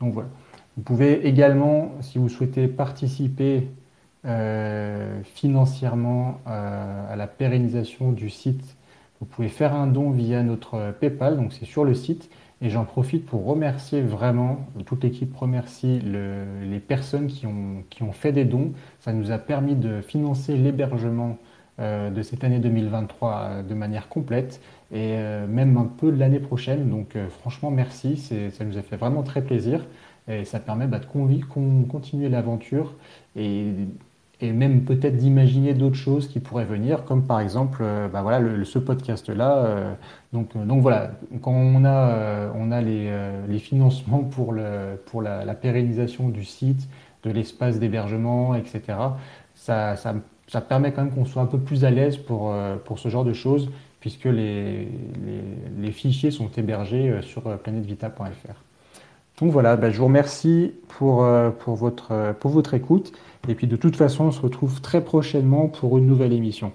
Donc 0.00 0.14
voilà. 0.14 0.28
Vous 0.76 0.82
pouvez 0.82 1.26
également, 1.26 1.92
si 2.00 2.18
vous 2.18 2.28
souhaitez 2.28 2.66
participer 2.66 3.68
euh, 4.24 5.22
financièrement 5.22 6.40
euh, 6.46 7.12
à 7.12 7.16
la 7.16 7.26
pérennisation 7.26 8.12
du 8.12 8.30
site, 8.30 8.76
vous 9.20 9.26
pouvez 9.26 9.48
faire 9.48 9.74
un 9.74 9.86
don 9.86 10.10
via 10.10 10.42
notre 10.42 10.92
PayPal, 10.98 11.36
donc 11.36 11.52
c'est 11.52 11.66
sur 11.66 11.84
le 11.84 11.94
site. 11.94 12.30
Et 12.62 12.68
j'en 12.68 12.84
profite 12.84 13.24
pour 13.24 13.46
remercier 13.46 14.02
vraiment, 14.02 14.66
toute 14.84 15.02
l'équipe 15.04 15.34
remercie 15.34 16.00
les 16.00 16.78
personnes 16.78 17.26
qui 17.26 17.46
ont, 17.46 17.84
qui 17.88 18.02
ont 18.02 18.12
fait 18.12 18.32
des 18.32 18.44
dons. 18.44 18.72
Ça 18.98 19.14
nous 19.14 19.30
a 19.30 19.38
permis 19.38 19.76
de 19.76 20.02
financer 20.02 20.56
l'hébergement 20.56 21.38
euh, 21.80 22.10
de 22.10 22.20
cette 22.20 22.44
année 22.44 22.58
2023 22.58 23.32
euh, 23.32 23.62
de 23.62 23.72
manière 23.72 24.10
complète 24.10 24.60
et 24.92 25.14
euh, 25.14 25.46
même 25.46 25.78
un 25.78 25.86
peu 25.86 26.12
de 26.12 26.18
l'année 26.18 26.40
prochaine. 26.40 26.90
Donc 26.90 27.16
franchement, 27.40 27.70
merci, 27.70 28.18
ça 28.18 28.64
nous 28.64 28.76
a 28.76 28.82
fait 28.82 28.96
vraiment 28.96 29.22
très 29.22 29.42
plaisir 29.42 29.86
et 30.28 30.44
ça 30.44 30.60
permet 30.60 30.86
bah, 30.86 30.98
de 30.98 31.06
continuer 31.86 32.28
l'aventure 32.28 32.94
même 34.42 34.84
peut-être 34.84 35.16
d'imaginer 35.16 35.74
d'autres 35.74 35.96
choses 35.96 36.28
qui 36.28 36.40
pourraient 36.40 36.64
venir, 36.64 37.04
comme 37.04 37.26
par 37.26 37.40
exemple 37.40 37.84
bah, 38.12 38.22
voilà, 38.22 38.40
ce 38.64 38.78
podcast-là. 38.78 39.96
donc, 40.32 40.56
donc 40.56 40.82
voilà, 40.82 41.12
quand 41.42 41.52
on 41.52 41.84
a, 41.84 42.50
on 42.54 42.72
a 42.72 42.80
les, 42.80 43.12
les 43.48 43.58
financements 43.58 44.24
pour, 44.24 44.52
le, 44.52 45.00
pour 45.06 45.22
la, 45.22 45.44
la 45.44 45.54
pérennisation 45.54 46.28
du 46.28 46.44
site, 46.44 46.88
de 47.22 47.30
l'espace 47.30 47.78
d'hébergement, 47.78 48.54
etc., 48.54 48.82
ça, 49.54 49.96
ça, 49.96 50.14
ça 50.50 50.60
permet 50.60 50.92
quand 50.92 51.04
même 51.04 51.14
qu'on 51.14 51.24
soit 51.24 51.42
un 51.42 51.46
peu 51.46 51.58
plus 51.58 51.84
à 51.84 51.90
l'aise 51.90 52.16
pour, 52.16 52.52
euh, 52.52 52.76
pour 52.76 52.98
ce 52.98 53.08
genre 53.08 53.24
de 53.24 53.32
choses, 53.32 53.70
puisque 54.00 54.24
les, 54.24 54.88
les, 55.78 55.92
fichiers 55.92 56.30
sont 56.30 56.50
hébergés 56.56 57.10
euh, 57.10 57.22
sur 57.22 57.46
euh, 57.46 57.56
planetvita.fr. 57.56 58.69
Donc 59.40 59.52
voilà, 59.52 59.76
bah, 59.76 59.90
je 59.90 59.98
vous 59.98 60.04
remercie 60.06 60.72
pour, 60.88 61.26
pour, 61.60 61.76
votre, 61.76 62.34
pour 62.40 62.50
votre 62.50 62.74
écoute. 62.74 63.12
Et 63.48 63.54
puis 63.54 63.66
de 63.66 63.76
toute 63.76 63.96
façon, 63.96 64.24
on 64.24 64.32
se 64.32 64.40
retrouve 64.40 64.80
très 64.80 65.02
prochainement 65.02 65.68
pour 65.68 65.96
une 65.98 66.06
nouvelle 66.06 66.32
émission. 66.32 66.72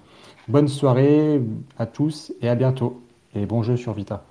Bonne 0.48 0.68
soirée 0.68 1.40
à 1.78 1.86
tous 1.86 2.32
et 2.42 2.48
à 2.48 2.54
bientôt. 2.54 3.00
Et 3.34 3.46
bon 3.46 3.62
jeu 3.62 3.76
sur 3.76 3.92
Vita. 3.92 4.24